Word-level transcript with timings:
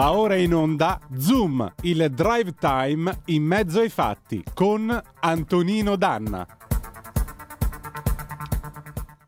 Va 0.00 0.12
ora 0.12 0.34
in 0.34 0.54
onda 0.54 0.98
Zoom, 1.18 1.74
il 1.82 2.10
drive 2.14 2.54
time 2.54 3.20
in 3.26 3.42
mezzo 3.42 3.80
ai 3.80 3.90
fatti 3.90 4.42
con 4.54 4.98
Antonino 5.20 5.94
Danna. 5.96 6.46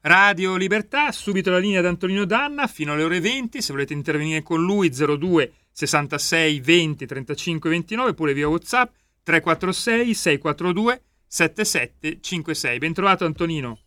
Radio 0.01 0.57
Libertà, 0.57 1.13
subito 1.13 1.51
la 1.51 1.59
linea 1.59 1.83
di 1.83 1.89
Antonino 1.89 2.25
Danna 2.25 2.67
fino 2.69 2.95
alle 2.95 3.03
ore 3.03 3.21
20. 3.21 3.61
Se 3.61 3.71
volete 3.71 3.93
intervenire 3.93 4.43
con 4.43 4.65
lui 4.65 4.89
02 4.89 5.53
66 5.73 6.61
20 6.61 7.05
35 7.05 7.69
29 7.69 8.11
oppure 8.13 8.33
via 8.33 8.49
WhatsApp 8.49 8.95
346 9.25 10.15
642 10.15 11.03
7756. 11.27 12.79
Bentrovato 12.79 13.27
Antonino. 13.27 13.81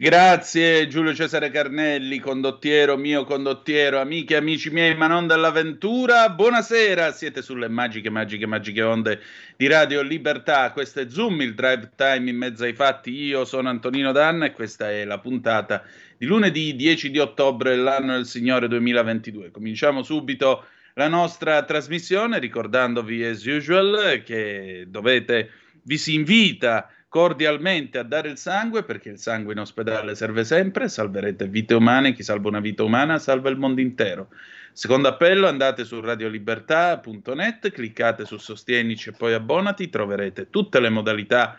Grazie 0.00 0.86
Giulio 0.86 1.12
Cesare 1.12 1.50
Carnelli, 1.50 2.20
condottiero 2.20 2.96
mio 2.96 3.24
condottiero, 3.24 3.98
amiche 3.98 4.34
e 4.34 4.36
amici 4.36 4.70
miei, 4.70 4.94
ma 4.94 5.08
non 5.08 5.26
dell'avventura. 5.26 6.30
Buonasera, 6.30 7.10
siete 7.10 7.42
sulle 7.42 7.66
magiche, 7.66 8.08
magiche, 8.08 8.46
magiche 8.46 8.82
onde 8.82 9.20
di 9.56 9.66
Radio 9.66 10.02
Libertà. 10.02 10.70
Questo 10.70 11.00
è 11.00 11.08
Zoom, 11.08 11.40
il 11.40 11.56
drive 11.56 11.90
time 11.96 12.30
in 12.30 12.36
mezzo 12.36 12.62
ai 12.62 12.74
fatti. 12.74 13.10
Io 13.10 13.44
sono 13.44 13.70
Antonino 13.70 14.12
Danna 14.12 14.46
e 14.46 14.52
questa 14.52 14.88
è 14.88 15.04
la 15.04 15.18
puntata 15.18 15.82
di 16.16 16.26
lunedì 16.26 16.76
10 16.76 17.10
di 17.10 17.18
ottobre 17.18 17.70
dell'anno 17.74 18.12
del 18.12 18.26
Signore 18.26 18.68
2022. 18.68 19.50
Cominciamo 19.50 20.04
subito 20.04 20.64
la 20.94 21.08
nostra 21.08 21.64
trasmissione 21.64 22.38
ricordandovi 22.38 23.24
as 23.24 23.44
usual 23.44 24.22
che 24.24 24.84
dovete, 24.86 25.50
vi 25.82 25.98
si 25.98 26.14
invita 26.14 26.88
cordialmente 27.08 27.98
a 27.98 28.02
dare 28.02 28.28
il 28.28 28.36
sangue 28.36 28.84
perché 28.84 29.08
il 29.08 29.18
sangue 29.18 29.54
in 29.54 29.60
ospedale 29.60 30.14
serve 30.14 30.44
sempre, 30.44 30.88
salverete 30.88 31.48
vite 31.48 31.74
umane, 31.74 32.12
chi 32.12 32.22
salva 32.22 32.48
una 32.48 32.60
vita 32.60 32.82
umana 32.82 33.18
salva 33.18 33.48
il 33.48 33.56
mondo 33.56 33.80
intero. 33.80 34.28
Secondo 34.72 35.08
appello 35.08 35.48
andate 35.48 35.84
su 35.84 36.00
radiolibertà.net, 36.00 37.70
cliccate 37.70 38.24
su 38.24 38.36
Sostienici 38.36 39.08
e 39.08 39.12
poi 39.12 39.32
abbonati, 39.32 39.88
troverete 39.88 40.50
tutte 40.50 40.78
le 40.80 40.90
modalità 40.90 41.58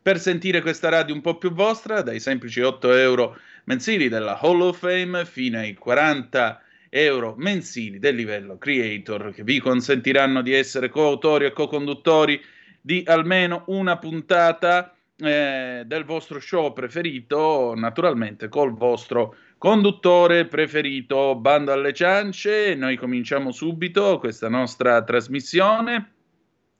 per 0.00 0.18
sentire 0.18 0.60
questa 0.60 0.88
radio 0.88 1.14
un 1.14 1.20
po' 1.22 1.38
più 1.38 1.52
vostra, 1.52 2.02
dai 2.02 2.20
semplici 2.20 2.60
8 2.60 2.92
euro 2.92 3.38
mensili 3.64 4.08
della 4.08 4.38
Hall 4.40 4.60
of 4.60 4.78
Fame 4.78 5.24
fino 5.24 5.58
ai 5.58 5.74
40 5.74 6.60
euro 6.90 7.34
mensili 7.38 7.98
del 7.98 8.14
livello 8.14 8.58
creator 8.58 9.32
che 9.32 9.42
vi 9.44 9.58
consentiranno 9.58 10.42
di 10.42 10.52
essere 10.52 10.90
coautori 10.90 11.46
e 11.46 11.52
co-conduttori 11.52 12.40
di 12.82 13.02
almeno 13.06 13.62
una 13.68 13.96
puntata 13.96 14.94
eh, 15.16 15.84
del 15.86 16.04
vostro 16.04 16.40
show 16.40 16.72
preferito, 16.72 17.74
naturalmente 17.76 18.48
col 18.48 18.74
vostro 18.74 19.36
conduttore 19.56 20.46
preferito. 20.46 21.36
Bando 21.36 21.72
alle 21.72 21.94
ciance, 21.94 22.74
noi 22.74 22.96
cominciamo 22.96 23.52
subito 23.52 24.18
questa 24.18 24.48
nostra 24.48 25.02
trasmissione 25.02 26.12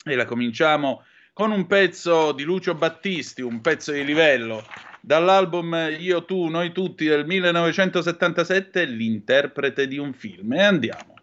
e 0.05 0.15
la 0.17 0.25
cominciamo 0.25 1.05
con 1.33 1.53
un 1.53 1.67
pezzo 1.67 2.33
di 2.33 2.43
Lucio 2.43 2.75
Battisti, 2.75 3.41
un 3.41 3.61
pezzo 3.61 3.93
di 3.93 4.05
livello 4.05 4.63
dall'album 5.01 5.97
Io, 5.99 6.25
tu, 6.25 6.47
noi 6.47 6.73
tutti 6.73 7.05
del 7.07 7.27
1977, 7.27 8.85
l'interprete 8.85 9.87
di 9.87 9.99
un 9.99 10.13
film. 10.13 10.53
E 10.53 10.63
andiamo. 10.63 11.15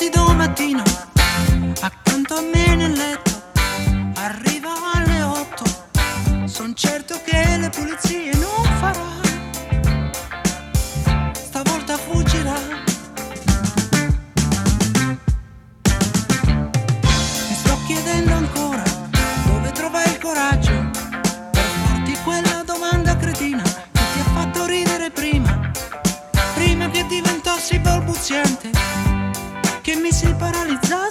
Trovandoti 0.00 0.10
domattina 0.10 0.82
accanto 1.80 2.34
a 2.36 2.40
me 2.40 2.74
nel 2.74 2.92
letto, 2.92 3.42
arriva 4.14 4.70
alle 4.94 5.22
otto, 5.22 5.64
son 6.46 6.74
certo 6.74 7.20
che 7.24 7.56
le 7.58 7.68
pulizie 7.68 8.32
non 8.36 8.64
farà, 8.78 9.04
stavolta 11.32 11.98
fuggirà. 11.98 12.58
Mi 17.48 17.54
sto 17.54 17.78
chiedendo 17.86 18.34
ancora 18.34 18.82
dove 19.44 19.70
trova 19.72 20.02
il 20.04 20.18
coraggio 20.18 20.90
per 21.50 21.64
farti 21.84 22.16
quella 22.24 22.62
domanda 22.64 23.16
cretina 23.16 23.62
che 23.62 24.00
ti 24.12 24.20
ha 24.20 24.30
fatto 24.32 24.64
ridere 24.64 25.10
prima. 25.10 25.58
Che 26.92 27.06
diventassi 27.06 27.78
balbuziente, 27.78 28.70
che 30.40 31.09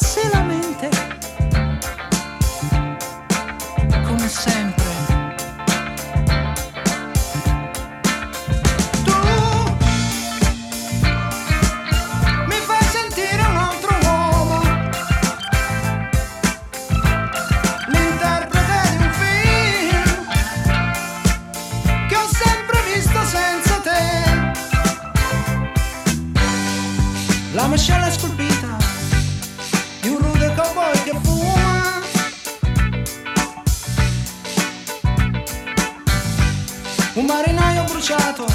bruciato 38.09 38.45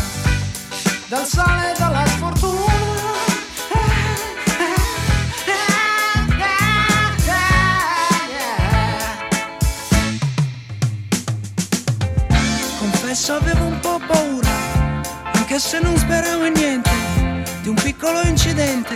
dal 1.07 1.25
sale 1.25 1.73
e 1.73 1.79
dalla 1.79 2.05
sfortuna. 2.07 2.73
Confesso 12.79 13.35
avevo 13.35 13.65
un 13.65 13.79
po' 13.79 14.01
paura, 14.07 14.51
anche 15.35 15.59
se 15.61 15.79
non 15.79 15.97
speravo 15.97 16.47
in 16.47 16.53
niente 16.55 16.91
di 17.63 17.69
un 17.69 17.77
piccolo 17.77 18.23
incidente 18.23 18.95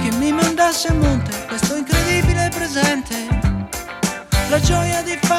che 0.00 0.10
mi 0.16 0.32
mandasse 0.32 0.88
a 0.88 0.94
monte 0.94 1.30
questo 1.46 1.76
incredibile 1.76 2.50
presente, 2.52 3.14
la 4.48 4.58
gioia 4.58 5.02
di 5.02 5.16
fare 5.22 5.37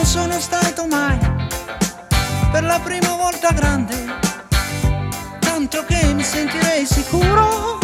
non 0.00 0.08
sono 0.08 0.40
stato 0.40 0.86
mai, 0.86 1.18
per 2.50 2.62
la 2.62 2.80
prima 2.82 3.16
volta 3.16 3.52
grande, 3.52 3.94
tanto 5.40 5.84
che 5.84 6.14
mi 6.14 6.22
sentirei 6.22 6.86
sicuro 6.86 7.79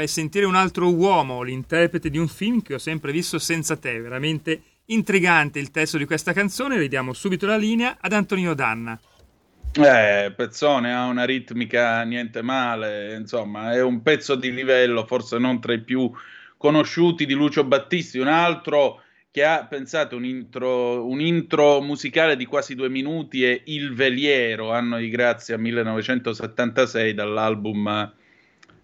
fai 0.00 0.08
sentire 0.08 0.46
un 0.46 0.54
altro 0.54 0.94
uomo, 0.94 1.42
l'interprete 1.42 2.08
di 2.08 2.16
un 2.16 2.26
film 2.26 2.62
che 2.62 2.72
ho 2.72 2.78
sempre 2.78 3.12
visto 3.12 3.38
senza 3.38 3.76
te. 3.76 4.00
Veramente 4.00 4.62
intrigante 4.86 5.58
il 5.58 5.70
testo 5.70 5.98
di 5.98 6.06
questa 6.06 6.32
canzone. 6.32 6.78
Ridiamo 6.78 7.12
subito 7.12 7.44
la 7.44 7.58
linea 7.58 7.98
ad 8.00 8.14
Antonino 8.14 8.54
Danna. 8.54 8.98
Eh, 9.72 10.32
Pezzone 10.34 10.94
ha 10.94 11.04
una 11.04 11.24
ritmica 11.24 12.02
niente 12.02 12.40
male, 12.40 13.14
insomma, 13.14 13.72
è 13.72 13.82
un 13.82 14.02
pezzo 14.02 14.34
di 14.34 14.52
livello, 14.52 15.06
forse 15.06 15.38
non 15.38 15.60
tra 15.60 15.74
i 15.74 15.80
più 15.80 16.10
conosciuti 16.56 17.26
di 17.26 17.34
Lucio 17.34 17.62
Battisti, 17.62 18.18
un 18.18 18.26
altro 18.26 19.02
che 19.30 19.44
ha, 19.44 19.66
pensate, 19.66 20.14
un 20.14 20.24
intro, 20.24 21.06
un 21.06 21.20
intro 21.20 21.80
musicale 21.82 22.36
di 22.36 22.46
quasi 22.46 22.74
due 22.74 22.88
minuti 22.88 23.44
è 23.44 23.60
Il 23.66 23.94
Veliero, 23.94 24.72
anno 24.72 24.96
di 24.96 25.08
grazia 25.08 25.56
1976 25.56 27.14
dall'album 27.14 28.14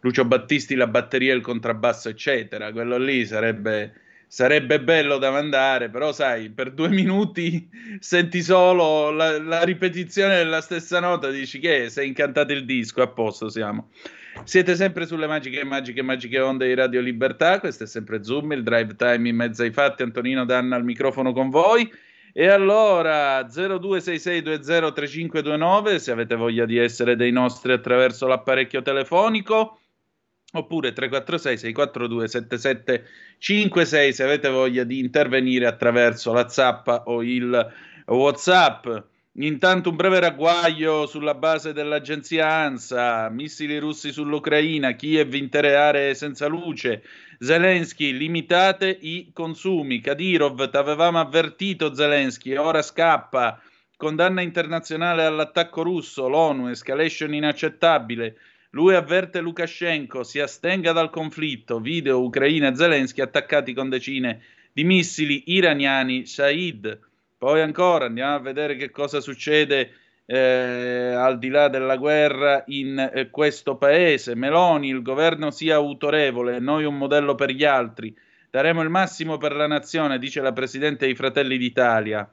Lucio 0.06 0.24
Battisti, 0.24 0.76
la 0.76 0.86
batteria, 0.86 1.34
il 1.34 1.40
contrabbasso, 1.40 2.08
eccetera. 2.08 2.70
Quello 2.70 2.96
lì 2.96 3.26
sarebbe, 3.26 3.92
sarebbe 4.28 4.80
bello 4.80 5.18
da 5.18 5.32
mandare, 5.32 5.90
però 5.90 6.12
sai, 6.12 6.50
per 6.50 6.70
due 6.70 6.90
minuti 6.90 7.68
senti 7.98 8.40
solo 8.40 9.10
la, 9.10 9.42
la 9.42 9.64
ripetizione 9.64 10.36
della 10.36 10.60
stessa 10.60 11.00
nota, 11.00 11.28
dici 11.30 11.58
che 11.58 11.90
sei 11.90 12.06
incantato 12.06 12.52
il 12.52 12.64
disco, 12.64 13.02
a 13.02 13.08
posto 13.08 13.48
siamo. 13.48 13.90
Siete 14.44 14.76
sempre 14.76 15.06
sulle 15.06 15.26
magiche, 15.26 15.64
magiche, 15.64 16.02
magiche 16.02 16.38
onde 16.38 16.68
di 16.68 16.74
Radio 16.74 17.00
Libertà. 17.00 17.58
Questo 17.58 17.82
è 17.82 17.86
sempre 17.88 18.22
Zoom, 18.22 18.52
il 18.52 18.62
drive 18.62 18.94
time 18.94 19.28
in 19.28 19.34
mezzo 19.34 19.64
ai 19.64 19.72
fatti. 19.72 20.04
Antonino 20.04 20.44
Danna 20.44 20.76
al 20.76 20.84
microfono 20.84 21.32
con 21.32 21.50
voi. 21.50 21.92
E 22.32 22.46
allora 22.46 23.40
0266203529 23.40 25.96
se 25.96 26.12
avete 26.12 26.36
voglia 26.36 26.64
di 26.64 26.76
essere 26.76 27.16
dei 27.16 27.32
nostri 27.32 27.72
attraverso 27.72 28.26
l'apparecchio 28.26 28.82
telefonico 28.82 29.80
oppure 30.58 30.92
346 30.92 31.58
642 31.58 32.28
7756 32.28 34.12
se 34.12 34.22
avete 34.22 34.48
voglia 34.48 34.84
di 34.84 34.98
intervenire 34.98 35.66
attraverso 35.66 36.32
la 36.32 36.48
zappa 36.48 37.04
o 37.06 37.22
il 37.22 37.72
WhatsApp. 38.06 38.86
Intanto 39.38 39.90
un 39.90 39.96
breve 39.96 40.18
ragguaglio 40.18 41.06
sulla 41.06 41.34
base 41.34 41.74
dell'agenzia 41.74 42.50
ANSA, 42.50 43.28
missili 43.28 43.78
russi 43.78 44.10
sull'Ucraina, 44.10 44.92
Kiev 44.92 45.34
intere 45.34 45.76
aree 45.76 46.14
senza 46.14 46.46
luce, 46.46 47.02
Zelensky 47.38 48.12
limitate 48.12 48.88
i 48.88 49.30
consumi, 49.34 50.00
Kadyrov 50.00 50.70
t'avevamo 50.70 51.20
avvertito 51.20 51.92
Zelensky, 51.92 52.56
ora 52.56 52.80
scappa, 52.80 53.60
condanna 53.98 54.40
internazionale 54.40 55.24
all'attacco 55.24 55.82
russo, 55.82 56.28
l'ONU, 56.28 56.68
escalation 56.68 57.34
inaccettabile, 57.34 58.36
lui 58.76 58.94
avverte 58.94 59.40
Lukashenko, 59.40 60.22
si 60.22 60.38
astenga 60.38 60.92
dal 60.92 61.08
conflitto, 61.08 61.80
video 61.80 62.20
Ucraina 62.20 62.68
e 62.68 62.76
Zelensky 62.76 63.22
attaccati 63.22 63.72
con 63.72 63.88
decine 63.88 64.42
di 64.70 64.84
missili 64.84 65.44
iraniani 65.46 66.26
Shahid. 66.26 67.00
Poi 67.38 67.62
ancora 67.62 68.04
andiamo 68.04 68.34
a 68.34 68.40
vedere 68.40 68.76
che 68.76 68.90
cosa 68.90 69.22
succede 69.22 69.92
eh, 70.26 71.10
al 71.16 71.38
di 71.38 71.48
là 71.48 71.68
della 71.68 71.96
guerra 71.96 72.64
in 72.66 72.98
eh, 72.98 73.30
questo 73.30 73.76
paese. 73.76 74.34
Meloni, 74.34 74.90
il 74.90 75.00
governo 75.00 75.50
sia 75.50 75.76
autorevole, 75.76 76.58
noi 76.58 76.84
un 76.84 76.98
modello 76.98 77.34
per 77.34 77.52
gli 77.52 77.64
altri. 77.64 78.14
Daremo 78.50 78.82
il 78.82 78.90
massimo 78.90 79.38
per 79.38 79.56
la 79.56 79.66
nazione, 79.66 80.18
dice 80.18 80.42
la 80.42 80.52
Presidente 80.52 81.06
dei 81.06 81.14
Fratelli 81.14 81.56
d'Italia. 81.56 82.30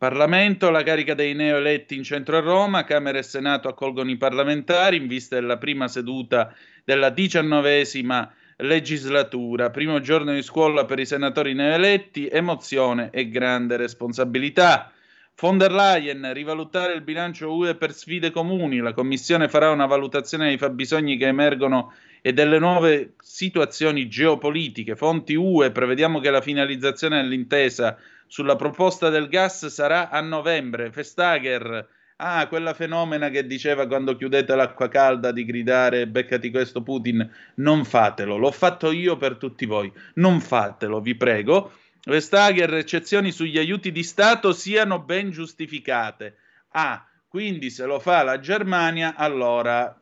Parlamento, 0.00 0.70
la 0.70 0.82
carica 0.82 1.12
dei 1.12 1.34
neoeletti 1.34 1.94
in 1.94 2.04
centro 2.04 2.38
a 2.38 2.40
Roma, 2.40 2.84
Camera 2.84 3.18
e 3.18 3.22
Senato 3.22 3.68
accolgono 3.68 4.10
i 4.10 4.16
parlamentari 4.16 4.96
in 4.96 5.06
vista 5.06 5.34
della 5.34 5.58
prima 5.58 5.88
seduta 5.88 6.54
della 6.82 7.10
diciannovesima 7.10 8.32
legislatura. 8.56 9.68
Primo 9.68 10.00
giorno 10.00 10.32
di 10.32 10.40
scuola 10.40 10.86
per 10.86 11.00
i 11.00 11.04
senatori 11.04 11.52
neoeletti, 11.52 12.28
emozione 12.28 13.10
e 13.12 13.28
grande 13.28 13.76
responsabilità. 13.76 14.90
Von 15.38 15.58
der 15.58 15.70
Leyen, 15.70 16.32
rivalutare 16.32 16.94
il 16.94 17.02
bilancio 17.02 17.52
UE 17.54 17.74
per 17.74 17.92
sfide 17.92 18.30
comuni. 18.30 18.78
La 18.78 18.94
Commissione 18.94 19.50
farà 19.50 19.68
una 19.70 19.84
valutazione 19.84 20.46
dei 20.46 20.56
fabbisogni 20.56 21.18
che 21.18 21.26
emergono 21.26 21.92
e 22.22 22.32
delle 22.32 22.58
nuove 22.58 23.16
situazioni 23.20 24.08
geopolitiche. 24.08 24.96
Fonti 24.96 25.34
UE, 25.34 25.72
prevediamo 25.72 26.20
che 26.20 26.30
la 26.30 26.40
finalizzazione 26.40 27.20
dell'intesa 27.20 27.98
sulla 28.30 28.54
proposta 28.54 29.08
del 29.08 29.28
gas 29.28 29.66
sarà 29.66 30.08
a 30.08 30.20
novembre. 30.20 30.88
Vestager, 30.88 31.88
ah, 32.18 32.46
quella 32.46 32.74
fenomena 32.74 33.28
che 33.28 33.44
diceva 33.44 33.88
quando 33.88 34.14
chiudete 34.14 34.54
l'acqua 34.54 34.86
calda 34.86 35.32
di 35.32 35.44
gridare 35.44 36.06
beccati 36.06 36.48
questo 36.52 36.80
Putin, 36.80 37.28
non 37.56 37.84
fatelo, 37.84 38.36
l'ho 38.36 38.52
fatto 38.52 38.92
io 38.92 39.16
per 39.16 39.34
tutti 39.36 39.66
voi, 39.66 39.92
non 40.14 40.38
fatelo, 40.40 41.00
vi 41.00 41.16
prego. 41.16 41.72
Vestager, 42.04 42.72
eccezioni 42.74 43.32
sugli 43.32 43.58
aiuti 43.58 43.90
di 43.90 44.04
Stato 44.04 44.52
siano 44.52 45.00
ben 45.00 45.32
giustificate. 45.32 46.36
Ah, 46.70 47.04
quindi 47.26 47.68
se 47.68 47.84
lo 47.84 47.98
fa 47.98 48.22
la 48.22 48.38
Germania, 48.38 49.16
allora 49.16 50.00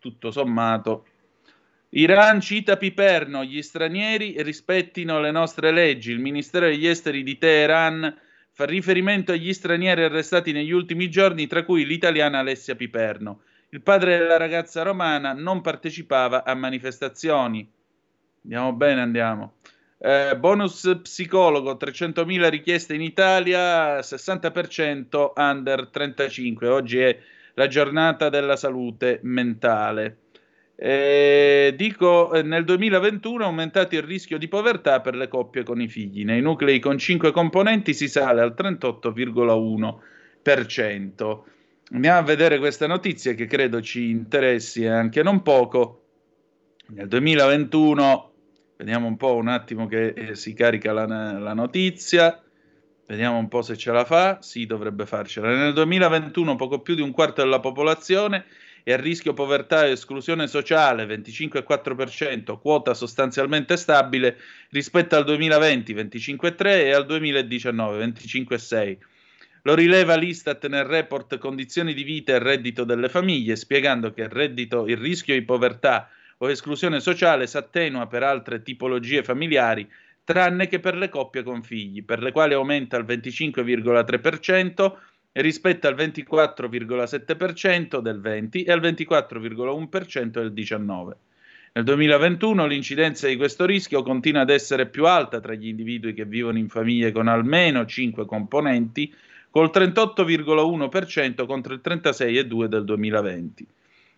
tutto 0.00 0.32
sommato 0.32 1.06
Iran 1.90 2.42
cita 2.42 2.76
Piperno, 2.76 3.42
gli 3.44 3.62
stranieri 3.62 4.42
rispettino 4.42 5.20
le 5.20 5.30
nostre 5.30 5.70
leggi. 5.70 6.12
Il 6.12 6.18
Ministero 6.18 6.66
degli 6.66 6.86
Esteri 6.86 7.22
di 7.22 7.38
Teheran 7.38 8.14
fa 8.52 8.66
riferimento 8.66 9.32
agli 9.32 9.54
stranieri 9.54 10.02
arrestati 10.02 10.52
negli 10.52 10.70
ultimi 10.70 11.08
giorni, 11.08 11.46
tra 11.46 11.64
cui 11.64 11.86
l'italiana 11.86 12.40
Alessia 12.40 12.74
Piperno. 12.74 13.40
Il 13.70 13.80
padre 13.80 14.18
della 14.18 14.36
ragazza 14.36 14.82
romana 14.82 15.32
non 15.32 15.62
partecipava 15.62 16.44
a 16.44 16.54
manifestazioni. 16.54 17.66
Andiamo 18.42 18.72
bene, 18.74 19.00
andiamo. 19.00 19.54
Eh, 19.98 20.36
bonus 20.36 20.98
psicologo, 21.02 21.78
300.000 21.78 22.48
richieste 22.50 22.94
in 22.94 23.00
Italia, 23.00 24.00
60% 24.00 25.32
under 25.34 25.88
35. 25.88 26.68
Oggi 26.68 26.98
è 26.98 27.18
la 27.54 27.66
giornata 27.66 28.28
della 28.28 28.56
salute 28.56 29.20
mentale. 29.22 30.27
Eh, 30.80 31.74
dico, 31.76 32.32
eh, 32.32 32.42
nel 32.42 32.64
2021 32.64 33.42
è 33.42 33.46
aumentato 33.46 33.96
il 33.96 34.02
rischio 34.02 34.38
di 34.38 34.46
povertà 34.46 35.00
per 35.00 35.16
le 35.16 35.26
coppie 35.26 35.64
con 35.64 35.80
i 35.80 35.88
figli. 35.88 36.24
Nei 36.24 36.40
nuclei 36.40 36.78
con 36.78 36.96
5 36.96 37.32
componenti 37.32 37.92
si 37.92 38.06
sale 38.06 38.40
al 38.40 38.54
38,1%. 38.56 41.42
Andiamo 41.90 42.18
a 42.18 42.22
vedere 42.22 42.60
questa 42.60 42.86
notizia 42.86 43.34
che 43.34 43.46
credo 43.46 43.80
ci 43.80 44.08
interessi 44.08 44.86
anche 44.86 45.24
non 45.24 45.42
poco. 45.42 46.04
Nel 46.90 47.08
2021, 47.08 48.32
vediamo 48.76 49.08
un 49.08 49.16
po' 49.16 49.34
un 49.34 49.48
attimo 49.48 49.88
che 49.88 50.10
eh, 50.10 50.36
si 50.36 50.54
carica 50.54 50.92
la, 50.92 51.06
la 51.06 51.54
notizia. 51.54 52.40
Vediamo 53.04 53.38
un 53.38 53.48
po' 53.48 53.62
se 53.62 53.76
ce 53.76 53.90
la 53.90 54.04
fa. 54.04 54.40
Sì, 54.42 54.64
dovrebbe 54.64 55.06
farcela. 55.06 55.48
Nel 55.48 55.72
2021 55.72 56.54
poco 56.54 56.82
più 56.82 56.94
di 56.94 57.00
un 57.00 57.10
quarto 57.10 57.42
della 57.42 57.58
popolazione 57.58 58.44
e 58.88 58.94
a 58.94 58.96
rischio 58.96 59.34
povertà 59.34 59.84
e 59.84 59.90
esclusione 59.90 60.46
sociale 60.46 61.04
25,4%, 61.04 62.58
quota 62.58 62.94
sostanzialmente 62.94 63.76
stabile 63.76 64.38
rispetto 64.70 65.14
al 65.14 65.24
2020 65.24 65.94
25,3% 65.94 66.66
e 66.66 66.94
al 66.94 67.04
2019 67.04 68.06
25,6%. 68.06 68.96
Lo 69.64 69.74
rileva 69.74 70.16
l'Istat 70.16 70.68
nel 70.68 70.84
report 70.84 71.36
Condizioni 71.36 71.92
di 71.92 72.02
vita 72.02 72.32
e 72.32 72.38
reddito 72.38 72.84
delle 72.84 73.10
famiglie, 73.10 73.56
spiegando 73.56 74.10
che 74.14 74.22
il, 74.22 74.30
reddito, 74.30 74.86
il 74.86 74.96
rischio 74.96 75.34
di 75.34 75.42
povertà 75.42 76.08
o 76.38 76.48
esclusione 76.48 77.00
sociale 77.00 77.46
si 77.46 77.58
attenua 77.58 78.06
per 78.06 78.22
altre 78.22 78.62
tipologie 78.62 79.22
familiari, 79.22 79.86
tranne 80.24 80.66
che 80.66 80.80
per 80.80 80.96
le 80.96 81.10
coppie 81.10 81.42
con 81.42 81.62
figli, 81.62 82.02
per 82.02 82.22
le 82.22 82.32
quali 82.32 82.54
aumenta 82.54 82.96
al 82.96 83.04
25,3% 83.04 84.92
rispetto 85.32 85.86
al 85.86 85.94
24,7% 85.94 88.00
del 88.00 88.20
20 88.20 88.64
e 88.64 88.72
al 88.72 88.80
24,1% 88.80 90.30
del 90.30 90.52
19. 90.52 91.16
Nel 91.72 91.84
2021 91.84 92.66
l'incidenza 92.66 93.28
di 93.28 93.36
questo 93.36 93.64
rischio 93.64 94.02
continua 94.02 94.40
ad 94.40 94.50
essere 94.50 94.86
più 94.86 95.06
alta 95.06 95.38
tra 95.38 95.54
gli 95.54 95.68
individui 95.68 96.14
che 96.14 96.24
vivono 96.24 96.58
in 96.58 96.68
famiglie 96.68 97.12
con 97.12 97.28
almeno 97.28 97.84
5 97.84 98.26
componenti, 98.26 99.14
col 99.50 99.70
38,1% 99.72 101.46
contro 101.46 101.74
il 101.74 101.80
36,2% 101.84 102.64
del 102.66 102.84
2020. 102.84 103.66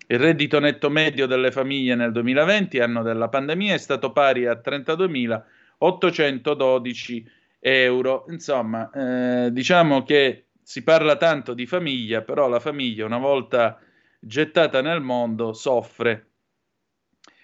Il 0.07 0.19
reddito 0.19 0.59
netto 0.59 0.89
medio 0.91 1.27
delle 1.27 1.53
famiglie 1.53 1.95
nel 1.95 2.13
2020, 2.13 2.79
anno 2.81 3.03
della 3.03 3.29
pandemia, 3.29 3.75
è 3.75 3.79
stato 3.79 4.11
pari 4.11 4.47
a 4.47 4.61
32.812 4.63 7.25
euro. 7.61 8.27
Insomma, 8.29 8.91
eh, 8.91 9.53
diciamo 9.53 10.03
che 10.03 10.47
si 10.71 10.85
parla 10.85 11.17
tanto 11.17 11.53
di 11.53 11.67
famiglia, 11.67 12.23
però 12.23 12.47
la 12.47 12.61
famiglia 12.61 13.05
una 13.05 13.19
volta 13.19 13.81
gettata 14.21 14.81
nel 14.81 15.01
mondo 15.01 15.53
soffre, 15.53 16.29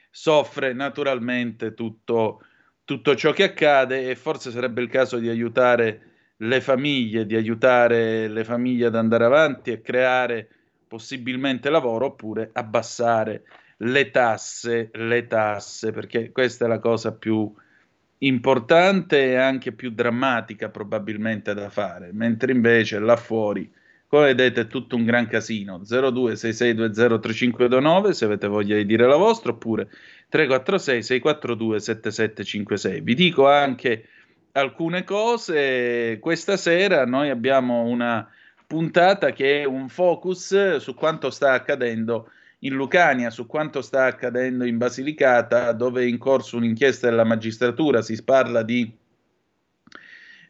soffre 0.09 0.73
naturalmente 0.73 1.75
tutto, 1.75 2.41
tutto 2.85 3.17
ciò 3.17 3.33
che 3.33 3.43
accade 3.43 4.09
e 4.09 4.15
forse 4.15 4.53
sarebbe 4.53 4.81
il 4.81 4.89
caso 4.89 5.19
di 5.19 5.29
aiutare 5.29 6.35
le 6.37 6.61
famiglie, 6.61 7.27
di 7.27 7.35
aiutare 7.35 8.29
le 8.29 8.45
famiglie 8.45 8.87
ad 8.87 8.95
andare 8.95 9.25
avanti 9.25 9.73
e 9.73 9.81
creare 9.81 10.49
possibilmente 10.87 11.69
lavoro 11.69 12.07
oppure 12.07 12.51
abbassare 12.53 13.43
le 13.79 14.13
tasse, 14.13 14.91
le 14.93 15.27
tasse, 15.27 15.91
perché 15.91 16.31
questa 16.31 16.67
è 16.67 16.69
la 16.69 16.79
cosa 16.79 17.13
più 17.13 17.53
importante 18.19 19.31
e 19.31 19.37
anche 19.37 19.73
più 19.73 19.91
drammatica 19.91 20.69
probabilmente 20.69 21.55
da 21.55 21.69
fare, 21.69 22.11
mentre 22.13 22.53
invece 22.53 22.99
là 22.99 23.17
fuori, 23.17 23.71
come 24.09 24.27
vedete, 24.27 24.61
è 24.63 24.67
tutto 24.69 24.97
un 24.97 25.05
gran 25.05 25.27
casino. 25.27 25.81
0266203529 25.81 28.11
se 28.11 28.25
avete 28.25 28.47
voglia 28.47 28.77
di 28.77 28.87
dire 28.87 29.05
la 29.07 29.17
vostra, 29.17 29.51
oppure 29.51 29.89
346 30.29 31.03
642 31.03 31.81
7756. 31.81 33.01
Vi 33.01 33.15
dico 33.15 33.49
anche 33.49 34.07
alcune 34.53 35.03
cose. 35.05 36.19
Questa 36.21 36.57
sera 36.57 37.05
noi 37.05 37.31
abbiamo 37.31 37.83
una 37.83 38.31
puntata 38.67 39.33
che 39.33 39.63
è 39.63 39.65
un 39.65 39.89
focus 39.89 40.77
su 40.77 40.95
quanto 40.95 41.31
sta 41.31 41.53
accadendo 41.53 42.31
in 42.67 42.75
Lucania, 42.75 43.31
su 43.31 43.47
quanto 43.47 43.81
sta 43.81 44.05
accadendo 44.05 44.65
in 44.65 44.77
Basilicata, 44.77 45.73
dove 45.73 46.03
è 46.03 46.07
in 46.07 46.19
corso 46.19 46.57
un'inchiesta 46.57 47.09
della 47.09 47.25
magistratura, 47.25 48.03
si 48.03 48.23
parla 48.23 48.63
di, 48.63 48.93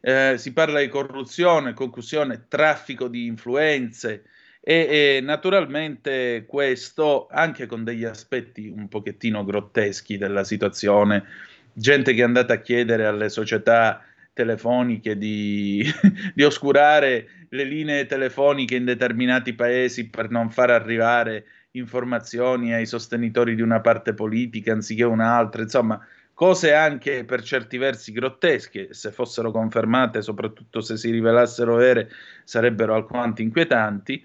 eh, 0.01 0.35
si 0.37 0.51
parla 0.51 0.79
di 0.79 0.87
corruzione, 0.87 1.73
concussione, 1.73 2.45
traffico 2.47 3.07
di 3.07 3.25
influenze 3.25 4.23
e, 4.59 5.15
e, 5.17 5.21
naturalmente 5.21 6.45
questo 6.47 7.27
anche 7.31 7.67
con 7.67 7.83
degli 7.83 8.03
aspetti 8.03 8.67
un 8.67 8.87
pochettino 8.87 9.45
grotteschi 9.45 10.17
della 10.17 10.43
situazione, 10.43 11.23
gente 11.71 12.13
che 12.13 12.21
è 12.21 12.25
andata 12.25 12.53
a 12.53 12.61
chiedere 12.61 13.05
alle 13.05 13.29
società 13.29 14.03
telefoniche 14.33 15.17
di, 15.17 15.83
di 16.33 16.43
oscurare 16.43 17.29
le 17.49 17.63
linee 17.63 18.05
telefoniche 18.05 18.75
in 18.75 18.85
determinati 18.85 19.53
paesi 19.53 20.09
per 20.09 20.29
non 20.29 20.49
far 20.49 20.69
arrivare 20.69 21.45
informazioni 21.77 22.73
ai 22.73 22.85
sostenitori 22.85 23.55
di 23.55 23.61
una 23.61 23.81
parte 23.81 24.13
politica 24.13 24.73
anziché 24.73 25.03
un'altra, 25.03 25.61
insomma, 25.61 25.99
cose 26.33 26.73
anche 26.73 27.25
per 27.25 27.41
certi 27.41 27.77
versi 27.77 28.11
grottesche, 28.11 28.93
se 28.93 29.11
fossero 29.11 29.51
confermate, 29.51 30.21
soprattutto 30.21 30.81
se 30.81 30.97
si 30.97 31.09
rivelassero 31.09 31.75
vere, 31.75 32.09
sarebbero 32.43 32.93
alquanto 32.93 33.41
inquietanti. 33.41 34.23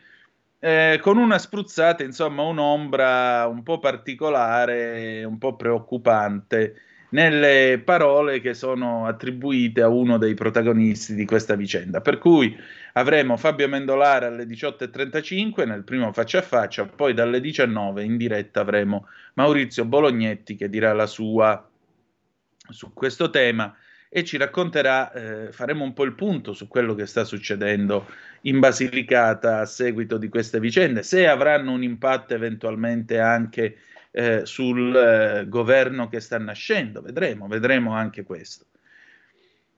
Eh, 0.58 0.98
con 1.02 1.16
una 1.16 1.38
spruzzata, 1.38 2.04
insomma, 2.04 2.42
un'ombra 2.42 3.46
un 3.46 3.62
po' 3.62 3.78
particolare, 3.78 5.24
un 5.24 5.38
po' 5.38 5.56
preoccupante 5.56 6.76
nelle 7.12 7.80
parole 7.84 8.40
che 8.40 8.54
sono 8.54 9.06
attribuite 9.06 9.82
a 9.82 9.88
uno 9.88 10.18
dei 10.18 10.34
protagonisti 10.34 11.14
di 11.14 11.24
questa 11.24 11.54
vicenda. 11.54 12.00
Per 12.00 12.18
cui 12.18 12.56
avremo 12.94 13.36
Fabio 13.36 13.68
Mendolare 13.68 14.26
alle 14.26 14.44
18.35 14.44 15.66
nel 15.66 15.84
primo 15.84 16.12
faccia 16.12 16.38
a 16.38 16.42
faccia, 16.42 16.84
poi 16.86 17.14
dalle 17.14 17.40
19 17.40 18.02
in 18.02 18.16
diretta 18.16 18.60
avremo 18.60 19.06
Maurizio 19.34 19.84
Bolognetti 19.84 20.56
che 20.56 20.68
dirà 20.68 20.92
la 20.92 21.06
sua 21.06 21.66
su 22.68 22.92
questo 22.92 23.28
tema 23.28 23.74
e 24.08 24.24
ci 24.24 24.36
racconterà, 24.36 25.12
eh, 25.12 25.52
faremo 25.52 25.84
un 25.84 25.94
po' 25.94 26.04
il 26.04 26.12
punto 26.12 26.52
su 26.52 26.68
quello 26.68 26.94
che 26.94 27.06
sta 27.06 27.24
succedendo 27.24 28.06
in 28.42 28.58
Basilicata 28.58 29.60
a 29.60 29.66
seguito 29.66 30.18
di 30.18 30.28
queste 30.28 30.60
vicende, 30.60 31.02
se 31.02 31.26
avranno 31.26 31.72
un 31.72 31.82
impatto 31.82 32.34
eventualmente 32.34 33.18
anche 33.18 33.78
eh, 34.12 34.46
sul 34.46 34.94
eh, 34.94 35.48
governo 35.48 36.08
che 36.08 36.20
sta 36.20 36.38
nascendo, 36.38 37.00
vedremo, 37.00 37.48
vedremo 37.48 37.92
anche 37.92 38.22
questo. 38.22 38.66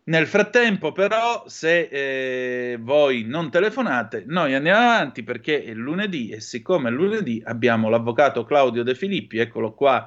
Nel 0.06 0.26
frattempo, 0.26 0.92
però, 0.92 1.44
se 1.46 1.88
eh, 1.90 2.76
voi 2.78 3.24
non 3.24 3.50
telefonate, 3.50 4.24
noi 4.26 4.52
andiamo 4.54 4.80
avanti 4.80 5.22
perché 5.22 5.64
è 5.64 5.72
lunedì 5.72 6.28
e 6.28 6.40
siccome 6.40 6.90
è 6.90 6.92
lunedì 6.92 7.40
abbiamo 7.42 7.88
l'avvocato 7.88 8.44
Claudio 8.44 8.82
De 8.82 8.94
Filippi, 8.94 9.38
eccolo 9.38 9.72
qua 9.72 10.06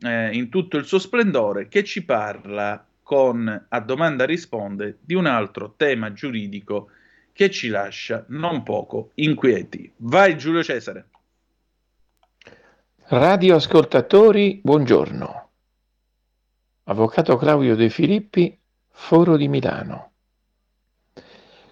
eh, 0.00 0.30
in 0.32 0.48
tutto 0.48 0.78
il 0.78 0.86
suo 0.86 0.98
splendore, 0.98 1.68
che 1.68 1.84
ci 1.84 2.02
parla 2.02 2.82
con 3.02 3.66
a 3.68 3.80
domanda 3.80 4.24
risponde 4.24 4.98
di 5.02 5.14
un 5.14 5.26
altro 5.26 5.74
tema 5.76 6.14
giuridico 6.14 6.88
che 7.32 7.50
ci 7.50 7.68
lascia 7.68 8.24
non 8.28 8.62
poco 8.62 9.10
inquieti. 9.16 9.92
Vai 9.98 10.38
Giulio 10.38 10.62
Cesare. 10.62 11.08
Radioascoltatori, 13.08 14.60
buongiorno. 14.64 15.48
Avvocato 16.86 17.36
Claudio 17.36 17.76
De 17.76 17.88
Filippi, 17.88 18.58
Foro 18.88 19.36
di 19.36 19.46
Milano. 19.46 20.10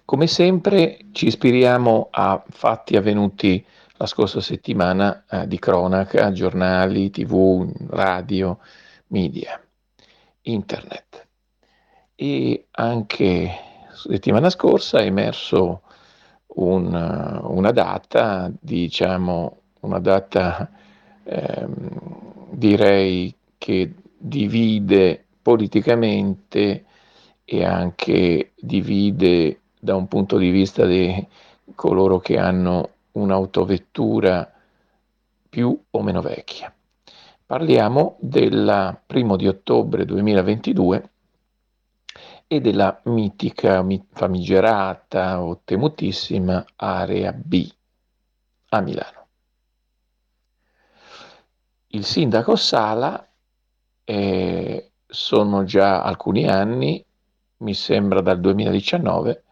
Come 0.05 0.27
sempre 0.27 1.07
ci 1.11 1.27
ispiriamo 1.27 2.07
a 2.09 2.41
fatti 2.47 2.95
avvenuti 2.95 3.65
la 3.97 4.05
scorsa 4.05 4.39
settimana 4.39 5.25
eh, 5.29 5.45
di 5.45 5.59
cronaca, 5.59 6.31
giornali, 6.31 7.09
tv, 7.09 7.69
radio, 7.89 8.59
media, 9.07 9.61
internet. 10.43 11.27
E 12.15 12.67
anche 12.71 13.51
settimana 13.93 14.49
scorsa 14.49 14.99
è 14.99 15.03
emerso 15.03 15.81
un, 16.55 17.41
una 17.43 17.71
data, 17.71 18.49
diciamo, 18.57 19.57
una 19.81 19.99
data 19.99 20.69
ehm, 21.25 22.51
direi 22.51 23.35
che 23.57 23.93
divide 24.17 25.25
politicamente 25.41 26.85
e 27.43 27.63
anche 27.63 28.53
divide 28.55 29.61
da 29.79 29.95
un 29.95 30.07
punto 30.07 30.37
di 30.37 30.49
vista 30.49 30.85
di 30.85 31.27
coloro 31.75 32.19
che 32.19 32.37
hanno 32.37 32.89
un'autovettura 33.11 34.51
più 35.49 35.79
o 35.91 36.01
meno 36.01 36.21
vecchia. 36.21 36.73
Parliamo 37.45 38.17
del 38.19 38.99
primo 39.05 39.35
di 39.35 39.47
ottobre 39.47 40.05
2022 40.05 41.09
e 42.47 42.61
della 42.61 42.99
mitica, 43.05 43.85
famigerata 44.11 45.41
o 45.41 45.61
temutissima 45.63 46.65
area 46.75 47.31
B 47.31 47.69
a 48.69 48.81
Milano 48.81 49.24
il 51.95 52.03
sindaco 52.03 52.57
Sala 52.57 53.25
eh, 54.03 54.91
sono 55.07 55.63
già 55.63 56.03
alcuni 56.03 56.47
anni, 56.47 57.03
mi 57.57 57.73
sembra 57.73 58.19
dal 58.19 58.39
2019, 58.41 59.43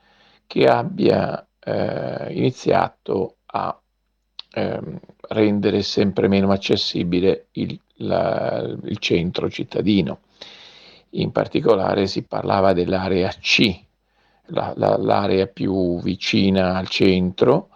che 0.45 0.67
abbia 0.67 1.47
eh, 1.59 2.33
iniziato 2.33 3.38
a 3.45 3.79
eh, 4.55 4.79
rendere 5.29 5.81
sempre 5.83 6.27
meno 6.27 6.51
accessibile 6.51 7.47
il, 7.51 7.79
la, 7.97 8.62
il 8.83 8.97
centro 8.97 9.50
cittadino. 9.50 10.19
In 11.12 11.31
particolare 11.31 12.07
si 12.07 12.23
parlava 12.23 12.73
dell'area 12.73 13.29
C, 13.29 13.79
la, 14.47 14.73
la, 14.75 14.97
l'area 14.97 15.47
più 15.47 16.01
vicina 16.01 16.75
al 16.75 16.89
centro, 16.89 17.69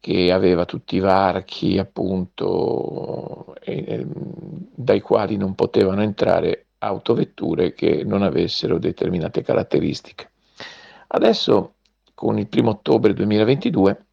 che 0.00 0.32
aveva 0.32 0.64
tutti 0.64 0.96
i 0.96 1.00
varchi 1.00 1.78
appunto 1.78 3.54
eh, 3.60 4.06
dai 4.08 5.00
quali 5.00 5.36
non 5.36 5.54
potevano 5.54 6.02
entrare 6.02 6.68
autovetture 6.78 7.74
che 7.74 8.02
non 8.04 8.22
avessero 8.22 8.78
determinate 8.78 9.42
caratteristiche. 9.42 10.30
Adesso 11.08 11.74
con 12.14 12.38
il 12.38 12.48
1 12.50 12.70
ottobre 12.70 13.12
2022 13.12 14.04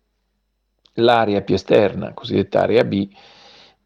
l'area 0.96 1.41
più 1.41 1.56
esterna, 1.56 2.13
cosiddetta 2.13 2.62
area 2.62 2.84
B, 2.84 3.10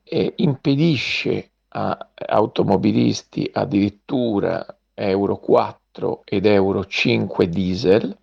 eh, 0.04 0.34
impedisce 0.38 1.52
a 1.70 2.10
automobilisti 2.28 3.50
addirittura 3.54 4.66
Euro 4.94 5.38
4 5.38 6.22
ed 6.26 6.46
Euro 6.46 6.86
5 6.86 7.48
diesel 7.48 8.18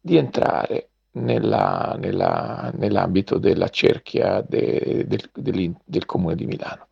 di 0.00 0.16
entrare 0.16 0.90
nella, 1.18 1.96
nella, 1.98 2.70
nell'ambito 2.74 3.38
della 3.38 3.68
cerchia 3.68 4.40
de, 4.40 5.04
del, 5.06 5.30
del, 5.34 5.74
del, 5.84 6.06
Comune 6.06 6.34
di 6.34 6.46
Milano. 6.46 6.86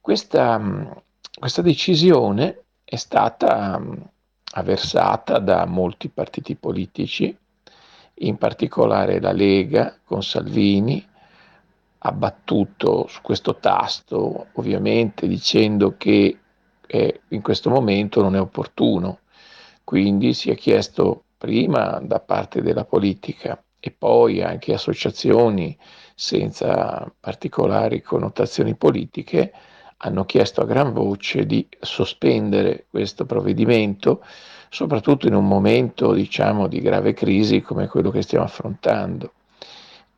Questa, 0.00 1.02
questa 1.38 1.62
decisione 1.62 2.64
è 2.84 2.96
stata 2.96 3.80
avversata 4.52 5.38
da 5.38 5.64
molti 5.64 6.08
partiti 6.08 6.56
politici 6.56 7.36
in 8.22 8.36
particolare 8.36 9.20
la 9.20 9.32
Lega 9.32 9.98
con 10.04 10.22
Salvini 10.22 11.06
ha 12.02 12.12
battuto 12.12 13.06
su 13.08 13.20
questo 13.20 13.56
tasto, 13.56 14.46
ovviamente 14.52 15.26
dicendo 15.26 15.96
che 15.96 16.38
eh, 16.86 17.20
in 17.28 17.42
questo 17.42 17.70
momento 17.70 18.22
non 18.22 18.34
è 18.34 18.40
opportuno. 18.40 19.20
Quindi 19.84 20.32
si 20.34 20.50
è 20.50 20.54
chiesto 20.54 21.24
prima 21.40 21.98
da 22.02 22.20
parte 22.20 22.60
della 22.60 22.84
politica 22.84 23.64
e 23.80 23.90
poi 23.90 24.42
anche 24.42 24.74
associazioni 24.74 25.74
senza 26.14 27.10
particolari 27.18 28.02
connotazioni 28.02 28.74
politiche 28.74 29.50
hanno 29.96 30.26
chiesto 30.26 30.60
a 30.60 30.66
gran 30.66 30.92
voce 30.92 31.46
di 31.46 31.66
sospendere 31.80 32.84
questo 32.90 33.24
provvedimento, 33.24 34.22
soprattutto 34.68 35.28
in 35.28 35.34
un 35.34 35.48
momento 35.48 36.12
diciamo 36.12 36.66
di 36.66 36.78
grave 36.80 37.14
crisi 37.14 37.62
come 37.62 37.86
quello 37.86 38.10
che 38.10 38.20
stiamo 38.20 38.44
affrontando. 38.44 39.32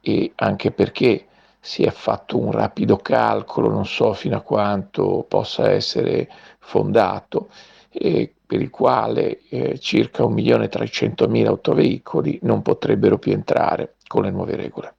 E 0.01 0.33
anche 0.35 0.73
perché 0.73 1.27
si 1.61 1.85
è 1.85 1.91
fatto 1.93 2.37
un 2.37 2.51
rapido 2.51 2.97
calcolo, 2.97 3.71
non 3.71 3.87
so 3.87 4.13
fino 4.13 4.37
a 4.37 4.41
quanto 4.41 5.25
possa 5.29 5.71
essere 5.71 6.29
fondato, 6.59 7.49
eh, 7.91 8.35
per 8.53 8.61
il 8.61 8.69
quale 8.69 9.41
eh, 9.49 9.79
circa 9.79 10.25
1.300.000 10.25 11.47
autoveicoli 11.47 12.39
non 12.43 12.61
potrebbero 12.61 13.17
più 13.17 13.33
entrare 13.33 13.95
con 14.07 14.25
le 14.25 14.31
nuove 14.31 14.57
regole. 14.57 14.95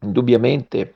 Indubbiamente 0.00 0.94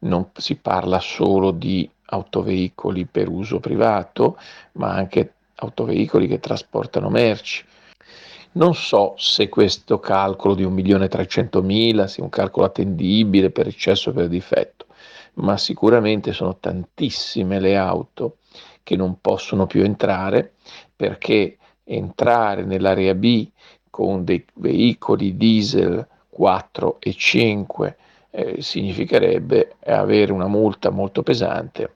non 0.00 0.30
si 0.36 0.54
parla 0.54 1.00
solo 1.00 1.50
di 1.50 1.90
autoveicoli 2.04 3.06
per 3.06 3.28
uso 3.28 3.58
privato, 3.58 4.38
ma 4.74 4.92
anche 4.92 5.34
autoveicoli 5.56 6.28
che 6.28 6.38
trasportano 6.38 7.08
merci. 7.08 7.64
Non 8.52 8.76
so 8.76 9.14
se 9.16 9.48
questo 9.48 9.98
calcolo 9.98 10.54
di 10.54 10.64
1.300.000 10.64 12.04
sia 12.04 12.22
un 12.22 12.30
calcolo 12.30 12.66
attendibile 12.66 13.50
per 13.50 13.66
eccesso 13.66 14.10
o 14.10 14.12
per 14.12 14.28
difetto, 14.28 14.86
ma 15.34 15.58
sicuramente 15.58 16.32
sono 16.32 16.56
tantissime 16.58 17.58
le 17.58 17.76
auto 17.76 18.36
che 18.90 18.96
non 18.96 19.20
possono 19.20 19.68
più 19.68 19.84
entrare 19.84 20.54
perché 20.96 21.58
entrare 21.84 22.64
nell'area 22.64 23.14
B 23.14 23.48
con 23.88 24.24
dei 24.24 24.44
veicoli 24.54 25.36
diesel 25.36 26.04
4 26.28 26.98
e 26.98 27.14
5 27.14 27.96
eh, 28.32 28.60
significherebbe 28.60 29.76
avere 29.86 30.32
una 30.32 30.48
multa 30.48 30.90
molto 30.90 31.22
pesante 31.22 31.94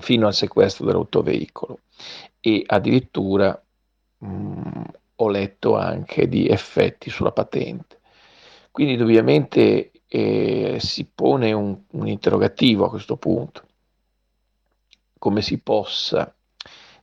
fino 0.00 0.26
al 0.26 0.32
sequestro 0.32 0.86
dell'autoveicolo 0.86 1.80
e 2.40 2.62
addirittura 2.64 3.62
mh, 4.16 4.28
mm, 4.28 4.82
ho 5.16 5.28
letto 5.28 5.76
anche 5.76 6.26
di 6.26 6.48
effetti 6.48 7.10
sulla 7.10 7.32
patente. 7.32 7.98
Quindi 8.70 8.98
ovviamente 9.02 9.90
eh, 10.08 10.78
si 10.80 11.04
pone 11.04 11.52
un, 11.52 11.78
un 11.90 12.08
interrogativo 12.08 12.86
a 12.86 12.88
questo 12.88 13.18
punto 13.18 13.66
come 15.18 15.42
si 15.42 15.58
possa 15.58 16.32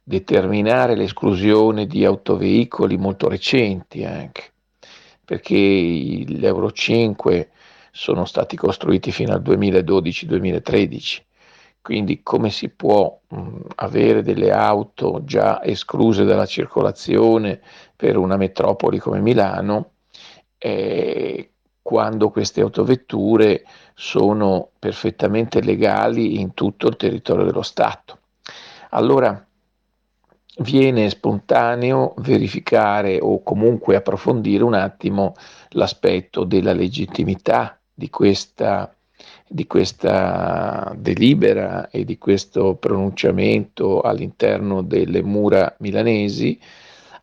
determinare 0.03 0.95
l'esclusione 0.95 1.87
di 1.87 2.05
autoveicoli 2.05 2.97
molto 2.97 3.27
recenti 3.27 4.03
anche, 4.05 4.53
perché 5.23 5.55
gli 5.55 6.45
Euro 6.45 6.71
5 6.71 7.49
sono 7.91 8.25
stati 8.25 8.55
costruiti 8.55 9.11
fino 9.11 9.33
al 9.33 9.41
2012-2013, 9.41 11.21
quindi 11.81 12.21
come 12.21 12.49
si 12.49 12.69
può 12.69 13.19
mh, 13.27 13.61
avere 13.75 14.21
delle 14.21 14.51
auto 14.51 15.21
già 15.23 15.63
escluse 15.63 16.23
dalla 16.23 16.45
circolazione 16.45 17.61
per 17.95 18.17
una 18.17 18.37
metropoli 18.37 18.99
come 18.99 19.21
Milano 19.21 19.91
eh, 20.57 21.51
quando 21.85 22.31
queste 22.31 22.61
autovetture 22.61 23.63
sono 23.93 24.69
perfettamente 24.79 25.61
legali 25.61 26.39
in 26.39 26.55
tutto 26.55 26.87
il 26.87 26.95
territorio 26.95 27.45
dello 27.45 27.61
Stato. 27.61 28.21
Allora 28.89 29.47
viene 30.61 31.07
spontaneo 31.11 32.15
verificare 32.17 33.19
o 33.21 33.43
comunque 33.43 33.95
approfondire 33.95 34.63
un 34.63 34.73
attimo 34.73 35.35
l'aspetto 35.73 36.43
della 36.43 36.73
legittimità 36.73 37.79
di 37.93 38.09
questa, 38.09 38.91
di 39.47 39.67
questa 39.67 40.91
delibera 40.97 41.91
e 41.91 42.03
di 42.03 42.17
questo 42.17 42.77
pronunciamento 42.77 44.01
all'interno 44.01 44.81
delle 44.81 45.21
mura 45.21 45.75
milanesi 45.81 46.59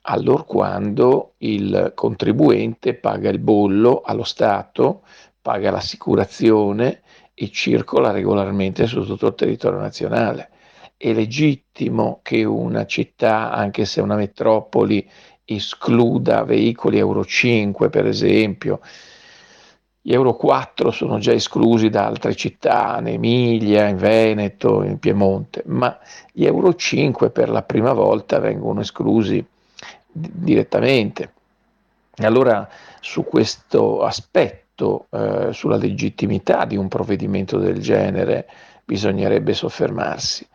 allorquando 0.02 1.34
il 1.38 1.92
contribuente 1.94 2.94
paga 2.94 3.28
il 3.28 3.38
bollo 3.38 4.02
allo 4.04 4.24
Stato 4.24 5.02
paga 5.42 5.72
l'assicurazione 5.72 7.02
e 7.34 7.50
circola 7.50 8.12
regolarmente 8.12 8.86
su 8.86 9.04
tutto 9.04 9.26
il 9.26 9.34
territorio 9.34 9.80
nazionale. 9.80 10.50
È 10.96 11.12
legittimo 11.12 12.20
che 12.22 12.44
una 12.44 12.86
città, 12.86 13.50
anche 13.50 13.84
se 13.84 14.00
una 14.00 14.14
metropoli, 14.14 15.08
escluda 15.44 16.44
veicoli 16.44 16.98
Euro 16.98 17.24
5, 17.24 17.90
per 17.90 18.06
esempio. 18.06 18.80
Gli 20.00 20.12
Euro 20.12 20.36
4 20.36 20.92
sono 20.92 21.18
già 21.18 21.32
esclusi 21.32 21.88
da 21.88 22.06
altre 22.06 22.36
città, 22.36 22.98
in 23.00 23.08
Emilia, 23.08 23.88
in 23.88 23.96
Veneto, 23.96 24.84
in 24.84 24.98
Piemonte, 25.00 25.62
ma 25.66 25.98
gli 26.32 26.44
Euro 26.44 26.74
5 26.74 27.30
per 27.30 27.48
la 27.48 27.62
prima 27.62 27.92
volta 27.92 28.38
vengono 28.38 28.80
esclusi 28.80 29.44
direttamente. 30.12 31.32
Allora 32.16 32.68
su 33.00 33.24
questo 33.24 34.02
aspetto 34.04 35.06
eh, 35.10 35.48
sulla 35.52 35.76
legittimità 35.76 36.64
di 36.64 36.76
un 36.76 36.88
provvedimento 36.88 37.58
del 37.58 37.80
genere 37.80 38.46
bisognerebbe 38.84 39.54
soffermarsi. 39.54 40.46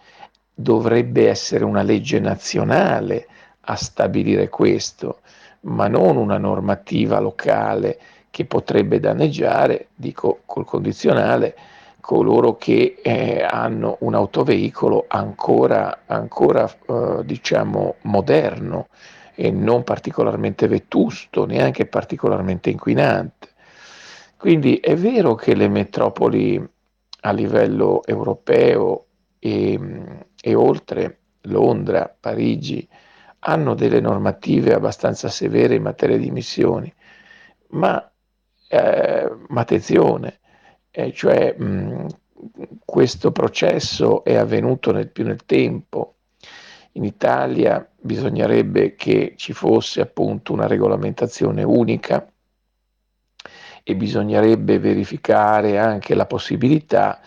Dovrebbe 0.54 1.30
essere 1.30 1.64
una 1.64 1.82
legge 1.82 2.20
nazionale 2.20 3.28
a 3.62 3.76
stabilire 3.76 4.50
questo, 4.50 5.22
ma 5.62 5.88
non 5.88 6.18
una 6.18 6.38
normativa 6.38 7.20
locale 7.20 8.00
che 8.30 8.46
potrebbe 8.46 9.00
danneggiare, 9.00 9.88
dico 9.96 10.42
col 10.46 10.66
condizionale, 10.66 11.56
coloro 12.00 12.56
che 12.56 13.00
eh, 13.02 13.44
hanno 13.44 13.98
un 14.02 14.14
autoveicolo 14.14 15.06
ancora, 15.08 16.04
ancora 16.06 16.66
eh, 16.88 17.26
diciamo 17.26 17.96
moderno 18.04 18.88
e 19.40 19.52
non 19.52 19.84
particolarmente 19.84 20.68
vetusto, 20.68 21.46
neanche 21.46 21.86
particolarmente 21.86 22.72
inquinante. 22.72 23.50
Quindi 24.36 24.78
è 24.78 24.96
vero 24.96 25.36
che 25.36 25.54
le 25.54 25.68
metropoli 25.68 26.60
a 27.22 27.32
livello 27.32 28.04
europeo 28.04 29.06
e, 29.38 29.80
e 30.42 30.56
oltre, 30.56 31.20
Londra, 31.42 32.12
Parigi, 32.20 32.88
hanno 33.40 33.76
delle 33.76 34.00
normative 34.00 34.74
abbastanza 34.74 35.30
severe 35.30 35.76
in 35.76 35.84
materia 35.84 36.18
di 36.18 36.30
emissioni, 36.30 36.92
ma, 37.70 38.12
eh, 38.70 39.32
ma 39.50 39.62
attenzione, 39.62 40.40
eh, 40.90 41.14
cioè, 41.14 41.54
mh, 41.56 42.08
questo 42.84 43.32
processo 43.32 44.24
è 44.24 44.34
avvenuto 44.36 44.92
nel, 44.92 45.10
più 45.12 45.24
nel 45.26 45.46
tempo. 45.46 46.16
In 46.98 47.04
Italia 47.04 47.88
bisognerebbe 47.96 48.96
che 48.96 49.34
ci 49.38 49.54
fosse 49.54 50.02
appunto 50.02 50.52
una 50.52 50.66
regolamentazione 50.66 51.62
unica 51.62 52.28
e 53.84 53.96
bisognerebbe 53.96 54.80
verificare 54.80 55.78
anche 55.78 56.16
la 56.16 56.26
possibilità 56.26 57.22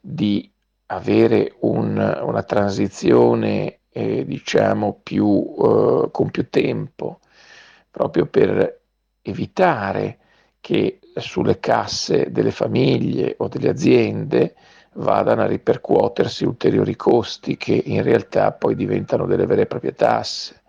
di 0.00 0.48
avere 0.86 1.56
un, 1.60 1.96
una 2.22 2.42
transizione 2.44 3.80
eh, 3.88 4.24
diciamo 4.24 5.00
più, 5.02 5.56
eh, 5.58 6.08
con 6.12 6.30
più 6.30 6.48
tempo, 6.48 7.18
proprio 7.90 8.26
per 8.26 8.80
evitare 9.22 10.18
che 10.60 11.00
sulle 11.16 11.58
casse 11.58 12.30
delle 12.30 12.52
famiglie 12.52 13.34
o 13.38 13.48
delle 13.48 13.70
aziende 13.70 14.54
vadano 14.96 15.42
a 15.42 15.46
ripercuotersi 15.46 16.44
ulteriori 16.44 16.96
costi 16.96 17.56
che 17.56 17.80
in 17.86 18.02
realtà 18.02 18.52
poi 18.52 18.74
diventano 18.74 19.26
delle 19.26 19.46
vere 19.46 19.62
e 19.62 19.66
proprie 19.66 19.94
tasse. 19.94 20.62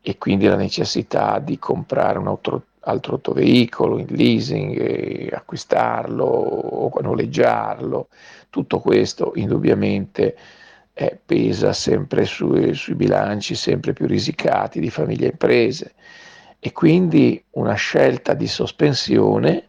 E 0.00 0.18
quindi 0.18 0.46
la 0.46 0.56
necessità 0.56 1.38
di 1.38 1.58
comprare 1.58 2.18
un 2.18 2.28
auto, 2.28 2.66
altro 2.80 3.14
autoveicolo 3.14 3.98
in 3.98 4.06
leasing, 4.08 5.32
acquistarlo 5.32 6.24
o 6.24 7.00
noleggiarlo, 7.00 8.08
tutto 8.50 8.78
questo 8.78 9.32
indubbiamente 9.34 10.36
eh, 10.94 11.18
pesa 11.24 11.72
sempre 11.72 12.24
sui, 12.24 12.72
sui 12.74 12.94
bilanci 12.94 13.54
sempre 13.54 13.92
più 13.92 14.06
risicati 14.06 14.80
di 14.80 14.90
famiglie 14.90 15.26
e 15.26 15.30
imprese. 15.30 15.94
E 16.58 16.72
quindi 16.72 17.42
una 17.50 17.74
scelta 17.74 18.32
di 18.34 18.46
sospensione 18.46 19.68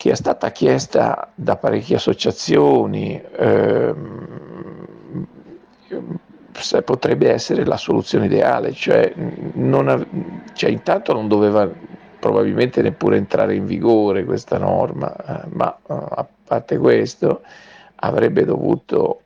che 0.00 0.12
è 0.12 0.14
stata 0.14 0.50
chiesta 0.50 1.30
da 1.34 1.56
parecchie 1.56 1.96
associazioni, 1.96 3.22
ehm, 3.36 5.26
potrebbe 6.82 7.30
essere 7.30 7.66
la 7.66 7.76
soluzione 7.76 8.24
ideale, 8.24 8.72
cioè, 8.72 9.12
non, 9.52 10.40
cioè 10.54 10.70
intanto 10.70 11.12
non 11.12 11.28
doveva 11.28 11.70
probabilmente 12.18 12.80
neppure 12.80 13.18
entrare 13.18 13.54
in 13.54 13.66
vigore 13.66 14.24
questa 14.24 14.56
norma, 14.56 15.14
eh, 15.14 15.48
ma 15.50 15.70
eh, 15.70 15.92
a 15.92 16.26
parte 16.44 16.78
questo 16.78 17.42
avrebbe 17.96 18.46
dovuto 18.46 19.20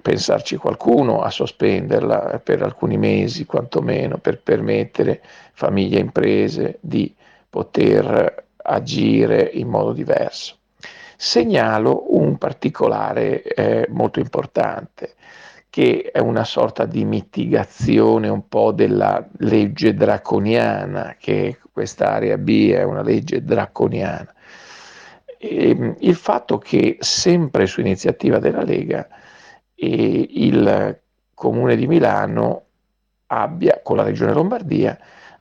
pensarci 0.00 0.56
qualcuno 0.56 1.20
a 1.20 1.28
sospenderla 1.28 2.40
per 2.42 2.62
alcuni 2.62 2.96
mesi 2.96 3.44
quantomeno 3.44 4.16
per 4.16 4.40
permettere 4.40 5.20
famiglie 5.52 5.98
e 5.98 6.00
imprese 6.00 6.78
di 6.80 7.14
poter 7.50 8.44
agire 8.66 9.42
in 9.54 9.68
modo 9.68 9.92
diverso. 9.92 10.58
Segnalo 11.16 12.14
un 12.16 12.36
particolare 12.36 13.42
eh, 13.42 13.86
molto 13.90 14.20
importante 14.20 15.14
che 15.76 16.10
è 16.10 16.20
una 16.20 16.44
sorta 16.44 16.86
di 16.86 17.04
mitigazione 17.04 18.28
un 18.28 18.48
po' 18.48 18.72
della 18.72 19.26
legge 19.40 19.92
draconiana, 19.94 21.16
che 21.18 21.58
questa 21.70 22.12
area 22.12 22.38
B 22.38 22.70
è 22.70 22.82
una 22.82 23.02
legge 23.02 23.44
draconiana. 23.44 24.32
E, 25.38 25.68
ehm, 25.68 25.96
il 26.00 26.14
fatto 26.14 26.56
che 26.56 26.96
sempre 27.00 27.66
su 27.66 27.80
iniziativa 27.80 28.38
della 28.38 28.62
Lega 28.62 29.06
e 29.74 30.26
il 30.30 30.98
Comune 31.34 31.76
di 31.76 31.86
Milano 31.86 32.64
abbia, 33.26 33.80
con 33.82 33.96
la 33.96 34.02
Regione 34.02 34.32
Lombardia, 34.32 34.98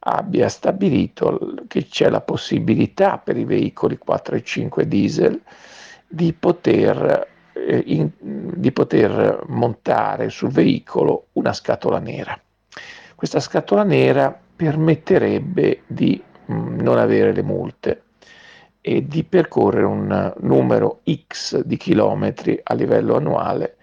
abbia 0.08 0.50
stabilito 0.50 1.56
che 1.68 1.86
c'è 1.88 2.10
la 2.10 2.22
possibilità 2.22 3.18
per 3.18 3.38
i 3.38 3.46
veicoli 3.46 3.98
4 3.98 4.36
e 4.36 4.44
5 4.44 4.88
diesel 4.88 5.42
di 6.08 6.34
poter, 6.34 7.28
eh, 7.54 7.84
in, 7.88 8.10
di 8.20 8.72
poter 8.72 9.44
montare 9.48 10.30
sul 10.30 10.52
veicolo 10.52 11.28
una 11.34 11.54
scatola 11.54 12.00
nera. 12.00 12.40
Questa 13.16 13.40
scatola 13.40 13.84
nera 13.84 14.38
permetterebbe 14.56 15.82
di 15.88 16.22
mh, 16.46 16.54
mm, 16.54 16.80
non 16.80 17.00
avere 17.00 17.34
le 17.34 17.44
multe 17.44 18.04
e 18.82 19.08
di 19.08 19.24
percorrere 19.24 19.86
un 19.86 20.34
numero 20.42 21.02
X 21.10 21.64
di 21.64 21.78
chilometri 21.78 22.60
a 22.62 22.76
livello 22.76 23.16
annuale 23.16 23.78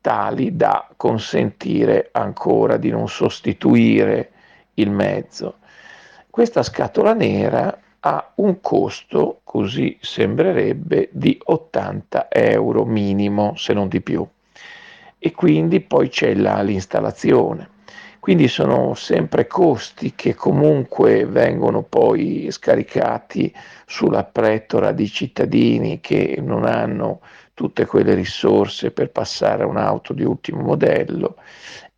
tali 0.00 0.56
da 0.56 0.88
consentire 0.96 2.08
ancora 2.12 2.78
di 2.78 2.88
non 2.88 3.08
sostituire 3.08 4.31
il 4.74 4.90
mezzo. 4.90 5.56
Questa 6.30 6.62
scatola 6.62 7.12
nera 7.12 7.78
ha 8.00 8.32
un 8.36 8.60
costo, 8.60 9.40
così 9.44 9.96
sembrerebbe, 10.00 11.08
di 11.12 11.38
80 11.42 12.28
euro 12.30 12.84
minimo, 12.84 13.54
se 13.56 13.72
non 13.74 13.88
di 13.88 14.00
più. 14.00 14.26
E 15.18 15.30
quindi 15.32 15.80
poi 15.80 16.08
c'è 16.08 16.34
la, 16.34 16.62
l'installazione. 16.62 17.70
Quindi 18.18 18.46
sono 18.48 18.94
sempre 18.94 19.46
costi 19.46 20.14
che 20.14 20.34
comunque 20.34 21.26
vengono 21.26 21.82
poi 21.82 22.48
scaricati 22.50 23.52
sulla 23.84 24.24
pretora 24.24 24.92
di 24.92 25.08
cittadini 25.08 26.00
che 26.00 26.38
non 26.40 26.64
hanno 26.64 27.20
tutte 27.52 27.84
quelle 27.84 28.14
risorse 28.14 28.92
per 28.92 29.10
passare 29.10 29.64
a 29.64 29.66
un'auto 29.66 30.12
di 30.12 30.24
ultimo 30.24 30.62
modello 30.62 31.36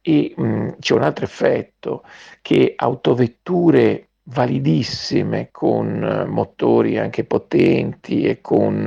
e 0.07 0.35
mh, 0.37 0.77
c'è 0.81 0.95
un 0.95 1.03
altro 1.03 1.25
effetto 1.25 2.05
che 2.43 2.75
autovetture 2.77 4.09
validissime 4.25 5.49
con 5.51 6.03
eh, 6.05 6.25
motori 6.27 6.99
anche 6.99 7.25
potenti 7.25 8.25
e 8.25 8.41
con 8.43 8.87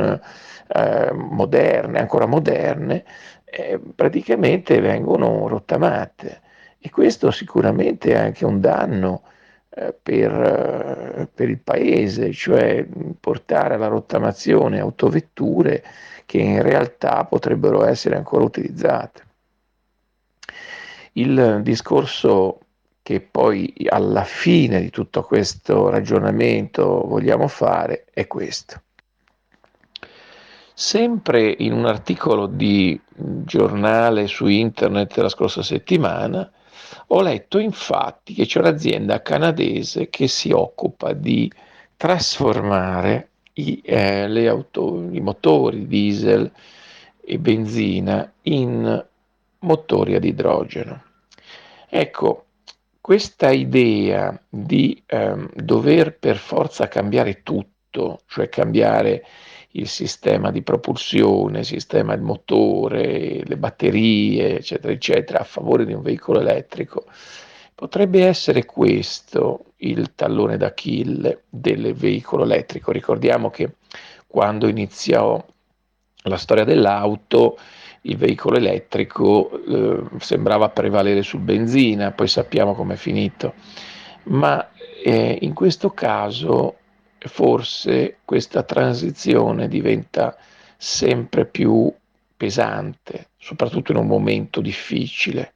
eh, 0.67 1.11
moderne, 1.11 1.99
ancora 1.99 2.27
moderne, 2.27 3.03
eh, 3.45 3.79
praticamente 3.95 4.79
vengono 4.79 5.47
rottamate 5.47 6.41
e 6.79 6.89
questo 6.91 7.31
sicuramente 7.31 8.13
è 8.13 8.17
anche 8.17 8.45
un 8.45 8.59
danno 8.61 9.23
eh, 9.69 9.93
per, 9.99 10.31
eh, 10.31 11.27
per 11.33 11.49
il 11.49 11.59
paese, 11.59 12.31
cioè 12.31 12.85
portare 13.19 13.73
alla 13.73 13.87
rottamazione 13.87 14.79
autovetture 14.79 15.83
che 16.25 16.37
in 16.39 16.61
realtà 16.61 17.25
potrebbero 17.25 17.83
essere 17.85 18.15
ancora 18.17 18.43
utilizzate. 18.43 19.26
Il 21.17 21.61
discorso 21.63 22.59
che 23.01 23.21
poi 23.21 23.73
alla 23.89 24.23
fine 24.23 24.79
di 24.81 24.91
tutto 24.91 25.23
questo 25.23 25.89
ragionamento 25.89 27.05
vogliamo 27.07 27.47
fare 27.47 28.05
è 28.13 28.27
questo. 28.27 28.81
Sempre 30.75 31.55
in 31.57 31.73
un 31.73 31.87
articolo 31.87 32.45
di 32.45 32.99
giornale 33.15 34.27
su 34.27 34.45
internet 34.45 35.17
la 35.17 35.29
scorsa 35.29 35.63
settimana 35.63 36.51
ho 37.07 37.21
letto 37.21 37.57
infatti 37.57 38.35
che 38.35 38.45
c'è 38.45 38.59
un'azienda 38.59 39.23
canadese 39.23 40.09
che 40.09 40.27
si 40.27 40.51
occupa 40.51 41.13
di 41.13 41.51
trasformare 41.95 43.29
i, 43.53 43.81
eh, 43.83 44.47
auto, 44.47 45.07
i 45.09 45.19
motori 45.19 45.87
diesel 45.87 46.51
e 47.25 47.39
benzina 47.39 48.31
in 48.43 49.05
motori 49.59 50.13
ad 50.13 50.23
idrogeno. 50.23 51.05
Ecco, 51.89 52.45
questa 52.99 53.51
idea 53.51 54.37
di 54.49 55.01
ehm, 55.05 55.49
dover 55.53 56.17
per 56.17 56.35
forza 56.35 56.87
cambiare 56.87 57.43
tutto, 57.43 58.21
cioè 58.27 58.49
cambiare 58.49 59.23
il 59.71 59.87
sistema 59.87 60.51
di 60.51 60.61
propulsione, 60.61 61.59
il 61.59 61.65
sistema 61.65 62.13
del 62.13 62.23
motore, 62.23 63.43
le 63.45 63.57
batterie, 63.57 64.57
eccetera, 64.57 64.91
eccetera, 64.91 65.39
a 65.39 65.43
favore 65.45 65.85
di 65.85 65.93
un 65.93 66.01
veicolo 66.01 66.39
elettrico, 66.39 67.05
potrebbe 67.73 68.25
essere 68.25 68.65
questo 68.65 69.73
il 69.77 70.13
tallone 70.15 70.57
d'Achille 70.57 71.43
del 71.49 71.93
veicolo 71.93 72.43
elettrico. 72.43 72.91
Ricordiamo 72.91 73.49
che 73.49 73.75
quando 74.25 74.67
iniziò 74.67 75.43
la 76.23 76.37
storia 76.37 76.63
dell'auto, 76.65 77.57
il 78.01 78.17
veicolo 78.17 78.57
elettrico 78.57 79.51
eh, 79.65 80.19
sembrava 80.19 80.69
prevalere 80.69 81.23
sul 81.23 81.41
benzina, 81.41 82.11
poi 82.11 82.27
sappiamo 82.27 82.73
com'è 82.73 82.95
finito. 82.95 83.53
Ma 84.23 84.69
eh, 85.03 85.37
in 85.41 85.53
questo 85.53 85.91
caso 85.91 86.75
forse 87.19 88.17
questa 88.23 88.63
transizione 88.63 89.67
diventa 89.67 90.37
sempre 90.77 91.45
più 91.45 91.91
pesante, 92.35 93.29
soprattutto 93.37 93.91
in 93.91 93.97
un 93.97 94.07
momento 94.07 94.61
difficile 94.61 95.53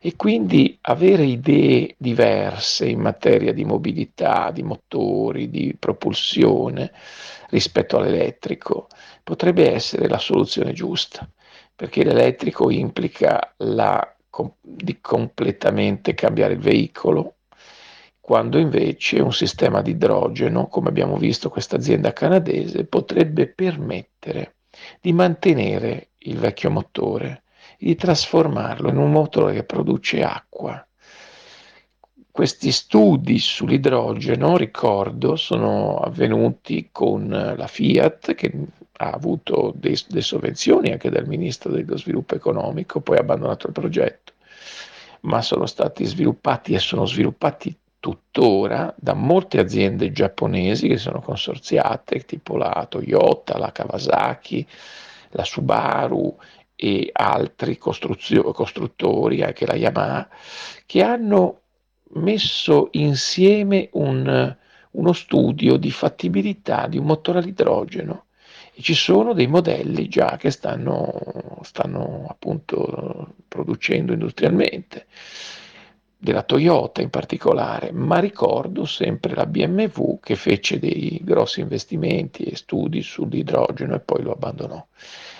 e 0.00 0.14
quindi 0.14 0.78
avere 0.82 1.24
idee 1.24 1.94
diverse 1.98 2.86
in 2.86 3.00
materia 3.00 3.52
di 3.52 3.64
mobilità, 3.64 4.50
di 4.52 4.62
motori, 4.62 5.50
di 5.50 5.74
propulsione 5.78 6.92
rispetto 7.50 7.96
all'elettrico 7.96 8.86
potrebbe 9.24 9.72
essere 9.72 10.08
la 10.08 10.18
soluzione 10.18 10.72
giusta, 10.72 11.28
perché 11.78 12.02
l'elettrico 12.02 12.70
implica 12.70 13.54
la, 13.58 14.16
di 14.60 14.98
completamente 15.00 16.12
cambiare 16.12 16.54
il 16.54 16.58
veicolo, 16.58 17.36
quando 18.18 18.58
invece 18.58 19.20
un 19.20 19.32
sistema 19.32 19.80
di 19.80 19.92
idrogeno, 19.92 20.66
come 20.66 20.88
abbiamo 20.88 21.16
visto 21.16 21.48
questa 21.48 21.76
azienda 21.76 22.12
canadese, 22.12 22.84
potrebbe 22.84 23.46
permettere 23.46 24.56
di 25.00 25.12
mantenere 25.12 26.08
il 26.22 26.38
vecchio 26.38 26.68
motore 26.72 27.44
di 27.78 27.94
trasformarlo 27.94 28.88
in 28.88 28.96
un 28.96 29.12
motore 29.12 29.54
che 29.54 29.62
produce 29.62 30.20
acqua. 30.24 30.84
Questi 32.28 32.72
studi 32.72 33.38
sull'idrogeno, 33.38 34.56
ricordo, 34.56 35.36
sono 35.36 35.98
avvenuti 35.98 36.88
con 36.90 37.28
la 37.28 37.66
Fiat 37.68 38.34
che 38.34 38.52
ha 39.00 39.10
avuto 39.10 39.72
delle 39.76 40.20
sovvenzioni 40.20 40.90
anche 40.90 41.10
dal 41.10 41.26
Ministro 41.26 41.70
dello 41.70 41.96
Sviluppo 41.96 42.34
Economico, 42.34 43.00
poi 43.00 43.16
ha 43.16 43.20
abbandonato 43.20 43.68
il 43.68 43.72
progetto, 43.72 44.32
ma 45.20 45.40
sono 45.40 45.66
stati 45.66 46.04
sviluppati 46.04 46.74
e 46.74 46.78
sono 46.78 47.06
sviluppati 47.06 47.76
tuttora 48.00 48.92
da 48.96 49.14
molte 49.14 49.60
aziende 49.60 50.12
giapponesi 50.12 50.88
che 50.88 50.98
sono 50.98 51.20
consorziate, 51.20 52.24
tipo 52.24 52.56
la 52.56 52.86
Toyota, 52.88 53.58
la 53.58 53.72
Kawasaki, 53.72 54.66
la 55.30 55.44
Subaru 55.44 56.36
e 56.74 57.10
altri 57.12 57.78
costruttori, 57.78 59.42
anche 59.42 59.66
la 59.66 59.74
Yamaha, 59.74 60.28
che 60.86 61.02
hanno 61.02 61.60
messo 62.14 62.88
insieme 62.92 63.90
un, 63.92 64.56
uno 64.90 65.12
studio 65.12 65.76
di 65.76 65.90
fattibilità 65.90 66.86
di 66.88 66.98
un 66.98 67.04
motore 67.04 67.38
all'idrogeno 67.38 68.24
ci 68.80 68.94
sono 68.94 69.32
dei 69.32 69.46
modelli 69.46 70.08
già 70.08 70.36
che 70.36 70.50
stanno, 70.50 71.58
stanno 71.62 72.26
appunto 72.28 73.34
producendo 73.48 74.12
industrialmente 74.12 75.06
della 76.20 76.42
Toyota 76.42 77.00
in 77.00 77.10
particolare, 77.10 77.92
ma 77.92 78.18
ricordo 78.18 78.84
sempre 78.84 79.34
la 79.34 79.46
BMW 79.46 80.18
che 80.20 80.34
fece 80.34 80.80
dei 80.80 81.20
grossi 81.22 81.60
investimenti 81.60 82.42
e 82.42 82.56
studi 82.56 83.02
sull'idrogeno 83.02 83.94
e 83.94 84.00
poi 84.00 84.22
lo 84.22 84.32
abbandonò. 84.32 84.84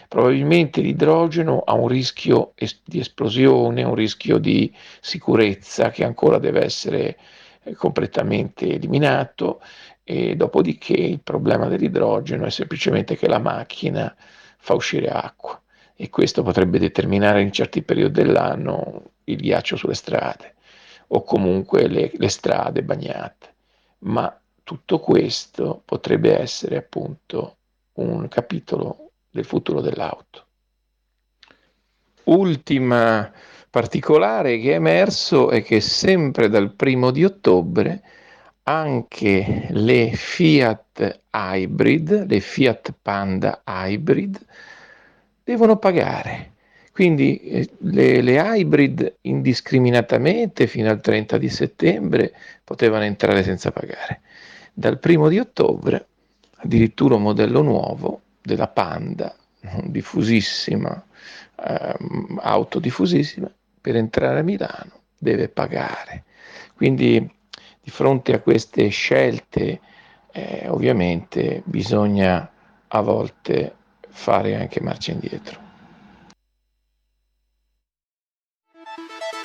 Probabilmente 0.07 0.81
l'idrogeno 0.81 1.63
ha 1.67 1.75
un 1.75 1.89
rischio 1.89 2.53
es- 2.55 2.81
di 2.85 3.01
esplosione, 3.01 3.83
un 3.83 3.95
rischio 3.95 4.39
di 4.39 4.73
sicurezza 5.01 5.91
che 5.91 6.05
ancora 6.05 6.39
deve 6.39 6.65
essere 6.65 7.19
eh, 7.65 7.75
completamente 7.75 8.73
eliminato 8.73 9.61
e 10.11 10.37
dopodiché 10.37 10.95
il 10.95 11.21
problema 11.21 11.67
dell'idrogeno 11.67 12.47
è 12.47 12.51
semplicemente 12.51 13.15
che 13.15 13.29
la 13.29 13.39
macchina 13.39 14.17
fa 14.57 14.73
uscire 14.73 15.11
acqua 15.11 15.61
e 15.95 16.09
questo 16.09 16.43
potrebbe 16.43 16.79
determinare 16.79 17.43
in 17.43 17.53
certi 17.53 17.83
periodi 17.83 18.23
dell'anno 18.23 19.11
il 19.25 19.37
ghiaccio 19.37 19.77
sulle 19.77 19.93
strade 19.93 20.55
o 21.09 21.23
comunque 21.23 21.89
le, 21.89 22.11
le 22.15 22.29
strade 22.31 22.83
bagnate. 22.83 23.55
Ma 23.99 24.35
tutto 24.65 24.99
questo 24.99 25.83
potrebbe 25.85 26.39
essere 26.39 26.79
appunto 26.79 27.57
un 27.95 28.29
capitolo 28.29 29.11
del 29.29 29.45
futuro 29.45 29.83
dell'auto. 29.83 30.47
Ultima 32.25 33.31
particolare 33.69 34.59
che 34.59 34.71
è 34.71 34.77
emerso 34.77 35.51
è 35.51 35.63
che 35.63 35.83
sempre 35.83 36.49
dal 36.49 36.73
primo 36.73 37.11
di 37.11 37.27
ottobre 37.27 38.03
anche 38.69 39.67
le 39.71 40.13
Fiat 40.13 41.21
Hybrid, 41.33 42.27
le 42.29 42.41
Fiat 42.41 42.93
Panda 43.01 43.63
Hybrid, 43.67 44.39
devono 45.43 45.79
pagare. 45.79 46.53
Quindi 46.93 47.39
eh, 47.39 47.71
le, 47.79 48.21
le, 48.21 48.39
hybrid 48.39 49.19
indiscriminatamente 49.23 50.67
fino 50.67 50.91
al 50.91 51.01
30 51.01 51.39
di 51.39 51.49
settembre 51.49 52.35
potevano 52.63 53.05
entrare 53.05 53.43
senza 53.43 53.71
pagare. 53.71 54.21
Dal 54.75 54.99
primo 54.99 55.29
di 55.29 55.39
ottobre 55.39 56.07
addirittura 56.57 57.15
un 57.15 57.23
modello 57.23 57.63
nuovo 57.63 58.21
della 58.43 58.69
Panda, 58.69 59.35
diffusissima, 59.85 61.07
eh, 61.65 61.97
auto 62.41 62.79
diffusissima, 62.81 63.51
per 63.81 63.97
entrare 63.97 64.41
a 64.41 64.43
Milano 64.43 65.01
deve 65.17 65.49
pagare. 65.49 66.25
Quindi 66.75 67.37
di 67.89 67.95
fronte 67.95 68.35
a 68.35 68.41
queste 68.41 68.89
scelte 68.89 69.81
eh, 70.31 70.67
ovviamente 70.69 71.63
bisogna 71.65 72.51
a 72.87 73.01
volte 73.01 73.77
fare 74.11 74.57
anche 74.57 74.83
marcia 74.83 75.13
indietro. 75.13 75.59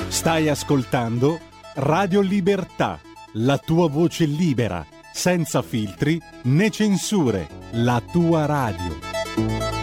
Stai 0.10 0.50
ascoltando 0.50 1.40
Radio 1.76 2.20
Libertà, 2.20 3.00
la 3.34 3.58
tua 3.58 3.88
voce 3.88 4.26
libera, 4.26 4.86
senza 5.14 5.62
filtri 5.62 6.22
né 6.44 6.70
censure, 6.70 7.48
la 7.72 8.02
tua 8.12 8.46
radio. 8.46 9.83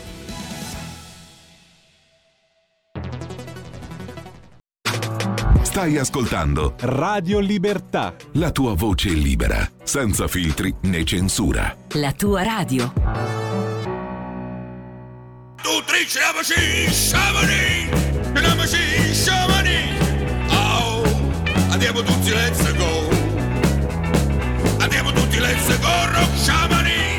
Stai 5.71 5.97
ascoltando 5.97 6.73
Radio 6.79 7.39
Libertà. 7.39 8.13
La 8.33 8.51
tua 8.51 8.73
voce 8.73 9.07
libera, 9.07 9.65
senza 9.81 10.27
filtri 10.27 10.75
né 10.81 11.05
censura. 11.05 11.73
La 11.93 12.11
tua 12.11 12.43
radio. 12.43 12.91
Tu 15.61 15.83
trici 15.85 16.19
la 16.19 16.33
machine, 16.35 16.91
shamani, 16.91 17.89
la 18.33 18.53
machine. 18.55 19.15
Oh, 20.49 21.03
andiamo 21.69 22.01
tutti, 22.01 22.31
let's 22.31 22.75
go. 22.75 23.07
Andiamo 24.77 25.13
tutti, 25.13 25.39
let's 25.39 25.79
go, 25.79 26.11
rock 26.11 26.35
shamani. 26.35 27.17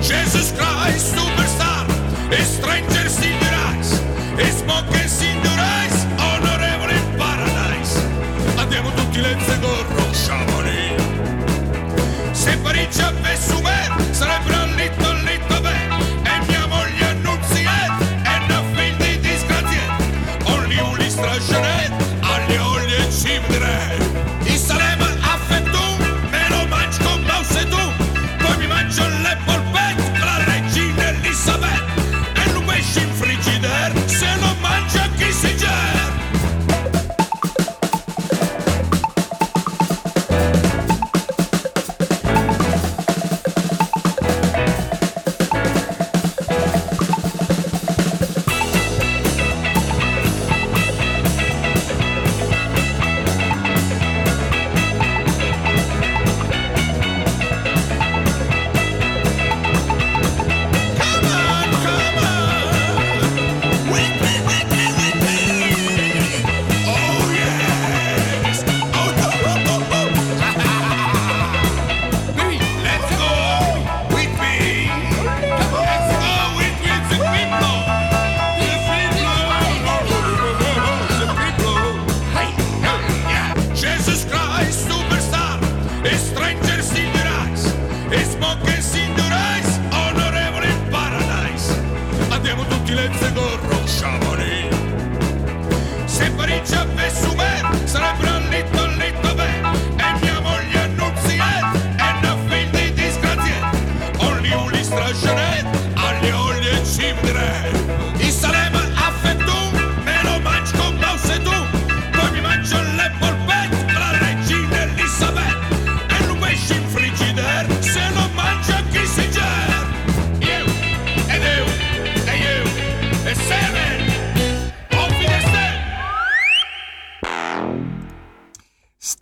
Jesus 0.00 0.52
Christ, 0.52 1.16
superstar, 1.16 1.86
e 2.28 2.42
strangers 2.42 3.22
in 3.22 3.38
the 3.38 3.54
eyes, 3.54 4.02
e 4.36 4.50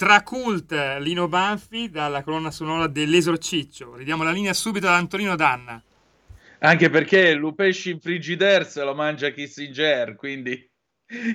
Stracult 0.00 0.70
Lino 1.00 1.26
Banfi 1.26 1.90
dalla 1.90 2.22
colonna 2.22 2.52
sonora 2.52 2.86
dell'Esorciccio. 2.86 3.96
Ridiamo 3.96 4.22
la 4.22 4.30
linea 4.30 4.52
subito 4.52 4.86
ad 4.86 4.92
Antonino 4.92 5.34
Danna. 5.34 5.82
Anche 6.60 6.88
perché 6.88 7.34
Lupesci 7.34 7.90
in 7.90 7.98
Frigidaire 7.98 8.62
se 8.62 8.84
lo 8.84 8.94
mangia 8.94 9.30
Kissinger, 9.30 10.14
quindi 10.14 10.64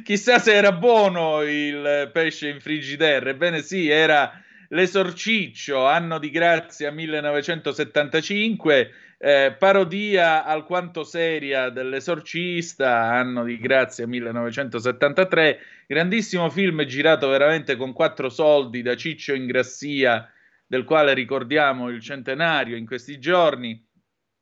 chissà 0.02 0.40
se 0.40 0.54
era 0.54 0.72
buono 0.72 1.42
il 1.42 2.10
pesce 2.14 2.48
in 2.48 2.62
Frigidaire. 2.62 3.32
Ebbene 3.32 3.62
sì, 3.62 3.90
era 3.90 4.32
l'Esorciccio, 4.70 5.86
anno 5.86 6.18
di 6.18 6.32
grazia 6.32 6.90
1975, 6.90 8.92
eh, 9.26 9.56
parodia 9.58 10.44
alquanto 10.44 11.06
seria 11.06 11.70
dell'esorcista, 11.70 13.04
anno 13.04 13.46
di 13.46 13.58
grazia 13.58 14.06
1973, 14.06 15.60
grandissimo 15.88 16.50
film 16.50 16.84
girato 16.84 17.30
veramente 17.30 17.78
con 17.78 17.94
quattro 17.94 18.28
soldi 18.28 18.82
da 18.82 18.98
Ciccio 18.98 19.34
Ingrassia, 19.34 20.30
del 20.68 20.84
quale 20.84 21.14
ricordiamo 21.14 21.88
il 21.88 22.02
centenario 22.02 22.76
in 22.76 22.86
questi 22.86 23.18
giorni, 23.18 23.82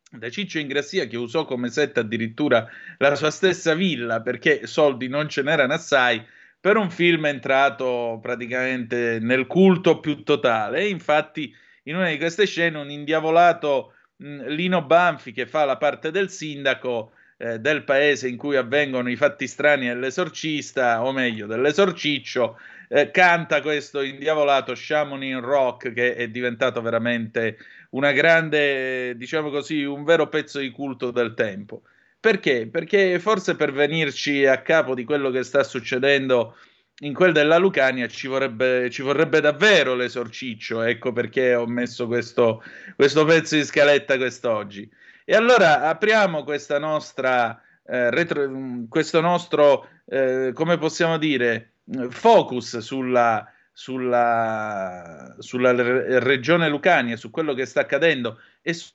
da 0.10 0.32
Ciccio 0.32 0.58
Ingrassia 0.58 1.06
che 1.06 1.16
usò 1.16 1.46
come 1.46 1.70
set 1.70 2.00
addirittura 2.00 2.68
la 2.98 3.14
sua 3.14 3.30
stessa 3.30 3.76
villa 3.76 4.22
perché 4.22 4.66
soldi 4.66 5.08
non 5.08 5.30
ce 5.30 5.44
n'erano 5.44 5.74
assai 5.74 6.26
per 6.60 6.78
un 6.78 6.90
film 6.90 7.28
entrato 7.28 8.18
praticamente 8.20 9.20
nel 9.22 9.46
culto 9.46 10.00
più 10.00 10.24
totale. 10.24 10.80
E 10.80 10.90
infatti 10.90 11.56
in 11.84 11.98
una 11.98 12.10
di 12.10 12.18
queste 12.18 12.48
scene 12.48 12.80
un 12.80 12.90
indiavolato 12.90 13.94
Lino 14.22 14.84
Banfi 14.84 15.32
che 15.32 15.48
fa 15.48 15.66
la 15.66 15.78
parte 15.78 16.12
del 16.12 16.30
sindaco 16.30 17.14
eh, 17.38 17.60
del 17.60 17.84
paese 17.84 18.28
in 18.28 18.38
cui 18.38 18.56
avvengono 18.56 19.10
i 19.10 19.16
fatti 19.16 19.48
strani 19.48 19.88
dell'esorcista 19.88 21.04
o 21.04 21.12
meglio 21.12 21.48
dell'esorciccio 21.48 22.60
eh, 22.88 23.10
canta 23.10 23.62
questo 23.62 24.02
indiavolato 24.02 24.74
Chamonix 24.76 25.40
Rock 25.40 25.94
che 25.94 26.16
è 26.16 26.28
diventato 26.28 26.82
veramente 26.82 27.58
una 27.92 28.12
grande, 28.12 29.16
diciamo 29.18 29.50
così, 29.50 29.84
un 29.84 30.04
vero 30.04 30.28
pezzo 30.28 30.60
di 30.60 30.72
culto 30.72 31.12
del 31.12 31.34
tempo. 31.34 31.84
Perché? 32.20 32.68
Perché 32.68 33.18
forse 33.20 33.56
per 33.56 33.72
venirci 33.72 34.46
a 34.46 34.62
capo 34.62 34.94
di 34.94 35.04
quello 35.04 35.32
che 35.32 35.44
sta 35.44 35.64
succedendo 35.64 36.56
in 37.04 37.14
quel 37.14 37.34
della 37.34 37.58
Lucania 37.58 38.08
ci 38.08 38.28
vorrebbe, 38.28 38.90
ci 38.90 39.02
vorrebbe 39.02 39.42
davvero 39.42 39.96
l'esorciccio, 39.96 40.82
ecco 40.82 41.12
perché 41.12 41.56
ho 41.56 41.66
messo 41.66 42.08
questo, 42.08 42.64
questo 42.96 43.26
pezzo 43.26 43.56
di 43.56 43.64
scaletta 43.64 44.18
quest'oggi. 44.18 44.90
E 45.26 45.36
allora 45.36 45.88
apriamo 45.88 46.44
questa 46.44 46.78
nostra, 46.78 47.60
eh, 47.86 48.10
retro, 48.12 48.50
questo 48.88 49.20
nostro, 49.22 49.88
eh, 50.06 50.52
come 50.54 50.78
possiamo 50.78 51.18
dire, 51.18 51.74
focus 52.10 52.78
sulla, 52.80 53.52
sulla, 53.72 55.36
sulla 55.40 56.20
regione 56.20 56.70
Lucania, 56.70 57.16
su 57.18 57.32
quello 57.32 57.54
che 57.54 57.66
sta 57.66 57.82
accadendo 57.82 58.40
e 58.62 58.74
su 58.74 58.92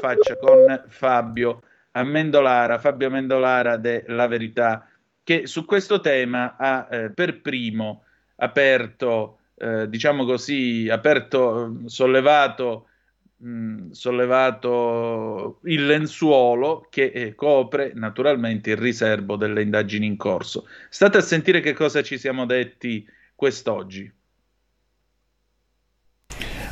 faccia 0.00 0.36
con 0.36 0.84
Fabio 0.88 1.62
Amendolara, 1.92 2.78
Fabio 2.78 3.06
Amendolara 3.08 3.76
della 3.76 4.26
Verità, 4.26 4.88
che 5.22 5.46
su 5.46 5.64
questo 5.64 6.00
tema 6.00 6.56
ha 6.56 6.88
eh, 6.90 7.10
per 7.10 7.40
primo 7.40 8.04
aperto, 8.36 9.38
eh, 9.56 9.88
diciamo 9.88 10.24
così, 10.24 10.88
aperto, 10.90 11.82
sollevato 11.86 12.88
mh, 13.36 13.90
sollevato 13.90 15.60
il 15.64 15.86
lenzuolo 15.86 16.86
che 16.90 17.04
eh, 17.06 17.34
copre 17.34 17.92
naturalmente 17.94 18.70
il 18.70 18.76
riservo 18.76 19.36
delle 19.36 19.62
indagini 19.62 20.06
in 20.06 20.16
corso. 20.16 20.66
State 20.88 21.18
a 21.18 21.22
sentire 21.22 21.60
che 21.60 21.72
cosa 21.72 22.02
ci 22.02 22.18
siamo 22.18 22.46
detti 22.46 23.06
quest'oggi. 23.34 24.10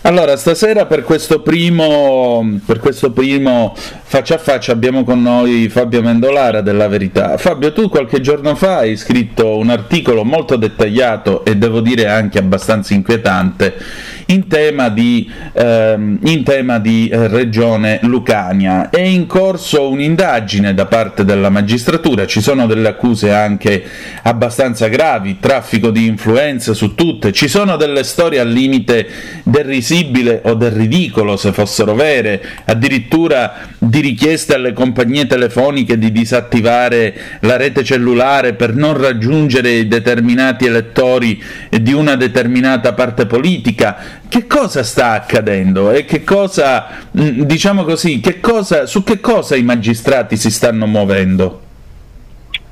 Allora, 0.07 0.37
stasera 0.37 0.85
per 0.85 1.03
questo, 1.03 1.41
primo, 1.41 2.59
per 2.67 2.79
questo 2.79 3.11
primo 3.13 3.75
faccia 3.75 4.35
a 4.35 4.39
faccia 4.39 4.71
abbiamo 4.71 5.03
con 5.03 5.23
noi 5.23 5.71
Fabio 5.71 6.03
Mendolara 6.03 6.61
della 6.61 6.89
Verità. 6.89 7.39
Fabio, 7.39 7.73
tu 7.73 7.89
qualche 7.89 8.21
giorno 8.21 8.55
fa 8.55 8.81
hai 8.81 8.99
scritto 8.99 9.57
un 9.57 9.71
articolo 9.71 10.23
molto 10.23 10.57
dettagliato 10.57 11.43
e 11.43 11.57
devo 11.57 11.81
dire 11.81 12.07
anche 12.07 12.39
abbastanza 12.39 12.93
inquietante 12.93 13.77
in 14.27 14.47
tema 14.49 14.89
di, 14.89 15.31
ehm, 15.53 16.19
in 16.23 16.43
tema 16.45 16.79
di 16.79 17.09
eh, 17.09 17.29
regione 17.29 17.99
Lucania. 18.03 18.91
È 18.91 19.01
in 19.01 19.27
corso 19.27 19.91
un'indagine 19.91 20.75
da 20.75 20.87
parte 20.87 21.25
della 21.25 21.51
magistratura, 21.51 22.27
ci 22.27 22.41
sono 22.41 22.67
delle 22.67 22.89
accuse 22.89 23.33
anche 23.33 23.83
abbastanza 24.23 24.89
gravi, 24.89 25.39
traffico 25.41 25.91
di 25.91 26.07
influenze 26.07 26.75
su 26.75 26.95
tutte, 26.95 27.33
ci 27.33 27.49
sono 27.49 27.77
delle 27.77 28.05
storie 28.05 28.41
al 28.41 28.49
limite 28.49 29.07
del 29.43 29.65
risibile 29.65 30.41
o 30.45 30.55
del 30.55 30.73
ridicolo 30.73 31.37
se 31.37 31.53
fossero 31.53 31.95
vere, 31.95 32.43
addirittura 32.65 33.73
di 33.79 34.01
richieste 34.01 34.55
alle 34.55 34.73
compagnie 34.73 35.27
telefoniche 35.27 35.99
di 35.99 36.11
disattivare 36.11 37.15
la 37.41 37.57
rete 37.57 37.85
cellulare 37.85 38.55
per 38.55 38.75
non 38.75 38.97
raggiungere 38.97 39.87
determinati 39.87 40.67
elettori 40.67 41.43
di 41.71 41.93
una 41.93 42.17
determinata 42.17 42.93
parte 42.93 43.27
politica 43.27 44.14
che 44.29 44.47
cosa 44.47 44.83
sta 44.83 45.13
accadendo 45.13 45.91
e 45.91 46.05
che 46.05 46.25
cosa, 46.25 47.07
mm, 47.17 47.43
diciamo 47.43 47.85
così, 47.85 48.21
che 48.21 48.41
cosa, 48.41 48.87
su 48.87 49.03
che 49.05 49.21
cosa 49.21 49.57
i 49.57 49.63
magistrati 49.63 50.37
si 50.37 50.51
stanno 50.51 50.87
muovendo? 50.87 51.63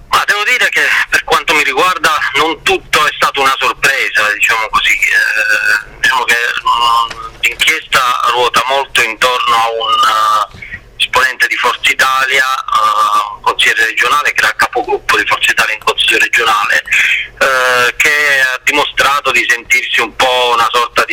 Ma 0.08 0.22
devo 0.26 0.42
dire 0.44 0.68
che 0.68 0.82
per 1.08 1.24
quanto 1.24 1.54
mi 1.54 1.64
riguarda 1.64 2.10
non 2.36 2.62
tutto 2.62 3.06
è 3.06 3.10
stato 3.14 3.40
una 3.40 3.54
sorpresa, 3.58 4.32
diciamo 4.34 4.68
così. 4.70 4.92
Eh, 4.92 5.92
diciamo 6.12 6.24
che 6.24 6.36
mm, 6.36 7.40
l'inchiesta 7.40 8.00
ruota 8.32 8.62
molto 8.68 9.02
intorno 9.02 9.54
a 9.54 9.68
un 9.70 10.50
uh, 10.52 10.58
esponente 10.96 11.46
di 11.46 11.56
Forza 11.56 11.90
Italia, 11.90 12.44
uh, 12.44 13.40
consigliere 13.40 13.86
regionale, 13.86 14.32
che 14.32 14.44
era 14.44 14.54
capogruppo 14.54 15.16
di 15.16 15.24
Forza 15.26 15.50
Italia 15.50 15.74
in 15.74 15.80
Consiglio 15.80 16.18
regionale, 16.18 16.82
uh, 17.32 17.96
che 17.96 18.40
ha 18.40 18.60
dimostrato 18.64 19.30
di 19.32 19.44
sentirsi 19.48 20.00
un 20.00 20.14
po' 20.16 20.21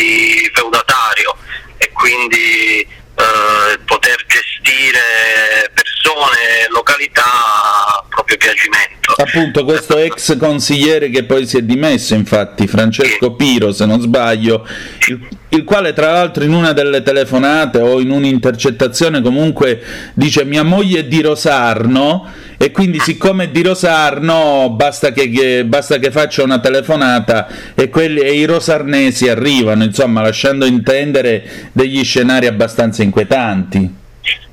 di 0.09 0.49
feudatario 0.53 1.35
e 1.77 1.91
quindi 1.93 2.85
uh, 3.15 3.83
poter 3.85 4.25
gestire 4.27 5.69
persone, 5.73 6.67
località 6.71 7.23
a 7.23 8.03
proprio 8.09 8.37
piacimento. 8.37 9.13
Appunto, 9.17 9.63
questo 9.65 9.97
ex 9.97 10.37
consigliere 10.37 11.09
che 11.09 11.23
poi 11.25 11.45
si 11.45 11.57
è 11.57 11.61
dimesso, 11.61 12.15
infatti, 12.15 12.67
Francesco 12.67 13.35
Piro, 13.35 13.71
se 13.71 13.85
non 13.85 14.01
sbaglio, 14.01 14.65
il, 15.07 15.27
il 15.49 15.63
quale 15.63 15.93
tra 15.93 16.11
l'altro 16.11 16.43
in 16.43 16.53
una 16.53 16.73
delle 16.73 17.03
telefonate 17.03 17.79
o 17.79 17.99
in 17.99 18.09
un'intercettazione 18.09 19.21
comunque 19.21 20.11
dice 20.13 20.43
mia 20.43 20.63
moglie 20.63 20.99
è 20.99 21.03
di 21.05 21.21
Rosarno 21.21 22.47
e 22.61 22.71
quindi 22.71 22.99
siccome 22.99 23.51
di 23.51 23.63
Rosarno 23.63 24.69
basta 24.71 25.13
che, 25.13 25.29
che, 25.29 25.63
basta 25.63 25.97
che 25.97 26.11
faccia 26.11 26.43
una 26.43 26.59
telefonata 26.59 27.47
e, 27.73 27.87
quelli, 27.87 28.19
e 28.19 28.33
i 28.33 28.43
rosarnesi 28.43 29.29
arrivano, 29.29 29.85
insomma 29.85 30.21
lasciando 30.21 30.65
intendere 30.65 31.69
degli 31.71 32.03
scenari 32.03 32.47
abbastanza 32.47 33.01
inquietanti. 33.01 33.95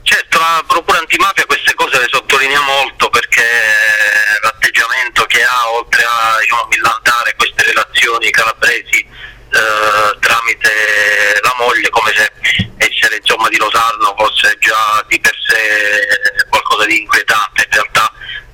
Certo, 0.02 0.38
la 0.38 0.62
Procura 0.68 0.98
Antimafia 0.98 1.46
queste 1.46 1.74
cose 1.74 1.98
le 1.98 2.06
sottolinea 2.08 2.60
molto 2.60 3.10
perché 3.10 3.42
l'atteggiamento 4.40 5.24
che 5.24 5.42
ha, 5.42 5.70
oltre 5.74 6.04
a 6.04 6.38
diciamo, 6.40 6.68
millantare 6.70 7.34
queste 7.36 7.64
relazioni 7.64 8.30
calabresi 8.30 8.98
eh, 9.02 10.18
tramite 10.20 10.70
la 11.42 11.54
moglie, 11.58 11.88
come 11.90 12.12
se 12.14 12.30
essere 12.78 13.16
insomma, 13.16 13.48
di 13.48 13.56
Rosarno 13.56 14.14
fosse 14.16 14.56
già 14.60 15.04
di 15.08 15.18
per 15.18 15.34
sé 15.44 16.44
qualcosa 16.48 16.86
di 16.86 16.98
inquietante, 16.98 17.55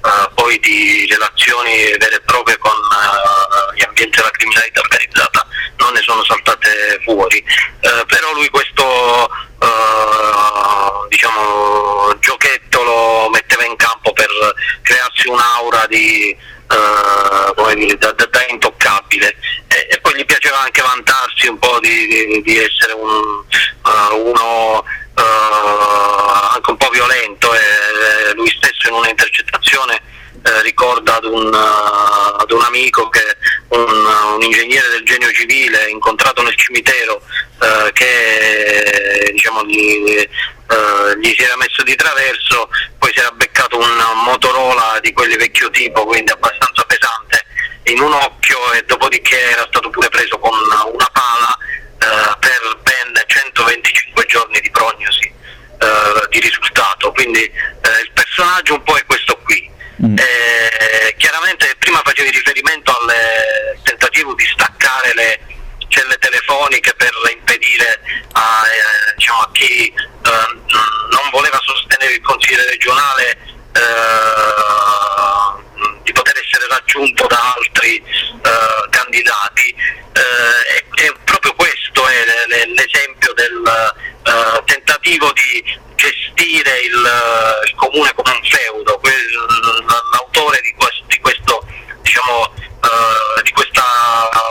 eh, 0.05 0.31
poi 0.35 0.59
di 0.61 1.07
relazioni 1.09 1.77
vere 1.99 2.17
e 2.17 2.21
proprie 2.21 2.59
con 2.59 2.73
eh, 2.73 3.77
gli 3.77 3.85
ambienti 3.85 4.17
della 4.17 4.31
criminalità 4.31 4.81
organizzata 4.81 5.47
non 5.77 5.93
ne 5.93 6.01
sono 6.03 6.25
saltate 6.25 7.01
fuori, 7.05 7.39
eh, 7.39 8.05
però 8.07 8.33
lui 8.33 8.49
questo 8.51 9.31
Uh, 9.63 11.07
diciamo, 11.07 12.19
giochetto 12.19 12.83
lo 12.83 13.31
metteva 13.31 13.65
in 13.65 13.77
campo 13.77 14.13
per 14.13 14.29
crearsi 14.83 15.29
un'aura 15.29 15.87
di, 15.87 16.37
uh, 16.67 17.75
dire, 17.75 17.97
da, 17.97 18.11
da, 18.11 18.27
da, 18.27 18.45
intoccabile. 18.49 19.37
E, 19.69 19.87
e, 19.89 20.01
poi 20.01 20.17
gli 20.17 20.25
piaceva 20.25 20.63
anche 20.63 20.83
vantarsi 20.83 21.47
un 21.47 21.61
po' 21.61 21.79
di, 21.79 22.07
di, 22.09 22.43
di 22.43 22.59
essere 22.59 22.93
un, 22.93 23.09
uh, 23.09 24.85
uno 25.15 26.33
anche 26.53 26.71
un 26.71 26.77
po' 26.77 26.89
violento 26.91 27.53
e 27.55 28.35
lui 28.35 28.49
stesso 28.49 28.89
in 28.89 28.95
una 28.95 29.09
intercettazione 29.09 30.01
eh, 30.45 30.63
ricorda 30.63 31.17
ad 31.17 31.25
un, 31.25 31.47
uh, 31.47 32.41
ad 32.41 32.51
un, 32.51 32.63
amico 32.63 33.09
che 33.09 33.23
un, 33.69 34.05
un, 34.35 34.43
ingegnere 34.43 34.89
del 34.89 35.05
genio 35.05 35.31
civile 35.31 35.89
incontrato 35.89 36.43
nel 36.43 36.57
cimitero 36.57 37.23
uh, 37.61 37.93
che 37.93 39.31
diciamo, 39.33 39.65
gli, 39.65 40.27
uh, 40.67 41.17
gli, 41.21 41.33
si 41.37 41.43
era 41.43 41.57
messo 41.57 41.85
di 41.85 41.95
traverso, 41.95 42.69
poi 42.99 43.13
si 43.13 43.21
era 43.21 43.31
beccato 43.31 43.79
un 43.79 44.03
Motorola 44.25 44.99
di 45.01 45.13
quelli 45.13 45.37
vecchio 45.37 45.71
tipo, 45.71 46.07
quindi 46.07 46.33
abbastanza 46.33 46.83
pesante, 46.85 47.45
in 47.85 48.01
un 48.01 48.13
occhio 48.13 48.73
e 48.73 48.83
dopodiché 48.85 49.39
era 49.51 49.67
stato 49.69 49.91
pure 49.91 50.09
preso 50.09 50.39
con 50.39 50.59
una 50.59 51.11
per 52.39 52.79
ben 52.83 53.23
125 53.27 54.27
giorni 54.27 54.61
di 54.61 54.71
prognosi 54.71 55.33
eh, 55.83 56.29
di 56.31 56.41
risultato, 56.41 57.13
quindi 57.13 57.43
eh, 57.43 58.01
il 58.03 58.11
personaggio 58.13 58.75
un 58.75 58.83
po' 58.83 58.97
è 58.97 59.05
questo 59.05 59.37
qui. 59.45 59.71
Mm. 60.05 60.17
Eh, 60.19 61.15
chiaramente 61.17 61.75
prima 61.79 62.01
facevi 62.05 62.31
riferimento 62.31 62.91
al 62.91 63.11
eh, 63.11 63.79
tentativo 63.83 64.35
di 64.35 64.45
staccare 64.45 65.15
le 65.15 65.41
celle 65.89 66.17
telefoniche 66.19 66.95
per 66.95 67.13
impedire 67.31 68.01
a, 68.33 68.65
diciamo, 69.15 69.41
a 69.41 69.51
chi 69.53 69.93
non 70.23 71.31
voleva 71.31 71.61
sostenere 71.63 72.15
il 72.15 72.23
consiglio 72.23 72.65
regionale 72.67 73.39
di 76.03 76.13
poter 76.13 76.35
essere 76.39 76.67
raggiunto 76.69 77.27
da 77.27 77.55
altri 77.59 77.97
eh, 77.97 78.89
candidati 78.91 79.75
eh, 80.13 80.75
è, 80.77 81.03
è, 81.03 81.13
è 82.13 82.67
l'esempio 82.67 83.33
del 83.35 83.63
uh, 83.63 84.65
tentativo 84.65 85.33
di 85.33 85.81
gestire 85.95 86.81
il, 86.81 87.05
eh, 87.05 87.69
il 87.69 87.75
comune 87.77 88.13
come 88.15 88.31
un 88.33 88.43
feudo, 88.43 88.99
quel, 88.99 89.15
l'autore 90.13 90.61
di, 90.63 90.75
questo, 90.75 91.05
di, 91.07 91.19
questo, 91.21 91.67
diciamo, 92.03 92.41
uh, 92.41 93.43
di 93.43 93.51
questa 93.53 93.85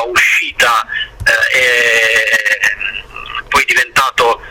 uscita 0.07 0.85
uh, 1.19 1.23
è 1.51 2.75
poi 3.49 3.65
diventato 3.65 4.41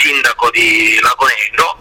sindaco 0.00 0.50
di 0.50 0.98
Lago 1.00 1.26
Negro 1.26 1.78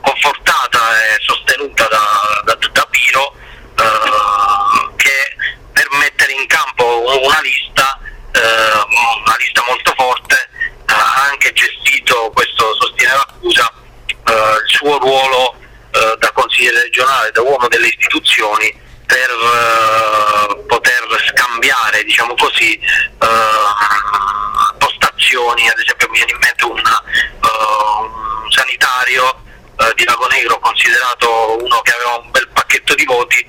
confortata 0.00 1.04
e 1.04 1.16
sostenuta 1.20 1.86
da, 1.88 2.42
da, 2.44 2.58
da 2.72 2.86
Piro 2.90 3.34
eh, 3.78 4.96
che 4.96 5.36
per 5.72 5.86
mettere 5.98 6.32
in 6.32 6.46
campo 6.46 7.02
una 7.24 7.40
lista 7.40 7.77
eh, 8.38 9.22
una 9.24 9.36
lista 9.38 9.62
molto 9.66 9.92
forte, 9.96 10.48
ha 10.86 11.28
anche 11.30 11.52
gestito, 11.52 12.30
questo 12.32 12.74
sostiene 12.80 13.12
l'accusa, 13.14 13.72
eh, 14.06 14.32
il 14.32 14.76
suo 14.76 14.98
ruolo 14.98 15.54
eh, 15.90 16.16
da 16.18 16.30
consigliere 16.32 16.82
regionale, 16.82 17.30
da 17.32 17.42
uomo 17.42 17.68
delle 17.68 17.88
istituzioni 17.88 18.72
per 19.06 19.30
eh, 19.30 20.64
poter 20.66 21.06
scambiare, 21.28 22.04
diciamo 22.04 22.34
così, 22.34 22.78
eh, 22.78 23.16
postazioni, 24.78 25.68
ad 25.68 25.78
esempio 25.78 26.08
mi 26.10 26.16
viene 26.16 26.32
in 26.32 26.38
mente 26.38 26.64
una, 26.64 27.02
eh, 27.04 28.42
un 28.42 28.50
sanitario 28.50 29.42
di 29.94 30.04
Lago 30.04 30.26
Negro 30.26 30.58
considerato 30.58 31.56
uno 31.62 31.80
che 31.82 31.92
aveva 31.92 32.16
un 32.16 32.30
bel 32.32 32.48
pacchetto 32.48 32.94
di 32.96 33.04
voti 33.04 33.46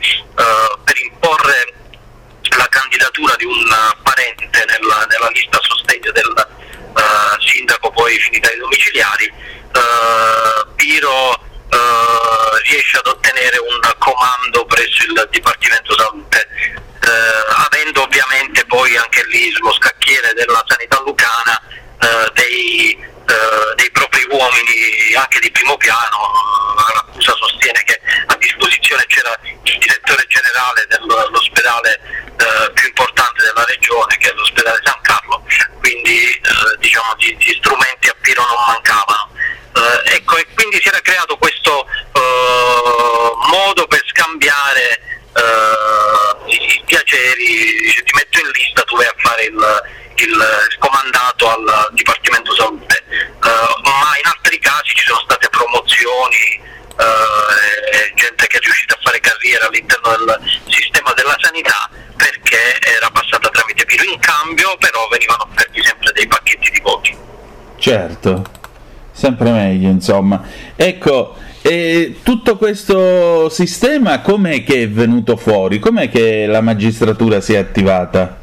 sempre 69.30 69.52
meglio, 69.52 69.90
insomma. 69.90 70.42
Ecco, 70.76 71.36
e 71.62 72.16
tutto 72.24 72.58
questo 72.58 73.50
sistema 73.50 74.22
com'è 74.22 74.64
che 74.64 74.84
è 74.84 74.90
venuto 74.90 75.36
fuori? 75.36 75.80
Com'è 75.80 76.10
che 76.10 76.46
la 76.46 76.62
magistratura 76.62 77.42
si 77.42 77.54
è 77.54 77.58
attivata? 77.58 78.39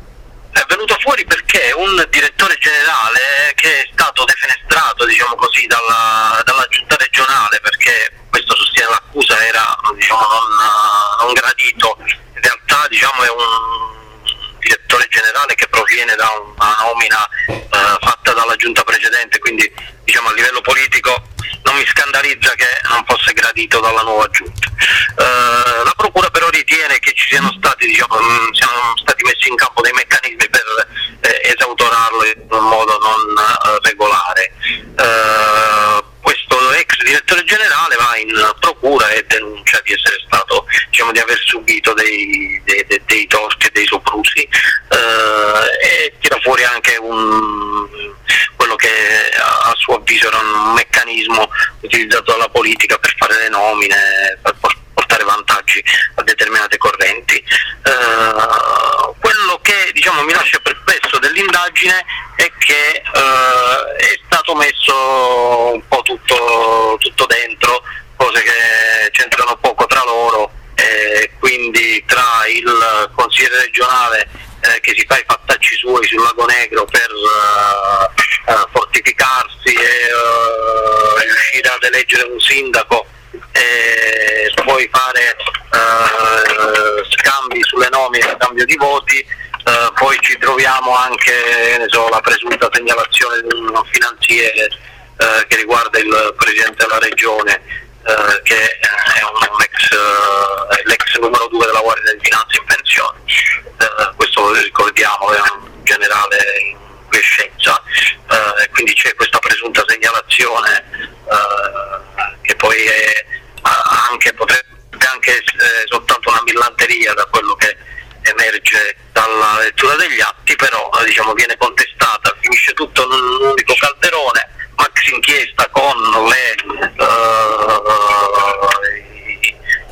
non 121.27 121.35
viene 121.35 121.57
contestata, 121.59 122.35
finisce 122.41 122.73
tutto 122.73 123.03
in 123.03 123.11
un 123.11 123.49
unico 123.51 123.75
calderone, 123.75 124.49
maxi 124.77 125.13
inchiesta 125.13 125.69
con 125.71 125.97
le, 126.29 126.55
uh, 127.03 127.83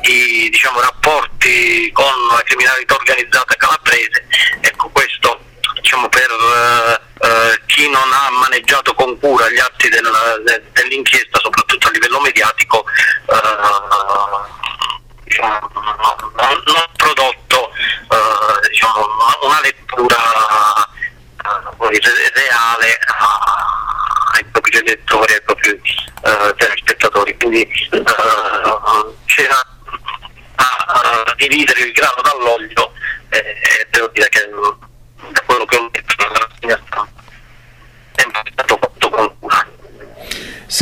i, 0.01 0.43
i 0.43 0.49
diciamo, 0.49 0.79
rapporti 0.79 1.91
con 1.91 2.13
la 2.31 2.41
criminalità 2.43 2.95
organizzata 2.95 3.53
calabrese, 3.55 4.25
ecco 4.61 4.89
questo 4.89 5.43
diciamo, 5.81 6.07
per 6.07 6.31
uh, 6.31 7.27
uh, 7.27 7.65
chi 7.65 7.89
non 7.89 8.13
ha 8.13 8.29
maneggiato 8.31 8.93
con 8.93 9.19
cura 9.19 9.49
gli 9.49 9.59
atti 9.59 9.74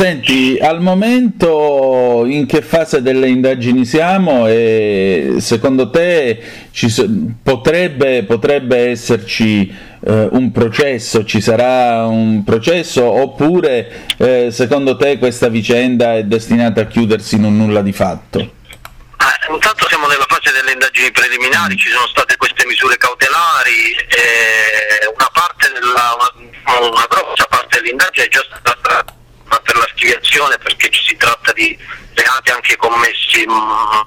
Senti, 0.04 0.58
al 0.60 0.82
momento 0.82 2.24
in 2.26 2.44
che 2.44 2.60
fase 2.60 3.00
delle 3.00 3.26
indagini 3.26 3.86
siamo? 3.86 4.46
E 4.46 5.36
secondo 5.38 5.88
te 5.88 6.42
so- 6.70 7.06
potrebbe, 7.42 8.24
potrebbe 8.24 8.90
esserci 8.90 9.66
eh, 10.06 10.28
un 10.30 10.52
processo, 10.52 11.24
ci 11.24 11.40
sarà 11.40 12.04
un 12.04 12.44
processo? 12.44 13.02
Oppure 13.02 14.10
eh, 14.18 14.48
secondo 14.50 14.94
te 14.98 15.16
questa 15.16 15.48
vicenda 15.48 16.16
è 16.16 16.24
destinata 16.24 16.82
a 16.82 16.84
chiudersi 16.84 17.36
in 17.36 17.44
un 17.44 17.56
nulla 17.56 17.80
di 17.80 17.92
fatto? 17.94 18.40
Eh, 18.40 19.52
intanto 19.54 19.88
siamo 19.88 20.06
nella 20.06 20.26
fase 20.28 20.52
delle 20.52 20.72
indagini 20.72 21.10
preliminari, 21.12 21.78
ci 21.78 21.88
sono 21.88 22.06
state 22.08 22.36
queste 22.36 22.66
misure 22.66 22.98
cautelari, 22.98 23.96
e 24.12 25.08
una 25.16 25.30
parte 25.32 25.72
della, 25.72 26.12
una, 26.12 26.88
una 26.90 27.06
grossa 27.08 27.46
parte 27.48 27.80
dell'indagine 27.80 28.26
è 28.26 28.28
già 28.28 28.44
stata 28.44 29.13
per 29.60 29.76
l'archiviazione 29.76 30.58
perché 30.58 30.90
ci 30.90 31.04
si 31.04 31.16
tratta 31.16 31.52
di 31.52 31.76
reati 32.14 32.50
anche 32.50 32.76
commessi, 32.76 33.46
mh, 33.46 34.06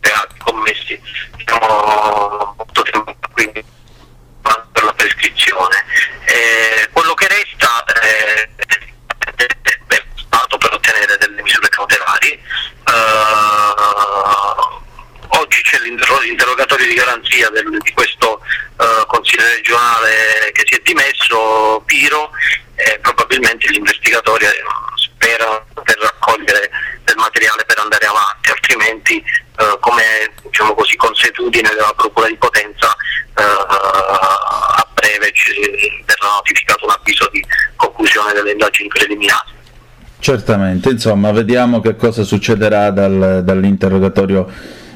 reati 0.00 0.34
commessi 0.38 1.00
diciamo, 1.36 2.54
molto 2.56 2.82
tempo 2.82 3.14
quindi 3.32 3.64
per 4.42 4.84
la 4.84 4.92
prescrizione. 4.92 5.84
Eh, 6.24 6.88
quello 6.92 7.14
che 7.14 7.28
resta 7.28 7.84
è, 7.84 8.48
è, 9.36 10.04
stato 10.16 10.58
per 10.58 10.72
ottenere 10.72 11.16
delle 11.18 11.42
misure 11.42 11.68
cautelari. 11.68 12.32
Eh, 12.32 13.74
oggi 15.28 15.62
c'è 15.62 15.78
l'inter- 15.78 16.20
l'interrogatorio 16.20 16.86
di 16.86 16.94
garanzia 16.94 17.50
del, 17.50 17.78
di 17.80 17.92
questo 17.92 18.40
eh, 18.78 19.04
consigliere 19.06 19.56
regionale 19.56 20.52
che 20.52 20.64
si 20.66 20.74
è 20.74 20.80
dimesso, 20.82 21.82
Piro, 21.84 22.30
e 22.76 22.98
probabilmente 23.00 23.68
gli 23.70 23.76
investigatori 23.76 24.44
eh, 24.44 24.50
sperano 24.96 25.64
di 25.66 25.74
poter 25.74 25.98
raccogliere 25.98 26.70
del 27.04 27.16
materiale 27.16 27.64
per 27.64 27.78
andare 27.78 28.06
avanti, 28.06 28.50
altrimenti 28.50 29.16
eh, 29.16 29.76
come 29.80 30.02
diciamo 30.42 30.74
così, 30.74 30.96
consuetudine 30.96 31.70
della 31.70 31.92
Procura 31.96 32.28
di 32.28 32.36
Potenza 32.36 32.94
eh, 33.36 33.42
a 33.42 34.86
breve 34.94 35.30
ci 35.32 35.52
verrà 36.04 36.28
notificato 36.36 36.84
un 36.84 36.90
avviso 36.90 37.28
di 37.32 37.44
conclusione 37.76 38.32
delle 38.32 38.52
indagini 38.52 38.88
preliminari. 38.88 39.54
Certamente, 40.18 40.90
insomma, 40.90 41.30
vediamo 41.30 41.80
che 41.80 41.94
cosa 41.96 42.24
succederà 42.24 42.90
dal- 42.90 43.42
dall'interrogatorio 43.44 44.50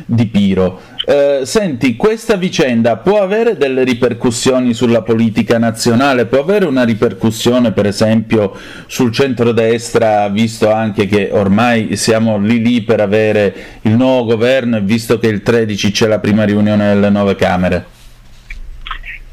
di 0.07 0.27
Piro. 0.27 0.81
Eh, 1.03 1.47
senti, 1.47 1.97
questa 1.97 2.37
vicenda 2.37 2.97
può 2.97 3.23
avere 3.23 3.57
delle 3.57 3.85
ripercussioni 3.85 4.75
sulla 4.75 5.01
politica 5.01 5.59
nazionale? 5.59 6.27
Può 6.27 6.41
avere 6.41 6.67
una 6.67 6.85
ripercussione, 6.85 7.73
per 7.73 7.87
esempio, 7.87 8.55
sul 8.87 9.11
centrodestra, 9.11 10.29
visto 10.29 10.71
anche 10.71 11.07
che 11.07 11.31
ormai 11.33 11.97
siamo 11.97 12.37
lì 12.39 12.61
lì 12.61 12.83
per 12.83 13.01
avere 13.01 13.79
il 13.83 13.93
nuovo 13.93 14.27
governo 14.27 14.77
e 14.77 14.81
visto 14.81 15.19
che 15.19 15.29
il 15.29 15.43
13 15.43 15.91
c'è 15.91 16.07
la 16.07 16.19
prima 16.19 16.45
riunione 16.45 16.93
delle 16.93 17.09
nove 17.09 17.35
Camere? 17.35 17.87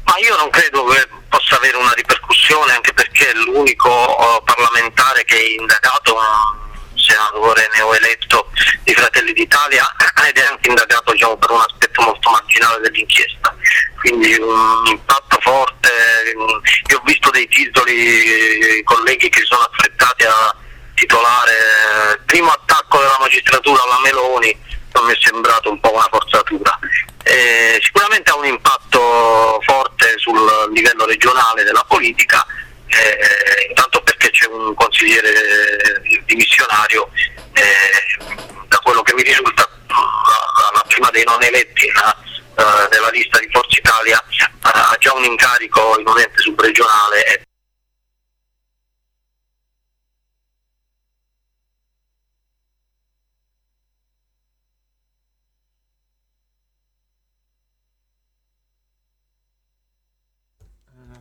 Ma 0.04 0.14
io 0.24 0.36
non 0.38 0.48
credo 0.48 0.84
che 0.86 1.06
possa 1.28 1.56
avere 1.56 1.76
una 1.76 1.92
ripercussione 1.94 2.72
anche 2.72 2.94
perché 2.94 3.26
l'unico 3.34 3.90
eh, 3.90 4.42
parlamentare 4.42 5.22
che 5.24 5.36
è 5.36 5.60
indagato, 5.60 6.14
un 6.14 6.67
senatore 7.08 7.68
neoeletto 7.74 8.50
di 8.84 8.94
Fratelli 8.94 9.32
d'Italia 9.32 9.84
ed 10.28 10.36
è 10.36 10.46
anche 10.46 10.68
indagato 10.68 11.12
diciamo, 11.12 11.36
per 11.36 11.50
un 11.50 11.60
aspetto 11.60 12.02
molto 12.02 12.30
marginale 12.30 12.80
dell'inchiesta. 12.80 13.54
Quindi 14.00 14.34
un 14.34 14.86
impatto 14.86 15.38
forte, 15.40 15.88
mm, 16.36 16.90
io 16.90 16.98
ho 16.98 17.02
visto 17.04 17.30
dei 17.30 17.48
titoli, 17.48 18.78
eh, 18.78 18.82
colleghi 18.84 19.28
che 19.28 19.42
sono 19.44 19.62
affrettati 19.62 20.24
a 20.24 20.54
titolare 20.94 21.52
eh, 21.52 22.18
primo 22.26 22.50
attacco 22.50 22.98
della 22.98 23.16
magistratura 23.20 23.82
alla 23.82 24.00
Meloni, 24.00 24.56
non 24.92 25.06
mi 25.06 25.12
è 25.12 25.18
sembrato 25.20 25.70
un 25.70 25.80
po' 25.80 25.94
una 25.94 26.08
forzatura. 26.10 26.78
Eh, 27.22 27.78
sicuramente 27.82 28.30
ha 28.30 28.36
un 28.36 28.46
impatto 28.46 29.60
forte 29.64 30.14
sul 30.16 30.38
livello 30.72 31.04
regionale 31.04 31.62
della 31.62 31.84
politica, 31.86 32.44
eh, 32.88 33.66
intanto 33.68 34.00
perché 34.02 34.30
c'è 34.30 34.46
un 34.46 34.74
consigliere 34.74 36.02
dimissionario, 36.24 37.10
eh, 37.52 38.24
da 38.68 38.78
quello 38.78 39.02
che 39.02 39.14
mi 39.14 39.22
risulta 39.22 39.68
la, 39.88 40.84
prima 40.86 41.10
dei 41.10 41.24
non 41.24 41.42
eletti 41.42 41.90
la, 41.92 42.16
eh, 42.56 42.88
della 42.88 43.10
lista 43.10 43.38
di 43.38 43.48
Forza 43.50 43.78
Italia 43.78 44.22
ha 44.60 44.96
già 44.98 45.14
un 45.14 45.24
incarico 45.24 45.98
in 45.98 46.06
un 46.06 46.18
ente 46.18 46.40
subregionale 46.40 47.47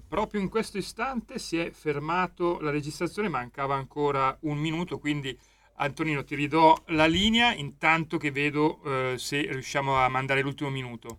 Proprio 0.08 0.40
in 0.40 0.48
questo 0.48 0.78
istante 0.78 1.38
si 1.38 1.58
è 1.58 1.72
fermato 1.72 2.60
la 2.62 2.72
registrazione, 2.72 3.28
mancava 3.28 3.76
ancora 3.76 4.36
un 4.42 4.58
minuto, 4.58 5.00
quindi 5.00 5.38
Antonino 5.76 6.24
ti 6.24 6.36
ridò 6.36 6.76
la 6.88 7.06
linea 7.06 7.54
intanto 7.54 8.18
che 8.18 8.32
vedo 8.32 8.82
eh, 8.86 9.16
se 9.18 9.42
riusciamo 9.42 9.98
a 9.98 10.08
mandare 10.08 10.42
l'ultimo 10.42 10.70
minuto. 10.70 11.18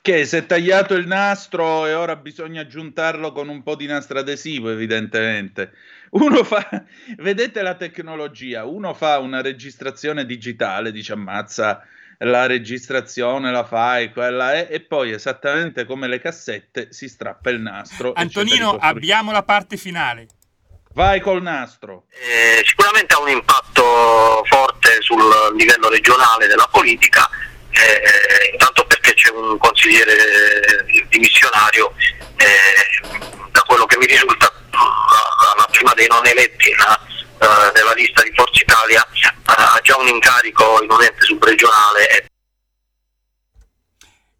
Che 0.00 0.24
si 0.26 0.36
è 0.36 0.46
tagliato 0.46 0.94
il 0.94 1.06
nastro 1.06 1.86
e 1.86 1.94
ora 1.94 2.14
bisogna 2.16 2.60
aggiuntarlo 2.60 3.32
con 3.32 3.48
un 3.48 3.62
po' 3.62 3.74
di 3.74 3.86
nastro 3.86 4.18
adesivo, 4.18 4.70
evidentemente. 4.70 5.72
Uno 6.10 6.44
fa, 6.44 6.84
vedete 7.18 7.62
la 7.62 7.74
tecnologia, 7.74 8.64
uno 8.64 8.94
fa 8.94 9.18
una 9.18 9.40
registrazione 9.40 10.24
digitale, 10.24 10.92
dice 10.92 11.14
ammazza 11.14 11.82
la 12.18 12.46
registrazione, 12.46 13.50
la 13.52 13.64
fai, 13.64 14.12
quella 14.12 14.54
è, 14.54 14.66
e 14.70 14.80
poi 14.80 15.12
esattamente 15.12 15.84
come 15.84 16.08
le 16.08 16.20
cassette 16.20 16.92
si 16.92 17.08
strappa 17.08 17.50
il 17.50 17.60
nastro. 17.60 18.12
Antonino, 18.14 18.76
abbiamo 18.80 19.30
la 19.30 19.42
parte 19.42 19.76
finale. 19.76 20.26
Vai 20.94 21.20
col 21.20 21.42
nastro. 21.42 22.06
Eh, 22.10 22.62
sicuramente 22.64 23.14
ha 23.14 23.20
un 23.20 23.28
impatto 23.28 24.42
forte 24.48 25.00
sul 25.00 25.22
livello 25.56 25.88
regionale 25.88 26.48
della 26.48 26.68
politica, 26.70 27.28
eh, 27.70 28.50
intanto 28.50 28.84
perché 28.86 29.14
c'è 29.14 29.30
un 29.30 29.56
consigliere 29.58 30.84
dimissionario, 31.08 31.92
eh, 32.36 33.46
da 33.52 33.60
quello 33.62 33.86
che 33.86 33.96
mi 33.96 34.06
risulta 34.06 34.52
la, 34.72 35.54
la 35.56 35.68
prima 35.70 35.92
dei 35.94 36.08
non 36.08 36.26
eletti 36.26 36.74
la, 36.74 37.00
eh, 37.40 37.72
della 37.72 37.92
lista 37.94 38.22
di 38.22 38.32
Forza 38.34 38.62
Italia 38.62 39.02
eh, 39.02 39.32
ha 39.44 39.80
già 39.82 39.98
un 39.98 40.08
incarico 40.08 40.82
in 40.82 40.90
un 40.90 41.02
ente 41.02 41.24
subregionale 41.24 42.28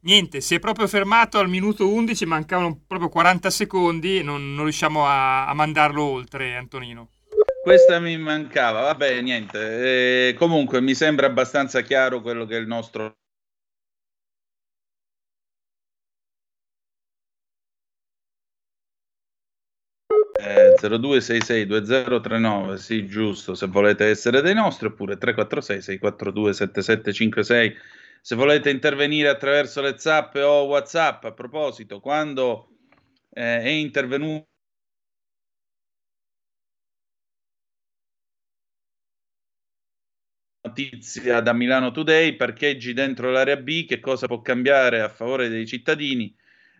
Niente, 0.01 0.41
si 0.41 0.55
è 0.55 0.59
proprio 0.61 0.87
fermato 0.87 1.39
al 1.39 1.49
minuto 1.49 1.89
11, 1.89 2.25
mancavano 2.25 2.81
proprio 2.87 3.09
40 3.09 3.51
secondi, 3.51 4.23
non, 4.23 4.55
non 4.55 4.65
riusciamo 4.65 5.07
a, 5.07 5.47
a 5.47 5.55
mandarlo 5.55 6.03
oltre, 6.03 6.57
Antonino. 6.57 7.11
Questa 7.63 7.99
mi 7.99 8.17
mancava, 8.17 8.83
vabbè, 8.83 9.21
niente. 9.21 10.29
Eh, 10.29 10.35
comunque 10.35 10.81
mi 10.81 10.95
sembra 10.95 11.27
abbastanza 11.27 11.83
chiaro 11.83 12.23
quello 12.23 12.47
che 12.47 12.57
è 12.57 12.61
il 12.61 12.67
nostro. 12.67 13.17
Eh, 20.41 20.75
02662039, 20.79 22.77
sì, 22.77 23.07
giusto, 23.07 23.55
se 23.55 23.67
volete 23.67 24.05
essere 24.07 24.41
dei 24.41 24.55
nostri, 24.55 24.87
oppure 24.87 25.19
346 25.19 25.83
642 25.83 26.53
7756 26.55 27.77
se 28.21 28.35
volete 28.37 28.71
intervenire 28.71 29.29
attraverso 29.29 29.81
le 29.81 29.99
zap 29.99 30.35
o 30.37 30.65
WhatsApp. 30.67 31.25
A 31.25 31.33
proposito, 31.33 31.99
quando 32.01 32.69
eh, 33.31 33.61
è 33.63 33.69
intervenuto 33.69 34.47
notizia 40.61 41.41
da 41.41 41.53
Milano 41.53 41.91
Today, 41.91 42.37
parcheggi 42.37 42.93
dentro 42.93 43.29
l'area 43.31 43.57
B, 43.57 43.85
che 43.87 43.99
cosa 44.01 44.27
può 44.29 44.41
cambiare 44.41 45.01
a 45.01 45.09
favore 45.09 45.49
dei 45.49 45.67
cittadini? 45.67 46.33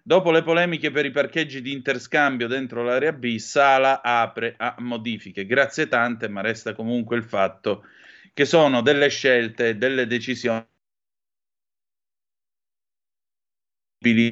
Dopo 0.09 0.31
le 0.31 0.43
polemiche 0.43 0.91
per 0.91 1.05
i 1.05 1.11
parcheggi 1.11 1.61
di 1.61 1.71
interscambio 1.71 2.47
dentro 2.47 2.83
l'area 2.83 3.13
B, 3.13 3.37
Sala 3.37 4.01
apre 4.01 4.55
a 4.57 4.75
modifiche. 4.79 5.45
Grazie 5.45 5.87
tante, 5.87 6.29
ma 6.29 6.41
resta 6.41 6.73
comunque 6.73 7.19
il 7.19 7.25
fatto 7.25 7.85
che 8.33 8.47
sono 8.47 8.81
delle 8.81 9.11
scelte, 9.11 9.77
delle 9.77 10.07
decisioni 10.07 10.65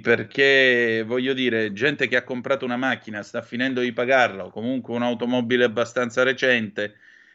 perché 0.00 1.04
voglio 1.06 1.34
dire, 1.34 1.70
gente 1.74 2.08
che 2.08 2.16
ha 2.16 2.24
comprato 2.24 2.64
una 2.64 2.78
macchina, 2.78 3.22
sta 3.22 3.42
finendo 3.42 3.82
di 3.82 3.92
pagarla 3.92 4.46
o 4.46 4.50
comunque 4.50 4.94
un'automobile 4.94 5.64
abbastanza 5.64 6.22
recente, 6.22 6.94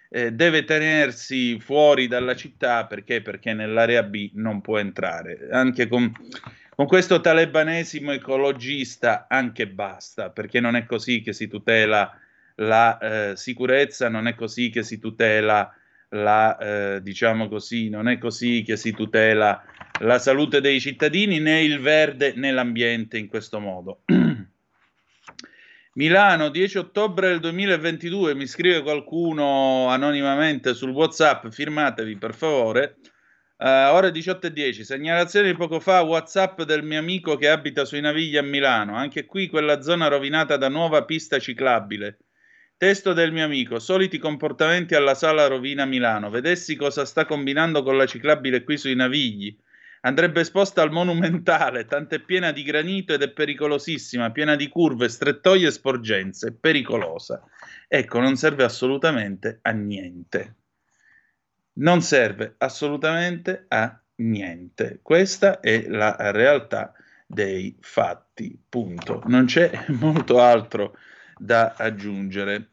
eh, 0.09 0.31
deve 0.31 0.63
tenersi 0.63 1.59
fuori 1.59 2.07
dalla 2.07 2.35
città 2.35 2.87
perché? 2.87 3.21
Perché 3.21 3.53
nell'area 3.53 4.01
B 4.01 4.31
non 4.33 4.61
può 4.61 4.79
entrare. 4.79 5.47
Anche 5.51 5.87
con, 5.87 6.11
con 6.75 6.87
questo 6.87 7.21
talebanesimo 7.21 8.11
ecologista 8.11 9.27
anche 9.29 9.67
basta, 9.67 10.29
perché 10.29 10.59
non 10.59 10.75
è 10.75 10.85
così 10.85 11.21
che 11.21 11.33
si 11.33 11.47
tutela 11.47 12.17
la 12.55 12.97
eh, 12.97 13.35
sicurezza, 13.35 14.09
non 14.09 14.27
è 14.27 14.35
così 14.35 14.69
che 14.69 14.83
si 14.83 14.99
tutela 14.99 15.73
la, 16.09 16.57
eh, 16.57 17.01
diciamo 17.01 17.47
così, 17.47 17.89
non 17.89 18.07
è 18.07 18.17
così 18.17 18.63
che 18.65 18.77
si 18.77 18.91
tutela 18.91 19.63
la 19.99 20.19
salute 20.19 20.61
dei 20.61 20.79
cittadini, 20.79 21.39
né 21.39 21.61
il 21.61 21.79
verde 21.79 22.33
né 22.35 22.51
l'ambiente 22.51 23.17
in 23.17 23.27
questo 23.27 23.59
modo. 23.59 24.01
Milano, 25.93 26.49
10 26.49 26.77
ottobre 26.77 27.27
del 27.27 27.39
2022, 27.41 28.33
mi 28.33 28.47
scrive 28.47 28.81
qualcuno 28.81 29.87
anonimamente 29.89 30.73
sul 30.73 30.91
WhatsApp, 30.91 31.47
firmatevi 31.49 32.15
per 32.17 32.33
favore. 32.33 32.95
Uh, 33.61 33.93
ore 33.93 34.09
18 34.09 34.47
e 34.47 34.53
10, 34.53 34.83
segnalazione 34.83 35.51
di 35.51 35.55
poco 35.55 35.79
fa, 35.79 36.01
WhatsApp 36.01 36.63
del 36.63 36.81
mio 36.81 36.97
amico 36.97 37.35
che 37.35 37.47
abita 37.47 37.85
sui 37.85 38.01
Navigli 38.01 38.35
a 38.35 38.41
Milano. 38.41 38.95
Anche 38.95 39.27
qui 39.27 39.49
quella 39.49 39.83
zona 39.83 40.07
rovinata 40.07 40.57
da 40.57 40.67
nuova 40.67 41.05
pista 41.05 41.37
ciclabile. 41.37 42.17
Testo 42.75 43.13
del 43.13 43.31
mio 43.31 43.45
amico, 43.45 43.77
soliti 43.77 44.17
comportamenti 44.17 44.95
alla 44.95 45.13
sala 45.13 45.45
Rovina 45.45 45.85
Milano. 45.85 46.31
Vedessi 46.31 46.75
cosa 46.75 47.05
sta 47.05 47.25
combinando 47.25 47.83
con 47.83 47.97
la 47.97 48.07
ciclabile 48.07 48.63
qui 48.63 48.79
sui 48.79 48.95
Navigli. 48.95 49.55
Andrebbe 50.01 50.39
esposta 50.39 50.81
al 50.81 50.89
monumentale, 50.89 51.85
tanto 51.85 52.15
è 52.15 52.19
piena 52.19 52.51
di 52.51 52.63
granito 52.63 53.13
ed 53.13 53.21
è 53.21 53.29
pericolosissima, 53.29 54.31
piena 54.31 54.55
di 54.55 54.69
curve, 54.69 55.07
strettoie 55.07 55.67
e 55.67 55.71
sporgenze, 55.71 56.51
pericolosa. 56.51 57.43
Ecco, 57.87 58.19
non 58.19 58.37
serve 58.37 58.63
assolutamente 58.63 59.59
a 59.61 59.69
niente. 59.69 60.55
Non 61.81 62.01
serve 62.01 62.55
assolutamente 62.59 63.65
a 63.67 63.99
niente. 64.17 64.99
Questa 65.01 65.59
è 65.59 65.87
la 65.87 66.15
realtà 66.31 66.93
dei 67.25 67.75
fatti. 67.81 68.59
Punto. 68.69 69.23
Non 69.25 69.45
c'è 69.45 69.85
molto 69.99 70.39
altro 70.39 70.95
da 71.35 71.73
aggiungere. 71.75 72.69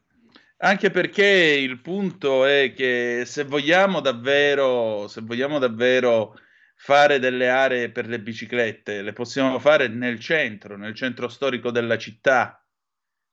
Anche 0.59 0.91
perché 0.91 1.25
il 1.25 1.81
punto 1.81 2.45
è 2.45 2.75
che 2.75 3.23
se 3.25 3.45
vogliamo 3.45 4.01
davvero, 4.01 5.07
se 5.09 5.23
vogliamo 5.23 5.59
davvero 5.59 6.39
fare 6.75 7.19
delle 7.19 7.49
aree 7.49 7.91
per 7.91 8.09
le 8.09 8.21
biciclette, 8.21 9.03
le 9.03 9.13
possiamo 9.13 9.59
fare 9.59 9.89
nel 9.89 10.19
centro, 10.19 10.77
nel 10.77 10.95
centro 10.95 11.29
storico 11.29 11.71
della 11.71 11.97
città. 11.97 12.63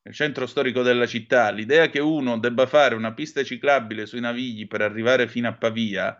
Nel 0.06 0.14
centro 0.14 0.46
storico 0.46 0.84
della 0.84 1.08
città, 1.08 1.50
l'idea 1.50 1.90
che 1.90 2.00
uno 2.00 2.38
debba 2.38 2.68
fare 2.68 2.94
una 2.94 3.14
pista 3.14 3.44
ciclabile 3.44 4.06
sui 4.06 4.20
Navigli 4.20 4.68
per 4.68 4.82
arrivare 4.82 5.28
fino 5.28 5.48
a 5.48 5.54
Pavia 5.54 6.16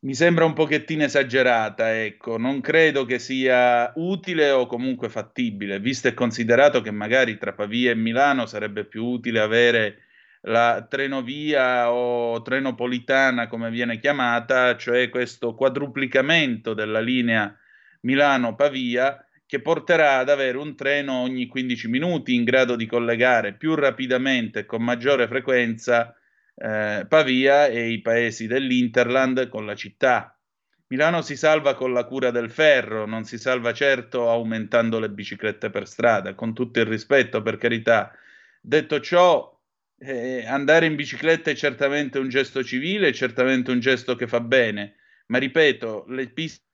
mi 0.00 0.14
sembra 0.14 0.44
un 0.44 0.52
pochettino 0.52 1.04
esagerata, 1.04 1.98
ecco, 2.02 2.36
non 2.36 2.60
credo 2.60 3.06
che 3.06 3.18
sia 3.18 3.90
utile 3.94 4.50
o 4.50 4.66
comunque 4.66 5.08
fattibile, 5.08 5.78
visto 5.78 6.08
e 6.08 6.14
considerato 6.14 6.82
che 6.82 6.90
magari 6.90 7.38
tra 7.38 7.52
Pavia 7.54 7.92
e 7.92 7.94
Milano 7.94 8.44
sarebbe 8.44 8.84
più 8.84 9.04
utile 9.04 9.40
avere 9.40 10.02
la 10.42 10.84
trenovia 10.86 11.90
o 11.90 12.42
trenopolitana 12.42 13.46
come 13.46 13.70
viene 13.70 13.98
chiamata, 13.98 14.76
cioè 14.76 15.08
questo 15.08 15.54
quadruplicamento 15.54 16.74
della 16.74 17.00
linea 17.00 17.56
Milano-Pavia 18.00 19.24
che 19.52 19.60
porterà 19.60 20.16
ad 20.16 20.30
avere 20.30 20.56
un 20.56 20.74
treno 20.74 21.16
ogni 21.16 21.46
15 21.46 21.86
minuti 21.88 22.34
in 22.34 22.42
grado 22.42 22.74
di 22.74 22.86
collegare 22.86 23.52
più 23.52 23.74
rapidamente 23.74 24.60
e 24.60 24.64
con 24.64 24.82
maggiore 24.82 25.28
frequenza 25.28 26.16
eh, 26.54 27.04
Pavia 27.06 27.66
e 27.66 27.90
i 27.90 28.00
paesi 28.00 28.46
dell'Interland 28.46 29.50
con 29.50 29.66
la 29.66 29.74
città. 29.74 30.40
Milano 30.86 31.20
si 31.20 31.36
salva 31.36 31.74
con 31.74 31.92
la 31.92 32.04
cura 32.04 32.30
del 32.30 32.50
ferro, 32.50 33.04
non 33.04 33.24
si 33.24 33.36
salva 33.36 33.74
certo 33.74 34.30
aumentando 34.30 34.98
le 34.98 35.10
biciclette 35.10 35.68
per 35.68 35.86
strada, 35.86 36.34
con 36.34 36.54
tutto 36.54 36.80
il 36.80 36.86
rispetto, 36.86 37.42
per 37.42 37.58
carità. 37.58 38.10
Detto 38.58 39.00
ciò, 39.00 39.54
eh, 39.98 40.46
andare 40.46 40.86
in 40.86 40.96
bicicletta 40.96 41.50
è 41.50 41.54
certamente 41.54 42.18
un 42.18 42.30
gesto 42.30 42.64
civile, 42.64 43.08
è 43.08 43.12
certamente 43.12 43.70
un 43.70 43.80
gesto 43.80 44.16
che 44.16 44.26
fa 44.26 44.40
bene, 44.40 44.94
ma 45.26 45.36
ripeto, 45.36 46.06
le 46.08 46.30
piste 46.30 46.70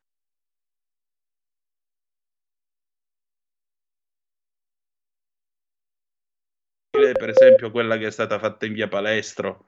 per 7.12 7.30
esempio 7.30 7.70
quella 7.70 7.96
che 7.96 8.06
è 8.06 8.10
stata 8.10 8.38
fatta 8.38 8.66
in 8.66 8.72
via 8.72 8.88
Palestro. 8.88 9.66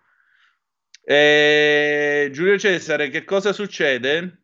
E... 1.02 2.28
Giulio 2.32 2.58
Cesare, 2.58 3.08
che 3.08 3.24
cosa 3.24 3.52
succede? 3.52 4.38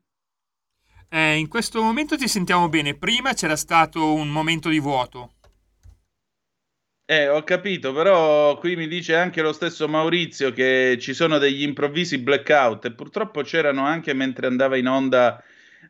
Eh, 1.08 1.36
in 1.36 1.48
questo 1.48 1.82
momento 1.82 2.16
ti 2.16 2.28
sentiamo 2.28 2.68
bene. 2.68 2.96
Prima 2.96 3.32
c'era 3.32 3.56
stato 3.56 4.12
un 4.12 4.28
momento 4.28 4.68
di 4.68 4.80
vuoto. 4.80 5.32
Eh, 7.08 7.28
ho 7.28 7.44
capito, 7.44 7.92
però 7.92 8.58
qui 8.58 8.74
mi 8.74 8.88
dice 8.88 9.14
anche 9.14 9.40
lo 9.40 9.52
stesso 9.52 9.86
Maurizio 9.86 10.52
che 10.52 10.96
ci 11.00 11.14
sono 11.14 11.38
degli 11.38 11.62
improvvisi 11.62 12.18
blackout 12.18 12.86
e 12.86 12.92
purtroppo 12.92 13.42
c'erano 13.42 13.84
anche 13.84 14.12
mentre 14.12 14.48
andava 14.48 14.76
in 14.76 14.88
onda 14.88 15.40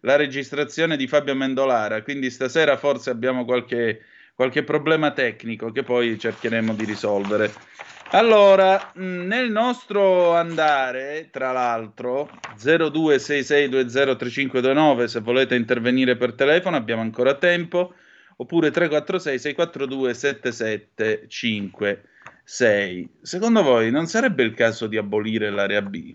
la 0.02 0.16
registrazione 0.16 0.98
di 0.98 1.06
Fabio 1.06 1.34
Mendolara, 1.34 2.02
quindi 2.02 2.30
stasera 2.30 2.76
forse 2.76 3.08
abbiamo 3.08 3.46
qualche 3.46 4.04
qualche 4.36 4.62
problema 4.62 5.10
tecnico 5.12 5.72
che 5.72 5.82
poi 5.82 6.18
cercheremo 6.18 6.74
di 6.74 6.84
risolvere. 6.84 7.50
Allora, 8.10 8.92
nel 8.96 9.50
nostro 9.50 10.34
andare, 10.34 11.30
tra 11.32 11.52
l'altro, 11.52 12.28
0266203529, 12.56 15.04
se 15.06 15.20
volete 15.20 15.54
intervenire 15.56 16.16
per 16.16 16.34
telefono 16.34 16.76
abbiamo 16.76 17.00
ancora 17.00 17.32
tempo, 17.34 17.94
oppure 18.36 18.70
346 18.70 19.38
642 19.38 20.14
7756. 20.14 23.08
Secondo 23.22 23.62
voi 23.62 23.90
non 23.90 24.06
sarebbe 24.06 24.42
il 24.44 24.54
caso 24.54 24.86
di 24.86 24.98
abolire 24.98 25.50
l'area 25.50 25.82
B? 25.82 26.14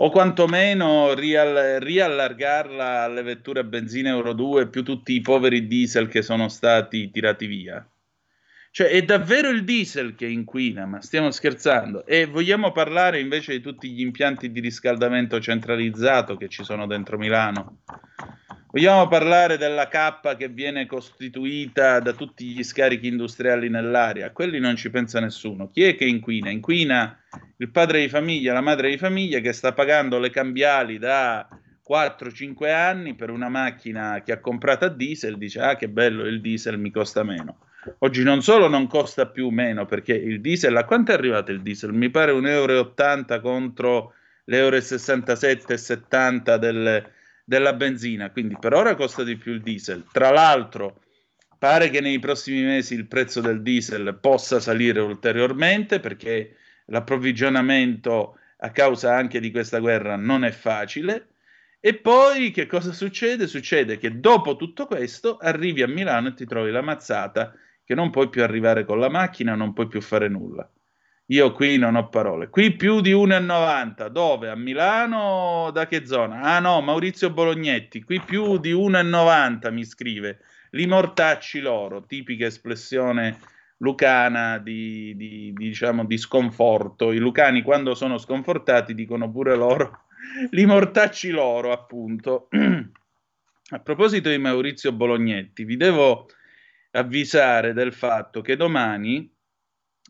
O 0.00 0.10
quantomeno 0.10 1.12
riall- 1.14 1.78
riallargarla 1.78 3.02
alle 3.02 3.22
vetture 3.22 3.60
a 3.60 3.64
benzina 3.64 4.10
Euro 4.10 4.32
2 4.32 4.68
più 4.68 4.82
tutti 4.84 5.12
i 5.12 5.20
poveri 5.20 5.66
diesel 5.66 6.08
che 6.08 6.22
sono 6.22 6.48
stati 6.48 7.10
tirati 7.10 7.46
via. 7.46 7.84
Cioè 8.70 8.88
è 8.88 9.02
davvero 9.02 9.48
il 9.48 9.64
diesel 9.64 10.14
che 10.14 10.26
inquina, 10.26 10.86
ma 10.86 11.00
stiamo 11.00 11.30
scherzando. 11.30 12.06
E 12.06 12.26
vogliamo 12.26 12.70
parlare 12.72 13.20
invece 13.20 13.52
di 13.52 13.60
tutti 13.60 13.90
gli 13.90 14.00
impianti 14.00 14.52
di 14.52 14.60
riscaldamento 14.60 15.40
centralizzato 15.40 16.36
che 16.36 16.48
ci 16.48 16.62
sono 16.64 16.86
dentro 16.86 17.18
Milano. 17.18 17.80
Vogliamo 18.70 19.08
parlare 19.08 19.56
della 19.56 19.88
cappa 19.88 20.36
che 20.36 20.48
viene 20.48 20.84
costituita 20.84 22.00
da 22.00 22.12
tutti 22.12 22.44
gli 22.44 22.62
scarichi 22.62 23.06
industriali 23.06 23.70
nell'aria? 23.70 24.30
Quelli 24.30 24.60
non 24.60 24.76
ci 24.76 24.90
pensa 24.90 25.20
nessuno. 25.20 25.70
Chi 25.70 25.84
è 25.84 25.96
che 25.96 26.04
inquina? 26.04 26.50
Inquina 26.50 27.18
il 27.56 27.70
padre 27.70 28.00
di 28.00 28.08
famiglia, 28.10 28.52
la 28.52 28.60
madre 28.60 28.90
di 28.90 28.98
famiglia 28.98 29.40
che 29.40 29.54
sta 29.54 29.72
pagando 29.72 30.18
le 30.18 30.28
cambiali 30.28 30.98
da 30.98 31.48
4-5 31.88 32.70
anni 32.70 33.14
per 33.14 33.30
una 33.30 33.48
macchina 33.48 34.22
che 34.22 34.32
ha 34.32 34.38
comprato 34.38 34.84
a 34.84 34.90
diesel, 34.90 35.38
dice 35.38 35.60
ah 35.60 35.74
che 35.74 35.88
bello 35.88 36.26
il 36.26 36.42
diesel 36.42 36.78
mi 36.78 36.90
costa 36.90 37.22
meno. 37.22 37.60
Oggi 37.98 38.22
non 38.22 38.42
solo 38.42 38.68
non 38.68 38.86
costa 38.86 39.26
più 39.26 39.48
meno 39.48 39.86
perché 39.86 40.14
il 40.14 40.40
diesel, 40.40 40.76
a 40.76 40.84
quanto 40.84 41.12
è 41.12 41.14
arrivato 41.14 41.50
il 41.50 41.62
diesel? 41.62 41.92
Mi 41.92 42.10
pare 42.10 42.32
1,80 42.32 42.44
euro 42.48 42.94
contro 43.40 44.14
le 44.44 44.58
euro 44.58 44.80
67 44.80 45.72
e 45.72 45.76
70 45.76 46.56
del 46.56 47.12
della 47.48 47.72
benzina, 47.72 48.30
quindi 48.30 48.58
per 48.60 48.74
ora 48.74 48.94
costa 48.94 49.24
di 49.24 49.38
più 49.38 49.54
il 49.54 49.62
diesel. 49.62 50.04
Tra 50.12 50.28
l'altro, 50.28 51.00
pare 51.58 51.88
che 51.88 52.02
nei 52.02 52.18
prossimi 52.18 52.60
mesi 52.60 52.92
il 52.92 53.06
prezzo 53.06 53.40
del 53.40 53.62
diesel 53.62 54.18
possa 54.20 54.60
salire 54.60 55.00
ulteriormente 55.00 55.98
perché 55.98 56.56
l'approvvigionamento 56.88 58.38
a 58.58 58.70
causa 58.70 59.16
anche 59.16 59.40
di 59.40 59.50
questa 59.50 59.78
guerra 59.78 60.16
non 60.16 60.44
è 60.44 60.50
facile. 60.50 61.28
E 61.80 61.94
poi 61.94 62.50
che 62.50 62.66
cosa 62.66 62.92
succede? 62.92 63.46
Succede 63.46 63.96
che 63.96 64.20
dopo 64.20 64.56
tutto 64.56 64.84
questo 64.84 65.38
arrivi 65.38 65.80
a 65.80 65.88
Milano 65.88 66.28
e 66.28 66.34
ti 66.34 66.44
trovi 66.44 66.70
la 66.70 66.82
mazzata 66.82 67.54
che 67.88 67.94
non 67.94 68.10
puoi 68.10 68.28
più 68.28 68.42
arrivare 68.42 68.84
con 68.84 68.98
la 68.98 69.08
macchina, 69.08 69.54
non 69.54 69.72
puoi 69.72 69.86
più 69.86 70.02
fare 70.02 70.28
nulla. 70.28 70.70
Io 71.28 71.52
qui 71.52 71.78
non 71.78 71.94
ho 71.96 72.10
parole. 72.10 72.50
Qui 72.50 72.76
più 72.76 73.00
di 73.00 73.12
1,90. 73.12 74.08
Dove? 74.08 74.50
A 74.50 74.54
Milano? 74.54 75.70
Da 75.72 75.86
che 75.86 76.04
zona? 76.04 76.42
Ah 76.42 76.58
no, 76.58 76.82
Maurizio 76.82 77.30
Bolognetti. 77.30 78.02
Qui 78.02 78.20
più 78.20 78.58
di 78.58 78.74
1,90 78.74 79.72
mi 79.72 79.86
scrive. 79.86 80.40
Li 80.72 80.86
mortacci 80.86 81.60
loro, 81.60 82.04
tipica 82.04 82.44
espressione 82.44 83.38
lucana 83.78 84.58
di, 84.58 85.16
di, 85.16 85.54
diciamo, 85.56 86.04
di 86.04 86.18
sconforto. 86.18 87.10
I 87.10 87.16
lucani 87.16 87.62
quando 87.62 87.94
sono 87.94 88.18
sconfortati 88.18 88.94
dicono 88.94 89.30
pure 89.30 89.56
loro 89.56 90.02
li 90.50 90.66
mortacci 90.66 91.30
loro, 91.30 91.72
appunto. 91.72 92.48
A 93.70 93.78
proposito 93.78 94.28
di 94.28 94.36
Maurizio 94.36 94.92
Bolognetti, 94.92 95.64
vi 95.64 95.78
devo 95.78 96.28
avvisare 96.98 97.72
del 97.72 97.92
fatto 97.92 98.40
che 98.40 98.56
domani 98.56 99.30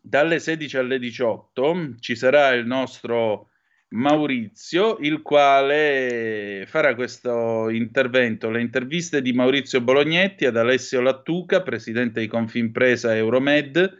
dalle 0.01 0.39
16 0.39 0.77
alle 0.77 0.99
18 0.99 1.95
ci 1.99 2.15
sarà 2.15 2.49
il 2.49 2.65
nostro 2.65 3.49
Maurizio, 3.89 4.97
il 4.99 5.21
quale 5.21 6.63
farà 6.67 6.93
questo 6.93 7.69
intervento, 7.69 8.49
le 8.49 8.61
interviste 8.61 9.21
di 9.21 9.33
Maurizio 9.33 9.81
Bolognetti 9.81 10.45
ad 10.45 10.57
Alessio 10.57 11.01
Lattuca, 11.01 11.63
presidente 11.63 12.19
di 12.19 12.27
Confimpresa 12.27 13.15
Euromed, 13.15 13.97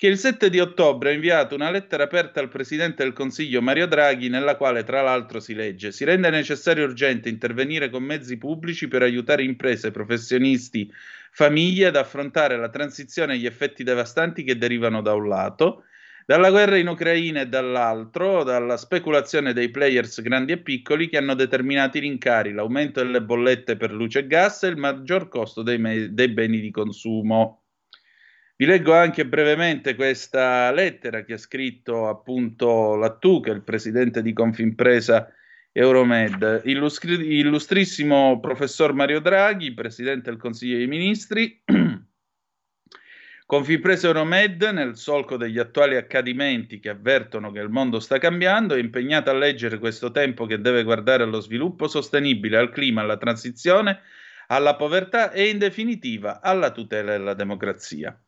che 0.00 0.06
il 0.06 0.16
7 0.16 0.48
di 0.48 0.58
ottobre 0.58 1.10
ha 1.10 1.12
inviato 1.12 1.54
una 1.54 1.70
lettera 1.70 2.04
aperta 2.04 2.40
al 2.40 2.48
Presidente 2.48 3.02
del 3.02 3.12
Consiglio 3.12 3.60
Mario 3.60 3.86
Draghi 3.86 4.30
nella 4.30 4.56
quale 4.56 4.82
tra 4.82 5.02
l'altro 5.02 5.40
si 5.40 5.52
legge 5.52 5.92
si 5.92 6.04
rende 6.04 6.30
necessario 6.30 6.84
e 6.84 6.86
urgente 6.86 7.28
intervenire 7.28 7.90
con 7.90 8.02
mezzi 8.02 8.38
pubblici 8.38 8.88
per 8.88 9.02
aiutare 9.02 9.42
imprese, 9.42 9.90
professionisti, 9.90 10.90
famiglie 11.32 11.88
ad 11.88 11.96
affrontare 11.96 12.56
la 12.56 12.70
transizione 12.70 13.34
e 13.34 13.36
gli 13.40 13.44
effetti 13.44 13.82
devastanti 13.82 14.42
che 14.42 14.56
derivano 14.56 15.02
da 15.02 15.12
un 15.12 15.28
lato, 15.28 15.84
dalla 16.24 16.48
guerra 16.48 16.78
in 16.78 16.88
Ucraina 16.88 17.42
e 17.42 17.48
dall'altro, 17.48 18.42
dalla 18.42 18.78
speculazione 18.78 19.52
dei 19.52 19.70
players 19.70 20.22
grandi 20.22 20.52
e 20.52 20.62
piccoli 20.62 21.10
che 21.10 21.18
hanno 21.18 21.34
determinato 21.34 21.98
i 21.98 22.00
rincari, 22.00 22.52
l'aumento 22.52 23.02
delle 23.02 23.20
bollette 23.20 23.76
per 23.76 23.92
luce 23.92 24.20
e 24.20 24.26
gas 24.26 24.62
e 24.62 24.68
il 24.68 24.78
maggior 24.78 25.28
costo 25.28 25.60
dei, 25.60 25.76
me- 25.76 26.14
dei 26.14 26.28
beni 26.28 26.58
di 26.58 26.70
consumo. 26.70 27.59
Vi 28.60 28.66
leggo 28.66 28.92
anche 28.92 29.24
brevemente 29.24 29.94
questa 29.94 30.70
lettera 30.70 31.24
che 31.24 31.32
ha 31.32 31.38
scritto 31.38 32.08
appunto 32.08 32.94
Lattu, 32.94 33.40
che 33.40 33.52
è 33.52 33.54
il 33.54 33.62
presidente 33.62 34.20
di 34.20 34.34
Confimpresa 34.34 35.32
Euromed. 35.72 36.60
Illustri- 36.66 37.38
illustrissimo 37.38 38.38
professor 38.38 38.92
Mario 38.92 39.20
Draghi, 39.20 39.72
presidente 39.72 40.28
del 40.28 40.38
Consiglio 40.38 40.76
dei 40.76 40.88
Ministri. 40.88 41.62
Confimpresa 43.46 44.08
Euromed, 44.08 44.62
nel 44.64 44.94
solco 44.98 45.38
degli 45.38 45.58
attuali 45.58 45.96
accadimenti 45.96 46.80
che 46.80 46.90
avvertono 46.90 47.50
che 47.52 47.60
il 47.60 47.70
mondo 47.70 47.98
sta 47.98 48.18
cambiando, 48.18 48.74
è 48.74 48.78
impegnata 48.78 49.30
a 49.30 49.38
leggere 49.38 49.78
questo 49.78 50.10
tempo 50.10 50.44
che 50.44 50.60
deve 50.60 50.82
guardare 50.82 51.22
allo 51.22 51.40
sviluppo 51.40 51.88
sostenibile, 51.88 52.58
al 52.58 52.70
clima, 52.70 53.00
alla 53.00 53.16
transizione, 53.16 54.00
alla 54.48 54.76
povertà 54.76 55.30
e 55.30 55.48
in 55.48 55.56
definitiva 55.56 56.42
alla 56.42 56.72
tutela 56.72 57.12
della 57.12 57.32
democrazia. 57.32 58.22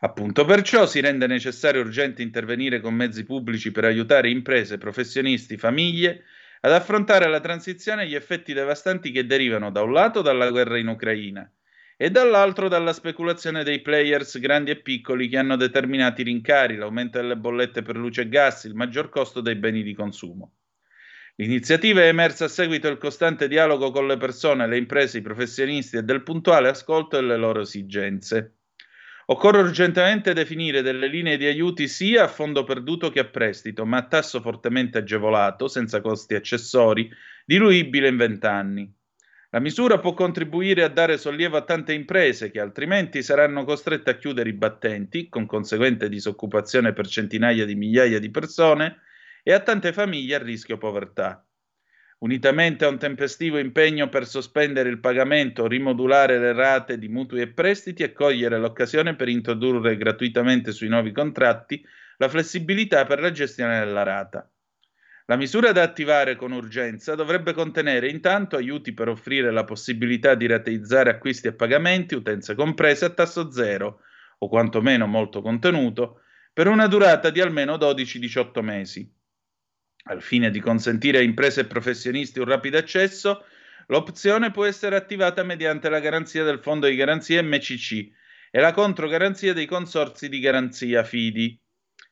Appunto 0.00 0.44
perciò 0.44 0.86
si 0.86 1.00
rende 1.00 1.26
necessario 1.26 1.80
e 1.80 1.84
urgente 1.84 2.22
intervenire 2.22 2.80
con 2.80 2.94
mezzi 2.94 3.24
pubblici 3.24 3.72
per 3.72 3.84
aiutare 3.84 4.30
imprese, 4.30 4.78
professionisti, 4.78 5.56
famiglie 5.56 6.24
ad 6.60 6.72
affrontare 6.72 7.28
la 7.28 7.40
transizione 7.40 8.02
e 8.02 8.06
gli 8.06 8.14
effetti 8.14 8.52
devastanti 8.52 9.10
che 9.10 9.26
derivano 9.26 9.72
da 9.72 9.82
un 9.82 9.92
lato 9.92 10.22
dalla 10.22 10.50
guerra 10.50 10.78
in 10.78 10.86
Ucraina 10.86 11.50
e 11.96 12.10
dall'altro 12.10 12.68
dalla 12.68 12.92
speculazione 12.92 13.64
dei 13.64 13.80
players 13.82 14.38
grandi 14.38 14.70
e 14.70 14.80
piccoli 14.80 15.28
che 15.28 15.36
hanno 15.36 15.56
determinato 15.56 16.20
i 16.20 16.24
rincari, 16.24 16.76
l'aumento 16.76 17.20
delle 17.20 17.36
bollette 17.36 17.82
per 17.82 17.96
luce 17.96 18.22
e 18.22 18.28
gas, 18.28 18.64
il 18.64 18.74
maggior 18.74 19.08
costo 19.08 19.40
dei 19.40 19.56
beni 19.56 19.82
di 19.82 19.94
consumo. 19.94 20.52
L'iniziativa 21.34 22.02
è 22.02 22.06
emersa 22.06 22.44
a 22.44 22.48
seguito 22.48 22.86
del 22.86 22.98
costante 22.98 23.48
dialogo 23.48 23.90
con 23.90 24.06
le 24.06 24.16
persone, 24.16 24.68
le 24.68 24.76
imprese, 24.76 25.18
i 25.18 25.22
professionisti 25.22 25.96
e 25.96 26.04
del 26.04 26.22
puntuale 26.22 26.68
ascolto 26.68 27.16
delle 27.16 27.36
loro 27.36 27.62
esigenze. 27.62 28.57
Occorre 29.30 29.60
urgentemente 29.60 30.32
definire 30.32 30.80
delle 30.80 31.06
linee 31.06 31.36
di 31.36 31.44
aiuti 31.44 31.86
sia 31.86 32.24
a 32.24 32.28
fondo 32.28 32.64
perduto 32.64 33.10
che 33.10 33.20
a 33.20 33.26
prestito, 33.26 33.84
ma 33.84 33.98
a 33.98 34.06
tasso 34.06 34.40
fortemente 34.40 34.96
agevolato, 34.96 35.68
senza 35.68 36.00
costi 36.00 36.34
accessori, 36.34 37.10
diluibile 37.44 38.08
in 38.08 38.16
vent'anni. 38.16 38.90
La 39.50 39.60
misura 39.60 39.98
può 39.98 40.14
contribuire 40.14 40.82
a 40.82 40.88
dare 40.88 41.18
sollievo 41.18 41.58
a 41.58 41.64
tante 41.64 41.92
imprese 41.92 42.50
che 42.50 42.58
altrimenti 42.58 43.22
saranno 43.22 43.64
costrette 43.64 44.08
a 44.08 44.16
chiudere 44.16 44.48
i 44.48 44.54
battenti, 44.54 45.28
con 45.28 45.44
conseguente 45.44 46.08
disoccupazione 46.08 46.94
per 46.94 47.06
centinaia 47.06 47.66
di 47.66 47.74
migliaia 47.74 48.18
di 48.18 48.30
persone, 48.30 49.02
e 49.42 49.52
a 49.52 49.60
tante 49.60 49.92
famiglie 49.92 50.36
a 50.36 50.42
rischio 50.42 50.78
povertà 50.78 51.46
unitamente 52.18 52.84
a 52.84 52.88
un 52.88 52.98
tempestivo 52.98 53.58
impegno 53.58 54.08
per 54.08 54.26
sospendere 54.26 54.88
il 54.88 54.98
pagamento 54.98 55.66
rimodulare 55.66 56.38
le 56.38 56.52
rate 56.52 56.98
di 56.98 57.08
mutui 57.08 57.40
e 57.40 57.48
prestiti 57.48 58.02
e 58.02 58.12
cogliere 58.12 58.58
l'occasione 58.58 59.14
per 59.14 59.28
introdurre 59.28 59.96
gratuitamente 59.96 60.72
sui 60.72 60.88
nuovi 60.88 61.12
contratti 61.12 61.84
la 62.16 62.28
flessibilità 62.28 63.04
per 63.04 63.20
la 63.20 63.30
gestione 63.30 63.78
della 63.78 64.02
rata. 64.02 64.50
La 65.26 65.36
misura 65.36 65.72
da 65.72 65.82
attivare 65.82 66.36
con 66.36 66.52
urgenza 66.52 67.14
dovrebbe 67.14 67.52
contenere 67.52 68.08
intanto 68.08 68.56
aiuti 68.56 68.94
per 68.94 69.08
offrire 69.08 69.52
la 69.52 69.64
possibilità 69.64 70.34
di 70.34 70.46
rateizzare 70.46 71.10
acquisti 71.10 71.48
e 71.48 71.52
pagamenti, 71.52 72.14
utenze 72.14 72.54
comprese, 72.54 73.04
a 73.04 73.10
tasso 73.10 73.52
zero, 73.52 74.00
o 74.38 74.48
quantomeno 74.48 75.06
molto 75.06 75.42
contenuto, 75.42 76.22
per 76.52 76.66
una 76.66 76.86
durata 76.86 77.30
di 77.30 77.40
almeno 77.40 77.76
12-18 77.76 78.62
mesi 78.62 79.17
al 80.08 80.22
fine 80.22 80.50
di 80.50 80.60
consentire 80.60 81.18
a 81.18 81.22
imprese 81.22 81.62
e 81.62 81.66
professionisti 81.66 82.38
un 82.38 82.46
rapido 82.46 82.78
accesso, 82.78 83.44
l'opzione 83.86 84.50
può 84.50 84.64
essere 84.64 84.96
attivata 84.96 85.42
mediante 85.42 85.88
la 85.88 86.00
garanzia 86.00 86.44
del 86.44 86.60
Fondo 86.60 86.86
di 86.86 86.96
Garanzia 86.96 87.42
MCC 87.42 88.10
e 88.50 88.60
la 88.60 88.72
controgaranzia 88.72 89.52
dei 89.52 89.66
consorzi 89.66 90.28
di 90.28 90.40
garanzia 90.40 91.04
FIDI. 91.04 91.60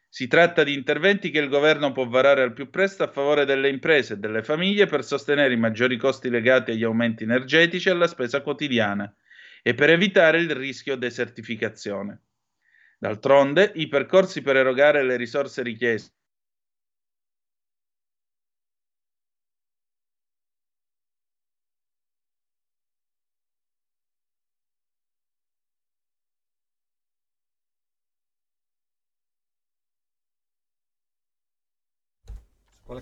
Si 0.09 0.29
tratta 0.29 0.63
di 0.63 0.75
interventi 0.75 1.31
che 1.31 1.39
il 1.39 1.49
governo 1.49 1.93
può 1.93 2.07
varare 2.07 2.43
al 2.43 2.53
più 2.53 2.71
presto 2.71 3.03
a 3.03 3.11
favore 3.11 3.45
delle 3.45 3.69
imprese 3.69 4.15
e 4.15 4.17
delle 4.19 4.43
famiglie 4.43 4.87
per 4.87 5.05
sostenere 5.05 5.53
i 5.53 5.59
maggiori 5.59 5.97
costi 5.97 6.31
legati 6.31 6.71
agli 6.71 6.85
aumenti 6.85 7.25
energetici 7.25 7.89
e 7.89 7.93
alla 7.93 8.07
spesa 8.07 8.41
quotidiana 8.41 9.13
e 9.63 9.75
per 9.75 9.91
evitare 9.91 10.39
il 10.39 10.55
rischio 10.55 10.97
desertificazione. 10.97 12.21
D'altronde, 12.99 13.73
i 13.75 13.89
percorsi 13.89 14.41
per 14.41 14.57
erogare 14.57 15.03
le 15.03 15.17
risorse 15.17 15.63
richieste 15.63 16.16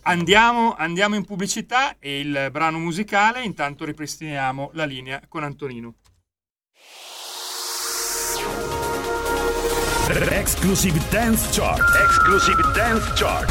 Andiamo, 0.03 0.75
andiamo 0.75 1.15
in 1.15 1.25
pubblicità 1.25 1.97
e 1.99 2.21
il 2.21 2.49
brano 2.51 2.79
musicale, 2.79 3.43
intanto 3.43 3.85
ripristiniamo 3.85 4.71
la 4.75 4.85
linea 4.85 5.21
con 5.29 5.45
Antonino. 5.45 5.95
Exclusive 10.31 11.01
Dance 11.11 11.49
Chart. 11.51 11.81
Exclusive 12.05 12.63
Dance 12.75 13.13
Chart. 13.15 13.51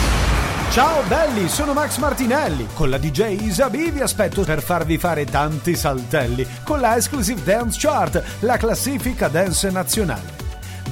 Ciao 0.71 1.03
belli, 1.03 1.47
sono 1.49 1.73
Max 1.73 1.97
Martinelli. 1.97 2.67
Con 2.73 2.89
la 2.89 2.97
DJ 2.97 3.41
Isabi 3.41 3.91
vi 3.91 4.01
aspetto 4.01 4.43
per 4.43 4.61
farvi 4.61 4.97
fare 4.97 5.25
tanti 5.25 5.75
saltelli 5.75 6.47
con 6.63 6.79
la 6.79 6.95
Exclusive 6.95 7.43
Dance 7.43 7.77
Chart, 7.79 8.39
la 8.39 8.57
classifica 8.57 9.27
dance 9.27 9.69
nazionale. 9.69 10.42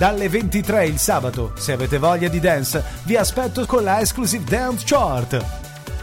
Dalle 0.02 0.30
23 0.30 0.88
il 0.88 0.98
sabato, 0.98 1.52
se 1.56 1.74
avete 1.74 2.00
voglia 2.00 2.28
di 2.28 2.40
dance, 2.40 2.84
vi 3.04 3.18
aspetto 3.18 3.68
con 3.68 3.84
la 3.84 4.00
Exclusive 4.00 4.44
Dance 4.46 4.84
Chart. 4.84 5.46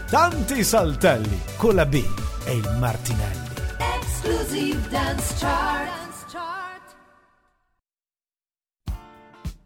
Tanti 0.09 0.63
saltelli 0.63 1.41
con 1.57 1.75
la 1.75 1.85
B 1.85 2.01
e 2.45 2.53
il 2.53 2.77
Martinelli. 2.79 3.49
Exclusive 3.97 4.79
Dance 4.87 5.33
Chart. 5.37 6.08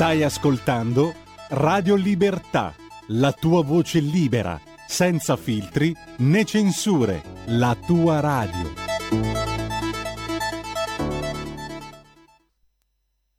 Stai 0.00 0.22
ascoltando 0.22 1.14
Radio 1.50 1.94
Libertà, 1.94 2.74
la 3.08 3.34
tua 3.34 3.62
voce 3.62 4.00
libera, 4.00 4.58
senza 4.88 5.36
filtri 5.36 5.94
né 6.20 6.46
censure, 6.46 7.22
la 7.48 7.76
tua 7.86 8.18
radio. 8.18 8.72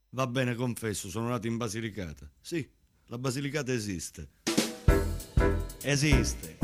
Va 0.09 0.28
bene, 0.28 0.53
confesso, 0.53 1.09
sono 1.09 1.30
nato 1.30 1.47
in 1.47 1.57
Basilicata. 1.57 2.30
Sì, 2.39 2.70
la 3.07 3.18
Basilicata 3.18 3.74
esiste. 3.74 4.30
Esiste. 5.82 6.59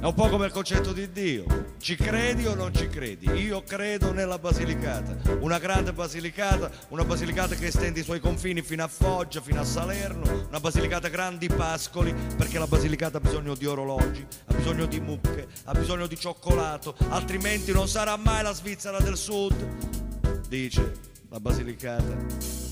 È 0.00 0.04
un 0.04 0.14
po' 0.14 0.28
come 0.28 0.46
il 0.46 0.52
concetto 0.52 0.92
di 0.92 1.10
Dio. 1.10 1.74
Ci 1.80 1.96
credi 1.96 2.46
o 2.46 2.54
non 2.54 2.72
ci 2.72 2.86
credi? 2.86 3.28
Io 3.32 3.64
credo 3.64 4.12
nella 4.12 4.38
Basilicata. 4.38 5.16
Una 5.40 5.58
grande 5.58 5.92
Basilicata, 5.92 6.70
una 6.90 7.04
Basilicata 7.04 7.56
che 7.56 7.66
estende 7.66 7.98
i 7.98 8.04
suoi 8.04 8.20
confini 8.20 8.62
fino 8.62 8.84
a 8.84 8.86
Foggia, 8.86 9.40
fino 9.40 9.60
a 9.60 9.64
Salerno, 9.64 10.46
una 10.46 10.60
Basilicata 10.60 11.08
grandi 11.08 11.48
pascoli, 11.48 12.14
perché 12.36 12.60
la 12.60 12.68
Basilicata 12.68 13.16
ha 13.16 13.20
bisogno 13.20 13.56
di 13.56 13.66
orologi, 13.66 14.24
ha 14.46 14.54
bisogno 14.54 14.86
di 14.86 15.00
mucche, 15.00 15.48
ha 15.64 15.72
bisogno 15.72 16.06
di 16.06 16.16
cioccolato, 16.16 16.94
altrimenti 17.08 17.72
non 17.72 17.88
sarà 17.88 18.16
mai 18.16 18.44
la 18.44 18.52
Svizzera 18.52 19.00
del 19.00 19.16
Sud. 19.16 19.66
Dice 20.46 21.06
la 21.30 21.40
Basilicata. 21.40 22.16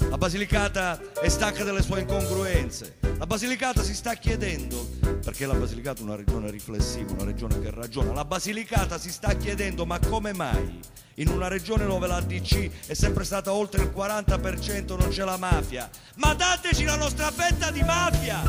La 0.08 0.16
Basilicata 0.16 1.00
è 1.20 1.28
stanca 1.28 1.62
delle 1.64 1.82
sue 1.82 2.00
incongruenze. 2.00 2.96
La 3.18 3.26
Basilicata 3.26 3.82
si 3.82 3.94
sta 3.94 4.14
chiedendo, 4.14 4.88
perché 5.22 5.46
la 5.46 5.54
Basilicata 5.54 6.00
è 6.00 6.04
una 6.04 6.16
regione 6.16 6.50
riflessiva, 6.50 7.12
una 7.12 7.24
regione 7.24 7.60
che 7.60 7.70
ragiona, 7.70 8.12
la 8.12 8.24
Basilicata 8.24 8.98
si 8.98 9.10
sta 9.10 9.34
chiedendo 9.34 9.84
ma 9.84 9.98
come 9.98 10.32
mai 10.32 10.80
in 11.14 11.28
una 11.28 11.48
regione 11.48 11.86
dove 11.86 12.06
la 12.06 12.20
DC 12.20 12.86
è 12.86 12.94
sempre 12.94 13.24
stata 13.24 13.52
oltre 13.52 13.82
il 13.82 13.92
40% 13.94 14.98
non 14.98 15.08
c'è 15.08 15.24
la 15.24 15.38
mafia? 15.38 15.88
Ma 16.16 16.34
dateci 16.34 16.84
la 16.84 16.96
nostra 16.96 17.30
fetta 17.30 17.70
di 17.70 17.82
mafia! 17.82 18.42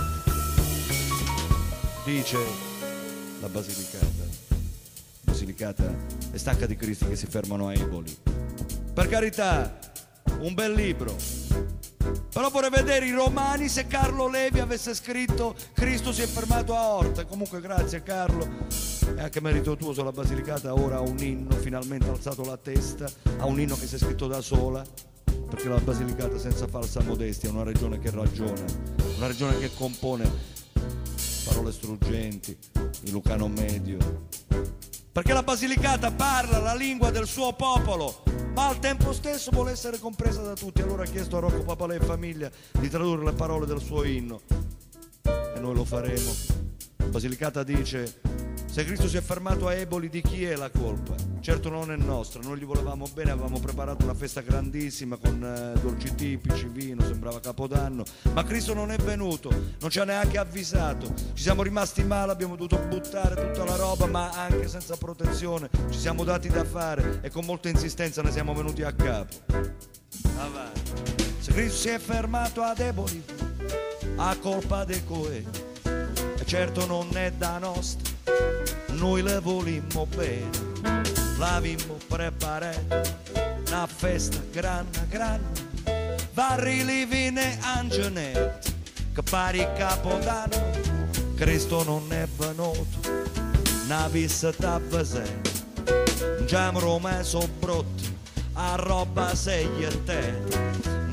Dice 2.06 2.38
la 3.42 3.50
Basilicata. 3.50 4.46
Basilicata 5.22 5.94
è 6.32 6.38
stanca 6.38 6.66
di 6.66 6.76
cristi 6.76 7.08
che 7.08 7.16
si 7.16 7.26
fermano 7.28 7.68
a 7.68 7.74
Eboli. 7.74 8.18
Per 8.94 9.08
carità, 9.08 9.78
un 10.40 10.54
bel 10.54 10.74
libro. 10.74 11.16
Però 12.32 12.50
vorrei 12.50 12.70
vedere 12.70 13.06
i 13.06 13.12
romani 13.12 13.68
se 13.68 13.88
Carlo 13.88 14.28
Levi 14.30 14.60
avesse 14.60 14.94
scritto 14.94 15.56
Cristo 15.74 16.14
si 16.14 16.22
è 16.22 16.28
fermato 16.28 16.76
a 16.76 16.90
Orta. 16.90 17.26
Comunque 17.26 17.60
grazie 17.60 18.04
Carlo. 18.04 18.48
È 19.16 19.22
anche 19.22 19.42
merito 19.42 19.76
tuo 19.76 19.94
sulla 19.94 20.12
Basilicata 20.12 20.74
ora 20.74 20.98
ha 20.98 21.02
un 21.02 21.18
inno, 21.20 21.52
finalmente 21.56 22.08
ha 22.08 22.12
alzato 22.12 22.44
la 22.44 22.58
testa, 22.58 23.10
ha 23.40 23.46
un 23.46 23.60
inno 23.60 23.76
che 23.76 23.88
si 23.88 23.96
è 23.96 23.98
scritto 23.98 24.28
da 24.28 24.42
sola. 24.42 24.86
Perché 25.50 25.70
la 25.70 25.80
Basilicata 25.80 26.38
senza 26.38 26.68
falsa 26.68 27.02
modestia 27.02 27.50
è 27.50 27.52
una 27.52 27.64
regione 27.64 28.00
che 28.00 28.12
ragiona, 28.12 28.66
una 29.18 29.28
regione 29.28 29.58
che 29.60 29.72
compone 29.74 30.56
parole 31.48 31.72
struggenti, 31.72 32.58
il 33.04 33.12
Lucano 33.12 33.48
medio. 33.48 33.98
Perché 35.12 35.34
la 35.34 35.44
Basilicata 35.44 36.12
parla 36.12 36.60
la 36.60 36.76
lingua 36.76 37.10
del 37.10 37.26
suo 37.26 37.54
popolo, 37.54 38.24
ma 38.58 38.70
al 38.70 38.80
tempo 38.80 39.14
stesso 39.14 39.52
vuole 39.52 39.70
essere 39.70 40.00
compresa 40.00 40.42
da 40.42 40.56
tutti. 40.56 40.82
Allora 40.82 41.04
ha 41.04 41.06
chiesto 41.06 41.38
a 41.38 41.42
Rocco 41.42 41.62
Papalè 41.62 41.98
e 41.98 42.00
famiglia 42.00 42.50
di 42.72 42.90
tradurre 42.90 43.26
le 43.26 43.34
parole 43.34 43.68
del 43.68 43.80
suo 43.80 44.04
inno. 44.04 44.42
E 45.22 45.60
noi 45.60 45.76
lo 45.76 45.86
faremo. 45.86 46.32
Basilicata 47.08 47.62
dice, 47.62 48.20
se 48.78 48.86
Cristo 48.86 49.08
si 49.08 49.18
è 49.18 49.22
fermato 49.22 49.68
a 49.68 49.74
Eboli 49.74 50.08
di 50.08 50.22
chi 50.22 50.46
è 50.46 50.56
la 50.56 50.70
colpa? 50.70 51.16
Certo 51.40 51.68
non 51.68 51.92
è 51.92 51.96
nostra, 51.96 52.44
noi 52.44 52.60
gli 52.60 52.64
volevamo 52.64 53.10
bene, 53.12 53.32
avevamo 53.32 53.60
preparato 53.60 54.04
una 54.04 54.14
festa 54.14 54.42
grandissima 54.42 55.18
con 55.18 55.44
eh, 55.44 55.80
dolci 55.80 56.14
tipici, 56.14 56.68
vino, 56.68 57.04
sembrava 57.04 57.40
Capodanno, 57.40 58.04
ma 58.34 58.44
Cristo 58.44 58.76
non 58.76 58.92
è 58.92 58.98
venuto, 58.98 59.50
non 59.80 59.90
ci 59.90 60.00
ha 60.00 60.04
neanche 60.04 60.38
avvisato, 60.38 61.12
ci 61.34 61.42
siamo 61.42 61.64
rimasti 61.64 62.04
male, 62.04 62.32
abbiamo 62.32 62.56
dovuto 62.56 62.78
buttare 62.88 63.48
tutta 63.48 63.66
la 63.66 63.78
roba, 63.78 64.06
ma 64.06 64.30
anche 64.30 64.68
senza 64.68 64.96
protezione, 64.96 65.72
ci 65.90 65.98
siamo 65.98 66.24
dati 66.24 66.48
da 66.48 66.64
fare 66.64 67.22
e 67.24 67.32
con 67.32 67.46
molta 67.46 67.70
insistenza 67.70 68.22
ne 68.22 68.32
siamo 68.32 68.54
venuti 68.54 68.84
a 68.84 68.94
capo. 68.94 69.38
Avanti. 70.38 71.26
Se 71.40 71.52
Cristo 71.52 71.78
si 71.78 71.90
è 71.90 71.98
fermato 71.98 72.62
ad 72.62 72.78
Eboli, 72.78 73.24
a 74.18 74.38
colpa 74.40 74.84
dei 74.84 75.04
coe, 75.04 75.44
certo 76.46 76.86
non 76.86 77.18
è 77.18 77.32
da 77.32 77.58
nostra, 77.58 78.16
noi 78.98 79.22
le 79.22 79.40
volimmo 79.40 80.08
bene, 80.16 80.50
l'avimmo 81.38 81.98
preparato, 82.08 83.02
una 83.68 83.88
festa 83.88 84.40
grande, 84.52 85.06
grande, 85.08 85.66
vari 86.34 86.84
livine 86.84 87.58
angenetti, 87.62 88.74
che 89.14 89.22
pari 89.22 89.66
capodanno, 89.78 90.72
Cristo 91.36 91.84
non 91.84 92.12
è 92.12 92.28
venuto, 92.38 93.26
una 93.86 94.08
visita 94.08 94.74
a 94.74 94.80
Vesene, 94.80 95.42
già 96.46 96.72
messo 97.00 97.48
brutto, 97.60 98.04
a 98.54 98.76
roba 98.76 99.36
sei 99.36 99.70
e 99.84 100.04
te, 100.06 100.34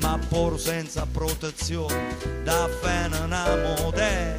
ma 0.00 0.18
pur 0.28 0.58
senza 0.58 1.06
protezione, 1.10 2.16
da 2.44 2.66
fenena 2.80 3.44
moderna, 3.78 4.36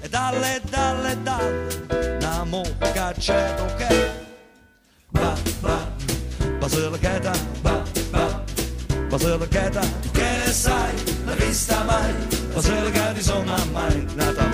e 0.00 0.03
dalle, 0.14 0.60
dalle, 0.70 1.22
dalle, 1.24 2.18
una 2.20 2.44
mucca 2.44 3.12
c'è 3.18 3.52
che 3.76 4.10
va, 5.10 5.34
va, 5.60 5.78
Basilicata, 6.60 7.32
va, 7.62 7.82
va, 8.12 8.42
Basilicata, 9.08 9.80
tu 9.80 10.10
che 10.12 10.28
ne 10.44 10.52
sai, 10.52 10.94
l'hai 11.24 11.36
vista 11.36 11.82
mai, 11.82 12.14
Basilicata 12.54 13.18
insomma 13.18 13.56
mai, 13.72 14.06
nata 14.14 14.48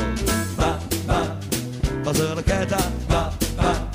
va, 0.56 0.78
va, 1.04 1.36
Basilicata, 2.04 2.90
va, 3.08 3.32
va, 3.56 3.88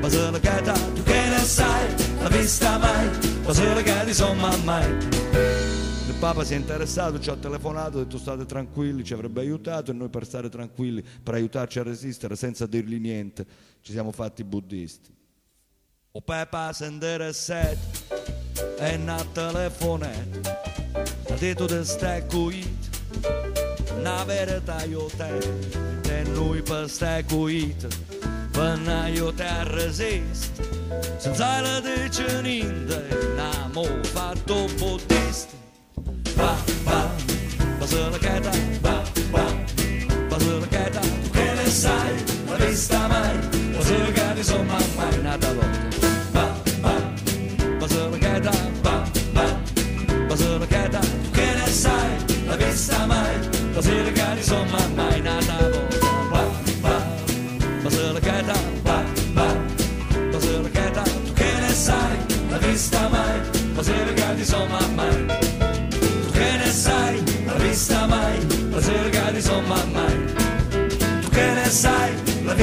Basilicata, 0.00 0.72
tu 0.72 1.02
che 1.04 1.20
ne 1.28 1.38
sai, 1.38 1.86
l'hai 2.20 2.30
vista 2.36 2.78
mai, 2.78 3.10
Basilicata 3.44 4.08
insomma 4.08 4.56
mai. 4.64 5.55
Papa 6.18 6.44
si 6.44 6.54
è 6.54 6.56
interessato, 6.56 7.20
ci 7.20 7.28
ha 7.28 7.36
telefonato, 7.36 7.98
ha 7.98 8.02
detto 8.02 8.16
state 8.16 8.46
tranquilli, 8.46 9.04
ci 9.04 9.12
avrebbe 9.12 9.40
aiutato 9.40 9.90
e 9.90 9.94
noi 9.94 10.08
per 10.08 10.24
stare 10.24 10.48
tranquilli, 10.48 11.04
per 11.22 11.34
aiutarci 11.34 11.78
a 11.78 11.82
resistere 11.82 12.36
senza 12.36 12.66
dirgli 12.66 12.98
niente, 12.98 13.46
ci 13.82 13.92
siamo 13.92 14.12
fatti 14.12 14.42
buddisti. 14.42 15.14
O 16.12 16.22
Papa 16.22 16.72
si 16.72 16.84
è 16.84 16.86
interessato 16.88 17.78
e 18.78 18.94
una 18.96 19.22
telefonata, 19.30 20.60
ha 21.28 21.34
detto 21.34 21.66
che 21.66 21.84
stai 21.84 22.24
cuito, 22.26 22.88
una 23.98 24.24
verità 24.24 24.82
io 24.84 25.08
e 26.08 26.22
noi 26.24 26.62
per 26.62 26.88
stai 26.88 27.24
cuito, 27.24 27.88
per 28.52 28.78
non 28.78 28.88
aiutare 28.88 29.58
a 29.58 29.62
resistere, 29.64 31.14
senza 31.18 31.60
la 31.60 31.80
dice 31.80 32.40
niente, 32.40 33.06
abbiamo 33.36 33.84
fatto 34.02 34.64
buddisti. 34.78 35.65
Va, 36.36 36.54
va, 36.84 37.10
Basilicata, 37.78 38.50
va, 38.82 39.02
va, 39.30 39.44
Basilicata, 40.28 41.00
tu 41.00 41.30
che 41.30 41.52
ne 41.54 41.66
sai, 41.68 42.14
la 42.48 42.56
vista 42.56 43.06
mai, 43.08 43.38
Basilicata 43.76 44.38
insomma 44.38 44.78
mai 44.96 45.22
nata 45.22 45.52
volta. 45.52 45.88
Va, 46.32 46.46
va, 46.80 46.94
Basilicata, 47.78 48.50
va, 48.82 49.02
va, 49.32 49.46
Basilicata, 50.28 50.98
tu 50.98 51.30
che 51.30 51.46
ne 51.54 51.66
sai, 51.66 52.10
la 52.46 52.56
vista 52.56 53.06
mai, 53.06 53.38
Basilicata 53.72 54.36
insomma 54.36 54.78
mai 54.94 55.15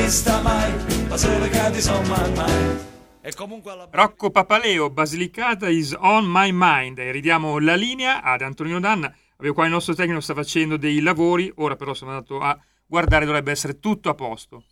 vista 0.03 0.41
mai, 0.41 0.69
Basilicata 1.07 1.75
insomma 1.75 2.27
mai. 2.35 2.77
E 3.21 3.33
comunque 3.33 3.71
alla 3.71 3.87
Rocco 3.89 4.31
Papaleo, 4.31 4.89
Basilicata 4.89 5.69
is 5.69 5.95
on 5.97 6.25
my 6.27 6.49
mind. 6.51 6.99
E 6.99 7.09
ridiamo 7.11 7.57
la 7.59 7.75
linea 7.75 8.21
ad 8.21 8.41
Antonino 8.41 8.81
Danna. 8.81 9.15
Avevo 9.37 9.53
qua 9.53 9.63
il 9.63 9.71
nostro 9.71 9.93
tecnico 9.93 10.19
sta 10.19 10.33
facendo 10.33 10.75
dei 10.75 10.99
lavori, 10.99 11.49
ora 11.55 11.77
però 11.77 11.93
sono 11.93 12.11
andato 12.11 12.41
a 12.41 12.59
guardare, 12.85 13.23
dovrebbe 13.23 13.51
essere 13.51 13.79
tutto 13.79 14.09
a 14.09 14.13
posto. 14.13 14.65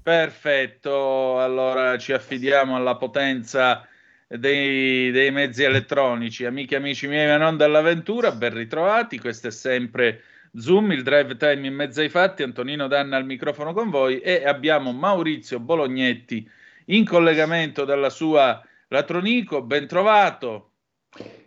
Perfetto, 0.00 1.40
allora 1.40 1.98
ci 1.98 2.12
affidiamo 2.12 2.76
alla 2.76 2.96
potenza 2.96 3.84
dei, 4.28 5.10
dei 5.10 5.32
mezzi 5.32 5.64
elettronici. 5.64 6.44
Amiche 6.44 6.76
e 6.76 6.78
amici 6.78 7.08
miei, 7.08 7.26
ma 7.26 7.36
non 7.36 7.56
dell'avventura, 7.56 8.30
ben 8.30 8.54
ritrovati. 8.54 9.18
Questo 9.18 9.48
è 9.48 9.50
sempre 9.50 10.22
Zoom, 10.56 10.92
il 10.92 11.02
drive 11.02 11.36
time 11.36 11.66
in 11.66 11.74
mezzo 11.74 12.00
ai 12.00 12.08
fatti. 12.08 12.42
Antonino 12.42 12.86
Danna 12.88 13.16
al 13.16 13.24
microfono 13.24 13.72
con 13.72 13.90
voi 13.90 14.20
e 14.20 14.44
abbiamo 14.44 14.92
Maurizio 14.92 15.60
Bolognetti 15.60 16.48
in 16.86 17.04
collegamento 17.04 17.84
dalla 17.84 18.10
sua 18.10 18.62
Latronico. 18.88 19.62
Ben 19.62 19.86
trovato. 19.86 20.70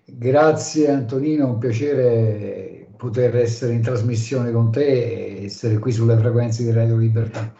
Grazie 0.05 0.89
Antonino, 0.89 1.47
un 1.47 1.57
piacere 1.57 2.87
poter 2.97 3.35
essere 3.35 3.73
in 3.73 3.81
trasmissione 3.81 4.51
con 4.51 4.71
te 4.71 4.85
e 4.85 5.45
essere 5.45 5.79
qui 5.79 5.91
sulle 5.91 6.17
frequenze 6.17 6.63
di 6.63 6.71
Radio 6.71 6.97
Libertà. 6.97 7.51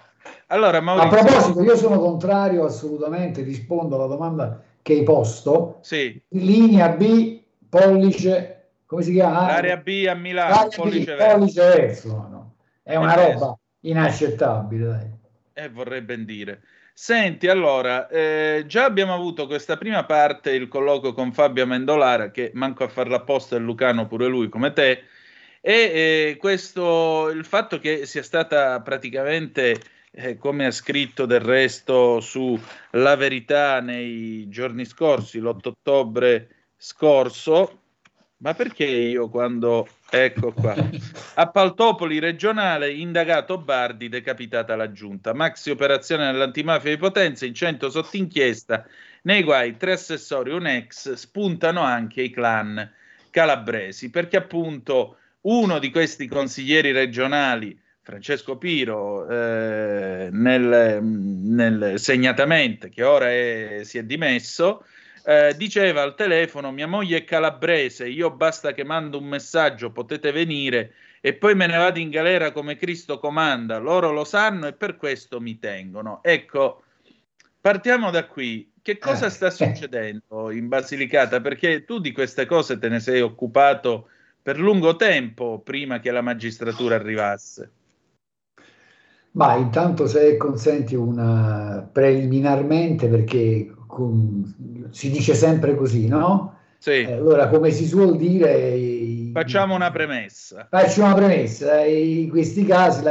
Allora, 0.48 0.78
A 0.78 0.82
Maurizio, 0.82 1.10
proposito, 1.10 1.64
io 1.64 1.76
sono 1.76 1.98
contrario 2.00 2.66
assolutamente, 2.66 3.42
rispondo 3.42 3.96
alla 3.96 4.08
domanda 4.08 4.62
che 4.82 4.94
hai 4.94 5.04
posto. 5.04 5.80
sì, 5.82 6.22
Linea 6.30 6.90
B, 6.90 7.42
pollice, 7.70 8.61
come 8.92 9.04
si 9.04 9.14
chiama? 9.14 9.46
l'area 9.48 9.78
B 9.78 10.06
a 10.10 10.14
Milano, 10.16 10.54
Area 10.54 10.68
B, 10.68 10.76
pollice 10.76 11.16
verso. 11.16 11.38
pollice 11.38 11.62
verso. 11.62 12.08
no. 12.30 12.56
È 12.84 12.96
una 12.98 13.16
Eh, 13.16 13.32
roba 13.32 13.58
inaccettabile. 13.80 14.86
Dai. 14.86 15.64
Eh, 15.64 15.70
vorrei 15.70 16.02
ben 16.02 16.26
dire. 16.26 16.62
Senti, 16.94 17.48
allora, 17.48 18.10
eh, 18.10 18.66
già 18.68 18.84
abbiamo 18.84 19.14
avuto 19.14 19.48
questa 19.48 19.78
prima 19.78 20.04
parte, 20.04 20.52
il 20.52 20.68
colloquio 20.68 21.14
con 21.14 21.32
Fabio 21.32 21.64
Amendolara, 21.64 22.32
che 22.32 22.52
manco 22.54 22.84
a 22.84 22.90
farla 22.90 23.16
apposta 23.16 23.56
è 23.56 23.60
Lucano 23.60 24.08
pure 24.08 24.28
lui 24.28 24.50
come 24.50 24.74
te, 24.74 25.04
e 25.62 25.74
eh, 26.32 26.38
questo, 26.38 27.30
il 27.30 27.46
fatto 27.46 27.80
che 27.80 28.06
sia 28.06 28.24
stata 28.24 28.82
praticamente, 28.82 29.80
eh, 30.12 30.36
come 30.38 30.66
ha 30.66 30.72
scritto 30.72 31.26
del 31.26 31.40
resto 31.40 32.20
su 32.20 32.60
La 32.92 33.16
Verità 33.16 33.80
nei 33.80 34.50
giorni 34.50 34.84
scorsi, 34.84 35.40
l'8 35.40 35.68
ottobre 35.70 36.50
scorso, 36.76 37.81
Ma 38.42 38.54
perché 38.56 38.86
io 38.86 39.30
quando... 39.30 39.88
Ecco 40.10 40.52
qua. 40.52 40.76
A 41.36 41.48
Paltopoli 41.50 42.20
regionale, 42.20 42.92
indagato 42.92 43.60
Bardi, 43.60 44.10
decapitata 44.10 44.76
la 44.76 44.92
giunta. 44.92 45.34
Maxi 45.34 45.70
operazione 45.70 46.26
nell'antimafia 46.26 46.90
di 46.90 46.98
Potenza, 46.98 47.46
in 47.46 47.54
100 47.54 47.90
sotto 47.90 48.18
inchiesta. 48.18 48.86
Nei 49.24 49.44
guai, 49.44 49.78
tre 49.78 49.94
assessori, 49.94 50.52
un 50.52 50.66
ex, 50.66 51.14
spuntano 51.14 51.82
anche 51.82 52.24
i 52.24 52.32
clan 52.32 52.92
calabresi, 53.30 54.10
perché 54.10 54.38
appunto 54.38 55.18
uno 55.42 55.78
di 55.78 55.92
questi 55.92 56.28
consiglieri 56.28 56.92
regionali, 56.92 57.80
Francesco 58.02 58.58
Piro, 58.58 59.30
eh, 59.30 60.30
nel, 60.32 61.04
nel- 61.04 61.94
segnatamente, 62.00 62.90
che 62.90 63.04
ora 63.04 63.30
è- 63.30 63.82
si 63.84 64.00
è 64.00 64.04
dimesso, 64.04 64.84
eh, 65.26 65.54
diceva 65.58 66.02
al 66.02 66.16
telefono: 66.16 66.72
Mia 66.72 66.88
moglie 66.88 67.18
è 67.18 67.24
calabrese, 67.24 68.08
io 68.08 68.32
basta 68.32 68.74
che 68.74 68.84
mando 68.84 69.18
un 69.18 69.26
messaggio, 69.26 69.92
potete 69.92 70.32
venire 70.32 70.94
e 71.22 71.34
poi 71.34 71.54
me 71.54 71.68
ne 71.68 71.78
vado 71.78 72.00
in 72.00 72.10
galera 72.10 72.52
come 72.52 72.76
Cristo 72.76 73.20
comanda. 73.20 73.78
Loro 73.78 74.12
lo 74.12 74.24
sanno 74.24 74.68
e 74.68 74.74
per 74.74 74.98
questo 74.98 75.40
mi 75.40 75.60
tengono. 75.60 76.20
Ecco, 76.24 76.84
partiamo 77.62 78.10
da 78.10 78.26
qui. 78.26 78.70
Che 78.82 78.98
cosa 78.98 79.30
sta 79.30 79.52
succedendo 79.52 80.50
in 80.50 80.68
Basilicata? 80.68 81.40
Perché 81.40 81.86
tu 81.86 82.00
di 82.00 82.12
queste 82.12 82.48
cose 82.48 82.80
te 82.80 82.90
ne 82.90 83.00
sei 83.00 83.22
occupato 83.22 84.08
per 84.42 84.60
lungo 84.60 84.96
tempo 84.96 85.60
prima 85.60 86.00
che 86.00 86.10
la 86.10 86.22
magistratura 86.22 86.96
arrivasse. 86.96 87.72
Ma 89.34 89.56
intanto 89.56 90.08
se 90.08 90.36
consenti 90.36 90.96
una 90.96 91.88
preliminarmente, 91.90 93.08
perché 93.08 93.72
con- 93.92 94.90
si 94.92 95.10
dice 95.12 95.34
sempre 95.34 95.76
così, 95.76 96.08
no? 96.08 96.56
Sì. 96.78 97.02
Eh, 97.02 97.12
Allora, 97.14 97.48
come 97.50 97.72
si 97.72 97.86
suol 97.86 98.18
dire, 98.18 99.30
Facciamo 99.34 99.76
una 99.76 99.92
premessa. 99.92 100.68
faccio 100.70 101.04
una 101.04 101.14
premessa, 101.14 101.84
in 101.86 102.30
questi 102.30 102.66
casi 102.66 103.04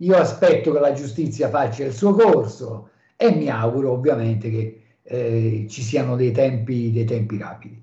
io 0.00 0.16
aspetto 0.16 0.72
che 0.72 0.78
la 0.80 0.92
giustizia 0.92 1.48
faccia 1.48 1.84
il 1.84 1.92
suo 1.92 2.12
corso 2.14 2.90
e 3.16 3.34
mi 3.34 3.48
auguro 3.50 3.92
ovviamente 3.92 4.50
che 4.50 4.82
eh, 5.02 5.66
ci 5.68 5.82
siano 5.82 6.14
dei 6.16 6.30
tempi, 6.32 6.92
dei 6.92 7.04
tempi 7.04 7.38
rapidi. 7.38 7.82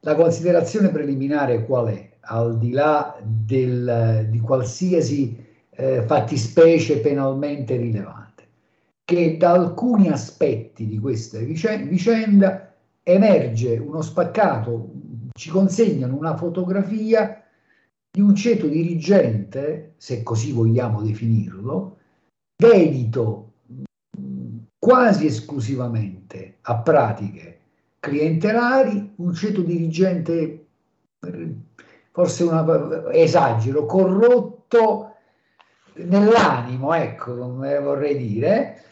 La 0.00 0.14
considerazione 0.16 0.88
preliminare 0.88 1.64
qual 1.64 1.86
è? 1.88 2.10
Al 2.24 2.58
di 2.58 2.70
là 2.72 3.16
del- 3.22 4.26
di 4.30 4.40
qualsiasi 4.40 5.38
eh, 5.74 6.02
fattispecie 6.02 6.98
penalmente 6.98 7.76
rilevante, 7.76 8.21
che 9.04 9.36
da 9.36 9.52
alcuni 9.52 10.08
aspetti 10.08 10.86
di 10.86 10.98
questa 10.98 11.38
vicen- 11.38 11.88
vicenda 11.88 12.74
emerge 13.02 13.78
uno 13.78 14.00
spaccato, 14.00 14.90
ci 15.32 15.50
consegnano 15.50 16.16
una 16.16 16.36
fotografia 16.36 17.42
di 18.10 18.20
un 18.20 18.34
ceto 18.34 18.66
dirigente, 18.66 19.94
se 19.96 20.22
così 20.22 20.52
vogliamo 20.52 21.02
definirlo, 21.02 21.96
dedito 22.54 23.52
quasi 24.78 25.26
esclusivamente 25.26 26.58
a 26.62 26.78
pratiche 26.78 27.60
clientelari, 28.02 29.12
un 29.16 29.32
ceto 29.32 29.62
dirigente, 29.62 30.66
forse 32.10 32.42
una, 32.42 33.12
esagero, 33.12 33.86
corrotto 33.86 35.14
nell'animo, 35.94 36.92
ecco, 36.94 37.32
vorrei 37.34 38.16
dire, 38.16 38.82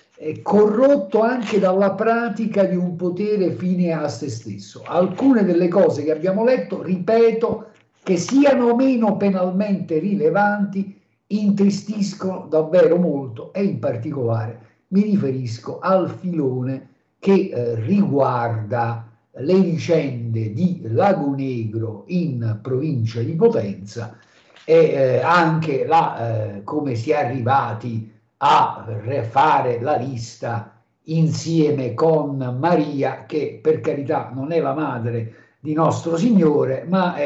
corrotto 0.43 1.23
anche 1.23 1.59
dalla 1.59 1.93
pratica 1.93 2.65
di 2.65 2.77
un 2.77 2.95
potere 2.97 3.53
fine 3.53 3.93
a 3.93 4.09
se 4.09 4.29
stesso. 4.29 4.83
Alcune 4.85 5.45
delle 5.45 5.69
cose 5.69 6.05
che 6.05 6.13
abbiamo 6.13 6.45
letto, 6.45 6.83
ripeto, 6.83 7.69
che 8.03 8.17
siano 8.17 8.75
meno 8.75 9.17
penalmente 9.17 9.99
rilevanti, 9.99 10.99
intristiscono 11.29 12.47
davvero 12.49 12.97
molto 12.97 13.53
e 13.53 13.65
in 13.65 13.79
particolare 13.79 14.69
mi 14.89 15.03
riferisco 15.03 15.79
al 15.79 16.11
filone 16.11 16.89
che 17.19 17.51
eh, 17.53 17.75
riguarda 17.77 19.07
le 19.33 19.61
vicende 19.61 20.53
di 20.53 20.81
Lago 20.85 21.35
Negro 21.35 22.05
in 22.09 22.59
provincia 22.61 23.21
di 23.21 23.35
Potenza 23.35 24.17
e 24.65 24.75
eh, 24.75 25.21
anche 25.21 25.87
la, 25.87 26.57
eh, 26.57 26.65
come 26.65 26.95
si 26.95 27.11
è 27.11 27.17
arrivati 27.17 28.11
a 28.43 28.85
re- 28.87 29.23
fare 29.25 29.81
la 29.81 29.97
lista 29.97 30.81
insieme 31.05 31.95
con 31.95 32.37
Maria, 32.59 33.25
che 33.27 33.59
per 33.63 33.81
carità 33.81 34.31
non 34.33 34.53
è 34.53 34.61
la 34.61 34.75
madre 34.75 35.35
di 35.61 35.75
nostro 35.75 36.17
Signore, 36.17 36.85
ma 36.89 37.15
è 37.15 37.23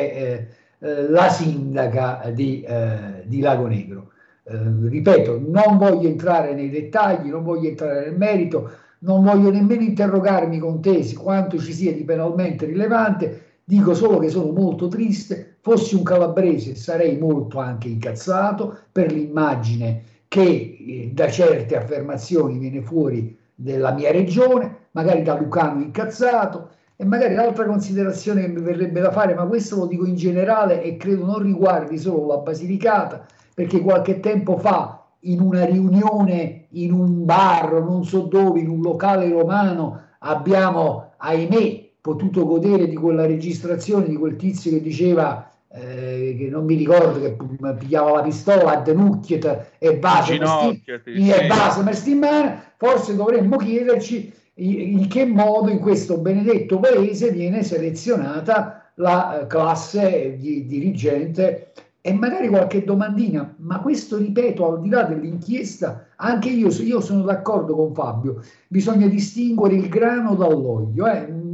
eh, 0.80 0.86
eh, 0.86 1.08
la 1.08 1.28
sindaca 1.28 2.30
di, 2.32 2.62
eh, 2.62 3.22
di 3.26 3.40
Lago 3.40 3.66
Negro. 3.66 4.10
Eh, 4.44 4.58
ripeto, 4.88 5.40
non 5.46 5.78
voglio 5.78 6.08
entrare 6.08 6.52
nei 6.54 6.70
dettagli, 6.70 7.28
non 7.28 7.44
voglio 7.44 7.68
entrare 7.68 8.06
nel 8.06 8.16
merito, 8.16 8.70
non 9.00 9.22
voglio 9.22 9.50
nemmeno 9.50 9.82
interrogarmi 9.82 10.58
con 10.58 10.80
te 10.80 11.02
su 11.04 11.20
quanto 11.20 11.58
ci 11.58 11.72
sia 11.72 11.92
di 11.92 12.04
penalmente 12.04 12.66
rilevante, 12.66 13.42
dico 13.62 13.94
solo 13.94 14.18
che 14.18 14.28
sono 14.28 14.50
molto 14.50 14.88
triste, 14.88 15.56
fossi 15.60 15.94
un 15.94 16.02
calabrese 16.02 16.74
sarei 16.74 17.16
molto 17.18 17.58
anche 17.58 17.88
incazzato 17.88 18.76
per 18.90 19.12
l'immagine 19.12 20.13
che 20.34 20.76
eh, 20.80 21.10
da 21.12 21.30
certe 21.30 21.76
affermazioni 21.76 22.58
viene 22.58 22.82
fuori 22.82 23.38
della 23.54 23.92
mia 23.92 24.10
regione, 24.10 24.88
magari 24.90 25.22
da 25.22 25.38
Lucano 25.38 25.80
incazzato, 25.80 26.70
e 26.96 27.04
magari 27.04 27.36
l'altra 27.36 27.66
considerazione 27.66 28.40
che 28.40 28.48
mi 28.48 28.60
verrebbe 28.60 28.98
da 28.98 29.12
fare, 29.12 29.34
ma 29.34 29.44
questo 29.44 29.76
lo 29.76 29.86
dico 29.86 30.04
in 30.04 30.16
generale 30.16 30.82
e 30.82 30.96
credo 30.96 31.24
non 31.24 31.40
riguardi 31.40 31.96
solo 31.98 32.26
la 32.26 32.38
Basilicata, 32.38 33.24
perché 33.54 33.80
qualche 33.80 34.18
tempo 34.18 34.56
fa 34.58 35.04
in 35.20 35.40
una 35.40 35.64
riunione 35.64 36.66
in 36.70 36.92
un 36.92 37.24
bar, 37.24 37.80
non 37.80 38.04
so 38.04 38.22
dove, 38.22 38.58
in 38.58 38.68
un 38.68 38.80
locale 38.80 39.28
romano, 39.28 40.00
abbiamo, 40.18 41.12
ahimè, 41.16 41.90
potuto 42.00 42.44
godere 42.44 42.88
di 42.88 42.96
quella 42.96 43.24
registrazione 43.24 44.08
di 44.08 44.16
quel 44.16 44.34
tizio 44.34 44.72
che 44.72 44.80
diceva, 44.80 45.48
eh, 45.76 46.36
che 46.38 46.48
non 46.48 46.64
mi 46.64 46.76
ricordo, 46.76 47.20
che 47.20 47.32
pi- 47.32 47.58
pigliava 47.78 48.16
la 48.16 48.22
pistola 48.22 48.72
a 48.72 48.80
Denucchiet 48.80 49.72
e 49.78 49.96
base 49.96 50.34
e 50.36 51.32
sì. 51.32 51.46
base 51.48 51.82
Mestimana, 51.82 52.72
forse 52.76 53.16
dovremmo 53.16 53.56
chiederci 53.56 54.32
in 54.56 55.00
in 55.00 55.08
che 55.08 55.24
modo 55.24 55.70
in 55.70 55.80
questo 55.80 56.18
benedetto 56.18 56.78
paese 56.78 57.30
viene 57.32 57.64
selezionata 57.64 58.92
la 58.96 59.40
eh, 59.40 59.46
classe 59.48 60.36
di 60.38 60.64
dirigente 60.66 61.72
e 62.00 62.12
magari 62.12 62.48
qualche 62.48 62.84
domandina, 62.84 63.54
ma 63.58 63.80
questo 63.80 64.18
ripeto, 64.18 64.74
al 64.74 64.80
di 64.82 64.90
là 64.90 65.04
dell'inchiesta, 65.04 66.08
anche 66.16 66.50
io, 66.50 66.68
io 66.68 67.00
sono 67.00 67.22
d'accordo 67.22 67.74
con 67.74 67.94
Fabio, 67.94 68.42
bisogna 68.68 69.06
distinguere 69.06 69.74
il 69.74 69.88
grano 69.88 70.34
dall'olio. 70.34 71.06
eh. 71.06 71.52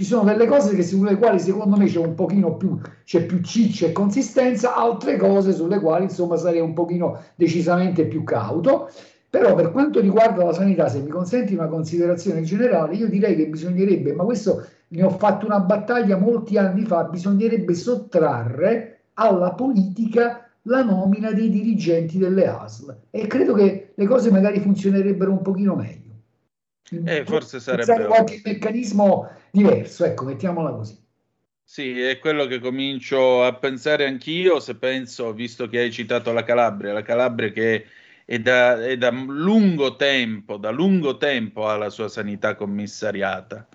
Ci 0.00 0.06
sono 0.06 0.24
delle 0.24 0.46
cose 0.46 0.74
che, 0.74 0.82
sulle 0.82 1.18
quali 1.18 1.38
secondo 1.38 1.76
me 1.76 1.84
c'è 1.84 1.98
un 1.98 2.14
pochino 2.14 2.56
più, 2.56 2.80
c'è 3.04 3.26
più 3.26 3.42
ciccia 3.42 3.84
e 3.84 3.92
consistenza, 3.92 4.74
altre 4.74 5.18
cose 5.18 5.52
sulle 5.52 5.78
quali 5.78 6.04
insomma 6.04 6.38
sarei 6.38 6.60
un 6.60 6.72
pochino 6.72 7.20
decisamente 7.34 8.06
più 8.06 8.24
cauto. 8.24 8.90
Però 9.28 9.54
per 9.54 9.70
quanto 9.70 10.00
riguarda 10.00 10.42
la 10.42 10.54
sanità, 10.54 10.88
se 10.88 11.00
mi 11.00 11.10
consenti 11.10 11.52
una 11.52 11.66
considerazione 11.66 12.40
generale, 12.40 12.94
io 12.94 13.10
direi 13.10 13.36
che 13.36 13.46
bisognerebbe, 13.48 14.14
ma 14.14 14.24
questo 14.24 14.64
ne 14.88 15.02
ho 15.02 15.10
fatto 15.10 15.44
una 15.44 15.60
battaglia 15.60 16.16
molti 16.16 16.56
anni 16.56 16.86
fa, 16.86 17.04
bisognerebbe 17.04 17.74
sottrarre 17.74 19.00
alla 19.12 19.52
politica 19.52 20.48
la 20.62 20.82
nomina 20.82 21.30
dei 21.32 21.50
dirigenti 21.50 22.16
delle 22.16 22.46
ASL 22.46 22.96
e 23.10 23.26
credo 23.26 23.52
che 23.52 23.92
le 23.94 24.06
cose 24.06 24.30
magari 24.30 24.60
funzionerebbero 24.60 25.30
un 25.30 25.42
pochino 25.42 25.74
meglio. 25.74 26.08
Eh, 27.04 27.24
forse 27.26 27.60
sarebbe 27.60 28.06
qualche 28.06 28.40
meccanismo 28.42 29.28
diverso, 29.50 30.04
ecco, 30.04 30.24
mettiamola 30.24 30.70
così. 30.70 30.98
Sì, 31.62 32.00
è 32.00 32.18
quello 32.18 32.46
che 32.46 32.58
comincio 32.58 33.44
a 33.44 33.54
pensare 33.54 34.04
anch'io, 34.06 34.58
se 34.58 34.74
penso, 34.76 35.32
visto 35.32 35.68
che 35.68 35.78
hai 35.78 35.92
citato 35.92 36.32
la 36.32 36.42
Calabria, 36.42 36.92
la 36.92 37.02
Calabria 37.02 37.52
che 37.52 37.86
è 38.24 38.38
da, 38.40 38.84
è 38.84 38.96
da 38.96 39.10
lungo 39.10 39.94
tempo, 39.94 40.56
da 40.56 40.70
lungo 40.70 41.16
tempo 41.16 41.68
ha 41.68 41.76
la 41.76 41.90
sua 41.90 42.08
sanità 42.08 42.56
commissariata, 42.56 43.68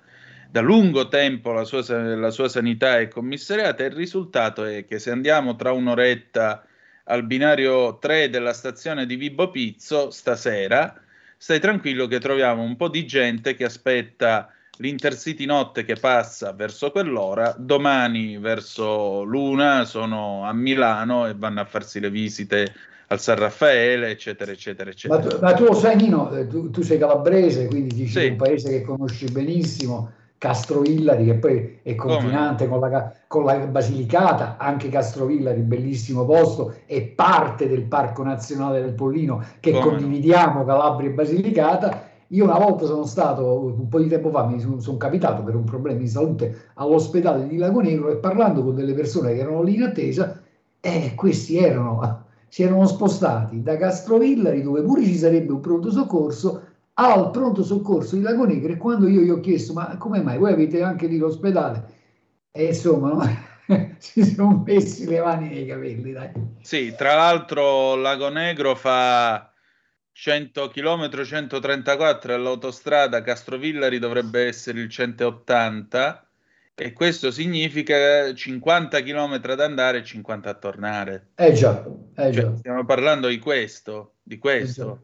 da 0.50 0.62
lungo 0.62 1.08
tempo 1.08 1.54
la 1.54 1.64
sua, 1.64 1.84
la 2.16 2.32
sua 2.32 2.50
sanità 2.50 3.00
è 3.00 3.08
commissariata 3.08 3.84
e 3.84 3.88
il 3.88 3.94
risultato 3.94 4.66
è 4.66 4.86
che 4.86 5.00
se 5.00 5.12
andiamo 5.12 5.56
tra 5.56 5.72
un'oretta 5.72 6.66
al 7.06 7.24
binario 7.24 7.98
3 7.98 8.30
della 8.30 8.54
stazione 8.54 9.06
di 9.06 9.16
Vibo 9.16 9.52
Pizzo, 9.52 10.12
stasera, 10.12 11.02
stai 11.38 11.60
tranquillo 11.60 12.08
che 12.08 12.20
troviamo 12.20 12.62
un 12.62 12.76
po' 12.76 12.90
di 12.90 13.06
gente 13.06 13.56
che 13.56 13.66
aspetta 13.66 14.50
l'Intercity 14.78 15.46
notte 15.46 15.86
che 15.86 15.96
passa 15.96 16.52
verso 16.54 16.92
quell'ora, 16.92 17.56
domani 17.58 18.38
verso 18.38 19.24
l'una 19.24 19.86
sono 19.86 20.44
a 20.46 20.54
Milano 20.54 21.28
e 21.28 21.34
vanno 21.36 21.62
a 21.62 21.66
farsi 21.66 22.00
le 22.00 22.10
visite 22.10 22.74
al 23.08 23.20
San 23.20 23.38
Raffaele, 23.38 24.10
eccetera, 24.10 24.52
eccetera, 24.52 24.90
Ma 24.90 24.92
eccetera. 24.92 25.36
tu, 25.38 25.44
ma 25.44 25.54
tu 25.54 25.64
lo 25.66 25.74
sai, 25.74 25.96
Nino, 25.96 26.32
eh, 26.32 26.48
tu, 26.48 26.72
tu 26.72 26.82
sei 26.82 26.98
calabrese, 26.98 27.68
quindi 27.68 27.96
dici 27.96 28.20
Sì. 28.20 28.28
un 28.28 28.36
paese 28.36 28.70
che 28.70 28.82
conosci 28.82 29.26
benissimo, 29.32 30.12
Castrovillari, 30.38 31.26
che 31.26 31.36
poi 31.36 31.80
è 31.82 31.96
confinante 31.96 32.68
con 32.68 32.80
la, 32.80 33.12
con 33.28 33.46
la 33.46 33.56
Basilicata, 33.58 34.58
anche 34.58 34.90
Castrovillari, 34.90 35.62
bellissimo 35.62 36.26
posto, 36.26 36.76
è 36.86 37.02
parte 37.02 37.68
del 37.70 37.84
Parco 37.84 38.24
Nazionale 38.24 38.82
del 38.82 38.94
Pollino 38.94 39.44
che 39.60 39.72
Come? 39.72 39.84
condividiamo 39.84 40.66
Calabria 40.66 41.10
e 41.10 41.14
Basilicata. 41.14 42.10
Io 42.36 42.44
una 42.44 42.58
volta 42.58 42.86
sono 42.86 43.06
stato, 43.06 43.74
un 43.78 43.88
po' 43.88 44.00
di 44.00 44.10
tempo 44.10 44.30
fa, 44.30 44.46
mi 44.46 44.60
sono, 44.60 44.82
sono 44.82 44.98
capitato 44.98 45.42
per 45.42 45.56
un 45.56 45.64
problema 45.64 46.00
di 46.00 46.08
salute 46.08 46.70
all'ospedale 46.74 47.48
di 47.48 47.56
Lago 47.56 47.80
Negro 47.80 48.12
e 48.12 48.18
parlando 48.18 48.62
con 48.62 48.76
delle 48.76 48.94
persone 48.94 49.34
che 49.34 49.40
erano 49.40 49.64
lì 49.64 49.76
in 49.76 49.84
attesa, 49.84 50.42
eh, 50.82 51.14
questi 51.16 51.58
erano, 51.58 52.26
si 52.50 52.64
erano 52.64 52.86
spostati 52.88 53.64
da 53.64 53.78
Castrovillari, 53.78 54.62
dove 54.62 54.82
pure 54.82 55.06
ci 55.06 55.16
sarebbe 55.16 55.54
un 55.54 55.62
pronto 55.62 55.90
soccorso, 55.92 56.62
al 56.96 57.32
pronto 57.32 57.64
soccorso 57.64 58.18
di 58.18 58.22
Lago 58.22 58.46
Negro 58.46 58.74
e 58.74 58.78
quando 58.78 59.08
io 59.08 59.22
gli 59.22 59.30
ho 59.30 59.40
chiesto 59.40 59.72
ma 59.72 59.96
come 59.98 60.22
mai 60.22 60.38
voi 60.38 60.52
avete 60.52 60.82
anche 60.82 61.08
lì 61.08 61.18
l'ospedale 61.18 61.88
e 62.52 62.66
insomma 62.66 63.14
no? 63.14 63.22
si 63.98 64.24
sono 64.24 64.62
messi 64.66 65.06
le 65.06 65.22
mani 65.22 65.50
nei 65.50 65.66
capelli 65.66 66.12
dai. 66.12 66.32
Sì, 66.62 66.94
tra 66.96 67.16
l'altro 67.16 67.96
Lago 67.96 68.30
Negro 68.30 68.76
fa 68.76 69.52
100 70.18 70.70
km 70.70 71.26
134 71.26 72.34
all'autostrada, 72.34 73.22
Castrovillari 73.22 74.00
dovrebbe 74.00 74.46
essere 74.46 74.80
il 74.80 74.90
180 74.90 76.26
e 76.74 76.94
questo 76.94 77.32
significa 77.32 78.34
50 78.34 79.02
km 79.02 79.42
ad 79.44 79.60
andare 79.60 79.98
e 79.98 80.04
50 80.06 80.50
a 80.50 80.54
tornare. 80.54 81.28
eh 81.36 81.52
già, 81.52 81.86
eh 82.16 82.30
già. 82.32 82.42
Cioè, 82.44 82.56
stiamo 82.56 82.86
parlando 82.86 83.28
di 83.28 83.40
questo, 83.40 84.14
di 84.24 84.38
questo. 84.38 85.02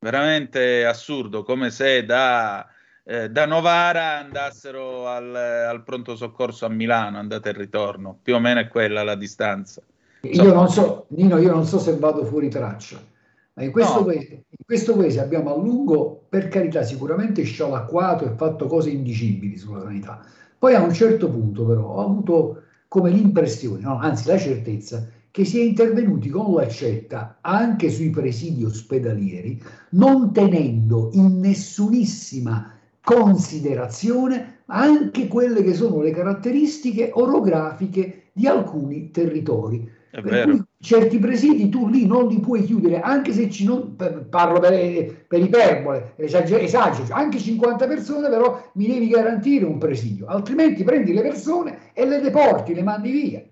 Veramente 0.00 0.84
assurdo, 0.84 1.44
come 1.44 1.70
se 1.70 2.04
da, 2.04 2.66
eh, 3.04 3.30
da 3.30 3.46
Novara 3.46 4.18
andassero 4.18 5.08
al, 5.08 5.34
al 5.34 5.82
pronto 5.82 6.14
soccorso 6.14 6.66
a 6.66 6.68
Milano, 6.68 7.16
andata 7.16 7.48
e 7.48 7.52
ritorno. 7.52 8.18
Più 8.22 8.34
o 8.34 8.38
meno 8.38 8.60
è 8.60 8.68
quella 8.68 9.02
la 9.02 9.16
distanza. 9.16 9.80
io 10.20 10.52
non 10.52 10.68
so 10.68 11.06
Nino 11.08 11.38
io 11.38 11.50
non 11.50 11.64
so 11.64 11.78
se 11.78 11.96
vado 11.96 12.24
fuori 12.26 12.48
traccia 12.48 13.10
ma 13.54 13.64
in 13.64 13.70
questo, 13.70 13.98
No. 14.00 14.04
paese, 14.04 14.32
in 14.48 14.64
questo 14.64 14.96
paese 14.96 15.20
abbiamo 15.20 15.54
a 15.54 15.56
lungo 15.58 16.24
per 16.28 16.48
carità 16.48 16.82
sicuramente 16.82 17.42
scialacquato 17.42 18.24
e 18.24 18.34
fatto 18.36 18.66
cose 18.66 18.90
indicibili 18.90 19.56
sulla 19.58 19.80
sanità 19.82 20.24
poi 20.58 20.74
a 20.74 20.82
un 20.82 20.92
certo 20.92 21.28
punto 21.30 21.64
però 21.66 21.86
ho 21.86 22.04
avuto 22.04 22.62
come 22.88 23.10
l'impressione 23.10 23.80
no, 23.82 23.98
anzi 23.98 24.28
la 24.28 24.38
certezza 24.38 25.06
che 25.30 25.44
si 25.44 25.60
è 25.60 25.62
intervenuti 25.64 26.28
con 26.28 26.52
l'accetta 26.54 27.38
anche 27.40 27.90
sui 27.90 28.10
presidi 28.10 28.64
ospedalieri 28.64 29.60
non 29.90 30.32
tenendo 30.32 31.10
in 31.12 31.38
nessunissima 31.40 32.70
considerazione 33.02 34.60
anche 34.66 35.28
quelle 35.28 35.62
che 35.62 35.74
sono 35.74 36.00
le 36.00 36.10
caratteristiche 36.12 37.10
orografiche 37.12 38.24
di 38.32 38.46
alcuni 38.46 39.10
territori. 39.10 39.86
È 40.10 40.20
Per 40.20 40.30
vero. 40.30 40.56
cui 40.56 40.61
certi 40.82 41.18
presidi 41.20 41.68
tu 41.68 41.88
lì 41.88 42.06
non 42.06 42.26
li 42.26 42.40
puoi 42.40 42.64
chiudere, 42.64 43.00
anche 43.00 43.32
se 43.32 43.48
ci 43.48 43.64
non, 43.64 43.94
parlo 44.28 44.58
per, 44.58 45.26
per 45.28 45.40
iperbole, 45.40 46.14
esager- 46.16 46.60
esagero, 46.60 47.14
anche 47.14 47.38
50 47.38 47.86
persone, 47.86 48.28
però 48.28 48.70
mi 48.74 48.88
devi 48.88 49.08
garantire 49.08 49.64
un 49.64 49.78
presidio, 49.78 50.26
altrimenti 50.26 50.82
prendi 50.82 51.12
le 51.12 51.22
persone 51.22 51.92
e 51.92 52.04
le 52.04 52.20
deporti, 52.20 52.74
le 52.74 52.82
mandi 52.82 53.10
via. 53.12 53.42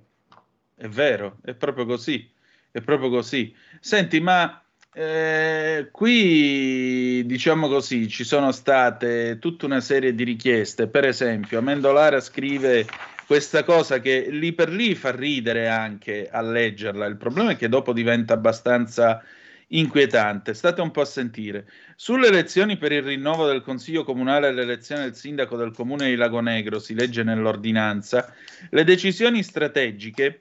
È 0.75 0.89
vero, 0.89 1.37
è 1.43 1.55
proprio 1.55 1.87
così, 1.87 2.29
è 2.73 2.81
proprio 2.81 3.11
così. 3.11 3.55
Senti, 3.79 4.19
ma 4.19 4.61
eh, 4.93 5.89
qui 5.93 7.25
diciamo 7.27 7.69
così, 7.69 8.09
ci 8.09 8.25
sono 8.25 8.51
state 8.51 9.39
tutta 9.39 9.67
una 9.67 9.81
serie 9.81 10.17
di 10.17 10.25
richieste. 10.25 10.89
Per 10.89 11.05
esempio, 11.05 11.59
Amendolara 11.59 12.19
scrive 12.19 12.87
questa 13.31 13.63
cosa 13.63 14.01
che 14.01 14.27
lì 14.29 14.53
per 14.55 14.71
lì 14.71 14.97
fa 14.97 15.13
ridere 15.13 15.69
anche 15.69 16.29
a 16.29 16.43
leggerla. 16.43 17.07
Il 17.07 17.17
problema 17.17 17.53
è 17.53 17.57
che 17.57 17.69
dopo 17.69 17.93
diventa 17.93 18.35
abbastanza 18.35 19.23
inquietante. 19.69 20.53
State 20.53 20.81
un 20.81 20.91
po' 20.91 21.03
a 21.03 21.05
sentire. 21.05 21.65
Sulle 21.95 22.27
elezioni 22.27 22.77
per 22.77 22.91
il 22.91 23.05
rinnovo 23.05 23.47
del 23.47 23.63
Consiglio 23.63 24.03
Comunale 24.03 24.49
e 24.49 24.53
l'elezione 24.53 25.03
del 25.03 25.15
sindaco 25.15 25.57
del 25.57 25.71
comune 25.71 26.09
di 26.09 26.17
Lago 26.17 26.41
Negro, 26.41 26.81
si 26.81 26.93
legge 26.93 27.23
nell'ordinanza, 27.23 28.35
le 28.69 28.83
decisioni 28.83 29.45
strategiche 29.45 30.41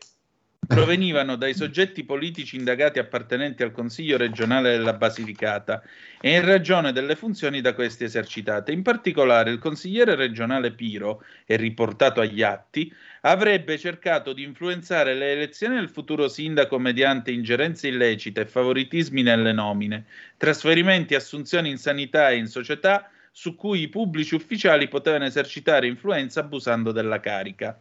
provenivano 0.70 1.36
dai 1.36 1.56
soggetti 1.56 2.04
politici 2.04 2.56
indagati 2.56 3.00
appartenenti 3.00 3.64
al 3.64 3.72
Consiglio 3.72 4.18
regionale 4.18 4.70
della 4.70 4.94
Basilicata 4.94 5.82
e 6.22 6.36
in 6.36 6.46
ragione 6.46 6.92
delle 6.92 7.16
funzioni 7.16 7.60
da 7.60 7.74
questi 7.74 8.04
esercitate. 8.04 8.72
In 8.72 8.84
particolare, 8.84 9.50
il 9.50 9.58
consigliere 9.58 10.14
regionale 10.14 10.70
Piro, 10.70 11.24
è 11.44 11.58
riportato 11.58 12.22
agli 12.22 12.44
atti, 12.44 12.94
avrebbe 13.22 13.80
cercato 13.80 14.32
di 14.32 14.44
influenzare 14.44 15.16
le 15.16 15.32
elezioni 15.32 15.74
del 15.74 15.90
futuro 15.90 16.28
sindaco 16.28 16.78
mediante 16.78 17.32
ingerenze 17.32 17.88
illecite 17.88 18.42
e 18.42 18.46
favoritismi 18.46 19.24
nelle 19.24 19.54
nomine, 19.54 20.06
trasferimenti 20.38 21.16
assunzioni 21.16 21.72
in 21.72 21.80
sanità 21.80 22.30
e 22.30 22.38
in 22.38 22.46
società 22.46 23.10
su 23.32 23.56
cui 23.56 23.82
i 23.82 23.88
pubblici 23.88 24.36
ufficiali 24.36 24.88
potevano 24.88 25.26
esercitare 25.26 25.88
influenza 25.88 26.42
abusando 26.42 26.92
della 26.92 27.20
carica. 27.20 27.76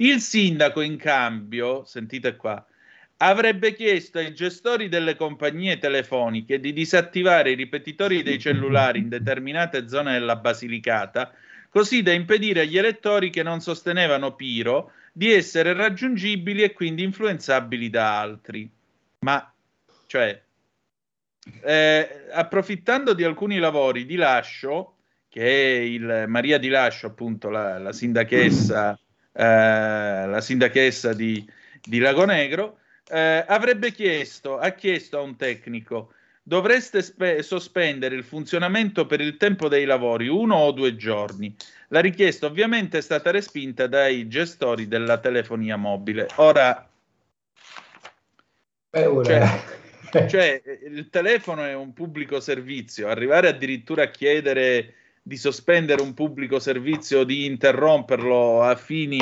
Il 0.00 0.20
sindaco, 0.20 0.80
in 0.80 0.96
cambio, 0.96 1.84
sentite 1.84 2.36
qua, 2.36 2.64
avrebbe 3.16 3.74
chiesto 3.74 4.18
ai 4.18 4.32
gestori 4.32 4.88
delle 4.88 5.16
compagnie 5.16 5.78
telefoniche 5.78 6.60
di 6.60 6.72
disattivare 6.72 7.50
i 7.50 7.56
ripetitori 7.56 8.22
dei 8.22 8.38
cellulari 8.38 9.00
in 9.00 9.08
determinate 9.08 9.88
zone 9.88 10.12
della 10.12 10.36
Basilicata, 10.36 11.32
così 11.68 12.02
da 12.02 12.12
impedire 12.12 12.60
agli 12.60 12.78
elettori 12.78 13.30
che 13.30 13.42
non 13.42 13.60
sostenevano 13.60 14.36
Piro 14.36 14.92
di 15.12 15.32
essere 15.32 15.72
raggiungibili 15.72 16.62
e 16.62 16.72
quindi 16.72 17.02
influenzabili 17.02 17.90
da 17.90 18.20
altri. 18.20 18.70
Ma, 19.20 19.52
cioè, 20.06 20.40
eh, 21.64 22.26
approfittando 22.30 23.14
di 23.14 23.24
alcuni 23.24 23.58
lavori 23.58 24.06
di 24.06 24.14
Lascio, 24.14 24.94
che 25.28 25.42
è 25.42 25.80
il 25.80 26.24
Maria 26.28 26.58
di 26.58 26.68
Lascio, 26.68 27.08
appunto, 27.08 27.50
la, 27.50 27.78
la 27.78 27.92
sindachessa, 27.92 28.96
la 29.44 30.40
sindachessa 30.40 31.12
di, 31.12 31.48
di 31.82 31.98
Lago 31.98 32.24
Negro, 32.24 32.78
eh, 33.08 33.44
avrebbe 33.46 33.92
chiesto, 33.92 34.58
ha 34.58 34.70
chiesto 34.70 35.18
a 35.18 35.22
un 35.22 35.36
tecnico, 35.36 36.12
dovreste 36.42 37.02
spe- 37.02 37.42
sospendere 37.42 38.14
il 38.14 38.24
funzionamento 38.24 39.06
per 39.06 39.20
il 39.20 39.36
tempo 39.36 39.68
dei 39.68 39.84
lavori, 39.84 40.28
uno 40.28 40.56
o 40.56 40.72
due 40.72 40.96
giorni. 40.96 41.54
La 41.88 42.00
richiesta 42.00 42.46
ovviamente 42.46 42.98
è 42.98 43.00
stata 43.02 43.30
respinta 43.30 43.86
dai 43.86 44.28
gestori 44.28 44.88
della 44.88 45.18
telefonia 45.18 45.76
mobile. 45.76 46.26
Ora, 46.36 46.88
Beh, 48.90 49.04
ora- 49.06 49.24
cioè, 50.10 50.26
cioè, 50.28 50.62
il 50.86 51.08
telefono 51.10 51.64
è 51.64 51.74
un 51.74 51.92
pubblico 51.92 52.40
servizio, 52.40 53.08
arrivare 53.08 53.48
addirittura 53.48 54.04
a 54.04 54.10
chiedere 54.10 54.94
di 55.28 55.36
sospendere 55.36 56.00
un 56.00 56.14
pubblico 56.14 56.58
servizio, 56.58 57.22
di 57.22 57.44
interromperlo 57.44 58.62
a 58.62 58.74
fini 58.76 59.20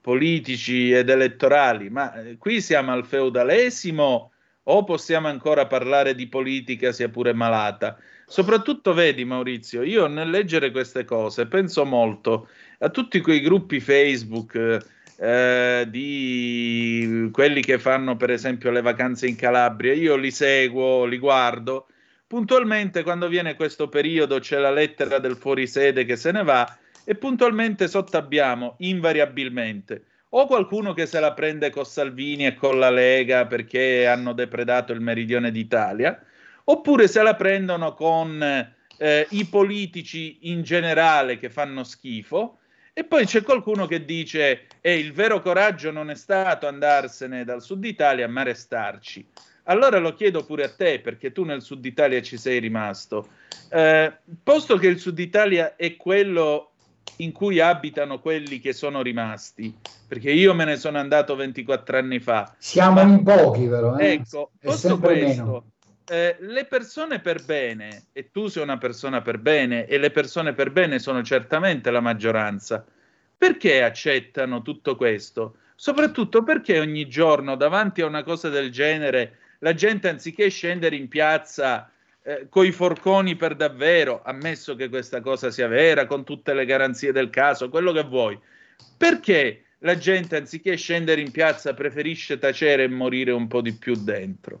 politici 0.00 0.90
ed 0.90 1.10
elettorali, 1.10 1.90
ma 1.90 2.14
eh, 2.14 2.38
qui 2.38 2.62
siamo 2.62 2.92
al 2.92 3.04
feudalesimo 3.04 4.32
o 4.62 4.84
possiamo 4.84 5.28
ancora 5.28 5.66
parlare 5.66 6.14
di 6.14 6.26
politica 6.26 6.90
sia 6.90 7.10
pure 7.10 7.34
malata? 7.34 7.98
Soprattutto 8.26 8.94
vedi 8.94 9.26
Maurizio, 9.26 9.82
io 9.82 10.06
nel 10.06 10.30
leggere 10.30 10.70
queste 10.70 11.04
cose 11.04 11.46
penso 11.46 11.84
molto 11.84 12.48
a 12.78 12.88
tutti 12.88 13.20
quei 13.20 13.40
gruppi 13.40 13.78
Facebook 13.78 14.78
eh, 15.18 15.86
di 15.86 17.28
quelli 17.30 17.60
che 17.60 17.78
fanno 17.78 18.16
per 18.16 18.30
esempio 18.30 18.70
le 18.70 18.80
vacanze 18.80 19.26
in 19.26 19.36
Calabria, 19.36 19.92
io 19.92 20.16
li 20.16 20.30
seguo, 20.30 21.04
li 21.04 21.18
guardo. 21.18 21.88
Puntualmente 22.32 23.02
quando 23.02 23.28
viene 23.28 23.56
questo 23.56 23.90
periodo 23.90 24.38
c'è 24.38 24.58
la 24.58 24.70
lettera 24.70 25.18
del 25.18 25.36
fuorisede 25.36 26.06
che 26.06 26.16
se 26.16 26.32
ne 26.32 26.42
va 26.42 26.78
e 27.04 27.14
puntualmente 27.14 27.88
sotto 27.88 28.16
abbiamo 28.16 28.76
invariabilmente 28.78 30.04
o 30.30 30.46
qualcuno 30.46 30.94
che 30.94 31.04
se 31.04 31.20
la 31.20 31.34
prende 31.34 31.68
con 31.68 31.84
Salvini 31.84 32.46
e 32.46 32.54
con 32.54 32.78
la 32.78 32.88
Lega 32.88 33.44
perché 33.44 34.06
hanno 34.06 34.32
depredato 34.32 34.94
il 34.94 35.00
meridione 35.02 35.50
d'Italia, 35.50 36.18
oppure 36.64 37.06
se 37.06 37.20
la 37.20 37.34
prendono 37.34 37.92
con 37.92 38.42
eh, 38.42 39.26
i 39.28 39.44
politici 39.44 40.38
in 40.48 40.62
generale 40.62 41.36
che 41.36 41.50
fanno 41.50 41.84
schifo. 41.84 42.60
E 42.94 43.04
poi 43.04 43.26
c'è 43.26 43.42
qualcuno 43.42 43.84
che 43.84 44.06
dice: 44.06 44.68
eh, 44.80 44.98
il 44.98 45.12
vero 45.12 45.42
coraggio 45.42 45.90
non 45.90 46.08
è 46.08 46.14
stato 46.14 46.66
andarsene 46.66 47.44
dal 47.44 47.60
sud 47.60 47.84
Italia, 47.84 48.26
ma 48.26 48.42
restarci. 48.42 49.28
Allora 49.64 49.98
lo 49.98 50.14
chiedo 50.14 50.44
pure 50.44 50.64
a 50.64 50.72
te, 50.74 51.00
perché 51.00 51.30
tu 51.30 51.44
nel 51.44 51.62
sud 51.62 51.84
Italia 51.84 52.20
ci 52.20 52.36
sei 52.36 52.58
rimasto. 52.58 53.28
Eh, 53.68 54.12
posto 54.42 54.76
che 54.76 54.88
il 54.88 54.98
sud 54.98 55.18
Italia 55.18 55.76
è 55.76 55.96
quello 55.96 56.72
in 57.16 57.32
cui 57.32 57.60
abitano 57.60 58.20
quelli 58.20 58.58
che 58.58 58.72
sono 58.72 59.02
rimasti, 59.02 59.72
perché 60.08 60.30
io 60.30 60.54
me 60.54 60.64
ne 60.64 60.76
sono 60.76 60.98
andato 60.98 61.36
24 61.36 61.96
anni 61.98 62.18
fa. 62.18 62.52
Siamo 62.58 63.00
in 63.02 63.22
pochi 63.22 63.68
però, 63.68 63.96
eh? 63.96 64.12
Ecco, 64.12 64.50
È 64.58 64.66
posto 64.66 64.98
questo, 64.98 65.44
meno. 65.44 65.64
eh, 66.08 66.36
le 66.40 66.64
persone 66.64 67.20
per 67.20 67.44
bene, 67.44 68.06
e 68.12 68.30
tu 68.30 68.48
sei 68.48 68.62
una 68.62 68.78
persona 68.78 69.20
per 69.22 69.38
bene, 69.38 69.86
e 69.86 69.98
le 69.98 70.10
persone 70.10 70.54
per 70.54 70.70
bene 70.72 70.98
sono 70.98 71.22
certamente 71.22 71.90
la 71.90 72.00
maggioranza, 72.00 72.84
perché 73.36 73.82
accettano 73.82 74.62
tutto 74.62 74.96
questo? 74.96 75.56
Soprattutto 75.74 76.42
perché 76.42 76.78
ogni 76.78 77.08
giorno 77.08 77.56
davanti 77.56 78.02
a 78.02 78.06
una 78.06 78.22
cosa 78.22 78.48
del 78.48 78.70
genere 78.70 79.38
la 79.62 79.74
gente 79.74 80.08
anziché 80.08 80.48
scendere 80.48 80.96
in 80.96 81.08
piazza 81.08 81.90
eh, 82.22 82.46
coi 82.48 82.72
forconi 82.72 83.36
per 83.36 83.54
davvero, 83.54 84.20
ammesso 84.24 84.74
che 84.74 84.88
questa 84.88 85.20
cosa 85.20 85.50
sia 85.50 85.68
vera, 85.68 86.06
con 86.06 86.24
tutte 86.24 86.52
le 86.52 86.64
garanzie 86.64 87.12
del 87.12 87.30
caso, 87.30 87.68
quello 87.68 87.92
che 87.92 88.04
vuoi, 88.04 88.38
perché 88.96 89.64
la 89.78 89.96
gente 89.96 90.36
anziché 90.36 90.76
scendere 90.76 91.20
in 91.20 91.30
piazza 91.30 91.74
preferisce 91.74 92.38
tacere 92.38 92.84
e 92.84 92.88
morire 92.88 93.32
un 93.32 93.48
po' 93.48 93.60
di 93.60 93.72
più 93.72 93.94
dentro? 93.96 94.60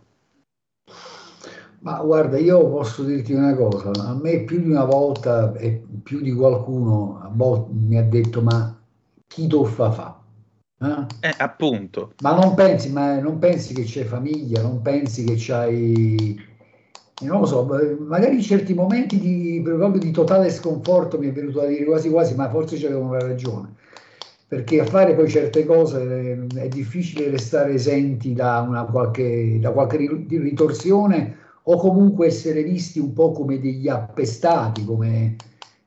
Ma 1.80 2.00
guarda, 2.00 2.38
io 2.38 2.68
posso 2.68 3.02
dirti 3.02 3.32
una 3.32 3.56
cosa, 3.56 3.90
a 3.90 4.14
me 4.14 4.44
più 4.44 4.60
di 4.60 4.70
una 4.70 4.84
volta 4.84 5.52
e 5.54 5.82
più 6.04 6.20
di 6.20 6.32
qualcuno 6.32 7.20
a 7.20 7.30
volte 7.32 7.72
mi 7.72 7.98
ha 7.98 8.02
detto 8.02 8.40
ma 8.40 8.80
chi 9.26 9.48
toffa 9.48 9.90
fa? 9.90 10.21
Eh? 10.82 11.28
Eh, 11.28 11.34
appunto. 11.38 12.14
Ma 12.20 12.34
non 12.34 12.54
pensi, 12.54 12.90
ma 12.90 13.18
non 13.20 13.38
pensi 13.38 13.72
che 13.74 13.84
c'è 13.84 14.04
famiglia, 14.04 14.62
non 14.62 14.82
pensi 14.82 15.24
che 15.24 15.34
c'hai, 15.36 16.40
non 17.20 17.40
lo 17.40 17.46
so, 17.46 17.64
magari 18.00 18.36
in 18.36 18.42
certi 18.42 18.74
momenti 18.74 19.18
di, 19.18 19.60
proprio 19.62 20.00
di 20.00 20.10
totale 20.10 20.50
sconforto 20.50 21.18
mi 21.18 21.28
è 21.28 21.32
venuto 21.32 21.60
a 21.60 21.66
dire 21.66 21.84
quasi 21.84 22.10
quasi, 22.10 22.34
ma 22.34 22.50
forse 22.50 22.78
c'avevano 22.78 23.18
ragione. 23.18 23.74
Perché 24.48 24.80
a 24.80 24.84
fare 24.84 25.14
poi 25.14 25.30
certe 25.30 25.64
cose 25.64 26.46
eh, 26.52 26.60
è 26.60 26.68
difficile 26.68 27.30
restare 27.30 27.74
esenti 27.74 28.34
da, 28.34 28.60
una 28.60 28.84
qualche, 28.84 29.58
da 29.60 29.70
qualche 29.70 29.96
ritorsione 29.96 31.36
o 31.62 31.76
comunque 31.76 32.26
essere 32.26 32.62
visti 32.62 32.98
un 32.98 33.12
po' 33.12 33.30
come 33.30 33.58
degli 33.60 33.88
appestati, 33.88 34.84
come, 34.84 35.36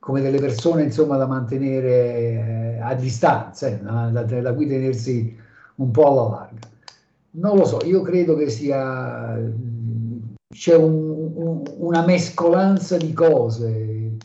come 0.05 0.21
delle 0.21 0.37
persone 0.37 0.83
insomma 0.83 1.17
da 1.17 1.25
mantenere 1.25 2.77
eh, 2.77 2.79
a 2.79 2.93
distanza, 2.93 3.65
eh, 3.69 3.79
da, 3.79 4.11
da, 4.11 4.39
da, 4.39 4.53
cui 4.53 4.67
tenersi 4.67 5.35
un 5.77 5.89
po' 5.89 6.07
alla 6.07 6.29
larga. 6.29 6.67
Non 7.31 7.57
lo 7.57 7.65
so, 7.65 7.79
io 7.83 8.03
credo 8.03 8.35
che 8.35 8.51
sia 8.51 9.35
c'è 10.47 10.75
un, 10.75 11.31
un, 11.33 11.63
una 11.77 12.05
mescolanza 12.05 12.97
di 12.97 13.13
cose. 13.13 14.17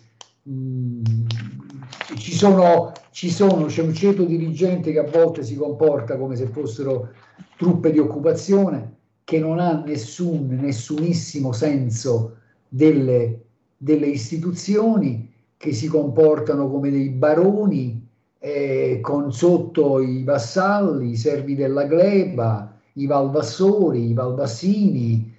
Ci 2.15 2.32
sono, 2.35 2.93
ci 3.11 3.31
sono, 3.31 3.65
c'è 3.65 3.81
un 3.81 3.94
certo 3.94 4.24
dirigente 4.24 4.93
che 4.93 4.98
a 4.98 5.09
volte 5.09 5.43
si 5.43 5.57
comporta 5.57 6.19
come 6.19 6.36
se 6.36 6.44
fossero 6.48 7.09
truppe 7.57 7.90
di 7.90 7.98
occupazione, 7.98 8.97
che 9.24 9.39
non 9.39 9.59
ha 9.59 9.82
nessun, 9.82 10.47
nessunissimo 10.61 11.52
senso 11.52 12.36
delle, 12.69 13.44
delle 13.78 14.09
istituzioni, 14.09 15.30
che 15.61 15.74
si 15.74 15.89
comportano 15.89 16.70
come 16.70 16.91
dei 16.91 17.11
baroni, 17.11 18.09
eh, 18.39 19.01
con 19.03 19.31
sotto 19.31 20.01
i 20.01 20.24
vassalli, 20.24 21.11
i 21.11 21.16
servi 21.16 21.55
della 21.55 21.85
gleba, 21.85 22.74
i 22.95 23.05
valvassori, 23.05 24.09
i 24.09 24.15
valvassini, 24.15 25.37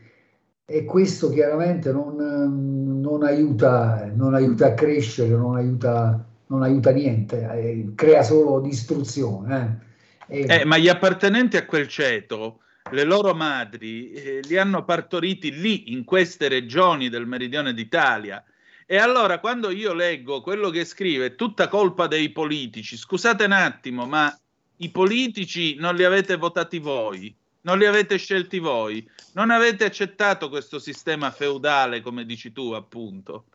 e 0.63 0.85
questo 0.85 1.31
chiaramente 1.31 1.91
non, 1.91 2.99
non, 3.01 3.23
aiuta, 3.23 4.11
non 4.13 4.35
aiuta, 4.35 4.67
a 4.67 4.73
crescere, 4.75 5.35
non 5.35 5.55
aiuta, 5.55 6.23
non 6.45 6.61
aiuta 6.61 6.91
niente, 6.91 7.49
eh, 7.53 7.91
crea 7.95 8.21
solo 8.21 8.59
distruzione. 8.59 9.87
Eh. 10.27 10.45
Eh, 10.47 10.65
ma 10.65 10.77
gli 10.77 10.87
appartenenti 10.87 11.57
a 11.57 11.65
quel 11.65 11.87
ceto 11.87 12.59
le 12.91 13.03
loro 13.05 13.33
madri 13.33 14.11
eh, 14.11 14.39
li 14.43 14.55
hanno 14.59 14.85
partoriti 14.85 15.51
lì, 15.59 15.93
in 15.93 16.03
queste 16.03 16.47
regioni 16.47 17.09
del 17.09 17.25
meridione 17.25 17.73
d'Italia. 17.73 18.43
E 18.91 18.97
allora 18.97 19.39
quando 19.39 19.69
io 19.69 19.93
leggo 19.93 20.41
quello 20.41 20.69
che 20.69 20.83
scrive 20.83 21.27
è 21.27 21.35
tutta 21.35 21.69
colpa 21.69 22.07
dei 22.07 22.29
politici, 22.29 22.97
scusate 22.97 23.45
un 23.45 23.53
attimo, 23.53 24.05
ma 24.05 24.37
i 24.79 24.89
politici 24.89 25.75
non 25.75 25.95
li 25.95 26.03
avete 26.03 26.35
votati 26.35 26.77
voi, 26.77 27.33
non 27.61 27.77
li 27.77 27.85
avete 27.85 28.17
scelti 28.17 28.59
voi, 28.59 29.09
non 29.31 29.49
avete 29.49 29.85
accettato 29.85 30.49
questo 30.49 30.77
sistema 30.77 31.31
feudale, 31.31 32.01
come 32.01 32.25
dici 32.25 32.51
tu, 32.51 32.71
appunto. 32.71 33.45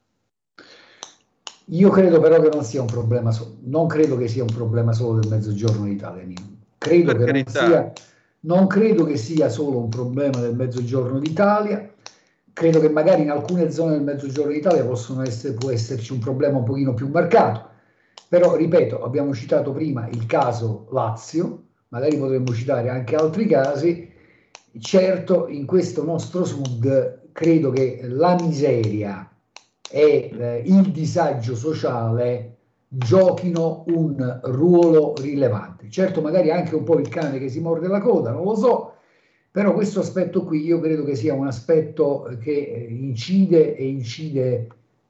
Io 1.66 1.90
credo 1.90 2.18
però 2.18 2.40
che 2.40 2.48
non 2.48 2.64
sia 2.64 2.80
un 2.80 2.86
problema, 2.86 3.30
so- 3.30 3.58
non 3.64 3.88
credo 3.88 4.16
che 4.16 4.28
sia 4.28 4.42
un 4.42 4.54
problema 4.54 4.94
solo 4.94 5.18
del 5.18 5.30
mezzogiorno 5.30 5.84
d'Italia. 5.84 6.32
Credo 6.78 7.12
che 7.14 7.32
non 7.32 7.44
sia 7.46 7.92
non 8.46 8.66
credo 8.68 9.04
che 9.04 9.16
sia 9.16 9.50
solo 9.50 9.78
un 9.78 9.88
problema 9.90 10.40
del 10.40 10.54
mezzogiorno 10.54 11.18
d'Italia, 11.18 11.92
credo 12.56 12.80
che 12.80 12.88
magari 12.88 13.20
in 13.20 13.30
alcune 13.30 13.70
zone 13.70 13.92
del 13.92 14.02
mezzogiorno 14.02 14.50
d'Italia 14.50 14.82
essere, 15.26 15.52
può 15.52 15.70
esserci 15.70 16.14
un 16.14 16.20
problema 16.20 16.56
un 16.56 16.64
pochino 16.64 16.94
più 16.94 17.06
marcato, 17.06 17.68
però 18.30 18.56
ripeto, 18.56 19.04
abbiamo 19.04 19.34
citato 19.34 19.72
prima 19.72 20.08
il 20.08 20.24
caso 20.24 20.86
Lazio, 20.90 21.64
magari 21.88 22.16
potremmo 22.16 22.54
citare 22.54 22.88
anche 22.88 23.14
altri 23.14 23.44
casi, 23.46 24.10
certo 24.78 25.48
in 25.48 25.66
questo 25.66 26.02
nostro 26.02 26.46
sud 26.46 27.24
credo 27.32 27.68
che 27.68 28.00
la 28.04 28.38
miseria 28.40 29.30
e 29.90 30.30
eh, 30.32 30.62
il 30.64 30.92
disagio 30.92 31.54
sociale 31.54 32.56
giochino 32.88 33.84
un 33.88 34.40
ruolo 34.44 35.12
rilevante. 35.20 35.90
Certo, 35.90 36.22
magari 36.22 36.50
anche 36.50 36.74
un 36.74 36.84
po' 36.84 36.98
il 36.98 37.08
cane 37.10 37.38
che 37.38 37.50
si 37.50 37.60
morde 37.60 37.86
la 37.86 38.00
coda, 38.00 38.30
non 38.30 38.44
lo 38.44 38.54
so, 38.54 38.94
però 39.56 39.72
questo 39.72 40.00
aspetto 40.00 40.44
qui 40.44 40.66
io 40.66 40.78
credo 40.80 41.02
che 41.02 41.16
sia 41.16 41.32
un 41.32 41.46
aspetto 41.46 42.28
che 42.42 42.88
incide 42.90 43.74
e 43.74 43.88
incide 43.88 44.66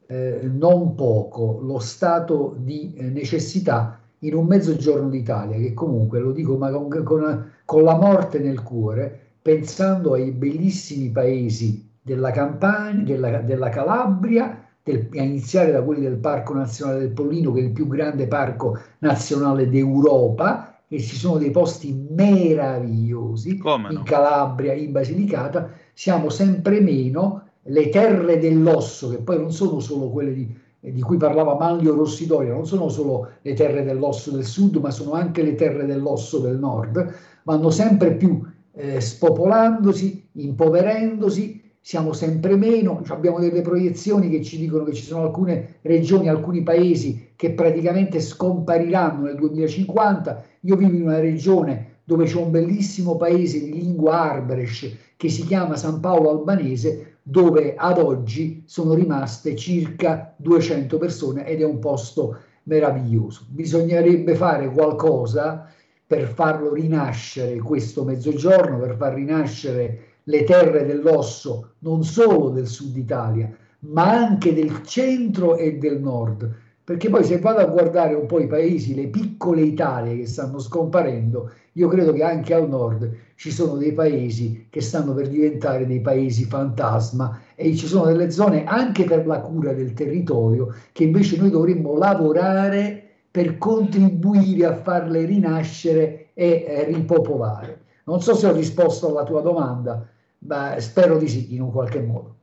eh, 0.07 0.43
non 0.45 0.95
poco 0.95 1.59
lo 1.61 1.81
stato 1.81 2.55
di 2.57 2.95
eh, 2.95 3.09
necessità 3.09 3.99
in 4.21 4.35
un 4.35 4.47
mezzogiorno 4.47 5.09
d'Italia 5.09 5.57
che 5.57 5.75
comunque, 5.75 6.21
lo 6.21 6.31
dico 6.31 6.57
ma 6.57 6.71
con, 6.71 6.89
con, 7.03 7.51
con 7.65 7.83
la 7.83 7.97
morte 7.97 8.39
nel 8.39 8.63
cuore, 8.63 9.31
pensando 9.43 10.13
ai 10.13 10.31
bellissimi 10.31 11.11
paesi 11.11 11.85
della 12.01 12.31
Campania, 12.31 13.03
della, 13.03 13.41
della 13.41 13.69
Calabria, 13.69 14.65
del, 14.81 15.09
a 15.17 15.23
iniziare 15.23 15.73
da 15.73 15.83
quelli 15.83 16.03
del 16.03 16.19
Parco 16.19 16.55
Nazionale 16.55 17.01
del 17.01 17.11
Pollino, 17.11 17.51
che 17.51 17.63
è 17.63 17.65
il 17.65 17.73
più 17.73 17.89
grande 17.89 18.29
parco 18.29 18.79
nazionale 19.01 19.69
d'Europa, 19.69 20.76
e 20.89 21.01
ci 21.01 21.17
sono 21.17 21.39
dei 21.39 21.51
posti 21.51 21.93
meravigliosi 21.93 23.59
Come 23.59 23.93
in 23.93 24.03
Calabria, 24.05 24.73
in 24.73 24.93
Basilicata, 24.93 25.71
siamo 25.93 26.29
sempre 26.29 26.81
meno. 26.81 27.43
Le 27.69 27.89
terre 27.89 28.39
dell'osso, 28.39 29.09
che 29.09 29.19
poi 29.19 29.39
non 29.39 29.51
sono 29.51 29.81
solo 29.81 30.09
quelle 30.11 30.33
di, 30.33 30.57
di 30.79 31.01
cui 31.01 31.17
parlava 31.17 31.57
Manlio 31.57 31.97
Rossidoria, 31.97 32.53
non 32.53 32.65
sono 32.65 32.89
solo 32.89 33.31
le 33.43 33.55
terre 33.55 33.83
dell'osso 33.83 34.31
del 34.31 34.45
sud, 34.45 34.77
ma 34.77 34.91
sono 34.93 35.13
anche 35.13 35.43
le 35.43 35.57
terre 35.57 35.85
dell'osso 35.85 36.39
del 36.39 36.59
nord, 36.59 37.13
vanno 37.43 37.71
sempre 37.71 38.15
più 38.15 38.41
eh, 38.73 39.01
spopolandosi, 39.01 40.29
impoverendosi 40.35 41.66
siamo 41.87 42.13
sempre 42.13 42.57
meno, 42.57 43.01
abbiamo 43.11 43.39
delle 43.39 43.61
proiezioni 43.61 44.29
che 44.29 44.43
ci 44.43 44.59
dicono 44.59 44.83
che 44.83 44.93
ci 44.93 45.05
sono 45.05 45.23
alcune 45.23 45.77
regioni, 45.83 46.29
alcuni 46.29 46.65
paesi 46.65 47.29
che 47.37 47.53
praticamente 47.53 48.19
scompariranno 48.19 49.27
nel 49.27 49.37
2050. 49.37 50.43
Io 50.63 50.75
vivo 50.75 50.97
in 50.97 51.03
una 51.03 51.21
regione 51.21 51.99
dove 52.03 52.25
c'è 52.25 52.39
un 52.39 52.51
bellissimo 52.51 53.15
paese 53.15 53.61
di 53.61 53.73
lingua 53.73 54.33
arbresh 54.33 54.97
che 55.17 55.29
si 55.29 55.47
chiama 55.47 55.77
San 55.77 56.01
Paolo 56.01 56.31
Albanese, 56.31 57.19
dove 57.23 57.77
ad 57.77 57.99
oggi 57.99 58.65
sono 58.67 58.93
rimaste 58.93 59.55
circa 59.55 60.35
200 60.39 60.99
persone 60.99 61.47
ed 61.47 61.61
è 61.61 61.65
un 61.65 61.79
posto 61.79 62.37
meraviglioso. 62.65 63.45
Bisognerebbe 63.49 64.35
fare 64.35 64.69
qualcosa 64.73 65.71
per 66.05 66.27
farlo 66.27 66.75
rinascere 66.75 67.59
questo 67.59 68.03
mezzogiorno, 68.03 68.77
per 68.81 68.97
far 68.97 69.15
rinascere 69.15 70.15
le 70.29 70.45
terre 70.45 70.85
dell'osso 70.85 71.75
non 71.81 72.03
solo 72.03 72.51
del 72.51 72.67
sud 72.67 72.97
Italia, 72.97 73.51
ma 73.81 74.11
anche 74.11 74.53
del 74.53 74.83
centro 74.83 75.57
e 75.57 75.79
del 75.79 76.01
nord. 76.01 76.51
Perché 76.83 77.09
poi 77.09 77.25
se 77.25 77.39
vado 77.39 77.59
a 77.59 77.67
guardare 77.67 78.15
un 78.15 78.27
po' 78.27 78.41
i 78.41 78.47
paesi, 78.47 78.95
le 78.95 79.09
piccole 79.09 79.63
Italie 79.63 80.19
che 80.19 80.27
stanno 80.27 80.59
scomparendo, 80.59 81.51
io 81.73 81.89
credo 81.89 82.13
che 82.13 82.23
anche 82.23 82.55
al 82.55 82.69
nord 82.69 83.13
ci 83.35 83.51
sono 83.51 83.77
dei 83.77 83.93
paesi 83.93 84.67
che 84.71 84.81
stanno 84.81 85.13
per 85.13 85.29
diventare 85.29 85.87
dei 85.87 86.01
paesi 86.01 86.45
fantasma 86.45 87.41
e 87.55 87.75
ci 87.75 87.87
sono 87.87 88.07
delle 88.07 88.31
zone 88.31 88.65
anche 88.65 89.05
per 89.05 89.27
la 89.27 89.41
cura 89.41 89.73
del 89.73 89.93
territorio 89.95 90.75
che 90.93 91.05
invece 91.05 91.37
noi 91.37 91.51
dovremmo 91.51 91.97
lavorare 91.97 93.03
per 93.31 93.59
contribuire 93.59 94.65
a 94.65 94.77
farle 94.77 95.25
rinascere 95.25 96.29
e 96.35 96.65
eh, 96.67 96.85
ripopolare. 96.85 97.81
Non 98.05 98.23
so 98.23 98.35
se 98.35 98.47
ho 98.47 98.53
risposto 98.53 99.09
alla 99.09 99.25
tua 99.25 99.41
domanda, 99.41 100.09
Beh, 100.47 100.81
spero 100.81 101.19
di 101.19 101.27
sì, 101.29 101.53
in 101.55 101.61
un 101.63 101.73
qualche 101.73 102.01
modo. 102.01 102.35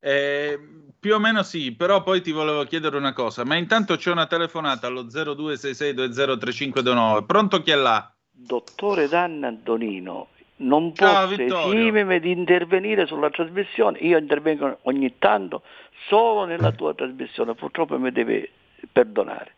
Eh, 0.00 0.58
più 0.98 1.14
o 1.14 1.18
meno 1.20 1.42
sì, 1.44 1.70
però 1.72 2.02
poi 2.02 2.20
ti 2.20 2.32
volevo 2.32 2.64
chiedere 2.64 2.96
una 2.96 3.12
cosa, 3.12 3.44
ma 3.44 3.54
intanto 3.56 3.94
c'è 3.96 4.10
una 4.10 4.26
telefonata 4.26 4.88
allo 4.88 5.04
0266203529. 5.04 7.24
Pronto 7.24 7.62
chi 7.62 7.70
è 7.70 7.76
là? 7.76 8.12
Dottore 8.30 9.06
Dan 9.08 9.44
Antonino, 9.44 10.28
non 10.56 10.92
Ciao, 10.94 11.26
posso 11.28 11.36
Vittorio. 11.36 11.78
esimermi 11.78 12.18
di 12.20 12.32
intervenire 12.32 13.06
sulla 13.06 13.30
trasmissione. 13.30 13.98
Io 14.00 14.18
intervengo 14.18 14.78
ogni 14.82 15.14
tanto 15.18 15.62
solo 16.08 16.44
nella 16.44 16.72
tua 16.72 16.92
trasmissione, 16.94 17.54
purtroppo 17.54 17.98
mi 17.98 18.10
devi 18.10 18.46
perdonare. 18.90 19.54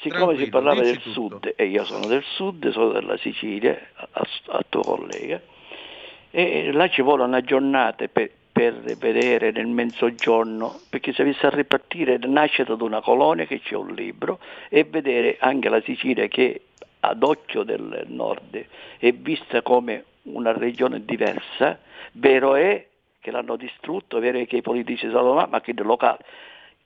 Siccome 0.00 0.36
si 0.36 0.48
Tranquillo, 0.48 0.50
parlava 0.50 0.80
del 0.80 0.96
tutto. 1.02 1.12
sud, 1.12 1.52
e 1.56 1.66
io 1.66 1.84
sono 1.84 2.06
del 2.06 2.22
sud, 2.22 2.70
sono 2.70 2.92
della 2.92 3.18
Sicilia, 3.18 3.78
a, 3.94 4.08
a 4.46 4.64
tuo 4.66 4.80
collega, 4.80 5.38
e 6.30 6.70
là 6.72 6.88
ci 6.88 7.02
vuole 7.02 7.24
una 7.24 7.40
giornata 7.40 8.06
per, 8.08 8.30
per 8.52 8.74
vedere 8.96 9.50
nel 9.50 9.66
mezzogiorno, 9.66 10.80
perché 10.88 11.12
si 11.12 11.20
avesse 11.20 11.46
a 11.46 11.50
ripartire 11.50 12.18
la 12.18 12.28
nascita 12.28 12.74
di 12.74 12.82
una 12.82 13.00
colonia 13.00 13.44
che 13.46 13.60
c'è 13.60 13.74
un 13.74 13.92
libro 13.94 14.38
e 14.68 14.84
vedere 14.84 15.36
anche 15.40 15.68
la 15.68 15.80
Sicilia 15.80 16.26
che 16.28 16.62
ad 17.00 17.22
occhio 17.22 17.62
del 17.62 18.04
nord 18.08 18.64
è 18.98 19.12
vista 19.12 19.62
come 19.62 20.04
una 20.22 20.52
regione 20.52 21.04
diversa, 21.04 21.78
vero 22.12 22.54
è 22.54 22.86
che 23.20 23.30
l'hanno 23.30 23.56
distrutto, 23.56 24.18
vero 24.18 24.38
è 24.38 24.46
che 24.46 24.56
i 24.56 24.62
politici 24.62 25.08
sono 25.10 25.34
là, 25.34 25.46
ma 25.46 25.60
che 25.60 25.74
del 25.74 25.86
locale. 25.86 26.18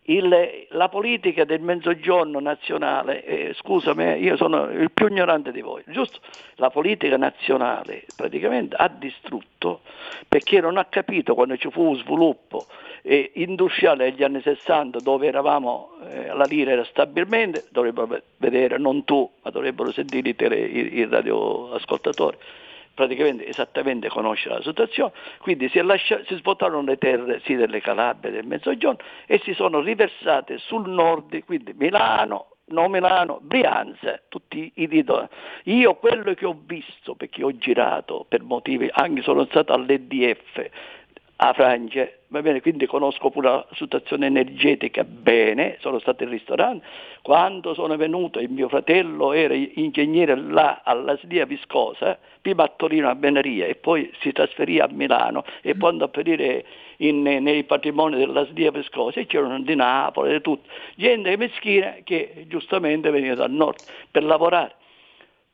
Il- 0.07 0.67
la 0.71 0.89
politica 0.91 1.45
del 1.45 1.63
mezzogiorno 1.63 2.39
nazionale, 2.39 3.25
eh, 3.25 3.55
scusami, 3.55 4.17
io 4.23 4.37
sono 4.37 4.65
il 4.71 4.91
più 4.91 5.07
ignorante 5.07 5.51
di 5.51 5.63
voi, 5.63 5.83
giusto? 5.87 6.19
La 6.57 6.69
politica 6.69 7.17
nazionale 7.17 8.05
praticamente 8.15 8.77
ha 8.77 8.89
distrutto 8.89 9.81
perché 10.29 10.61
non 10.61 10.77
ha 10.77 10.85
capito 10.85 11.35
quando 11.35 11.57
ci 11.57 11.71
fu 11.71 11.83
un 11.83 11.97
sviluppo 11.97 12.67
eh, 13.03 13.31
industriale 13.37 14.11
negli 14.11 14.23
anni 14.23 14.43
60 14.43 15.01
dove 15.01 15.27
eravamo, 15.27 15.93
eh, 16.07 16.27
la 16.35 16.45
lira 16.45 16.73
era 16.73 16.85
stabilmente, 16.85 17.65
dovrebbero 17.71 18.07
ve- 18.07 18.23
vedere, 18.37 18.77
non 18.79 19.05
tu, 19.05 19.29
ma 19.43 19.51
dovrebbero 19.51 19.91
sentire 19.91 20.57
i- 20.59 20.97
i 20.99 21.07
radioascoltatori, 21.09 22.37
praticamente 22.95 23.47
esattamente 23.47 24.09
conoscere 24.09 24.57
la 24.57 24.63
situazione, 24.63 25.13
quindi 25.39 25.69
si, 25.69 25.81
lascia- 25.83 26.23
si 26.27 26.37
svuotarono 26.37 26.83
le 26.83 26.97
terre 26.97 27.41
sì 27.45 27.55
delle 27.55 27.81
Calabrie 27.81 28.33
del 28.33 28.47
Mezzogiorno 28.47 28.99
e 29.27 29.41
si 29.45 29.53
sono 29.55 29.81
riversate 29.81 30.59
sul 30.59 30.89
nord, 30.89 31.45
quindi 31.45 31.75
Milano, 31.77 32.55
no 32.67 32.89
Milano, 32.89 33.39
Brianza, 33.43 34.21
tutti 34.29 34.73
i 34.77 34.89
titoli. 34.89 35.27
Io 35.65 35.95
quello 35.97 36.33
che 36.35 36.47
ho 36.47 36.57
visto, 36.65 37.15
perché 37.15 37.43
ho 37.43 37.57
girato 37.57 38.25
per 38.29 38.43
motivi, 38.43 38.89
anche 38.93 39.23
sono 39.23 39.45
stato 39.47 39.73
all'EDF 39.73 40.71
a 41.37 41.53
Francia, 41.53 42.09
va 42.29 42.43
bene, 42.43 42.61
quindi 42.61 42.87
conosco 42.87 43.29
pure 43.31 43.49
la 43.49 43.67
situazione 43.75 44.27
energetica 44.27 45.03
bene, 45.03 45.79
sono 45.81 45.99
stato 45.99 46.23
in 46.23 46.31
ristorante, 46.31 46.87
quando 47.23 47.75
sono 47.75 47.97
venuto 47.97 48.39
e 48.39 48.47
mio 48.49 48.69
fratello 48.69 49.33
era 49.33 49.55
ingegnere 49.55 50.37
là 50.37 50.83
alla 50.85 51.17
Slia 51.17 51.45
Viscosa, 51.45 52.19
prima 52.41 52.63
a 52.65 52.73
Torino 52.77 53.09
a 53.09 53.17
Benaria 53.17 53.67
e 53.67 53.75
poi 53.75 54.11
si 54.21 54.31
trasferì 54.31 54.79
a 54.79 54.89
Milano 54.89 55.45
e 55.61 55.75
poi 55.75 55.91
andò 55.91 56.05
a 56.05 56.11
venire 56.13 56.65
in- 56.99 57.23
nei 57.23 57.65
patrimoni 57.65 58.17
della 58.17 58.45
Slia 58.47 58.71
Viscosa 58.71 59.19
e 59.19 59.27
c'erano 59.27 59.61
di 59.61 59.75
Napoli 59.75 60.35
e 60.35 60.41
tutto, 60.41 60.69
gente 60.95 61.37
meschina 61.37 61.97
che 62.05 62.45
giustamente 62.47 63.11
veniva 63.11 63.35
dal 63.35 63.51
nord 63.51 63.79
per 64.11 64.23
lavorare. 64.23 64.77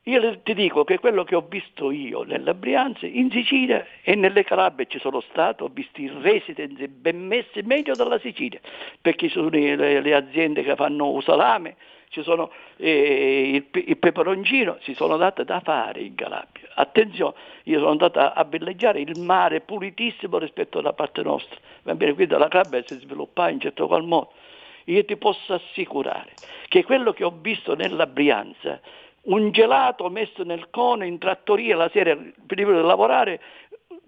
Io 0.05 0.39
ti 0.41 0.55
dico 0.55 0.83
che 0.83 0.97
quello 0.97 1.23
che 1.23 1.35
ho 1.35 1.45
visto 1.47 1.91
io 1.91 2.23
nella 2.23 2.55
Brianza, 2.55 3.05
in 3.05 3.29
Sicilia 3.29 3.85
e 4.01 4.15
nelle 4.15 4.43
Calabrie 4.43 4.87
ci 4.87 4.97
sono 4.97 5.21
stato, 5.21 5.65
ho 5.65 5.69
visto 5.71 6.01
i 6.01 6.11
residence 6.21 6.87
ben 6.87 7.27
messi 7.27 7.61
meglio 7.61 7.93
della 7.93 8.17
Sicilia, 8.17 8.59
perché 8.99 9.27
ci 9.27 9.33
sono 9.33 9.49
le, 9.49 10.01
le 10.01 10.15
aziende 10.15 10.63
che 10.63 10.75
fanno 10.75 11.21
salame, 11.21 11.75
ci 12.09 12.23
sono 12.23 12.51
eh, 12.77 13.51
il, 13.53 13.83
il 13.87 13.97
peperoncino, 13.97 14.79
si 14.81 14.95
sono 14.95 15.17
date 15.17 15.45
da 15.45 15.59
fare 15.59 16.01
in 16.01 16.15
Calabria. 16.15 16.67
Attenzione, 16.73 17.35
io 17.65 17.77
sono 17.77 17.91
andato 17.91 18.17
a, 18.17 18.31
a 18.31 18.43
villeggiare 18.43 19.01
il 19.01 19.19
mare 19.19 19.61
pulitissimo 19.61 20.39
rispetto 20.39 20.79
alla 20.79 20.93
parte 20.93 21.21
nostra, 21.21 21.59
va 21.83 21.93
bene, 21.93 22.15
quindi 22.15 22.35
la 22.35 22.47
Calabria 22.47 22.83
si 22.87 22.97
sviluppa 22.97 23.49
in 23.49 23.59
certo 23.59 23.85
qual 23.85 24.03
modo. 24.03 24.31
Io 24.85 25.05
ti 25.05 25.15
posso 25.15 25.53
assicurare 25.53 26.33
che 26.69 26.83
quello 26.83 27.13
che 27.13 27.23
ho 27.23 27.37
visto 27.39 27.75
nella 27.75 28.07
Brianza, 28.07 28.81
un 29.23 29.51
gelato 29.51 30.09
messo 30.09 30.43
nel 30.43 30.69
cono 30.69 31.05
in 31.05 31.17
trattoria 31.19 31.75
la 31.75 31.89
sera 31.93 32.17
prima 32.45 32.71
di 32.71 32.81
lavorare, 32.81 33.39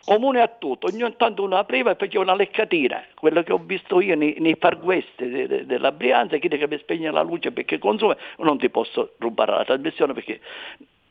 comune 0.03 0.41
a 0.41 0.47
tutto, 0.47 0.87
ogni 0.87 1.15
tanto 1.15 1.43
uno 1.43 1.57
apriva 1.57 1.91
e 1.91 1.95
faceva 1.95 2.23
una 2.23 2.35
leccatina, 2.35 3.03
quello 3.15 3.41
che 3.43 3.53
ho 3.53 3.61
visto 3.63 4.01
io 4.01 4.15
nei, 4.15 4.35
nei 4.39 4.55
far 4.59 4.77
west 4.81 5.23
de- 5.23 5.47
de- 5.47 5.65
della 5.65 5.91
Brianza, 5.91 6.37
chi 6.37 6.47
che 6.47 6.67
mi 6.67 6.77
spegne 6.77 7.11
la 7.11 7.21
luce 7.21 7.51
perché 7.51 7.77
consuma, 7.77 8.15
non 8.39 8.57
ti 8.57 8.69
posso 8.69 9.13
rubare 9.19 9.51
la 9.51 9.65
trasmissione 9.65 10.13
perché 10.13 10.41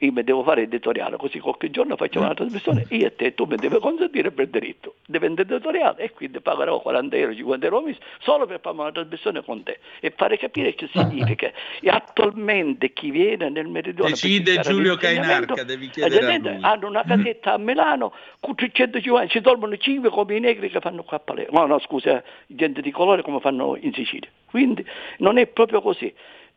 io 0.03 0.13
mi 0.13 0.25
devo 0.25 0.43
fare 0.43 0.63
editoriale, 0.63 1.17
così 1.17 1.39
qualche 1.39 1.71
giorno 1.71 1.97
facciamo 1.97 2.25
una 2.25 2.35
trasmissione, 2.35 2.87
io 2.91 3.07
e 3.07 3.15
te, 3.15 3.35
tu 3.35 3.45
mi 3.45 3.55
devi 3.55 3.79
consentire 3.79 4.33
per 4.33 4.49
diritto, 4.49 4.97
diventa 5.07 5.43
editoriale 5.43 6.03
e 6.03 6.11
quindi 6.11 6.41
pagherò 6.41 6.81
40 6.81 7.17
euro, 7.17 7.35
50 7.35 7.67
euro 7.67 7.81
mese 7.83 8.01
solo 8.19 8.47
per 8.47 8.59
fare 8.61 8.77
una 8.77 8.91
trasmissione 8.91 9.45
con 9.45 9.63
te 9.63 9.79
e 10.01 10.13
fare 10.17 10.39
capire 10.39 10.75
che 10.75 10.89
significa. 10.93 11.53
E 11.81 11.89
attualmente 11.89 12.93
chi 12.93 13.11
viene 13.11 13.49
nel 13.49 13.69
meridione 13.69 14.11
Decide 14.11 14.59
Giulio 14.61 14.97
Cainarca, 14.97 15.63
devi 15.63 15.89
chiedere 15.89 16.59
hanno 16.61 16.89
una 16.89 17.05
casetta 17.05 17.53
a 17.53 17.59
Milano 17.59 18.13
con 18.41 18.57
350, 18.57 19.29
ci 19.29 19.41
dormono 19.41 19.77
5 19.77 20.11
come 20.11 20.37
i 20.37 20.41
negri 20.41 20.69
che 20.69 20.81
fanno 20.81 21.05
qua 21.05 21.19
a 21.19 21.21
Palermo, 21.21 21.61
no 21.61 21.67
no 21.67 21.79
scusa, 21.79 22.23
gente 22.47 22.81
di 22.81 22.91
colore 22.91 23.23
come 23.23 23.39
fanno 23.39 23.77
in 23.81 23.93
Sicilia, 23.93 24.29
quindi 24.47 24.85
non 25.19 25.39
è 25.39 25.47
proprio 25.47 25.81
così. 25.81 26.13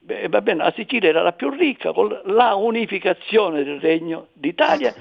Beh, 0.05 0.27
va 0.29 0.39
bene, 0.39 0.63
la 0.63 0.73
Sicilia 0.75 1.09
era 1.09 1.23
la 1.23 1.31
più 1.31 1.49
ricca, 1.49 1.91
con 1.91 2.21
la 2.25 2.53
unificazione 2.53 3.63
del 3.63 3.79
regno 3.79 4.27
d'Italia, 4.33 4.93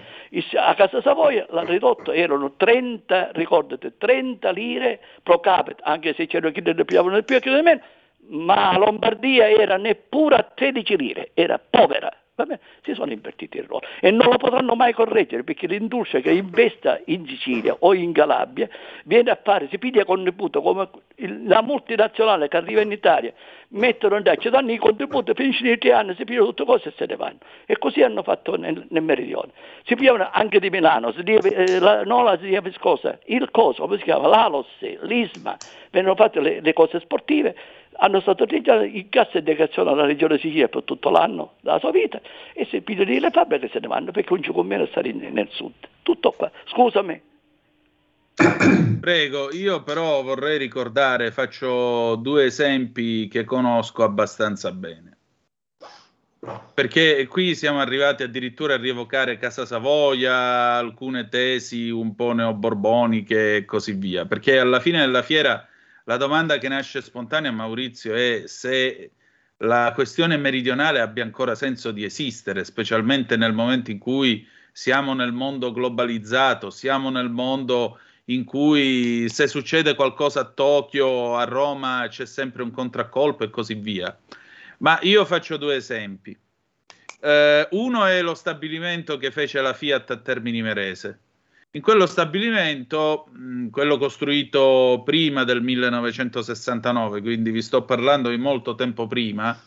a 0.55 0.75
Casa 0.75 1.03
Savoia 1.03 1.45
l'ha 1.51 1.63
ridotto, 1.63 2.11
erano 2.11 2.55
30, 2.57 3.33
ricordate, 3.35 3.99
30 3.99 4.51
lire 4.53 5.01
pro 5.23 5.41
capite, 5.41 5.83
anche 5.83 6.15
se 6.15 6.27
c'erano 6.27 6.53
chi 6.53 6.63
ne 6.63 6.75
pigliavano 6.87 7.17
di 7.17 7.23
più 7.23 7.37
e 7.37 7.41
chi 7.41 7.55
di 7.55 7.61
meno, 7.61 7.83
ma 8.29 8.79
Lombardia 8.79 9.51
era 9.51 9.77
neppure 9.77 10.37
a 10.37 10.43
13 10.55 10.97
lire, 10.97 11.31
era 11.35 11.59
povera. 11.59 12.11
Si 12.83 12.95
sono 12.95 13.13
invertiti 13.13 13.59
il 13.59 13.65
ruolo 13.65 13.87
e 14.01 14.11
non 14.11 14.29
lo 14.29 14.39
potranno 14.39 14.75
mai 14.75 14.93
correggere 14.93 15.45
perché 15.45 15.69
l'industria 15.69 16.21
che 16.21 16.33
investa 16.33 17.01
in 17.05 17.25
Sicilia 17.29 17.77
o 17.79 17.95
in 17.95 18.13
Calabria 18.13 18.69
viene 19.05 19.31
a 19.31 19.39
fare, 19.41 19.69
si 19.71 19.79
piglia 19.79 20.05
contributo 20.05 20.61
come 20.61 20.89
la 21.47 21.63
multinazionale 21.63 22.49
che 22.49 22.57
arriva 22.57 22.81
in 22.81 22.91
Italia, 22.91 23.33
mettono 23.69 24.17
in 24.17 24.25
ci 24.39 24.51
danno 24.51 24.73
i 24.73 24.79
contributi, 24.79 25.33
finiscono 25.35 25.71
i 25.71 25.79
tre 25.79 25.93
anni, 25.93 26.15
si 26.17 26.25
pigliano 26.25 26.47
tutte 26.47 26.65
cose 26.65 26.89
e 26.89 26.93
se 26.97 27.07
ne 27.07 27.15
vanno. 27.15 27.39
E 27.67 27.79
così 27.79 28.03
hanno 28.03 28.25
fatto 28.25 28.57
nel, 28.57 28.85
nel 28.89 29.03
meridione. 29.03 29.53
Si 29.85 29.95
pigliano 29.95 30.29
anche 30.33 30.59
di 30.59 30.71
Milano, 30.71 31.13
si 31.13 31.23
dia- 31.23 31.39
eh, 31.39 31.79
la, 31.79 32.03
no 32.03 32.23
la 32.25 32.37
si 32.39 32.47
dia 32.47 32.61
viscosa, 32.61 33.17
il 33.27 33.49
coso, 33.53 33.83
come 33.83 33.99
si 33.99 34.03
chiama, 34.03 34.27
l'Alos, 34.27 34.67
l'Isma, 35.03 35.57
vengono 35.91 36.17
fatte 36.17 36.41
le, 36.41 36.61
le 36.61 36.73
cose 36.73 36.99
sportive, 36.99 37.55
hanno 37.97 38.21
stato 38.21 38.45
utilizzati 38.45 38.99
in 38.99 39.09
cassa 39.09 39.39
integrazione 39.39 39.91
alla 39.91 40.07
regione 40.07 40.39
Sicilia 40.39 40.69
per 40.69 40.83
tutto 40.83 41.11
l'anno 41.11 41.55
della 41.61 41.79
sua 41.79 41.91
vita 41.91 42.21
e 42.53 42.67
se 42.71 42.81
pigliano 42.81 43.19
le 43.19 43.31
fabbriche 43.31 43.69
se 43.73 43.79
ne 43.81 43.87
vanno 43.87 44.11
perché 44.11 44.33
non 44.33 44.43
ci 44.43 44.53
conviene 44.53 44.87
stare 44.87 45.09
in- 45.09 45.29
nel 45.33 45.49
sud. 45.51 45.73
Tutto 46.03 46.33
qua. 46.33 46.51
Scusami. 46.67 47.21
Prego, 49.01 49.53
io 49.53 49.83
però 49.83 50.23
vorrei 50.23 50.59
ricordare, 50.59 51.31
faccio 51.31 52.17
due 52.17 52.47
esempi 52.47 53.29
che 53.29 53.45
conosco 53.45 54.03
abbastanza 54.03 54.73
bene. 54.73 55.13
Perché 56.75 57.27
qui 57.27 57.55
siamo 57.55 57.81
arrivati 57.81 58.23
addirittura 58.23 58.75
a 58.75 58.79
rievocare 58.79 59.39
Casa 59.39 59.65
Savoia, 59.65 60.75
alcune 60.75 61.29
tesi 61.29 61.89
un 61.89 62.15
po' 62.15 62.33
neoborboniche 62.33 63.57
e 63.57 63.65
così 63.65 63.93
via. 63.93 64.27
Perché 64.27 64.59
alla 64.59 64.81
fine 64.81 64.99
della 64.99 65.23
fiera 65.23 65.67
la 66.05 66.17
domanda 66.17 66.59
che 66.59 66.69
nasce 66.69 67.01
spontanea, 67.01 67.51
Maurizio, 67.51 68.15
è 68.15 68.45
se 68.47 69.11
la 69.59 69.93
questione 69.95 70.37
meridionale 70.37 71.01
abbia 71.01 71.25
ancora 71.25 71.55
senso 71.55 71.91
di 71.93 72.05
esistere, 72.05 72.65
specialmente 72.65 73.37
nel 73.37 73.53
momento 73.53 73.91
in 73.91 73.99
cui 73.99 74.47
siamo 74.73 75.15
nel 75.15 75.33
mondo 75.33 75.73
globalizzato, 75.73 76.71
siamo 76.71 77.11
nel 77.11 77.31
mondo 77.31 77.99
in 78.27 78.45
cui 78.45 79.29
se 79.29 79.47
succede 79.47 79.95
qualcosa 79.95 80.41
a 80.41 80.45
Tokyo, 80.45 81.37
a 81.37 81.45
Roma 81.45 82.07
c'è 82.09 82.27
sempre 82.27 82.63
un 82.63 82.71
contraccolpo 82.71 83.45
e 83.45 83.51
così 83.51 83.75
via. 83.75 84.17
Ma 84.79 84.99
io 85.03 85.25
faccio 85.25 85.57
due 85.57 85.77
esempi. 85.77 86.37
Eh, 87.21 87.69
uno 87.71 88.05
è 88.05 88.21
lo 88.21 88.35
stabilimento 88.35 89.17
che 89.17 89.31
fece 89.31 89.61
la 89.61 89.73
Fiat 89.73 90.11
a 90.11 90.17
Termini 90.17 90.61
Merese. 90.61 91.19
In 91.75 91.83
quello 91.83 92.07
stabilimento, 92.07 93.27
mh, 93.33 93.71
quello 93.71 93.99
costruito 93.99 95.03
prima 95.05 95.43
del 95.43 95.61
1969, 95.61 97.21
quindi 97.21 97.51
vi 97.51 97.63
sto 97.63 97.83
parlando 97.83 98.31
di 98.31 98.37
molto 98.37 98.77
tempo 98.77 99.09
prima, 99.09 99.61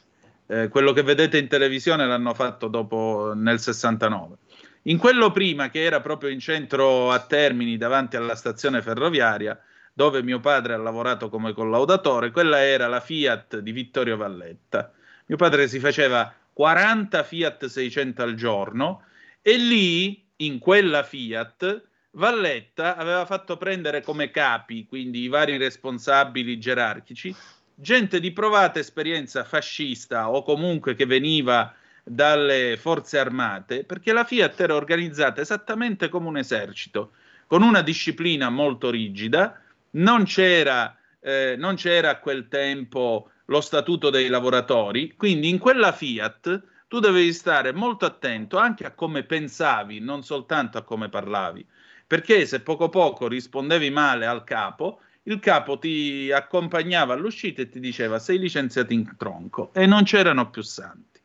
eh, 0.48 0.70
quello 0.70 0.94
che 0.94 1.04
vedete 1.04 1.38
in 1.38 1.50
televisione 1.50 2.06
l'hanno 2.08 2.34
fatto 2.34 2.70
dopo 2.70 3.34
nel 3.36 3.60
69. 3.60 4.38
In 4.84 4.98
quello 4.98 5.32
prima, 5.32 5.70
che 5.70 5.82
era 5.84 6.00
proprio 6.00 6.30
in 6.30 6.40
centro 6.40 7.12
a 7.12 7.20
Termini, 7.20 7.76
davanti 7.76 8.16
alla 8.16 8.36
stazione 8.36 8.82
ferroviaria, 8.82 9.60
dove 9.92 10.24
mio 10.24 10.40
padre 10.40 10.76
ha 10.76 10.78
lavorato 10.78 11.28
come 11.28 11.52
collaudatore, 11.52 12.32
quella 12.32 12.64
era 12.64 12.88
la 12.88 13.02
Fiat 13.02 13.60
di 13.60 13.74
Vittorio 13.74 14.16
Valletta. 14.16 14.94
Mio 15.26 15.36
padre 15.36 15.68
si 15.68 15.80
faceva 15.80 16.34
40 16.54 17.22
Fiat 17.24 17.66
600 17.66 18.24
al 18.24 18.36
giorno 18.36 19.04
e 19.42 19.58
lì 19.58 20.24
in 20.38 20.60
quella 20.60 21.04
Fiat, 21.04 21.84
Valletta 22.18 22.96
aveva 22.96 23.26
fatto 23.26 23.58
prendere 23.58 24.02
come 24.02 24.32
capi, 24.32 24.88
quindi 24.88 25.22
i 25.22 25.28
vari 25.28 25.56
responsabili 25.58 26.58
gerarchici, 26.58 27.34
gente 27.76 28.20
di 28.20 28.32
provata 28.32 28.80
esperienza 28.80 29.44
fascista 29.44 30.32
o 30.32 30.42
comunque 30.42 30.96
che 30.96 31.06
veniva 31.06 31.72
dalle 32.04 32.76
forze 32.78 33.20
armate, 33.20 33.84
perché 33.84 34.14
la 34.14 34.24
Fiat 34.24 34.60
era 34.60 34.74
organizzata 34.74 35.42
esattamente 35.42 36.10
come 36.10 36.28
un 36.28 36.38
esercito, 36.38 37.12
con 37.46 37.62
una 37.62 37.84
disciplina 37.84 38.50
molto 38.50 38.90
rigida, 38.90 39.62
non 39.92 40.24
c'era, 40.24 40.98
eh, 41.20 41.54
non 41.56 41.76
c'era 41.76 42.10
a 42.10 42.20
quel 42.20 42.48
tempo 42.48 43.30
lo 43.46 43.62
statuto 43.62 44.10
dei 44.10 44.28
lavoratori, 44.28 45.14
quindi 45.16 45.50
in 45.50 45.60
quella 45.60 45.92
Fiat 45.92 46.64
tu 46.88 47.00
dovevi 47.00 47.32
stare 47.32 47.74
molto 47.74 48.06
attento 48.06 48.58
anche 48.58 48.86
a 48.88 48.92
come 48.92 49.22
pensavi, 49.22 50.00
non 50.00 50.24
soltanto 50.24 50.80
a 50.80 50.84
come 50.84 51.10
parlavi, 51.10 51.64
perché 52.08 52.46
se 52.46 52.62
poco 52.62 52.88
poco 52.88 53.28
rispondevi 53.28 53.90
male 53.90 54.26
al 54.26 54.46
capo, 54.46 55.02
il 55.24 55.40
capo 55.40 55.78
ti 55.78 56.32
accompagnava 56.32 57.14
all'uscita 57.14 57.62
e 57.62 57.70
ti 57.70 57.82
diceva 57.82 58.18
sei 58.18 58.40
licenziato 58.40 58.94
in 58.94 59.16
tronco 59.18 59.72
e 59.74 59.86
non 59.86 60.04
c'erano 60.04 60.50
più 60.50 60.62
santi. 60.62 61.20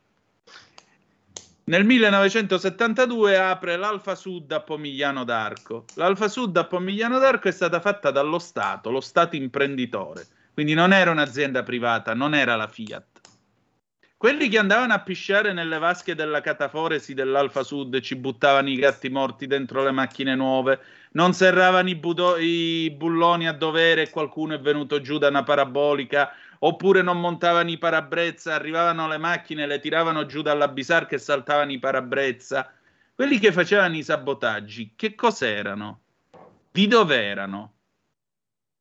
Nel 1.65 1.85
1972 1.85 3.39
apre 3.39 3.77
l'Alfa 3.77 4.17
Sud 4.17 4.51
a 4.51 4.61
Pomigliano 4.61 5.23
d'Arco. 5.23 5.85
L'Alfa 5.95 6.27
Sud 6.27 6.57
a 6.57 6.65
Pomigliano 6.65 7.21
d'Arco 7.21 7.47
è 7.47 7.53
stata 7.53 7.81
fatta 7.81 8.11
dallo 8.11 8.41
Stato, 8.41 8.91
lo 8.91 9.01
Stato 9.01 9.37
imprenditore, 9.37 10.27
quindi 10.53 10.75
non 10.75 10.93
era 10.93 11.13
un'azienda 11.13 11.63
privata, 11.63 12.15
non 12.15 12.35
era 12.35 12.57
la 12.57 12.67
Fiat. 12.67 13.12
Quelli 14.23 14.49
che 14.49 14.59
andavano 14.59 14.93
a 14.93 15.01
pisciare 15.01 15.53
nelle 15.53 15.79
vasche 15.79 16.15
della 16.15 16.41
cataforesi 16.41 17.13
dell'Alfa 17.13 17.65
Sud 17.65 17.99
ci 17.99 18.15
buttavano 18.15 18.69
i 18.69 18.77
gatti 18.77 19.09
morti 19.09 19.49
dentro 19.49 19.83
le 19.83 19.91
macchine 19.91 20.37
nuove, 20.37 20.79
non 21.15 21.33
serravano 21.33 21.89
i, 21.89 21.97
budo- 21.97 22.37
i 22.39 22.89
bulloni 22.97 23.49
a 23.49 23.53
dovere 23.53 24.03
e 24.03 24.11
qualcuno 24.11 24.55
è 24.55 24.61
venuto 24.61 25.01
giù 25.01 25.19
da 25.19 25.27
una 25.27 25.43
parabolica, 25.43 26.33
oppure 26.61 27.03
non 27.03 27.19
montavano 27.19 27.69
i 27.71 27.79
parabrezza, 27.79 28.55
arrivavano 28.55 29.09
le 29.09 29.19
macchine, 29.19 29.67
le 29.67 29.81
tiravano 29.81 30.25
giù 30.25 30.41
dalla 30.41 30.69
bisarca 30.69 31.17
e 31.17 31.19
saltavano 31.19 31.73
i 31.73 31.81
parabrezza. 31.81 32.73
Quelli 33.13 33.41
che 33.41 33.51
facevano 33.51 33.97
i 33.97 34.05
sabotaggi, 34.05 34.93
che 34.95 35.17
cos'erano? 35.17 36.01
Di 36.71 36.87
dove 36.87 37.21
erano? 37.21 37.72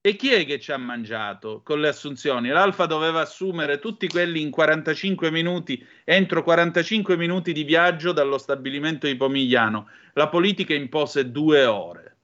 E 0.04 0.16
chi 0.16 0.34
è 0.34 0.48
che 0.48 0.60
ci 0.60 0.72
ha 0.72 0.78
mangiato 0.78 1.62
con 1.64 1.80
le 1.80 1.90
assunzioni? 1.90 2.50
L'Alfa 2.50 2.88
doveva 2.88 3.22
assumere 3.22 3.78
tutti 3.78 4.08
quelli 4.08 4.42
in 4.42 4.50
45 4.50 5.30
minuti, 5.30 5.86
entro 6.04 6.42
45 6.42 7.16
minuti 7.16 7.54
di 7.54 7.64
viaggio 7.64 8.12
dallo 8.12 8.40
stabilimento 8.40 9.06
di 9.06 9.16
Pomigliano. 9.16 9.90
La 10.14 10.28
politica 10.28 10.74
impose 10.74 11.30
due 11.30 11.66
ore. 11.66 12.18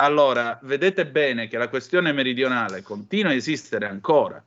Allora, 0.00 0.58
vedete 0.64 1.06
bene 1.06 1.48
che 1.48 1.56
la 1.56 1.70
questione 1.70 2.12
meridionale 2.12 2.82
continua 2.82 3.30
a 3.30 3.34
esistere 3.34 3.86
ancora. 3.86 4.44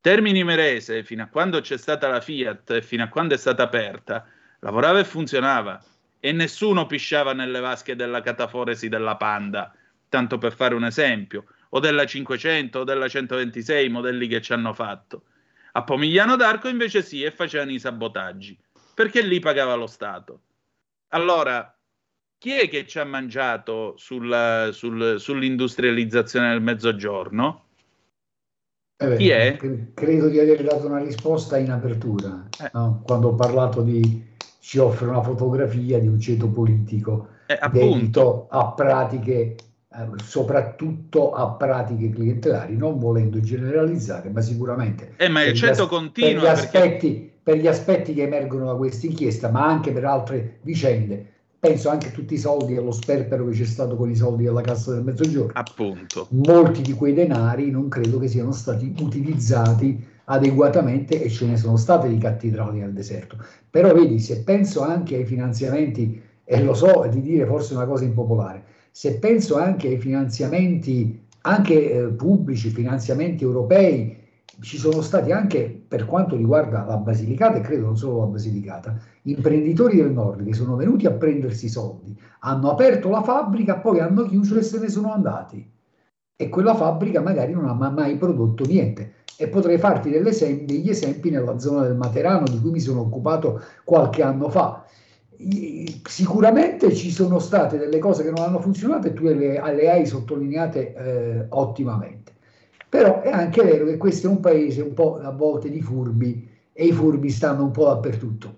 Termini 0.00 0.44
Merese, 0.44 1.02
fino 1.02 1.24
a 1.24 1.26
quando 1.26 1.60
c'è 1.60 1.76
stata 1.76 2.06
la 2.06 2.20
Fiat 2.20 2.70
e 2.70 2.82
fino 2.82 3.02
a 3.02 3.08
quando 3.08 3.34
è 3.34 3.36
stata 3.36 3.64
aperta, 3.64 4.24
lavorava 4.60 5.00
e 5.00 5.04
funzionava 5.04 5.82
e 6.20 6.30
nessuno 6.30 6.86
pisciava 6.86 7.32
nelle 7.32 7.58
vasche 7.58 7.96
della 7.96 8.20
cataforesi 8.20 8.88
della 8.88 9.16
Panda 9.16 9.74
tanto 10.08 10.38
per 10.38 10.54
fare 10.54 10.74
un 10.74 10.84
esempio, 10.84 11.44
o 11.70 11.80
della 11.80 12.04
500 12.04 12.80
o 12.80 12.84
della 12.84 13.08
126, 13.08 13.86
i 13.86 13.90
modelli 13.90 14.26
che 14.26 14.40
ci 14.40 14.52
hanno 14.52 14.72
fatto. 14.72 15.24
A 15.72 15.82
Pomigliano 15.84 16.36
d'Arco 16.36 16.68
invece 16.68 17.02
sì, 17.02 17.22
e 17.22 17.30
facevano 17.30 17.70
i 17.72 17.78
sabotaggi, 17.78 18.58
perché 18.94 19.22
lì 19.22 19.38
pagava 19.38 19.74
lo 19.74 19.86
Stato. 19.86 20.40
Allora, 21.08 21.76
chi 22.38 22.52
è 22.52 22.68
che 22.68 22.86
ci 22.86 22.98
ha 22.98 23.04
mangiato 23.04 23.94
sul, 23.96 24.70
sul, 24.72 25.16
sull'industrializzazione 25.18 26.50
del 26.50 26.62
mezzogiorno? 26.62 27.64
Eh 28.96 29.06
beh, 29.06 29.16
Chi 29.16 29.28
è? 29.30 29.56
cre- 29.56 29.90
Credo 29.94 30.28
di 30.28 30.38
aver 30.40 30.62
dato 30.62 30.86
una 30.86 30.98
risposta 30.98 31.56
in 31.58 31.70
apertura, 31.70 32.48
no? 32.72 33.02
quando 33.04 33.28
ho 33.28 33.34
parlato 33.34 33.82
di 33.82 34.26
ci 34.60 34.78
offre 34.78 35.06
una 35.06 35.22
fotografia 35.22 35.98
di 35.98 36.08
un 36.08 36.20
ceto 36.20 36.48
politico 36.48 37.28
Eh, 37.46 37.56
appunto. 37.58 38.48
a 38.50 38.72
pratiche, 38.72 39.32
eh, 39.32 39.56
soprattutto 40.24 41.32
a 41.32 41.48
pratiche 41.50 42.10
clientelari, 42.10 42.76
non 42.76 42.98
volendo 42.98 43.40
generalizzare, 43.40 44.28
ma 44.30 44.40
sicuramente 44.40 45.12
Eh, 45.16 45.28
ma 45.28 45.40
il 45.40 45.46
per 45.46 45.54
gli 45.54 45.58
ceto 45.58 45.82
as- 45.82 45.88
continua 45.88 46.30
per 46.30 46.38
gli, 46.40 46.42
perché- 46.44 46.78
aspetti, 46.78 47.32
per 47.42 47.56
gli 47.58 47.66
aspetti 47.66 48.14
che 48.14 48.22
emergono 48.22 48.66
da 48.66 48.74
questa 48.74 49.06
inchiesta, 49.06 49.50
ma 49.50 49.66
anche 49.66 49.90
per 49.92 50.04
altre 50.04 50.58
vicende. 50.62 51.26
Penso 51.60 51.88
anche 51.88 52.08
a 52.08 52.10
tutti 52.10 52.34
i 52.34 52.38
soldi 52.38 52.74
e 52.74 52.78
allo 52.78 52.92
sperpero 52.92 53.44
che 53.46 53.52
c'è 53.52 53.64
stato 53.64 53.96
con 53.96 54.08
i 54.08 54.14
soldi 54.14 54.44
della 54.44 54.60
Cassa 54.60 54.92
del 54.92 55.02
Mezzogiorno 55.02 55.50
Appunto. 55.54 56.28
molti 56.30 56.82
di 56.82 56.92
quei 56.92 57.14
denari 57.14 57.68
non 57.72 57.88
credo 57.88 58.20
che 58.20 58.28
siano 58.28 58.52
stati 58.52 58.94
utilizzati 59.00 60.06
adeguatamente 60.26 61.20
e 61.20 61.28
ce 61.28 61.46
ne 61.46 61.56
sono 61.56 61.76
state 61.76 62.08
di 62.08 62.16
cattedrali 62.18 62.78
nel 62.78 62.92
deserto. 62.92 63.36
Però 63.68 63.92
vedi, 63.92 64.20
se 64.20 64.42
penso 64.44 64.82
anche 64.82 65.16
ai 65.16 65.24
finanziamenti, 65.24 66.22
e 66.44 66.62
lo 66.62 66.74
so 66.74 67.06
di 67.10 67.20
dire 67.20 67.44
forse 67.44 67.74
una 67.74 67.86
cosa 67.86 68.04
impopolare, 68.04 68.62
se 68.98 69.20
penso 69.20 69.56
anche 69.56 69.86
ai 69.86 70.00
finanziamenti 70.00 71.24
anche 71.42 71.92
eh, 71.92 72.02
pubblici, 72.08 72.68
finanziamenti 72.68 73.44
europei, 73.44 74.16
ci 74.58 74.76
sono 74.76 75.02
stati 75.02 75.30
anche 75.30 75.84
per 75.86 76.04
quanto 76.04 76.34
riguarda 76.34 76.84
la 76.84 76.96
Basilicata 76.96 77.58
e 77.58 77.60
credo 77.60 77.86
non 77.86 77.96
solo 77.96 78.18
la 78.18 78.26
Basilicata, 78.26 78.98
imprenditori 79.22 79.98
del 79.98 80.10
nord 80.10 80.44
che 80.44 80.52
sono 80.52 80.74
venuti 80.74 81.06
a 81.06 81.12
prendersi 81.12 81.66
i 81.66 81.68
soldi, 81.68 82.20
hanno 82.40 82.72
aperto 82.72 83.08
la 83.08 83.22
fabbrica, 83.22 83.76
poi 83.76 84.00
hanno 84.00 84.24
chiuso 84.24 84.58
e 84.58 84.62
se 84.62 84.80
ne 84.80 84.88
sono 84.88 85.12
andati. 85.12 85.64
E 86.34 86.48
quella 86.48 86.74
fabbrica 86.74 87.20
magari 87.20 87.52
non 87.52 87.68
ha 87.68 87.74
ma- 87.74 87.90
mai 87.90 88.16
prodotto 88.16 88.64
niente. 88.64 89.12
E 89.36 89.46
potrei 89.46 89.78
farti 89.78 90.10
delle 90.10 90.30
esem- 90.30 90.64
degli 90.64 90.88
esempi 90.88 91.30
nella 91.30 91.60
zona 91.60 91.82
del 91.82 91.94
Materano 91.94 92.48
di 92.48 92.60
cui 92.60 92.72
mi 92.72 92.80
sono 92.80 93.02
occupato 93.02 93.62
qualche 93.84 94.24
anno 94.24 94.48
fa. 94.48 94.84
Sicuramente 96.04 96.92
ci 96.94 97.10
sono 97.10 97.38
state 97.38 97.78
delle 97.78 97.98
cose 97.98 98.24
che 98.24 98.30
non 98.30 98.44
hanno 98.44 98.60
funzionato 98.60 99.06
e 99.06 99.12
tu 99.12 99.24
le, 99.24 99.34
le 99.34 99.90
hai 99.90 100.04
sottolineate 100.04 100.94
eh, 100.94 101.46
ottimamente. 101.50 102.32
Però 102.88 103.20
è 103.20 103.30
anche 103.30 103.62
vero 103.62 103.84
che 103.84 103.96
questo 103.96 104.26
è 104.26 104.30
un 104.30 104.40
paese 104.40 104.80
un 104.82 104.94
po' 104.94 105.20
a 105.20 105.30
volte 105.30 105.70
di 105.70 105.82
furbi 105.82 106.48
e 106.72 106.86
i 106.86 106.92
furbi 106.92 107.30
stanno 107.30 107.64
un 107.64 107.70
po' 107.70 107.86
dappertutto. 107.86 108.56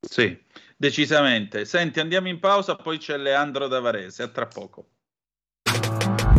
Sì, 0.00 0.38
decisamente. 0.76 1.64
Senti, 1.64 1.98
andiamo 1.98 2.28
in 2.28 2.38
pausa, 2.40 2.76
poi 2.76 2.98
c'è 2.98 3.16
Leandro 3.16 3.66
Davarese, 3.66 4.22
a 4.22 4.28
tra 4.28 4.46
poco. 4.46 4.86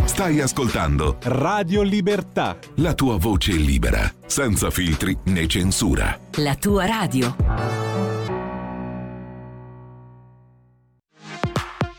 Stai 0.04 0.40
ascoltando 0.40 1.18
Radio 1.24 1.82
Libertà. 1.82 2.56
la 2.76 2.94
tua 2.94 3.18
voce 3.18 3.52
libera, 3.52 4.10
senza 4.24 4.70
filtri 4.70 5.16
né 5.24 5.46
censura. 5.46 6.18
La 6.36 6.54
tua 6.54 6.86
radio. 6.86 7.85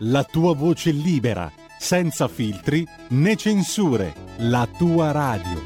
la 0.00 0.22
tua 0.22 0.54
voce 0.54 0.90
libera, 0.90 1.50
senza 1.78 2.28
filtri 2.28 2.86
né 3.08 3.34
censure, 3.36 4.14
la 4.38 4.68
tua 4.78 5.10
radio. 5.10 5.64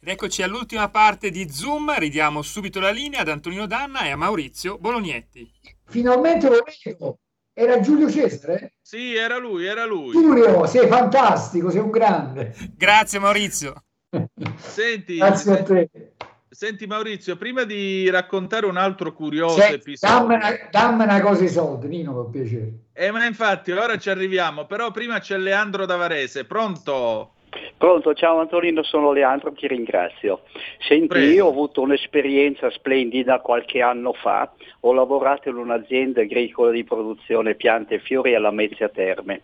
Ed 0.00 0.08
eccoci 0.08 0.42
all'ultima 0.42 0.88
parte 0.88 1.30
di 1.30 1.50
Zoom, 1.50 1.92
ridiamo 1.98 2.40
subito 2.40 2.80
la 2.80 2.90
linea 2.90 3.20
ad 3.20 3.28
Antonino 3.28 3.66
Danna 3.66 4.04
e 4.04 4.10
a 4.10 4.16
Maurizio 4.16 4.78
Bolognetti. 4.78 5.50
Finalmente 5.84 6.48
lo 6.48 6.64
vedo. 6.64 7.18
Era 7.52 7.80
Giulio 7.80 8.10
Cesare? 8.10 8.74
Sì, 8.80 9.14
era 9.14 9.38
lui, 9.38 9.66
era 9.66 9.84
lui. 9.84 10.12
Giulio, 10.12 10.66
sei 10.66 10.86
fantastico, 10.88 11.70
sei 11.70 11.80
un 11.80 11.90
grande. 11.90 12.54
Grazie 12.76 13.18
Maurizio. 13.18 13.82
Senti, 14.56 15.16
Grazie 15.16 15.52
a 15.52 15.62
te. 15.62 16.15
Senti 16.56 16.86
Maurizio, 16.86 17.36
prima 17.36 17.64
di 17.64 18.08
raccontare 18.08 18.64
un 18.64 18.78
altro 18.78 19.12
curioso 19.12 19.60
Senti, 19.60 19.74
episodio. 19.74 20.16
dammi, 20.26 20.34
una, 20.36 20.48
dammi 20.70 21.02
una 21.02 21.20
cosa 21.20 21.44
i 21.44 21.48
soldi, 21.48 21.86
Nino, 21.86 22.14
per 22.14 22.30
piacere. 22.30 22.72
Eh, 22.94 23.10
ma 23.10 23.26
infatti, 23.26 23.72
ora 23.72 23.98
ci 23.98 24.08
arriviamo, 24.08 24.64
però 24.64 24.90
prima 24.90 25.18
c'è 25.18 25.36
Leandro 25.36 25.84
Davarese, 25.84 26.46
pronto? 26.46 27.32
Pronto, 27.76 28.14
ciao 28.14 28.40
Antonino, 28.40 28.82
sono 28.82 29.12
Leandro, 29.12 29.52
ti 29.52 29.66
ringrazio. 29.66 30.44
Senti, 30.88 31.08
Prego. 31.08 31.30
io 31.30 31.46
ho 31.46 31.50
avuto 31.50 31.82
un'esperienza 31.82 32.70
splendida 32.70 33.40
qualche 33.40 33.82
anno 33.82 34.14
fa, 34.14 34.50
ho 34.80 34.92
lavorato 34.94 35.50
in 35.50 35.56
un'azienda 35.56 36.22
agricola 36.22 36.70
di 36.70 36.84
produzione 36.84 37.54
piante 37.54 37.96
e 37.96 37.98
fiori 38.00 38.34
alla 38.34 38.50
Mezzia 38.50 38.88
Terme, 38.88 39.42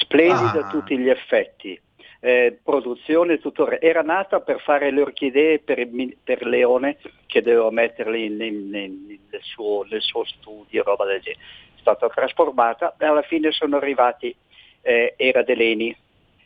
splendida 0.00 0.60
a 0.64 0.66
Ah. 0.66 0.70
tutti 0.70 0.96
gli 0.96 1.10
effetti. 1.10 1.78
Eh, 2.24 2.58
produzione 2.62 3.38
tuttora 3.38 3.78
era 3.78 4.00
nata 4.00 4.40
per 4.40 4.58
fare 4.62 4.90
le 4.90 5.02
orchidee 5.02 5.58
per, 5.58 5.86
per 6.24 6.46
Leone 6.46 6.96
che 7.26 7.42
doveva 7.42 7.70
metterle 7.70 8.30
nel, 8.30 9.20
suo, 9.42 9.84
nel 9.90 10.00
suo 10.00 10.24
studio, 10.24 10.82
roba 10.84 11.04
del 11.04 11.20
genere. 11.20 11.42
È 11.76 11.80
stata 11.80 12.08
trasformata 12.08 12.94
e 12.98 13.04
alla 13.04 13.20
fine 13.20 13.52
sono 13.52 13.76
arrivati, 13.76 14.34
eh, 14.80 15.12
era 15.18 15.42
Deleni, 15.42 15.94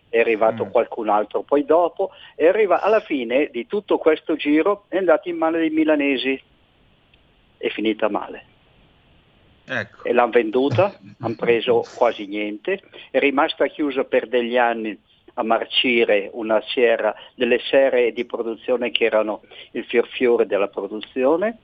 è 0.08 0.18
arrivato 0.18 0.66
qualcun 0.66 1.10
altro 1.10 1.42
poi 1.42 1.64
dopo, 1.64 2.10
e 2.34 2.48
arriva 2.48 2.80
alla 2.80 2.98
fine 2.98 3.48
di 3.52 3.68
tutto 3.68 3.98
questo 3.98 4.34
giro 4.34 4.86
è 4.88 4.96
andato 4.96 5.28
in 5.28 5.36
mano 5.36 5.58
dei 5.58 5.70
milanesi, 5.70 6.42
è 7.56 7.68
finita 7.68 8.08
male. 8.08 8.44
Ecco. 9.64 10.02
E 10.02 10.12
l'hanno 10.12 10.32
venduta, 10.32 10.98
hanno 11.22 11.36
preso 11.36 11.84
quasi 11.94 12.26
niente, 12.26 12.82
è 13.12 13.20
rimasta 13.20 13.68
chiusa 13.68 14.02
per 14.02 14.26
degli 14.26 14.56
anni 14.56 15.06
a 15.38 15.42
marcire 15.44 16.30
una 16.32 16.60
sierra, 16.66 17.14
delle 17.34 17.60
serre 17.60 18.12
di 18.12 18.24
produzione 18.24 18.90
che 18.90 19.04
erano 19.04 19.42
il 19.72 19.84
fior 19.84 20.06
fiore 20.08 20.46
della 20.46 20.68
produzione. 20.68 21.58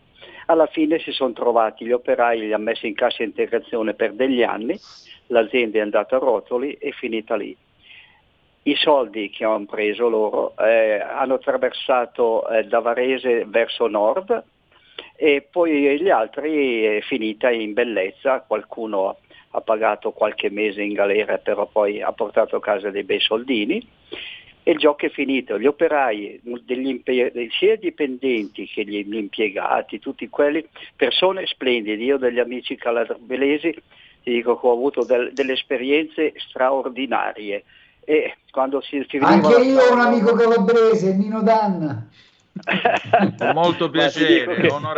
Alla 0.47 0.67
fine 0.67 0.99
si 1.01 1.11
sono 1.11 1.33
trovati 1.33 1.85
gli 1.85 1.93
operai, 1.93 2.39
li 2.39 2.53
hanno 2.53 2.65
messi 2.65 2.87
in 2.87 2.95
cassa 2.95 3.23
integrazione 3.23 3.95
per 3.95 4.13
degli 4.13 4.43
anni, 4.43 4.79
l'azienda 5.29 5.79
è 5.79 5.81
andata 5.81 6.17
a 6.17 6.21
rotoli 6.21 6.75
e 6.75 6.93
finita 6.93 7.35
lì. 7.35 7.57
I 8.67 8.77
soldi 8.77 9.29
che 9.31 9.45
hanno 9.45 9.67
preso 9.67 10.09
loro 10.09 10.57
eh, 10.57 11.01
hanno 11.01 11.35
attraversato 11.35 12.49
eh, 12.49 12.65
da 12.65 12.79
Varese 12.79 13.45
verso 13.47 13.89
nord 13.89 14.43
e 15.17 15.47
poi 15.51 16.01
gli 16.01 16.09
altri 16.11 16.85
è 16.85 17.01
finita 17.01 17.51
in 17.51 17.73
bellezza, 17.73 18.41
qualcuno 18.47 19.19
ha 19.55 19.61
pagato 19.61 20.11
qualche 20.11 20.51
mese 20.51 20.83
in 20.83 20.95
galera 20.95 21.39
però 21.39 21.67
poi 21.67 22.03
ha 22.03 22.11
portato 22.13 22.57
a 22.57 22.61
casa 22.61 22.91
dei 22.91 23.05
bei 23.05 23.21
soldini. 23.21 23.87
E 24.67 24.71
il 24.73 24.79
gioco 24.79 25.05
è 25.05 25.11
finito, 25.11 25.59
gli 25.59 25.67
operai, 25.67 26.41
degli 26.43 26.89
impe- 26.89 27.33
sia 27.59 27.75
i 27.75 27.79
dipendenti 27.79 28.67
che 28.67 28.83
gli, 28.83 29.15
impiegati, 29.15 29.99
tutti 29.99 30.27
quelli, 30.31 30.67
persone 30.97 31.47
splendide, 31.47 32.03
io 32.03 32.17
degli 32.17 32.39
amici 32.39 32.75
calabresi 32.75 33.75
ti 34.23 34.33
dico 34.33 34.59
che 34.59 34.67
ho 34.67 34.73
avuto 34.73 35.05
del- 35.05 35.33
delle 35.35 35.53
esperienze 35.53 36.33
straordinarie. 36.49 37.65
E 38.07 38.37
quando 38.51 38.81
si 38.81 39.05
finiva 39.05 39.29
Anche 39.31 39.61
io 39.61 39.81
ho 39.81 39.93
un 39.93 40.01
amico 40.01 40.35
calabrese, 40.35 41.15
Nino 41.15 41.43
Danna. 41.43 42.09
Molto 43.53 43.91
piacere. 43.91 44.45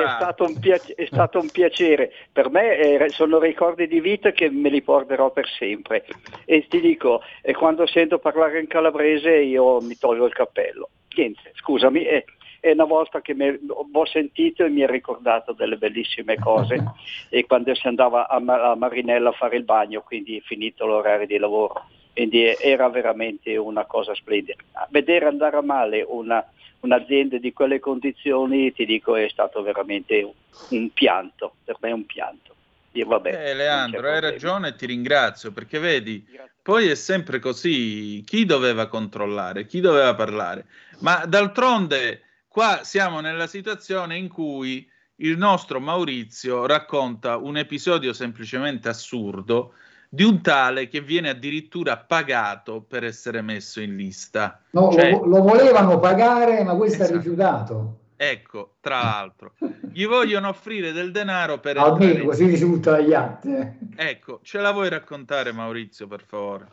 È 0.02 0.16
stato, 0.16 0.44
un 0.44 0.58
piace- 0.58 0.94
è 0.94 1.06
stato 1.06 1.40
un 1.40 1.48
piacere, 1.50 2.12
per 2.30 2.50
me 2.50 2.76
eh, 2.76 3.08
sono 3.10 3.38
ricordi 3.38 3.86
di 3.86 4.00
vita 4.00 4.32
che 4.32 4.50
me 4.50 4.68
li 4.68 4.82
porterò 4.82 5.30
per 5.30 5.48
sempre 5.48 6.04
e 6.44 6.66
ti 6.68 6.80
dico, 6.80 7.22
e 7.42 7.54
quando 7.54 7.86
sento 7.86 8.18
parlare 8.18 8.60
in 8.60 8.66
calabrese 8.66 9.36
io 9.36 9.80
mi 9.80 9.96
tolgo 9.96 10.26
il 10.26 10.34
cappello. 10.34 10.90
Niente, 11.16 11.52
scusami, 11.54 12.02
è, 12.02 12.24
è 12.60 12.72
una 12.72 12.84
volta 12.84 13.22
che 13.22 13.34
mi- 13.34 13.58
ho 13.68 14.06
sentito 14.06 14.64
e 14.64 14.68
mi 14.68 14.82
ha 14.82 14.86
ricordato 14.86 15.52
delle 15.52 15.76
bellissime 15.76 16.36
cose 16.36 16.82
e 17.30 17.46
quando 17.46 17.74
si 17.74 17.86
andava 17.86 18.28
a, 18.28 18.36
a 18.36 18.74
Marinella 18.76 19.30
a 19.30 19.32
fare 19.32 19.56
il 19.56 19.64
bagno, 19.64 20.02
quindi 20.02 20.42
finito 20.44 20.84
l'orario 20.84 21.26
di 21.26 21.38
lavoro. 21.38 21.86
Quindi 22.12 22.44
era 22.58 22.88
veramente 22.88 23.56
una 23.58 23.84
cosa 23.84 24.14
splendida. 24.14 24.56
Vedere 24.88 25.26
andare 25.26 25.56
a 25.58 25.62
male 25.62 26.02
una, 26.06 26.42
un'azienda 26.86 27.38
di 27.38 27.52
quelle 27.52 27.78
condizioni, 27.80 28.72
ti 28.72 28.86
dico, 28.86 29.14
è 29.16 29.28
stato 29.28 29.62
veramente 29.62 30.32
un, 30.70 30.90
pianto, 30.92 31.56
per 31.64 31.76
me 31.80 31.90
è 31.90 31.92
un 31.92 32.06
pianto. 32.06 32.54
Io, 32.92 33.06
vabbè, 33.06 33.50
Eh, 33.50 33.54
Leandro, 33.54 34.08
hai 34.08 34.20
ragione 34.20 34.68
e 34.68 34.74
ti 34.74 34.86
ringrazio 34.86 35.52
perché 35.52 35.78
vedi, 35.78 36.26
poi 36.62 36.88
è 36.88 36.94
sempre 36.94 37.38
così, 37.38 38.22
chi 38.24 38.46
doveva 38.46 38.86
controllare, 38.86 39.66
chi 39.66 39.80
doveva 39.80 40.14
parlare, 40.14 40.66
ma 41.00 41.26
d'altronde 41.26 42.22
qua 42.48 42.80
siamo 42.82 43.20
nella 43.20 43.46
situazione 43.46 44.16
in 44.16 44.28
cui 44.28 44.88
il 45.16 45.36
nostro 45.36 45.80
Maurizio 45.80 46.66
racconta 46.66 47.36
un 47.36 47.56
episodio 47.58 48.12
semplicemente 48.12 48.88
assurdo 48.88 49.74
di 50.16 50.22
un 50.24 50.40
tale 50.40 50.88
che 50.88 51.02
viene 51.02 51.28
addirittura 51.28 51.98
pagato 51.98 52.80
per 52.80 53.04
essere 53.04 53.42
messo 53.42 53.82
in 53.82 53.96
lista. 53.96 54.62
No, 54.70 54.90
Cioè, 54.90 55.10
lo, 55.10 55.26
lo 55.26 55.42
volevano 55.42 55.98
pagare, 55.98 56.64
ma 56.64 56.74
questo 56.74 57.02
Esatto. 57.02 57.12
ha 57.12 57.16
rifiutato. 57.18 57.98
ecco, 58.16 58.76
tra 58.80 58.96
l'altro, 59.02 59.52
gli 59.92 60.06
vogliono 60.06 60.48
offrire 60.48 60.92
del 60.92 61.12
denaro 61.12 61.60
per 61.60 61.76
Almeno 61.76 62.20
in 62.20 62.24
così 62.24 62.46
risulta 62.46 62.92
dagli 62.92 63.12
atti. 63.12 63.54
Ecco, 63.94 64.40
ce 64.42 64.58
la 64.58 64.72
vuoi 64.72 64.88
raccontare 64.88 65.52
Maurizio, 65.52 66.06
per 66.06 66.22
favore? 66.26 66.66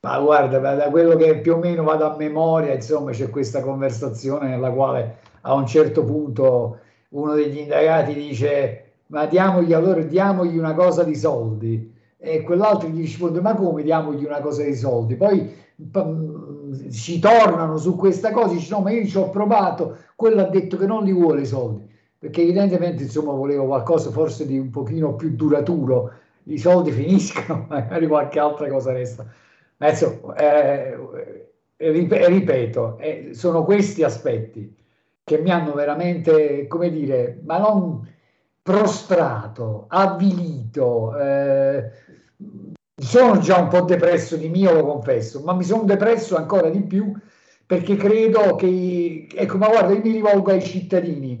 Ma 0.00 0.16
guarda, 0.20 0.60
da 0.60 0.76
da 0.76 0.84
quello 0.90 1.16
che 1.16 1.38
più 1.40 1.54
o 1.54 1.58
meno 1.58 1.82
vado 1.82 2.08
a 2.08 2.16
memoria, 2.16 2.72
insomma, 2.74 3.10
c'è 3.10 3.28
questa 3.28 3.60
conversazione 3.60 4.48
nella 4.48 4.70
quale 4.70 5.16
a 5.40 5.52
un 5.54 5.66
certo 5.66 6.04
punto 6.04 6.78
uno 7.08 7.34
degli 7.34 7.58
indagati 7.58 8.14
dice: 8.14 8.92
Ma 9.06 9.26
diamogli 9.26 9.72
allora 9.72 10.00
diamogli 10.02 10.56
una 10.56 10.74
cosa 10.74 11.02
di 11.02 11.16
soldi. 11.16 11.96
E 12.20 12.42
quell'altro 12.42 12.88
gli 12.88 13.00
risponde: 13.00 13.40
Ma 13.40 13.54
come 13.54 13.82
diamogli 13.82 14.24
una 14.24 14.40
cosa 14.40 14.62
di 14.64 14.74
soldi? 14.74 15.14
Poi 15.16 15.54
p- 15.90 16.90
ci 16.90 17.18
tornano 17.20 17.76
su 17.76 17.94
questa 17.96 18.30
cosa, 18.32 18.54
dice: 18.54 18.74
No, 18.74 18.80
ma 18.80 18.90
io 18.90 19.06
ci 19.06 19.16
ho 19.16 19.30
provato, 19.30 19.96
quello 20.16 20.40
ha 20.42 20.48
detto 20.48 20.76
che 20.76 20.86
non 20.86 21.04
li 21.04 21.12
vuole 21.12 21.42
i 21.42 21.46
soldi, 21.46 21.88
perché 22.18 22.42
evidentemente 22.42 23.04
insomma 23.04 23.32
voleva 23.32 23.64
qualcosa 23.64 24.10
forse 24.10 24.46
di 24.46 24.58
un 24.58 24.70
pochino 24.70 25.14
più 25.14 25.30
duraturo. 25.34 26.10
I 26.44 26.58
soldi 26.58 26.90
finiscono, 26.92 27.66
magari 27.68 28.06
qualche 28.08 28.38
altra 28.40 28.68
cosa 28.68 28.92
resta. 28.92 29.24
Ma 29.76 29.90
insomma, 29.90 30.34
eh, 30.34 30.96
rip- 31.76 32.12
ripeto, 32.26 32.98
eh, 32.98 33.30
sono 33.32 33.64
questi 33.64 34.02
aspetti 34.02 34.74
che 35.24 35.38
mi 35.38 35.50
hanno 35.50 35.72
veramente, 35.74 36.66
come 36.66 36.90
dire, 36.90 37.40
ma 37.44 37.58
non 37.58 38.06
prostrato, 38.62 39.86
avvilito. 39.88 41.16
eh, 41.18 41.90
sono 43.00 43.38
già 43.38 43.58
un 43.58 43.68
po' 43.68 43.82
depresso 43.82 44.36
di 44.36 44.48
mio, 44.48 44.72
lo 44.72 44.84
confesso, 44.84 45.40
ma 45.44 45.52
mi 45.54 45.64
sono 45.64 45.84
depresso 45.84 46.36
ancora 46.36 46.68
di 46.68 46.82
più 46.82 47.12
perché 47.66 47.96
credo 47.96 48.54
che, 48.56 49.26
ecco, 49.32 49.58
ma 49.58 49.68
guarda, 49.68 49.92
io 49.92 50.00
mi 50.02 50.12
rivolgo 50.12 50.50
ai 50.50 50.62
cittadini, 50.62 51.38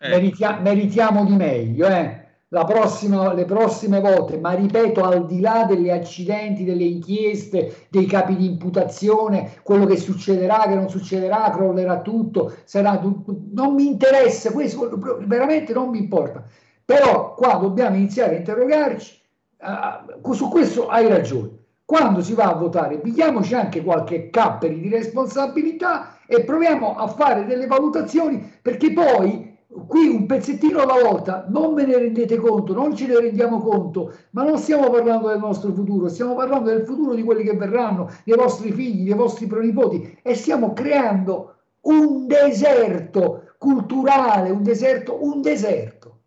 Meritia- 0.00 0.60
meritiamo 0.60 1.24
di 1.24 1.34
meglio, 1.36 1.86
eh. 1.88 2.26
La 2.50 2.64
prossima, 2.64 3.34
le 3.34 3.44
prossime 3.44 4.00
volte, 4.00 4.38
ma 4.38 4.54
ripeto, 4.54 5.02
al 5.04 5.26
di 5.26 5.40
là 5.40 5.64
degli 5.68 5.90
accidenti, 5.90 6.64
delle 6.64 6.84
inchieste, 6.84 7.86
dei 7.90 8.06
capi 8.06 8.36
di 8.36 8.46
imputazione, 8.46 9.56
quello 9.62 9.84
che 9.84 9.98
succederà, 9.98 10.64
che 10.66 10.74
non 10.74 10.88
succederà, 10.88 11.50
crollerà 11.50 12.00
tutto, 12.00 12.54
sarà 12.64 12.98
tutto, 12.98 13.36
non 13.52 13.74
mi 13.74 13.86
interessa, 13.86 14.50
questo 14.52 14.88
veramente 15.26 15.74
non 15.74 15.90
mi 15.90 15.98
importa. 15.98 16.42
Però 16.84 17.34
qua 17.34 17.56
dobbiamo 17.56 17.96
iniziare 17.96 18.36
a 18.36 18.38
interrogarci, 18.38 19.17
ah, 19.58 20.04
su 20.32 20.48
questo 20.48 20.88
hai 20.88 21.08
ragione. 21.08 21.56
Quando 21.84 22.20
si 22.22 22.34
va 22.34 22.50
a 22.50 22.54
votare, 22.54 22.98
pigliamoci 22.98 23.54
anche 23.54 23.82
qualche 23.82 24.28
capperi 24.28 24.78
di 24.78 24.90
responsabilità 24.90 26.18
e 26.26 26.44
proviamo 26.44 26.96
a 26.96 27.06
fare 27.06 27.46
delle 27.46 27.66
valutazioni, 27.66 28.52
perché 28.60 28.92
poi 28.92 29.56
qui 29.86 30.06
un 30.08 30.26
pezzettino 30.26 30.80
alla 30.80 31.00
volta, 31.02 31.46
non 31.48 31.74
ve 31.74 31.86
ne 31.86 31.98
rendete 31.98 32.36
conto, 32.36 32.74
non 32.74 32.94
ce 32.94 33.06
ne 33.06 33.18
rendiamo 33.18 33.60
conto, 33.60 34.12
ma 34.30 34.42
non 34.42 34.58
stiamo 34.58 34.90
parlando 34.90 35.28
del 35.28 35.38
nostro 35.38 35.72
futuro, 35.72 36.08
stiamo 36.08 36.34
parlando 36.34 36.70
del 36.70 36.84
futuro 36.84 37.14
di 37.14 37.22
quelli 37.22 37.42
che 37.42 37.54
verranno, 37.54 38.10
dei 38.24 38.36
vostri 38.36 38.72
figli, 38.72 39.04
dei 39.04 39.16
vostri 39.16 39.46
pronipoti 39.46 40.18
e 40.22 40.34
stiamo 40.34 40.72
creando 40.72 41.54
un 41.82 42.26
deserto 42.26 43.54
culturale, 43.58 44.50
un 44.50 44.62
deserto, 44.62 45.24
un 45.24 45.40
deserto. 45.40 46.18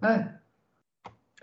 Eh? 0.00 0.34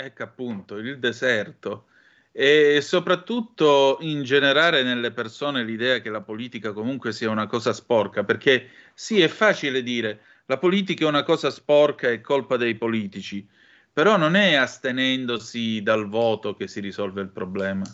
Ecco 0.03 0.23
appunto, 0.23 0.75
il 0.75 0.99
deserto. 0.99 1.85
E 2.34 2.80
soprattutto 2.81 3.97
ingenerare 4.01 4.84
nelle 4.84 5.11
persone 5.11 5.63
l'idea 5.63 5.99
che 5.99 6.09
la 6.09 6.19
politica 6.19 6.73
comunque 6.73 7.13
sia 7.13 7.30
una 7.30 7.47
cosa 7.47 7.71
sporca, 7.71 8.23
perché 8.25 8.67
sì, 8.93 9.21
è 9.21 9.30
facile 9.30 9.81
dire 9.81 10.19
la 10.47 10.57
politica 10.57 11.05
è 11.05 11.07
una 11.07 11.23
cosa 11.23 11.49
sporca, 11.51 12.09
è 12.09 12.19
colpa 12.19 12.57
dei 12.57 12.75
politici, 12.75 13.47
però 13.93 14.17
non 14.17 14.35
è 14.35 14.55
astenendosi 14.55 15.81
dal 15.84 16.09
voto 16.09 16.53
che 16.55 16.67
si 16.67 16.81
risolve 16.81 17.21
il 17.21 17.30
problema. 17.30 17.85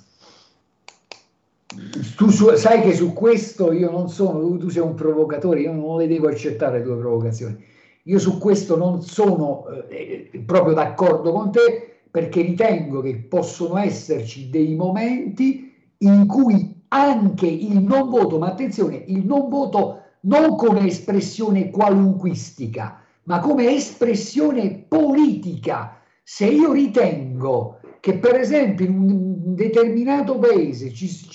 Tu 2.15 2.29
su- 2.29 2.55
sai 2.55 2.81
che 2.81 2.95
su 2.95 3.13
questo 3.13 3.71
io 3.71 3.91
non 3.91 4.09
sono, 4.09 4.39
tu, 4.39 4.57
tu 4.57 4.69
sei 4.69 4.81
un 4.81 4.95
provocatore, 4.95 5.59
io 5.59 5.73
non 5.73 5.97
le 5.97 6.07
devo 6.07 6.27
accettare 6.27 6.79
le 6.79 6.85
tue 6.85 6.97
provocazioni. 6.97 7.63
Io 8.03 8.17
su 8.17 8.39
questo 8.39 8.77
non 8.77 9.03
sono 9.03 9.67
eh, 9.89 10.29
eh, 10.31 10.39
proprio 10.39 10.73
d'accordo 10.73 11.31
con 11.31 11.51
te 11.51 11.88
perché 12.11 12.41
ritengo 12.41 13.01
che 13.01 13.15
possono 13.15 13.77
esserci 13.77 14.49
dei 14.49 14.75
momenti 14.75 15.73
in 15.99 16.25
cui 16.27 16.83
anche 16.89 17.47
il 17.47 17.79
non 17.81 18.09
voto, 18.09 18.39
ma 18.39 18.47
attenzione, 18.47 19.03
il 19.07 19.25
non 19.25 19.49
voto 19.49 20.01
non 20.21 20.55
come 20.55 20.87
espressione 20.87 21.69
qualunquistica, 21.69 23.01
ma 23.23 23.39
come 23.39 23.73
espressione 23.73 24.85
politica. 24.87 26.01
Se 26.23 26.45
io 26.45 26.71
ritengo 26.71 27.79
che 27.99 28.17
per 28.17 28.35
esempio 28.35 28.85
in 28.85 28.97
un 28.97 29.55
determinato 29.55 30.37
paese 30.37 30.91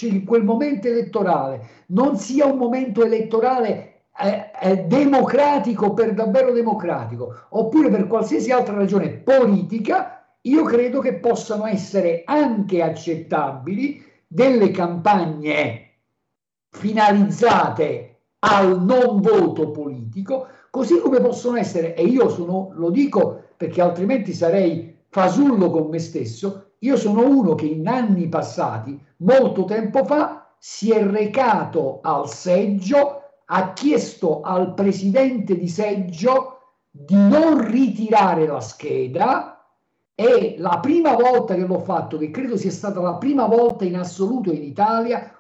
in 0.07 0.25
quel 0.25 0.45
momento 0.45 0.89
elettorale 0.89 1.85
non 1.89 2.17
sia 2.17 2.47
un 2.47 2.57
momento 2.57 3.05
elettorale 3.05 3.95
eh, 4.17 4.51
eh, 4.61 4.77
democratico 4.85 5.93
per 5.93 6.15
davvero 6.15 6.53
democratico, 6.53 7.35
oppure 7.51 7.91
per 7.91 8.07
qualsiasi 8.07 8.53
altra 8.53 8.77
ragione 8.77 9.11
politica, 9.11 10.14
io 10.47 10.65
credo 10.65 11.01
che 11.01 11.15
possano 11.15 11.67
essere 11.67 12.23
anche 12.25 12.83
accettabili 12.83 14.03
delle 14.27 14.71
campagne 14.71 15.93
finalizzate 16.71 18.17
al 18.41 18.83
non 18.83 19.21
voto 19.21 19.71
politico, 19.71 20.47
così 20.71 20.99
come 20.99 21.21
possono 21.21 21.57
essere, 21.57 21.95
e 21.95 22.05
io 22.05 22.29
sono, 22.29 22.71
lo 22.75 22.91
dico 22.91 23.43
perché 23.57 23.81
altrimenti 23.81 24.35
sarei 24.35 24.97
fasullo 25.09 25.71
con 25.71 25.89
me 25.89 25.99
stesso, 25.99 26.73
io 26.81 26.97
sono 26.97 27.27
uno 27.27 27.55
che 27.55 27.67
in 27.67 27.89
anni 27.89 28.29
passati, 28.29 29.01
molto 29.19 29.65
tempo 29.65 30.05
fa, 30.05 30.55
si 30.59 30.91
è 30.91 31.03
recato 31.03 32.01
al 32.03 32.29
seggio, 32.29 33.23
ha 33.47 33.73
chiesto 33.73 34.43
al 34.43 34.75
presidente 34.75 35.57
di 35.57 35.69
seggio 35.69 36.59
di 36.91 37.15
non 37.15 37.67
ritirare 37.71 38.47
la 38.47 38.61
scheda 38.61 39.54
e 40.15 40.55
la 40.59 40.79
prima 40.81 41.15
volta 41.15 41.55
che 41.55 41.67
l'ho 41.67 41.81
fatto, 41.81 42.19
che 42.19 42.31
credo 42.31 42.57
sia 42.57 42.71
stata 42.71 43.01
la 43.01 43.17
prima 43.17 43.47
volta 43.47 43.85
in 43.85 43.97
assoluto 43.97 44.53
in 44.53 44.63
Italia, 44.63 45.37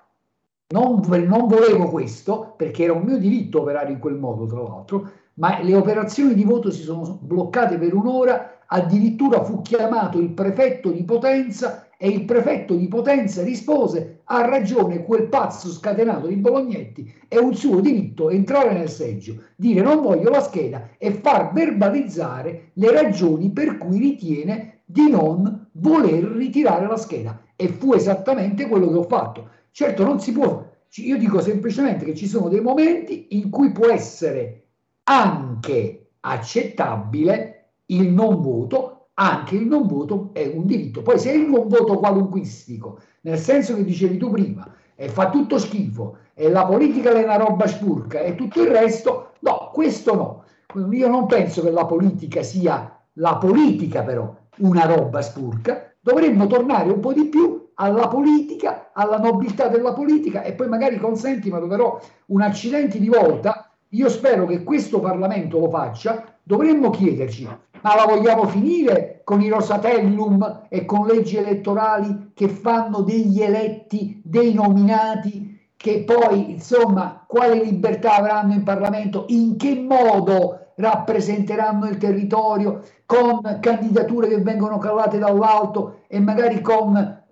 non, 0.68 1.00
non 1.26 1.46
volevo 1.46 1.88
questo 1.90 2.54
perché 2.56 2.84
era 2.84 2.92
un 2.92 3.02
mio 3.02 3.18
diritto 3.18 3.60
operare 3.60 3.92
in 3.92 3.98
quel 3.98 4.16
modo, 4.16 4.46
tra 4.46 4.60
l'altro, 4.60 5.10
ma 5.34 5.60
le 5.60 5.76
operazioni 5.76 6.34
di 6.34 6.44
voto 6.44 6.70
si 6.70 6.82
sono 6.82 7.18
bloccate 7.20 7.78
per 7.78 7.94
un'ora, 7.94 8.62
addirittura 8.66 9.44
fu 9.44 9.62
chiamato 9.62 10.18
il 10.18 10.30
prefetto 10.30 10.90
di 10.90 11.04
Potenza 11.04 11.83
e 11.98 12.08
il 12.08 12.24
prefetto 12.24 12.74
di 12.74 12.88
Potenza 12.88 13.42
rispose 13.42 14.20
ha 14.24 14.46
ragione 14.46 15.02
quel 15.04 15.28
pazzo 15.28 15.68
scatenato 15.68 16.26
di 16.26 16.36
Bolognetti, 16.36 17.12
è 17.28 17.38
un 17.38 17.54
suo 17.54 17.80
diritto 17.80 18.30
entrare 18.30 18.72
nel 18.72 18.88
seggio, 18.88 19.42
dire 19.56 19.80
non 19.80 20.02
voglio 20.02 20.30
la 20.30 20.40
scheda 20.40 20.90
e 20.98 21.12
far 21.12 21.52
verbalizzare 21.52 22.70
le 22.74 22.90
ragioni 22.90 23.50
per 23.50 23.78
cui 23.78 23.98
ritiene 23.98 24.80
di 24.84 25.08
non 25.08 25.68
voler 25.72 26.24
ritirare 26.24 26.86
la 26.86 26.96
scheda. 26.96 27.40
E 27.56 27.68
fu 27.68 27.92
esattamente 27.92 28.66
quello 28.66 28.88
che 28.88 28.96
ho 28.96 29.04
fatto. 29.04 29.48
Certo 29.70 30.04
non 30.04 30.20
si 30.20 30.32
può, 30.32 30.64
io 30.96 31.16
dico 31.18 31.40
semplicemente 31.40 32.04
che 32.04 32.14
ci 32.14 32.26
sono 32.26 32.48
dei 32.48 32.60
momenti 32.60 33.28
in 33.30 33.50
cui 33.50 33.72
può 33.72 33.88
essere 33.88 34.66
anche 35.04 36.10
accettabile 36.20 37.70
il 37.86 38.08
non 38.08 38.40
voto, 38.40 38.93
anche 39.14 39.56
il 39.56 39.66
non 39.66 39.86
voto 39.86 40.30
è 40.32 40.50
un 40.52 40.66
diritto. 40.66 41.02
Poi 41.02 41.18
se 41.18 41.32
il 41.32 41.48
non 41.48 41.68
voto 41.68 41.98
qualunquistico, 41.98 42.98
nel 43.22 43.38
senso 43.38 43.74
che 43.74 43.84
dicevi 43.84 44.16
tu 44.16 44.30
prima, 44.30 44.66
e 44.96 45.08
fa 45.08 45.30
tutto 45.30 45.58
schifo, 45.58 46.18
e 46.34 46.48
la 46.50 46.64
politica 46.66 47.10
è 47.10 47.22
una 47.22 47.36
roba 47.36 47.66
spurca 47.66 48.20
e 48.20 48.34
tutto 48.34 48.62
il 48.62 48.68
resto, 48.68 49.32
no, 49.40 49.70
questo 49.72 50.14
no. 50.14 50.44
Io 50.90 51.08
non 51.08 51.26
penso 51.26 51.62
che 51.62 51.70
la 51.70 51.86
politica 51.86 52.42
sia 52.42 52.98
la 53.18 53.36
politica 53.36 54.02
però 54.02 54.34
una 54.58 54.86
roba 54.86 55.20
spurca, 55.20 55.92
dovremmo 56.00 56.46
tornare 56.46 56.90
un 56.90 57.00
po' 57.00 57.12
di 57.12 57.26
più 57.26 57.70
alla 57.74 58.08
politica, 58.08 58.90
alla 58.92 59.18
nobiltà 59.18 59.68
della 59.68 59.92
politica 59.92 60.42
e 60.42 60.52
poi 60.52 60.68
magari 60.68 60.96
consenti, 60.96 61.50
ma 61.50 61.58
dovrò 61.58 62.00
un 62.26 62.40
accidente 62.40 62.98
di 62.98 63.08
volta, 63.08 63.70
io 63.90 64.08
spero 64.08 64.46
che 64.46 64.62
questo 64.62 65.00
Parlamento 65.00 65.58
lo 65.58 65.68
faccia, 65.68 66.33
dovremmo 66.44 66.90
chiederci, 66.90 67.48
ma 67.80 67.94
la 67.96 68.04
vogliamo 68.06 68.46
finire 68.46 69.22
con 69.24 69.40
i 69.40 69.48
Rosatellum 69.48 70.66
e 70.68 70.84
con 70.84 71.06
leggi 71.06 71.36
elettorali 71.36 72.30
che 72.34 72.48
fanno 72.48 73.00
degli 73.00 73.40
eletti, 73.40 74.20
dei 74.22 74.52
nominati, 74.52 75.58
che 75.76 76.04
poi, 76.04 76.52
insomma, 76.52 77.24
quale 77.26 77.62
libertà 77.62 78.16
avranno 78.16 78.52
in 78.52 78.62
Parlamento, 78.62 79.24
in 79.28 79.56
che 79.56 79.74
modo 79.74 80.72
rappresenteranno 80.76 81.88
il 81.88 81.98
territorio, 81.98 82.82
con 83.06 83.40
candidature 83.60 84.28
che 84.28 84.40
vengono 84.40 84.78
calate 84.78 85.18
dall'alto 85.18 86.00
e 86.06 86.20
magari 86.20 86.60
con, 86.60 86.96
eh, 86.96 87.22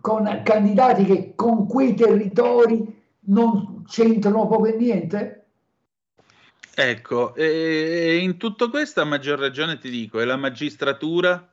con 0.00 0.40
candidati 0.42 1.04
che 1.04 1.34
con 1.34 1.66
quei 1.66 1.94
territori 1.94 3.02
non 3.26 3.84
c'entrano 3.86 4.48
proprio 4.48 4.76
niente? 4.76 5.41
Ecco, 6.74 7.34
e 7.34 8.18
in 8.22 8.36
tutto 8.38 8.70
questo 8.70 9.00
a 9.00 9.04
maggior 9.04 9.38
ragione 9.38 9.78
ti 9.78 9.90
dico, 9.90 10.20
e 10.20 10.24
la 10.24 10.36
magistratura? 10.36 11.52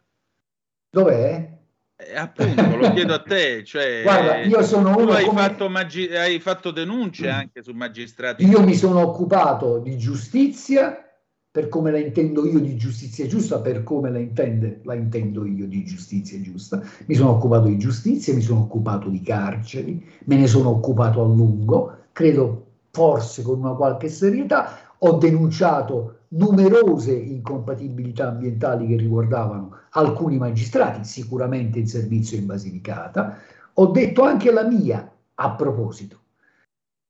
Dov'è? 0.89 1.57
Eh, 1.97 2.15
appunto, 2.15 2.75
lo 2.77 2.93
chiedo 2.93 3.13
a 3.13 3.21
te, 3.21 3.63
cioè, 3.65 4.01
Guarda, 4.03 4.41
io 4.43 4.63
sono 4.63 4.95
uno 4.97 5.11
hai, 5.11 5.25
come- 5.25 5.41
fatto 5.41 5.69
magi- 5.69 6.15
hai 6.15 6.39
fatto 6.39 6.71
denunce 6.71 7.29
anche 7.29 7.61
su 7.61 7.73
magistrati. 7.73 8.45
Io 8.45 8.63
mi 8.63 8.73
sono 8.73 9.01
occupato 9.01 9.79
di 9.79 9.97
giustizia 9.97 11.03
per 11.51 11.67
come 11.67 11.91
la 11.91 11.97
intendo 11.97 12.45
io 12.45 12.59
di 12.59 12.77
giustizia 12.77 13.27
giusta, 13.27 13.59
per 13.59 13.83
come 13.83 14.11
la, 14.11 14.19
intende, 14.19 14.81
la 14.83 14.93
intendo 14.93 15.45
io 15.45 15.65
di 15.67 15.83
giustizia 15.83 16.39
giusta. 16.39 16.81
Mi 17.07 17.15
sono 17.15 17.31
occupato 17.31 17.65
di 17.65 17.77
giustizia, 17.77 18.33
mi 18.33 18.41
sono 18.41 18.61
occupato 18.61 19.09
di 19.09 19.21
carceri, 19.21 20.01
me 20.25 20.37
ne 20.37 20.47
sono 20.47 20.69
occupato 20.69 21.21
a 21.21 21.25
lungo, 21.25 22.05
credo 22.13 22.67
forse 22.91 23.41
con 23.41 23.59
una 23.59 23.73
qualche 23.73 24.09
serietà. 24.09 24.88
Ho 24.99 25.17
denunciato 25.17 26.19
numerose 26.29 27.13
incompatibilità 27.13 28.27
ambientali 28.27 28.87
che 28.87 28.95
riguardavano 28.95 29.77
alcuni 29.91 30.37
magistrati, 30.37 31.03
sicuramente 31.03 31.79
in 31.79 31.87
servizio 31.87 32.37
in 32.37 32.45
Basilicata. 32.45 33.37
Ho 33.73 33.87
detto 33.87 34.23
anche 34.23 34.51
la 34.51 34.67
mia 34.67 35.11
a 35.35 35.51
proposito 35.51 36.17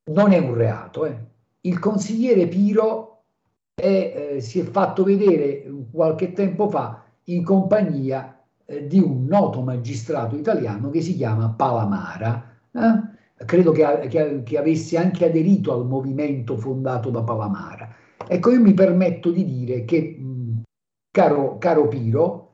non 0.09 0.31
è 0.31 0.37
un 0.37 0.53
reato. 0.53 1.05
eh. 1.05 1.17
Il 1.61 1.79
consigliere 1.79 2.47
Piro 2.47 3.23
è, 3.73 4.33
eh, 4.35 4.41
si 4.41 4.59
è 4.59 4.63
fatto 4.63 5.03
vedere 5.03 5.65
qualche 5.91 6.33
tempo 6.33 6.69
fa 6.69 7.03
in 7.25 7.43
compagnia 7.43 8.41
eh, 8.65 8.87
di 8.87 8.99
un 8.99 9.25
noto 9.25 9.61
magistrato 9.61 10.35
italiano 10.35 10.89
che 10.89 11.01
si 11.01 11.15
chiama 11.15 11.49
Palamara. 11.49 12.57
eh. 12.71 13.08
Credo 13.45 13.71
che, 13.71 14.07
che 14.09 14.43
che 14.43 14.57
avesse 14.57 14.97
anche 14.97 15.25
aderito 15.25 15.73
al 15.73 15.85
movimento 15.85 16.57
fondato 16.57 17.09
da 17.09 17.21
Palamara. 17.23 17.95
Ecco, 18.27 18.51
io 18.51 18.59
mi 18.61 18.73
permetto 18.73 19.31
di 19.31 19.45
dire 19.45 19.85
che, 19.85 20.17
mh, 20.19 20.61
caro, 21.11 21.57
caro 21.57 21.87
Piro, 21.87 22.53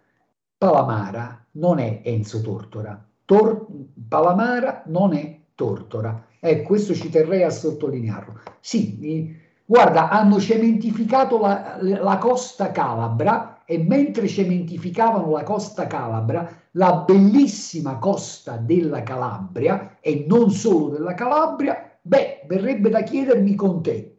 Palamara 0.58 1.46
non 1.54 1.80
è 1.80 2.02
Enzo 2.04 2.42
Tortora. 2.42 3.04
Tor- 3.26 3.66
Palamara 4.08 4.84
non 4.88 5.14
è 5.14 5.40
Tortora. 5.56 6.28
Ecco, 6.40 6.68
questo 6.68 6.94
ci 6.94 7.10
terrei 7.10 7.44
a 7.44 7.50
sottolinearlo. 7.50 8.40
Sì, 8.60 8.98
mi- 9.00 9.36
guarda, 9.66 10.10
hanno 10.10 10.40
cementificato 10.40 11.40
la, 11.40 11.78
la 11.82 12.18
costa 12.20 12.72
calabra 12.72 13.64
e 13.66 13.80
mentre 13.80 14.28
cementificavano 14.28 15.32
la 15.32 15.44
costa 15.44 15.88
calabra, 15.88 16.48
la 16.76 17.04
bellissima 17.06 17.98
costa 17.98 18.58
della 18.58 19.04
Calabria 19.04 19.98
e 20.00 20.26
non 20.28 20.52
solo 20.52 20.90
della 20.90 21.14
Calabria, 21.14 21.98
beh, 22.02 22.44
verrebbe 22.48 22.90
da 22.90 23.02
chiedermi 23.02 23.56
con 23.56 23.82
te, 23.82 24.18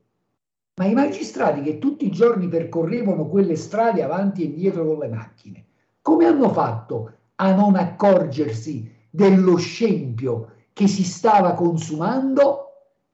ma 0.77 0.87
i 0.87 0.95
magistrati 0.95 1.63
che 1.63 1.79
tutti 1.79 2.07
i 2.07 2.11
giorni 2.11 2.49
percorrevano 2.49 3.27
quelle 3.29 3.57
strade 3.57 4.03
avanti 4.03 4.43
e 4.43 4.47
indietro 4.47 4.87
con 4.87 4.99
le 4.99 5.09
macchine, 5.09 5.65
come 6.01 6.27
hanno 6.27 6.49
fatto 6.51 7.13
a 7.37 7.55
non 7.55 7.77
accorgersi 7.77 8.91
dello 9.11 9.57
scempio 9.57 10.53
che 10.73 10.87
si 10.87 11.05
stava 11.05 11.53
consumando, 11.53 12.63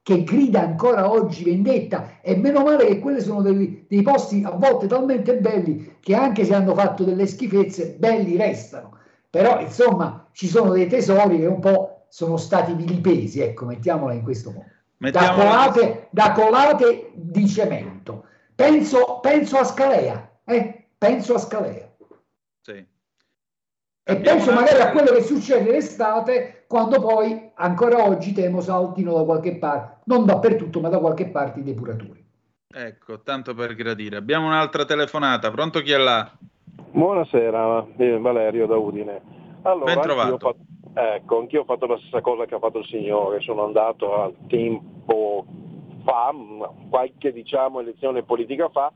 che 0.01 0.23
grida 0.23 0.61
ancora 0.61 1.09
oggi 1.09 1.45
vendetta? 1.45 2.21
E 2.21 2.35
meno 2.35 2.63
male 2.63 2.85
che 2.85 2.99
quelli 2.99 3.21
sono 3.21 3.41
dei, 3.41 3.85
dei 3.87 4.01
posti 4.01 4.43
a 4.43 4.51
volte 4.51 4.87
talmente 4.87 5.37
belli 5.37 5.95
che 6.01 6.13
anche 6.13 6.43
se 6.43 6.53
hanno 6.53 6.75
fatto 6.75 7.05
delle 7.05 7.25
schifezze, 7.25 7.95
belli 7.97 8.35
restano. 8.35 9.01
Però 9.33 9.59
insomma 9.59 10.27
ci 10.31 10.47
sono 10.47 10.73
dei 10.73 10.85
tesori 10.85 11.39
che 11.39 11.47
un 11.47 11.59
po' 11.59 12.05
sono 12.07 12.37
stati 12.37 12.75
vilipesi, 12.75 13.39
ecco, 13.41 13.65
mettiamola 13.65 14.13
in 14.13 14.21
questo 14.21 14.51
modo. 14.51 14.67
Da 15.09 15.33
colate, 15.33 16.07
da 16.11 16.33
colate 16.33 17.09
di 17.15 17.47
cemento. 17.47 18.25
Penso, 18.53 19.17
penso 19.23 19.57
a 19.57 19.63
Scalea, 19.63 20.37
eh? 20.43 20.85
penso 20.95 21.33
a 21.33 21.39
Scalea. 21.39 21.91
Sì. 22.61 22.85
E 24.03 24.15
penso 24.17 24.53
magari 24.53 24.81
a 24.81 24.91
quello 24.91 25.11
che 25.11 25.23
succede 25.23 25.71
l'estate, 25.71 26.65
quando 26.67 26.99
poi 27.01 27.49
ancora 27.55 28.03
oggi 28.03 28.33
temo 28.33 28.61
saltino 28.61 29.15
da 29.15 29.23
qualche 29.23 29.55
parte, 29.55 30.01
non 30.03 30.27
dappertutto, 30.27 30.79
ma 30.79 30.89
da 30.89 30.99
qualche 30.99 31.29
parte 31.29 31.61
i 31.61 31.63
depuratori. 31.63 32.23
Ecco, 32.71 33.23
tanto 33.23 33.55
per 33.55 33.73
gradire. 33.73 34.15
Abbiamo 34.17 34.45
un'altra 34.45 34.85
telefonata. 34.85 35.49
Pronto 35.49 35.81
chi 35.81 35.91
è 35.91 35.97
là? 35.97 36.31
Buonasera, 36.95 37.87
eh, 37.97 38.19
Valerio 38.19 38.67
da 38.67 38.77
Udine. 38.77 39.19
Allora, 39.63 39.93
anch'io 39.93 40.35
ho 40.35 40.37
fatto- 40.37 40.57
Ecco, 40.93 41.39
anch'io 41.39 41.61
ho 41.61 41.63
fatto 41.63 41.87
la 41.87 41.97
stessa 41.97 42.21
cosa 42.21 42.45
che 42.45 42.53
ha 42.53 42.59
fatto 42.59 42.77
il 42.77 42.85
signore, 42.85 43.41
sono 43.41 43.63
andato 43.63 44.13
al 44.13 44.35
tempo 44.47 45.43
fa, 46.03 46.31
qualche 46.91 47.31
diciamo 47.31 47.79
elezione 47.79 48.21
politica 48.21 48.69
fa, 48.69 48.93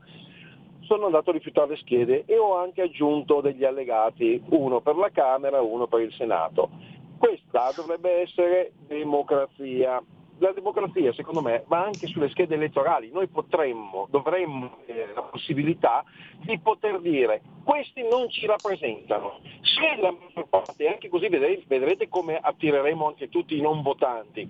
sono 0.82 1.06
andato 1.06 1.30
a 1.30 1.32
rifiutare 1.32 1.70
le 1.70 1.76
schede 1.78 2.22
e 2.24 2.38
ho 2.38 2.56
anche 2.56 2.82
aggiunto 2.82 3.40
degli 3.40 3.64
allegati, 3.64 4.40
uno 4.50 4.80
per 4.80 4.94
la 4.94 5.10
Camera 5.10 5.56
e 5.56 5.60
uno 5.60 5.88
per 5.88 6.02
il 6.02 6.12
Senato. 6.12 6.70
Questa 7.18 7.72
dovrebbe 7.74 8.20
essere 8.20 8.74
democrazia. 8.86 10.00
La 10.40 10.52
democrazia, 10.52 11.12
secondo 11.14 11.40
me, 11.40 11.64
va 11.66 11.82
anche 11.82 12.06
sulle 12.06 12.28
schede 12.28 12.54
elettorali. 12.54 13.10
Noi 13.10 13.26
potremmo, 13.26 14.06
dovremmo 14.10 14.78
avere 14.88 15.12
la 15.12 15.22
possibilità 15.22 16.04
di 16.44 16.58
poter 16.60 17.00
dire 17.00 17.42
questi 17.64 18.02
non 18.02 18.30
ci 18.30 18.46
rappresentano. 18.46 19.40
Se 19.62 20.00
la 20.00 20.12
maggior 20.12 20.48
parte, 20.48 20.88
anche 20.88 21.08
così 21.08 21.28
vedrete, 21.28 21.64
vedrete 21.66 22.08
come 22.08 22.38
attireremo 22.38 23.06
anche 23.06 23.28
tutti 23.28 23.56
i 23.56 23.60
non 23.60 23.82
votanti, 23.82 24.48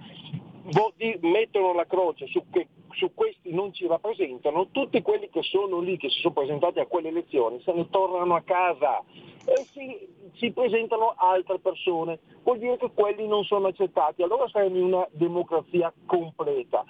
mettono 1.21 1.73
la 1.73 1.87
croce 1.87 2.27
su, 2.27 2.45
que- 2.51 2.69
su 2.93 3.13
questi 3.15 3.53
non 3.53 3.73
ci 3.73 3.87
rappresentano, 3.87 4.69
tutti 4.71 5.01
quelli 5.03 5.29
che 5.31 5.43
sono 5.43 5.81
lì, 5.81 5.97
che 5.97 6.11
si 6.11 6.21
sono 6.21 6.35
presentati 6.35 6.81
a 6.81 6.87
quelle 6.87 7.09
elezioni, 7.09 7.61
se 7.63 7.73
ne 7.73 7.89
tornano 7.89 8.35
a 8.35 8.43
casa 8.43 9.03
e 9.45 9.65
si, 9.73 10.09
si 10.35 10.51
presentano 10.53 11.15
altre 11.17 11.59
persone. 11.59 12.19
Vuol 12.43 12.59
dire 12.59 12.77
che 12.77 12.91
quelli 12.93 13.27
non 13.27 13.45
sono 13.45 13.69
accettati, 13.69 14.23
allora 14.23 14.49
saremo 14.49 14.77
in 14.77 14.85
una 14.85 15.09
democrazia 15.11 15.93
completa. 16.07 16.85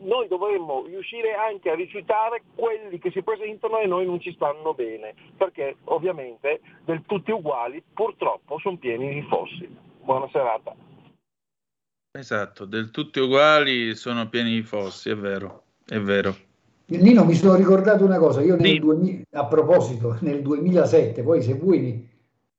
Noi 0.00 0.28
dovremmo 0.28 0.84
riuscire 0.84 1.34
anche 1.34 1.70
a 1.70 1.74
rifiutare 1.74 2.42
quelli 2.54 2.98
che 2.98 3.10
si 3.10 3.22
presentano 3.22 3.78
e 3.78 3.86
noi 3.86 4.06
non 4.06 4.20
ci 4.20 4.32
stanno 4.32 4.72
bene, 4.74 5.14
perché 5.36 5.78
ovviamente 5.84 6.60
del 6.84 7.02
tutti 7.04 7.32
uguali 7.32 7.82
purtroppo 7.94 8.58
sono 8.60 8.76
pieni 8.76 9.12
di 9.12 9.22
fossi. 9.22 9.66
Buona 10.02 10.28
serata. 10.30 10.87
Esatto, 12.18 12.64
del 12.64 12.90
tutti 12.90 13.20
uguali 13.20 13.94
sono 13.94 14.28
pieni 14.28 14.54
di 14.54 14.62
fossi, 14.62 15.08
è 15.08 15.16
vero, 15.16 15.62
è 15.86 16.00
vero. 16.00 16.34
Nino, 16.86 17.24
mi 17.24 17.34
sono 17.34 17.54
ricordato 17.54 18.04
una 18.04 18.18
cosa, 18.18 18.40
io 18.42 18.56
nel 18.56 18.80
2000 18.80 19.22
a 19.34 19.46
proposito, 19.46 20.18
nel 20.22 20.42
2007, 20.42 21.22
poi 21.22 21.40
se 21.42 21.54
vuoi 21.54 22.08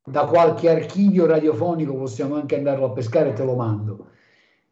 da 0.02 0.24
qualche 0.28 0.70
archivio 0.70 1.26
radiofonico 1.26 1.94
possiamo 1.94 2.36
anche 2.36 2.56
andarlo 2.56 2.86
a 2.86 2.92
pescare 2.92 3.32
e 3.32 3.34
te 3.34 3.44
lo 3.44 3.56
mando. 3.56 4.08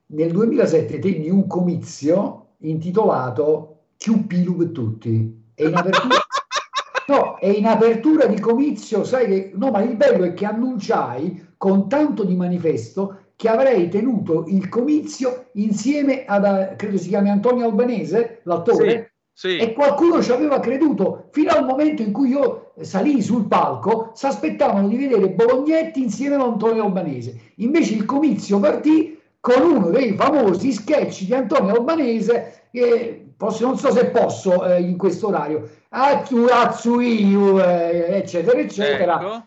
Nel 0.05 0.31
2007 0.31 0.99
tenni 0.99 1.29
un 1.29 1.47
comizio 1.47 2.51
intitolato 2.59 3.79
per 3.97 4.69
tutti 4.71 5.51
e 5.53 5.67
in 5.67 5.75
apertura, 5.75 6.15
no, 7.07 7.37
e 7.39 7.51
in 7.51 7.65
apertura 7.65 8.25
di 8.25 8.39
comizio, 8.39 9.03
sai 9.03 9.27
che, 9.27 9.51
no, 9.53 9.69
ma 9.69 9.81
il 9.81 9.97
bello 9.97 10.23
è 10.23 10.33
che 10.33 10.45
annunciai 10.45 11.55
con 11.57 11.89
tanto 11.89 12.23
di 12.23 12.35
manifesto 12.35 13.23
che 13.37 13.47
avrei 13.49 13.87
tenuto 13.87 14.45
il 14.47 14.67
comizio 14.67 15.49
insieme 15.53 16.25
ad, 16.25 16.43
eh, 16.43 16.75
credo 16.75 16.97
si 16.97 17.09
chiami 17.09 17.29
Antonio 17.29 17.65
Albanese, 17.65 18.39
l'attore, 18.43 19.13
Sì, 19.31 19.57
e 19.57 19.73
qualcuno 19.73 20.23
ci 20.23 20.31
aveva 20.31 20.59
creduto 20.59 21.27
fino 21.29 21.51
al 21.51 21.63
momento 21.63 22.01
in 22.01 22.11
cui 22.11 22.29
io 22.29 22.73
salì 22.81 23.21
sul 23.21 23.45
palco, 23.47 24.09
si 24.15 24.25
aspettavano 24.25 24.87
di 24.87 24.97
vedere 24.97 25.29
Bolognetti 25.29 26.01
insieme 26.01 26.33
ad 26.33 26.41
Antonio 26.41 26.83
Albanese. 26.85 27.51
Invece 27.57 27.93
il 27.93 28.05
comizio 28.05 28.59
partì 28.59 29.19
con 29.39 29.61
uno 29.61 29.91
dei 29.91 30.15
famosi 30.15 30.71
sketch 30.71 31.25
di 31.25 31.33
Antonio 31.35 31.75
Albanese, 31.75 32.63
che 32.71 33.33
posso- 33.37 33.67
non 33.67 33.77
so 33.77 33.91
se 33.91 34.07
posso 34.07 34.65
eh, 34.65 34.81
in 34.81 34.97
questo 34.97 35.27
orario, 35.27 35.69
Azzu, 35.89 36.47
azzu 36.51 36.99
io, 36.99 37.63
eh, 37.63 38.17
eccetera, 38.17 38.57
eccetera. 38.59 39.13
Ecco. 39.21 39.45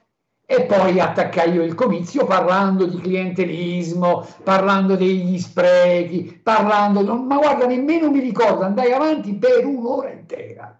E 0.52 0.62
poi 0.62 0.98
attaccai 0.98 1.52
io 1.52 1.62
il 1.62 1.76
comizio 1.76 2.24
parlando 2.26 2.84
di 2.84 2.98
clientelismo, 3.00 4.26
parlando 4.42 4.96
degli 4.96 5.38
sprechi, 5.38 6.40
parlando, 6.42 7.02
non- 7.02 7.24
ma 7.24 7.36
guarda, 7.36 7.66
nemmeno 7.66 8.10
mi 8.10 8.18
ricordo, 8.18 8.64
andai 8.64 8.90
avanti 8.90 9.32
per 9.34 9.64
un'ora 9.64 10.10
intera. 10.10 10.76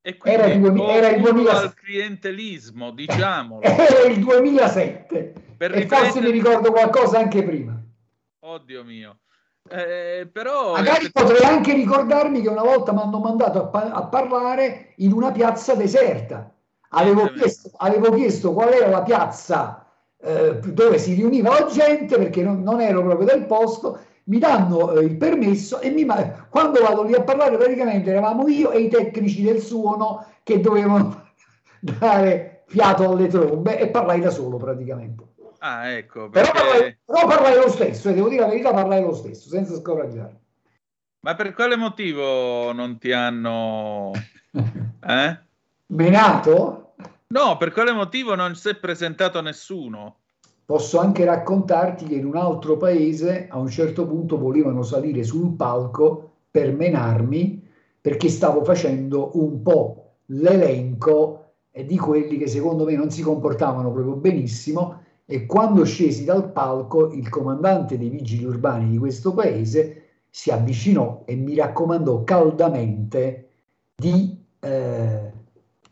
E 0.00 0.16
quindi 0.16 0.40
Era 0.40 0.50
il 0.50 0.58
duemi- 0.60 0.88
era 0.88 1.08
il 1.08 1.20
odio 1.20 1.32
2006. 1.32 1.62
al 1.64 1.74
clientelismo, 1.74 2.90
diciamolo. 2.92 3.60
Era 3.62 4.08
il 4.08 4.18
2007 4.20 5.32
Per 5.58 5.76
e 5.76 5.86
forse 5.86 6.20
mi 6.22 6.30
ricordo 6.30 6.72
qualcosa 6.72 7.18
anche 7.18 7.42
prima. 7.42 7.78
Oddio 8.40 8.84
mio. 8.84 9.18
Eh, 9.68 10.26
però 10.32 10.72
Magari 10.72 11.10
potrei 11.12 11.44
anche 11.44 11.74
ricordarmi 11.74 12.40
che 12.40 12.48
una 12.48 12.62
volta 12.62 12.92
mi 12.94 13.00
hanno 13.02 13.18
mandato 13.20 13.58
a, 13.64 13.66
pa- 13.66 13.92
a 13.92 14.02
parlare 14.06 14.94
in 14.96 15.12
una 15.12 15.30
piazza 15.30 15.74
deserta. 15.74 16.50
Avevo 16.94 17.28
chiesto, 17.28 17.70
avevo 17.76 18.10
chiesto 18.12 18.52
qual 18.52 18.72
era 18.72 18.88
la 18.88 19.02
piazza 19.02 19.86
eh, 20.20 20.58
dove 20.60 20.98
si 20.98 21.14
riuniva 21.14 21.58
la 21.58 21.66
gente 21.66 22.16
perché 22.16 22.42
non, 22.42 22.62
non 22.62 22.80
ero 22.80 23.02
proprio 23.02 23.26
del 23.26 23.46
posto. 23.46 23.98
Mi 24.24 24.38
danno 24.38 24.92
eh, 24.92 25.04
il 25.04 25.16
permesso 25.16 25.80
e 25.80 25.90
mi, 25.90 26.06
quando 26.48 26.80
vado 26.80 27.02
lì 27.02 27.14
a 27.14 27.22
parlare 27.22 27.56
praticamente 27.56 28.10
eravamo 28.10 28.46
io 28.46 28.70
e 28.70 28.80
i 28.80 28.88
tecnici 28.88 29.42
del 29.42 29.60
suono 29.60 30.26
che 30.42 30.60
dovevano 30.60 31.30
dare 31.80 32.62
fiato 32.66 33.10
alle 33.10 33.26
trombe 33.26 33.78
e 33.78 33.88
parlai 33.88 34.20
da 34.20 34.30
solo 34.30 34.56
praticamente. 34.58 35.30
Ah, 35.58 35.90
ecco, 35.90 36.28
Però 36.28 36.50
perché... 36.50 36.68
parlai, 36.68 36.98
però 37.04 37.26
parlai 37.26 37.54
lo 37.56 37.68
stesso, 37.68 38.08
e 38.08 38.14
devo 38.14 38.28
dire 38.28 38.40
la 38.42 38.48
verità, 38.48 38.72
parlai 38.72 39.00
lo 39.00 39.14
stesso, 39.14 39.48
senza 39.48 39.76
scoraggiare. 39.76 40.40
Ma 41.20 41.36
per 41.36 41.52
quale 41.54 41.76
motivo 41.76 42.72
non 42.72 42.98
ti 42.98 43.12
hanno... 43.12 44.10
Eh? 45.04 45.38
Menato? 45.86 46.81
No, 47.32 47.56
per 47.56 47.72
quale 47.72 47.92
motivo 47.92 48.34
non 48.34 48.54
si 48.54 48.68
è 48.68 48.74
presentato 48.74 49.40
nessuno? 49.40 50.16
Posso 50.66 50.98
anche 50.98 51.24
raccontarti 51.24 52.04
che 52.04 52.16
in 52.16 52.26
un 52.26 52.36
altro 52.36 52.76
paese 52.76 53.48
a 53.48 53.56
un 53.58 53.68
certo 53.68 54.06
punto 54.06 54.36
volevano 54.36 54.82
salire 54.82 55.24
sul 55.24 55.54
palco 55.54 56.30
per 56.50 56.74
menarmi 56.74 57.66
perché 58.02 58.28
stavo 58.28 58.62
facendo 58.64 59.30
un 59.38 59.62
po' 59.62 60.16
l'elenco 60.26 61.54
eh, 61.70 61.86
di 61.86 61.96
quelli 61.96 62.36
che 62.36 62.48
secondo 62.48 62.84
me 62.84 62.96
non 62.96 63.10
si 63.10 63.22
comportavano 63.22 63.90
proprio 63.90 64.14
benissimo 64.14 65.00
e 65.24 65.46
quando 65.46 65.84
scesi 65.84 66.24
dal 66.24 66.52
palco 66.52 67.12
il 67.12 67.30
comandante 67.30 67.96
dei 67.96 68.10
vigili 68.10 68.44
urbani 68.44 68.90
di 68.90 68.98
questo 68.98 69.32
paese 69.32 70.02
si 70.28 70.50
avvicinò 70.50 71.22
e 71.24 71.34
mi 71.36 71.54
raccomandò 71.54 72.24
caldamente 72.24 73.48
di, 73.94 74.38
eh, 74.60 75.32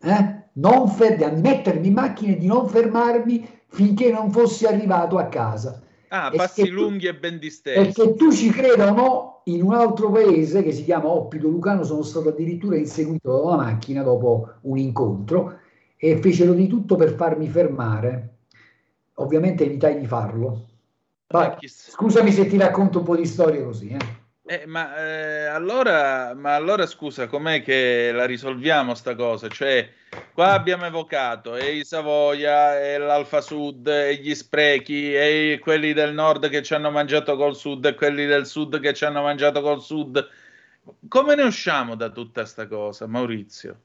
eh, 0.03 0.40
non 0.55 0.89
fer- 0.89 1.17
di 1.17 1.41
mettermi 1.41 1.87
in 1.87 1.93
macchina 1.95 2.33
e 2.33 2.39
di 2.39 2.47
non 2.47 2.69
fermarmi 2.69 3.49
finché 3.69 4.11
non 4.11 4.31
fossi 4.31 4.67
arrivato 4.67 5.19
a 5.19 5.27
casa. 5.27 5.81
Ah, 6.09 6.31
passi 6.35 6.65
tu- 6.65 6.71
lunghi 6.73 7.07
e 7.07 7.15
ben 7.15 7.39
distesi. 7.39 7.93
che 7.93 8.15
tu 8.15 8.33
ci 8.33 8.51
creda 8.51 8.91
o 8.91 8.95
no, 8.95 9.41
in 9.45 9.63
un 9.63 9.75
altro 9.75 10.11
paese 10.11 10.63
che 10.63 10.73
si 10.73 10.85
chiama 10.85 11.09
Oppido 11.09 11.49
Lucano 11.49 11.85
sono 11.85 12.03
stato 12.03 12.31
addirittura 12.31 12.77
inseguito 12.77 13.31
da 13.31 13.39
una 13.43 13.57
macchina 13.65 14.03
dopo 14.03 14.55
un 14.63 14.77
incontro 14.77 15.59
e 15.97 16.17
fecero 16.19 16.53
di 16.53 16.67
tutto 16.67 16.97
per 16.97 17.15
farmi 17.15 17.49
fermare. 17.49 18.39
Ovviamente 19.15 19.65
evitai 19.65 19.99
di 20.01 20.07
farlo. 20.07 20.67
Vai, 21.29 21.55
scusami 21.61 22.33
se 22.33 22.47
ti 22.49 22.57
racconto 22.57 22.99
un 22.99 23.05
po' 23.05 23.17
di 23.17 23.25
storie 23.25 23.63
così. 23.63 23.89
eh. 23.91 23.99
Eh, 24.51 24.67
ma, 24.67 24.97
eh, 24.97 25.45
allora, 25.45 26.35
ma 26.35 26.57
allora 26.57 26.85
scusa, 26.85 27.29
com'è 27.29 27.63
che 27.63 28.11
la 28.13 28.25
risolviamo 28.25 28.97
sta 28.97 29.15
cosa? 29.15 29.47
Cioè, 29.47 29.89
qua 30.33 30.51
abbiamo 30.55 30.87
evocato 30.87 31.55
e 31.55 31.77
i 31.77 31.85
Savoia, 31.85 32.81
e 32.81 32.99
l'Alfa 32.99 33.43
Sud, 33.43 33.87
e 33.87 34.17
gli 34.17 34.35
sprechi, 34.35 35.15
e 35.15 35.61
quelli 35.63 35.93
del 35.93 36.13
nord 36.15 36.49
che 36.49 36.65
ci 36.65 36.75
hanno 36.75 36.91
mangiato 36.91 37.37
col 37.37 37.55
sud, 37.55 37.85
e 37.85 37.95
quelli 37.95 38.27
del 38.27 38.45
sud 38.45 38.81
che 38.81 38.93
ci 38.93 39.05
hanno 39.05 39.23
mangiato 39.23 39.61
col 39.61 39.81
sud. 39.81 40.29
Come 41.07 41.37
ne 41.37 41.43
usciamo 41.45 41.95
da 41.95 42.09
tutta 42.11 42.45
sta 42.45 42.67
cosa, 42.67 43.07
Maurizio? 43.07 43.77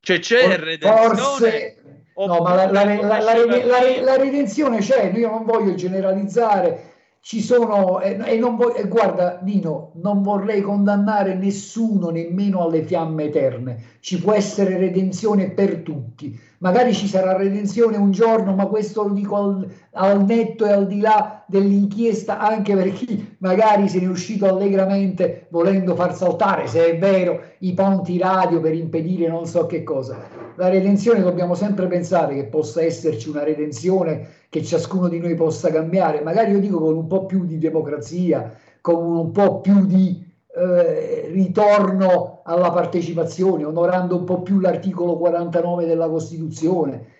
Cioè, 0.00 0.18
c'è 0.18 0.58
redenzione? 0.58 1.16
Forse 1.16 1.76
no, 2.16 2.40
ma 2.40 2.54
la- 2.66 2.72
la- 2.72 3.20
la- 3.20 4.00
la 4.00 4.16
redenzione 4.16 4.78
c'è, 4.78 5.12
io 5.14 5.30
non 5.30 5.44
voglio 5.44 5.74
generalizzare, 5.76 6.94
ci 7.26 7.42
sono, 7.42 8.00
e, 8.00 8.16
e 8.24 8.38
voglio, 8.38 8.76
e 8.76 8.86
guarda 8.86 9.40
Dino, 9.42 9.90
non 9.94 10.22
vorrei 10.22 10.60
condannare 10.60 11.34
nessuno, 11.34 12.10
nemmeno 12.10 12.62
alle 12.62 12.84
fiamme 12.84 13.24
eterne, 13.24 13.82
ci 13.98 14.20
può 14.20 14.32
essere 14.32 14.76
redenzione 14.76 15.50
per 15.50 15.78
tutti, 15.78 16.38
magari 16.58 16.94
ci 16.94 17.06
sarà 17.06 17.36
redenzione 17.36 17.96
un 17.96 18.10
giorno, 18.10 18.54
ma 18.54 18.66
questo 18.66 19.02
lo 19.06 19.14
dico 19.14 19.36
al, 19.36 19.68
al 19.92 20.24
netto 20.24 20.64
e 20.66 20.72
al 20.72 20.86
di 20.86 21.00
là 21.00 21.44
dell'inchiesta 21.46 22.38
anche 22.38 22.74
per 22.74 22.92
chi 22.92 23.36
magari 23.38 23.88
se 23.88 24.00
ne 24.00 24.06
è 24.06 24.08
uscito 24.08 24.46
allegramente 24.46 25.46
volendo 25.50 25.94
far 25.94 26.14
saltare, 26.14 26.66
se 26.66 26.92
è 26.92 26.98
vero, 26.98 27.40
i 27.58 27.74
ponti 27.74 28.18
radio 28.18 28.60
per 28.60 28.74
impedire 28.74 29.28
non 29.28 29.46
so 29.46 29.66
che 29.66 29.82
cosa. 29.82 30.18
La 30.56 30.68
redenzione 30.68 31.20
dobbiamo 31.20 31.54
sempre 31.54 31.86
pensare 31.86 32.34
che 32.34 32.44
possa 32.44 32.82
esserci 32.82 33.28
una 33.28 33.44
redenzione 33.44 34.28
che 34.48 34.62
ciascuno 34.62 35.08
di 35.08 35.18
noi 35.18 35.34
possa 35.34 35.70
cambiare, 35.70 36.22
magari 36.22 36.52
io 36.52 36.60
dico 36.60 36.78
con 36.78 36.96
un 36.96 37.06
po' 37.06 37.26
più 37.26 37.44
di 37.44 37.58
democrazia, 37.58 38.54
con 38.80 39.04
un 39.04 39.32
po' 39.32 39.60
più 39.60 39.84
di 39.84 40.24
eh, 40.56 41.28
ritorno 41.32 42.35
alla 42.46 42.70
partecipazione, 42.70 43.64
onorando 43.64 44.16
un 44.16 44.24
po' 44.24 44.42
più 44.42 44.60
l'articolo 44.60 45.16
49 45.16 45.86
della 45.86 46.08
Costituzione. 46.08 47.14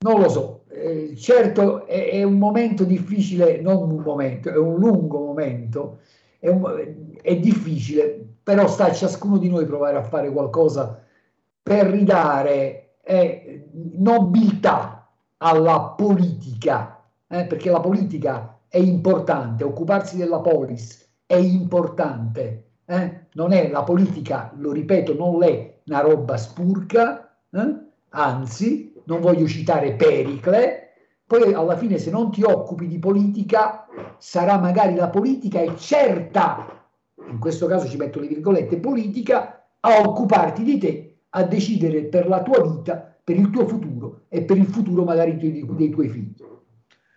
Non 0.00 0.20
lo 0.20 0.28
so, 0.28 0.60
eh, 0.68 1.14
certo 1.16 1.86
è, 1.86 2.10
è, 2.10 2.22
un 2.22 2.38
momento 2.38 2.84
difficile, 2.84 3.60
non 3.60 3.90
un 3.90 4.02
momento, 4.02 4.50
è 4.50 4.56
un 4.56 4.76
lungo 4.76 5.18
momento, 5.18 5.98
è, 6.38 6.48
un, 6.48 6.94
è 7.20 7.36
difficile, 7.36 8.26
però 8.42 8.68
sta 8.68 8.86
a 8.86 8.92
ciascuno 8.92 9.38
di 9.38 9.48
noi 9.48 9.66
provare 9.66 9.96
a 9.96 10.02
fare 10.02 10.30
qualcosa 10.30 11.02
per 11.62 11.86
ridare 11.86 12.94
eh, 13.02 13.68
nobiltà 13.96 15.08
alla 15.38 15.94
politica, 15.96 17.02
eh, 17.26 17.44
perché 17.44 17.70
la 17.70 17.80
politica 17.80 18.58
è 18.68 18.78
importante, 18.78 19.64
occuparsi 19.64 20.16
della 20.16 20.40
polis 20.40 21.06
è 21.26 21.36
importante, 21.36 22.68
eh? 22.86 23.26
Non 23.38 23.52
è 23.52 23.70
la 23.70 23.84
politica, 23.84 24.52
lo 24.56 24.72
ripeto, 24.72 25.14
non 25.14 25.44
è 25.44 25.78
una 25.86 26.00
roba 26.00 26.36
spurca, 26.36 27.38
eh? 27.50 27.76
anzi, 28.08 28.92
non 29.04 29.20
voglio 29.20 29.46
citare 29.46 29.94
Pericle, 29.94 30.92
poi 31.24 31.52
alla 31.52 31.76
fine 31.76 31.98
se 31.98 32.10
non 32.10 32.32
ti 32.32 32.42
occupi 32.42 32.88
di 32.88 32.98
politica 32.98 33.86
sarà 34.18 34.58
magari 34.58 34.96
la 34.96 35.08
politica 35.08 35.60
è 35.60 35.72
certa, 35.76 36.84
in 37.30 37.38
questo 37.38 37.66
caso 37.66 37.86
ci 37.86 37.96
metto 37.96 38.18
le 38.18 38.26
virgolette, 38.26 38.78
politica, 38.78 39.68
a 39.80 40.00
occuparti 40.00 40.64
di 40.64 40.78
te, 40.78 41.18
a 41.30 41.44
decidere 41.44 42.06
per 42.06 42.26
la 42.26 42.42
tua 42.42 42.60
vita, 42.60 43.16
per 43.22 43.36
il 43.36 43.50
tuo 43.50 43.68
futuro 43.68 44.22
e 44.28 44.42
per 44.42 44.56
il 44.56 44.66
futuro 44.66 45.04
magari 45.04 45.36
dei, 45.36 45.64
dei 45.64 45.90
tuoi 45.90 46.08
figli. 46.08 46.34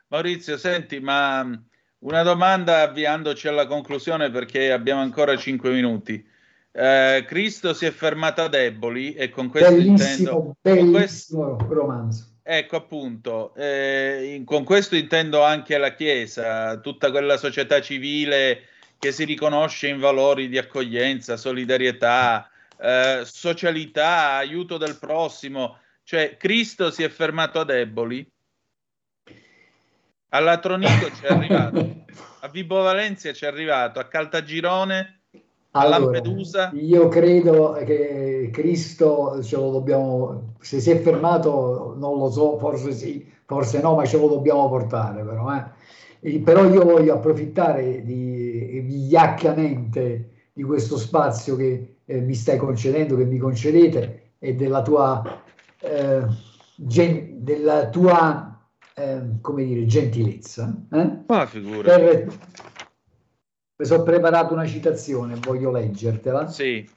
Maurizio, 0.09 0.55
senti, 0.57 0.99
ma 0.99 1.49
una 2.01 2.23
domanda 2.23 2.81
avviandoci 2.81 3.47
alla 3.47 3.67
conclusione 3.67 4.29
perché 4.29 4.71
abbiamo 4.71 5.01
ancora 5.01 5.35
5 5.35 5.69
minuti. 5.71 6.25
Eh, 6.73 7.25
Cristo 7.27 7.73
si 7.73 7.85
è 7.85 7.91
fermato 7.91 8.43
a 8.43 8.47
deboli 8.47 9.13
e 9.13 9.29
con 9.29 9.49
questo 9.49 9.71
bellissimo, 9.71 10.09
intendo... 10.09 10.55
Bellissimo 10.61 11.55
questo, 11.55 11.73
romanzo. 11.73 12.25
Ecco 12.43 12.75
appunto, 12.75 13.53
eh, 13.55 14.41
con 14.45 14.63
questo 14.63 14.95
intendo 14.95 15.43
anche 15.43 15.77
la 15.77 15.93
Chiesa, 15.93 16.77
tutta 16.79 17.11
quella 17.11 17.37
società 17.37 17.81
civile 17.81 18.63
che 18.97 19.11
si 19.11 19.25
riconosce 19.25 19.87
in 19.87 19.99
valori 19.99 20.47
di 20.47 20.57
accoglienza, 20.57 21.37
solidarietà, 21.37 22.49
eh, 22.79 23.21
socialità, 23.25 24.33
aiuto 24.33 24.77
del 24.77 24.97
prossimo. 24.97 25.77
Cioè, 26.03 26.35
Cristo 26.37 26.89
si 26.89 27.03
è 27.03 27.09
fermato 27.09 27.59
a 27.59 27.63
deboli? 27.63 28.27
A 30.33 30.39
Latronico 30.39 31.11
ci 31.13 31.25
è 31.25 31.27
arrivato, 31.33 32.05
a 32.39 32.47
Vibo 32.47 32.81
Valencia 32.81 33.33
ci 33.33 33.43
è 33.43 33.47
arrivato, 33.47 33.99
a 33.99 34.05
Caltagirone, 34.05 35.19
a 35.71 35.79
allora, 35.81 35.99
Lampedusa. 35.99 36.71
Io 36.73 37.09
credo 37.09 37.73
che 37.85 38.49
Cristo 38.49 39.43
ce 39.43 39.57
lo 39.57 39.71
dobbiamo, 39.71 40.53
se 40.61 40.79
si 40.79 40.89
è 40.89 40.99
fermato 41.01 41.95
non 41.97 42.17
lo 42.17 42.31
so, 42.31 42.57
forse 42.57 42.93
sì, 42.93 43.29
forse 43.45 43.81
no, 43.81 43.95
ma 43.95 44.05
ce 44.05 44.17
lo 44.17 44.29
dobbiamo 44.29 44.69
portare 44.69 45.21
però. 45.21 45.53
Eh. 46.21 46.39
però 46.39 46.63
io 46.65 46.85
voglio 46.85 47.15
approfittare 47.15 48.01
di, 48.01 48.81
vigliaccamente 48.85 50.29
di 50.53 50.63
questo 50.63 50.97
spazio 50.97 51.57
che 51.57 51.95
eh, 52.05 52.21
mi 52.21 52.35
stai 52.35 52.55
concedendo, 52.55 53.17
che 53.17 53.25
mi 53.25 53.37
concedete 53.37 54.35
e 54.39 54.55
della 54.55 54.81
tua, 54.81 55.43
eh, 55.81 56.25
gen, 56.75 57.43
della 57.43 57.89
tua 57.89 58.50
eh, 58.95 59.21
come 59.41 59.63
dire, 59.63 59.85
gentilezza. 59.85 60.75
Eh? 60.91 61.17
Ah, 61.27 61.45
figura. 61.45 61.95
Per... 61.95 62.25
Mi 63.77 63.85
sono 63.85 64.03
preparato 64.03 64.53
una 64.53 64.65
citazione, 64.65 65.35
voglio 65.39 65.71
leggertela. 65.71 66.47
Sì. 66.47 66.87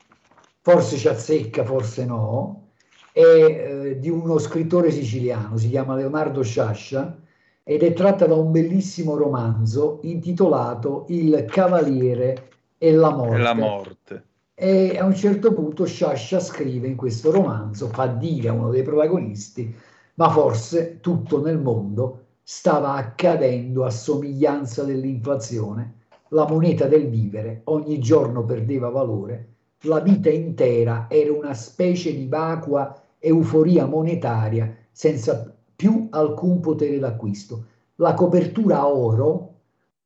Forse 0.61 0.97
ci 0.97 1.09
azzecca, 1.09 1.65
forse 1.65 2.05
no. 2.05 2.69
È 3.13 3.21
eh, 3.21 3.99
di 4.01 4.11
uno 4.11 4.39
scrittore 4.39 4.91
siciliano, 4.91 5.57
si 5.57 5.69
chiama 5.69 5.95
Leonardo 5.95 6.43
Sciascia, 6.43 7.17
ed 7.63 7.83
è 7.83 7.93
tratta 7.93 8.27
da 8.27 8.35
un 8.35 8.51
bellissimo 8.51 9.17
romanzo 9.17 10.01
intitolato 10.03 11.07
Il 11.09 11.45
Cavaliere 11.47 12.51
e 12.77 12.93
la 12.93 13.11
Morte. 13.11 13.39
La 13.39 13.55
morte. 13.55 14.25
E 14.55 14.99
a 14.99 15.05
un 15.05 15.15
certo 15.15 15.53
punto 15.55 15.87
Sciascia 15.87 16.39
scrive 16.39 16.87
in 16.87 16.97
questo 16.97 17.31
romanzo, 17.31 17.89
fa 17.89 18.07
dire 18.07 18.49
a 18.49 18.53
uno 18.53 18.71
dei 18.71 18.83
protagonisti, 18.83 19.75
ma 20.15 20.31
forse 20.31 21.01
tutto 21.01 21.41
nel 21.41 21.59
mondo 21.59 22.27
stava 22.43 22.95
accadendo 22.95 23.85
a 23.85 23.91
somiglianza 23.91 24.85
dell'inflazione. 24.85 26.03
La 26.29 26.47
moneta 26.47 26.87
del 26.87 27.09
vivere 27.09 27.63
ogni 27.65 27.99
giorno 27.99 28.45
perdeva 28.45 28.91
valore, 28.91 29.55
la 29.85 30.01
vita 30.01 30.31
intera 30.31 31.07
era 31.11 31.33
una 31.33 31.55
specie 31.55 32.15
di 32.15 32.27
vacua 32.27 32.99
euforia 33.19 33.87
monetaria 33.87 34.75
senza 34.91 35.55
più 35.77 36.09
alcun 36.11 36.61
potere 36.61 36.99
d'acquisto. 36.99 37.65
La 37.97 38.15
copertura 38.15 38.87
oro 38.87 39.55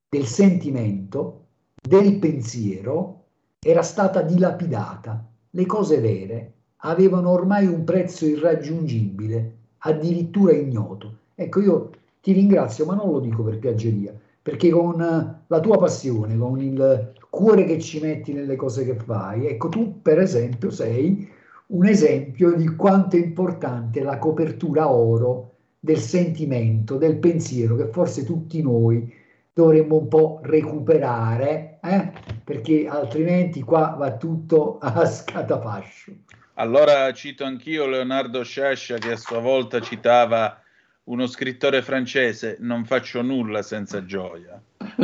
del 0.08 0.26
sentimento, 0.26 1.44
del 1.80 2.18
pensiero, 2.18 3.24
era 3.60 3.82
stata 3.82 4.22
dilapidata. 4.22 5.24
Le 5.50 5.66
cose 5.66 6.00
vere 6.00 6.52
avevano 6.78 7.30
ormai 7.30 7.66
un 7.66 7.84
prezzo 7.84 8.26
irraggiungibile 8.26 9.57
addirittura 9.78 10.52
ignoto. 10.52 11.16
Ecco, 11.34 11.60
io 11.60 11.90
ti 12.20 12.32
ringrazio, 12.32 12.84
ma 12.84 12.94
non 12.94 13.10
lo 13.10 13.20
dico 13.20 13.42
per 13.42 13.58
piaggeria, 13.58 14.14
perché 14.42 14.70
con 14.70 15.00
eh, 15.00 15.42
la 15.46 15.60
tua 15.60 15.78
passione, 15.78 16.36
con 16.36 16.60
il 16.60 17.12
cuore 17.30 17.64
che 17.64 17.78
ci 17.78 18.00
metti 18.00 18.32
nelle 18.32 18.56
cose 18.56 18.84
che 18.84 18.94
fai, 18.94 19.46
ecco, 19.46 19.68
tu 19.68 20.00
per 20.02 20.18
esempio 20.18 20.70
sei 20.70 21.28
un 21.68 21.86
esempio 21.86 22.52
di 22.52 22.66
quanto 22.74 23.16
è 23.16 23.18
importante 23.20 24.02
la 24.02 24.18
copertura 24.18 24.90
oro 24.90 25.54
del 25.78 25.98
sentimento, 25.98 26.96
del 26.96 27.18
pensiero 27.18 27.76
che 27.76 27.86
forse 27.86 28.24
tutti 28.24 28.62
noi 28.62 29.12
dovremmo 29.52 29.96
un 29.96 30.08
po' 30.08 30.40
recuperare, 30.42 31.78
eh? 31.82 32.12
perché 32.44 32.86
altrimenti 32.86 33.62
qua 33.62 33.96
va 33.98 34.16
tutto 34.16 34.78
a 34.80 35.04
scatafascio. 35.04 36.12
Allora 36.60 37.12
cito 37.12 37.44
anch'io 37.44 37.86
Leonardo 37.86 38.42
Sciascia 38.42 38.98
che 38.98 39.12
a 39.12 39.16
sua 39.16 39.38
volta 39.38 39.80
citava 39.80 40.60
uno 41.04 41.28
scrittore 41.28 41.82
francese, 41.82 42.56
non 42.58 42.84
faccio 42.84 43.22
nulla 43.22 43.62
senza 43.62 44.04
gioia. 44.04 44.60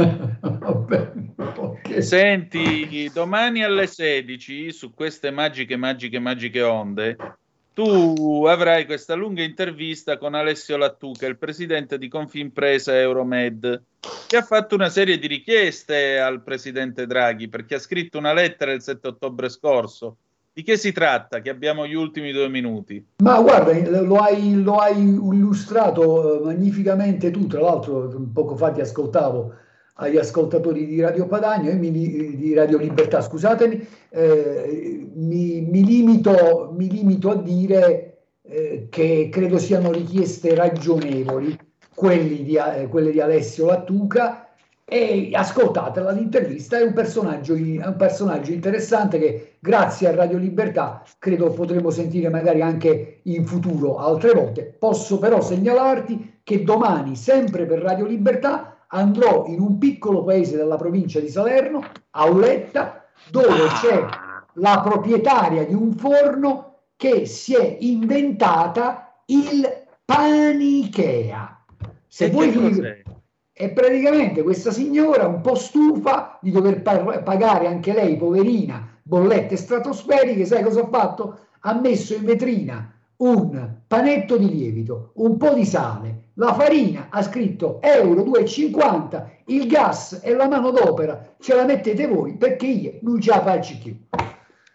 okay. 0.66 2.02
Senti, 2.02 3.08
domani 3.14 3.62
alle 3.62 3.86
16 3.86 4.72
su 4.72 4.92
queste 4.94 5.30
magiche, 5.30 5.76
magiche, 5.76 6.18
magiche 6.18 6.60
onde, 6.60 7.16
tu 7.72 8.44
avrai 8.48 8.84
questa 8.84 9.14
lunga 9.14 9.44
intervista 9.44 10.18
con 10.18 10.34
Alessio 10.34 10.76
Lattuca, 10.76 11.28
il 11.28 11.38
presidente 11.38 11.98
di 11.98 12.08
Confimpresa 12.08 12.98
Euromed, 12.98 13.80
che 14.26 14.36
ha 14.36 14.42
fatto 14.42 14.74
una 14.74 14.88
serie 14.88 15.20
di 15.20 15.28
richieste 15.28 16.18
al 16.18 16.42
presidente 16.42 17.06
Draghi 17.06 17.48
perché 17.48 17.76
ha 17.76 17.80
scritto 17.80 18.18
una 18.18 18.32
lettera 18.32 18.72
il 18.72 18.82
7 18.82 19.06
ottobre 19.06 19.48
scorso 19.48 20.16
di 20.54 20.62
che 20.62 20.76
si 20.76 20.92
tratta? 20.92 21.40
Che 21.40 21.50
abbiamo 21.50 21.84
gli 21.84 21.94
ultimi 21.94 22.30
due 22.30 22.48
minuti. 22.48 23.04
Ma 23.24 23.40
guarda, 23.40 24.00
lo 24.00 24.18
hai, 24.18 24.62
lo 24.62 24.76
hai 24.76 25.00
illustrato 25.00 26.38
eh, 26.38 26.44
magnificamente 26.44 27.32
tu. 27.32 27.48
Tra 27.48 27.60
l'altro, 27.60 28.08
poco 28.32 28.54
fa 28.54 28.70
ti 28.70 28.80
ascoltavo 28.80 29.52
agli 29.94 30.16
ascoltatori 30.16 30.86
di 30.86 31.00
Radio 31.00 31.26
Padagno 31.26 31.70
e 31.70 31.74
mi, 31.74 31.90
di 31.90 32.54
Radio 32.54 32.78
Libertà, 32.78 33.20
scusatemi, 33.20 33.84
eh, 34.10 35.10
mi, 35.14 35.60
mi, 35.60 35.84
limito, 35.84 36.72
mi, 36.76 36.88
limito, 36.88 37.30
a 37.30 37.36
dire 37.36 38.18
eh, 38.42 38.86
che 38.90 39.28
credo 39.32 39.58
siano 39.58 39.90
richieste 39.90 40.54
ragionevoli 40.54 41.58
di, 41.96 42.56
eh, 42.56 42.86
quelle 42.88 43.10
di 43.10 43.20
Alessio 43.20 43.66
Lattuca 43.66 44.50
e 44.84 45.30
ascoltatela 45.32 46.10
l'intervista, 46.10 46.78
è 46.78 46.82
un, 46.82 46.92
personaggio, 46.92 47.54
un 47.54 47.94
personaggio 47.96 48.52
interessante 48.52 49.18
che 49.18 49.53
grazie 49.64 50.08
a 50.08 50.14
Radio 50.14 50.36
Libertà 50.36 51.02
credo 51.18 51.50
potremo 51.52 51.88
sentire 51.88 52.28
magari 52.28 52.60
anche 52.60 53.20
in 53.22 53.46
futuro 53.46 53.96
altre 53.96 54.32
volte. 54.34 54.76
Posso 54.78 55.18
però 55.18 55.40
segnalarti 55.40 56.40
che 56.42 56.62
domani, 56.62 57.16
sempre 57.16 57.64
per 57.64 57.78
Radio 57.78 58.04
Libertà, 58.04 58.84
andrò 58.88 59.46
in 59.46 59.60
un 59.60 59.78
piccolo 59.78 60.22
paese 60.22 60.58
della 60.58 60.76
provincia 60.76 61.18
di 61.18 61.30
Salerno, 61.30 61.82
Auletta, 62.10 63.06
dove 63.30 63.66
c'è 63.80 64.06
la 64.56 64.82
proprietaria 64.84 65.64
di 65.64 65.72
un 65.72 65.94
forno 65.94 66.80
che 66.94 67.24
si 67.24 67.54
è 67.54 67.78
inventata 67.80 69.22
il 69.26 69.66
panichea. 70.04 71.64
Se 72.06 72.28
vuoi 72.28 72.50
dire 72.50 73.02
e 73.56 73.70
praticamente 73.70 74.42
questa 74.42 74.72
signora, 74.72 75.26
un 75.26 75.40
po' 75.40 75.54
stufa 75.54 76.38
di 76.42 76.50
dover 76.50 76.82
par- 76.82 77.22
pagare 77.22 77.68
anche 77.68 77.94
lei, 77.94 78.16
poverina, 78.16 78.93
bollette 79.04 79.56
stratosferiche, 79.56 80.46
sai 80.46 80.62
cosa 80.62 80.80
ha 80.80 80.88
fatto? 80.88 81.38
Ha 81.60 81.74
messo 81.74 82.14
in 82.14 82.24
vetrina 82.24 82.90
un 83.16 83.74
panetto 83.86 84.36
di 84.36 84.48
lievito, 84.48 85.12
un 85.14 85.36
po' 85.36 85.54
di 85.54 85.64
sale, 85.64 86.30
la 86.34 86.52
farina 86.52 87.06
ha 87.10 87.22
scritto 87.22 87.80
euro 87.80 88.22
2,50, 88.22 89.24
il 89.46 89.68
gas 89.68 90.20
e 90.22 90.34
la 90.34 90.48
mano 90.48 90.70
d'opera 90.70 91.34
ce 91.38 91.54
la 91.54 91.64
mettete 91.64 92.06
voi 92.06 92.36
perché 92.36 92.66
io 92.66 92.98
non 93.02 93.20
ce 93.20 93.30
la 93.30 93.42
faccio 93.42 93.74
più. 93.82 93.96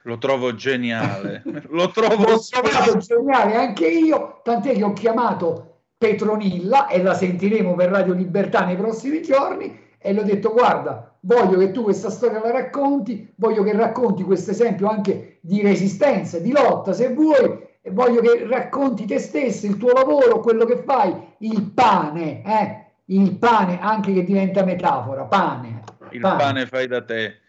Lo 0.03 0.18
trovo 0.18 0.56
geniale, 0.56 1.43
lo 1.69 1.89
trovo 1.89 2.26
L'ho 2.26 2.39
trovato 2.39 2.97
geniale 2.97 3.56
anche 3.56 3.88
io, 3.88 4.39
tant'è 4.43 4.73
che 4.73 4.84
ho 4.84 4.93
chiamato 4.93 5.65
Petronilla 5.97 6.88
e 6.88 7.01
la 7.01 7.14
sentiremo 7.14 7.76
per 7.76 7.89
Radio 7.89 8.14
Libertà 8.14 8.64
nei 8.64 8.77
prossimi 8.77 9.22
giorni 9.22 9.88
e 10.01 10.13
le 10.13 10.21
ho 10.21 10.23
detto 10.23 10.51
guarda 10.51 11.13
voglio 11.21 11.57
che 11.57 11.71
tu 11.71 11.84
questa 11.84 12.09
storia 12.09 12.39
la 12.41 12.51
racconti 12.51 13.34
voglio 13.35 13.63
che 13.63 13.73
racconti 13.73 14.23
questo 14.23 14.51
esempio 14.51 14.88
anche 14.88 15.39
di 15.41 15.61
resistenza 15.61 16.39
di 16.39 16.51
lotta 16.51 16.93
se 16.93 17.13
vuoi 17.13 17.67
e 17.81 17.91
voglio 17.91 18.21
che 18.21 18.47
racconti 18.47 19.05
te 19.05 19.19
stesso 19.19 19.65
il 19.65 19.77
tuo 19.77 19.91
lavoro 19.91 20.39
quello 20.39 20.65
che 20.65 20.84
fai 20.85 21.13
il 21.39 21.63
pane 21.63 22.43
eh? 22.43 22.85
il 23.05 23.35
pane 23.38 23.80
anche 23.81 24.13
che 24.13 24.23
diventa 24.23 24.63
metafora 24.63 25.23
pane 25.23 25.84
Il 26.11 26.21
pane 26.21 26.65
fai 26.65 26.88
da 26.88 27.03
te. 27.03 27.39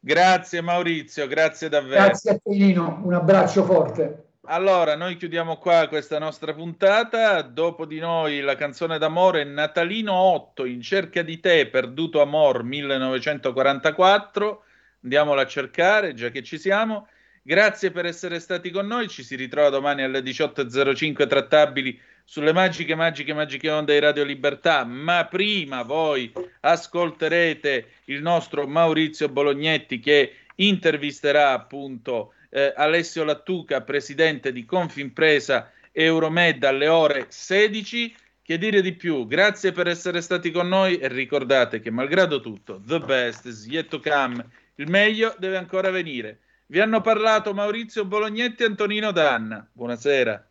Grazie 0.00 0.60
Maurizio, 0.60 1.26
grazie 1.28 1.68
davvero. 1.68 2.04
grazie 2.04 2.30
a 2.32 2.34
te 2.34 2.50
Nino 2.50 3.00
un 3.04 3.14
abbraccio 3.14 3.62
forte 3.64 4.31
Allora, 4.46 4.96
noi 4.96 5.16
chiudiamo 5.16 5.56
qua 5.56 5.86
questa 5.86 6.18
nostra 6.18 6.52
puntata. 6.52 7.42
Dopo 7.42 7.86
di 7.86 8.00
noi 8.00 8.40
la 8.40 8.56
canzone 8.56 8.98
d'amore 8.98 9.44
Natalino 9.44 10.14
8 10.14 10.64
in 10.64 10.80
cerca 10.80 11.22
di 11.22 11.38
te, 11.38 11.68
perduto 11.68 12.20
amor 12.20 12.64
1944. 12.64 14.64
Andiamola 15.04 15.42
a 15.42 15.46
cercare, 15.46 16.14
già 16.14 16.30
che 16.30 16.42
ci 16.42 16.58
siamo. 16.58 17.06
Grazie 17.40 17.92
per 17.92 18.04
essere 18.04 18.40
stati 18.40 18.72
con 18.72 18.88
noi. 18.88 19.06
Ci 19.06 19.22
si 19.22 19.36
ritrova 19.36 19.68
domani 19.68 20.02
alle 20.02 20.18
18.05 20.18 21.28
trattabili 21.28 22.00
sulle 22.24 22.52
magiche, 22.52 22.96
magiche, 22.96 23.34
magiche 23.34 23.70
onde 23.70 23.92
di 23.92 24.00
Radio 24.00 24.24
Libertà. 24.24 24.84
Ma 24.84 25.24
prima 25.24 25.82
voi 25.82 26.32
ascolterete 26.62 27.86
il 28.06 28.20
nostro 28.20 28.66
Maurizio 28.66 29.28
Bolognetti 29.28 30.00
che 30.00 30.34
intervisterà 30.56 31.52
appunto 31.52 32.32
eh, 32.52 32.72
Alessio 32.76 33.24
Lattuca, 33.24 33.80
presidente 33.80 34.52
di 34.52 34.66
Confimpresa 34.66 35.70
Euromed 35.90 36.62
alle 36.64 36.88
ore 36.88 37.26
16. 37.28 38.14
Che 38.42 38.58
dire 38.58 38.82
di 38.82 38.92
più? 38.92 39.26
Grazie 39.26 39.72
per 39.72 39.86
essere 39.86 40.20
stati 40.20 40.50
con 40.50 40.68
noi 40.68 40.98
e 40.98 41.08
ricordate 41.08 41.80
che 41.80 41.90
malgrado 41.90 42.40
tutto, 42.40 42.82
the 42.84 42.98
best 42.98 43.46
is 43.46 43.66
yet 43.66 43.88
to 43.88 44.00
come, 44.00 44.44
il 44.74 44.90
meglio 44.90 45.34
deve 45.38 45.56
ancora 45.56 45.90
venire. 45.90 46.40
Vi 46.66 46.80
hanno 46.80 47.00
parlato 47.00 47.54
Maurizio 47.54 48.04
Bolognetti 48.04 48.64
e 48.64 48.66
Antonino 48.66 49.12
Danna. 49.12 49.66
Buonasera. 49.72 50.46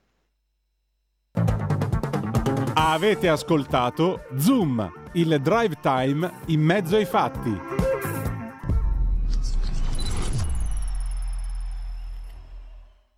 Avete 2.73 3.27
ascoltato 3.27 4.25
Zoom, 4.37 5.09
il 5.13 5.39
drive 5.41 5.77
time 5.81 6.31
in 6.47 6.61
mezzo 6.61 6.95
ai 6.95 7.05
fatti. 7.05 7.90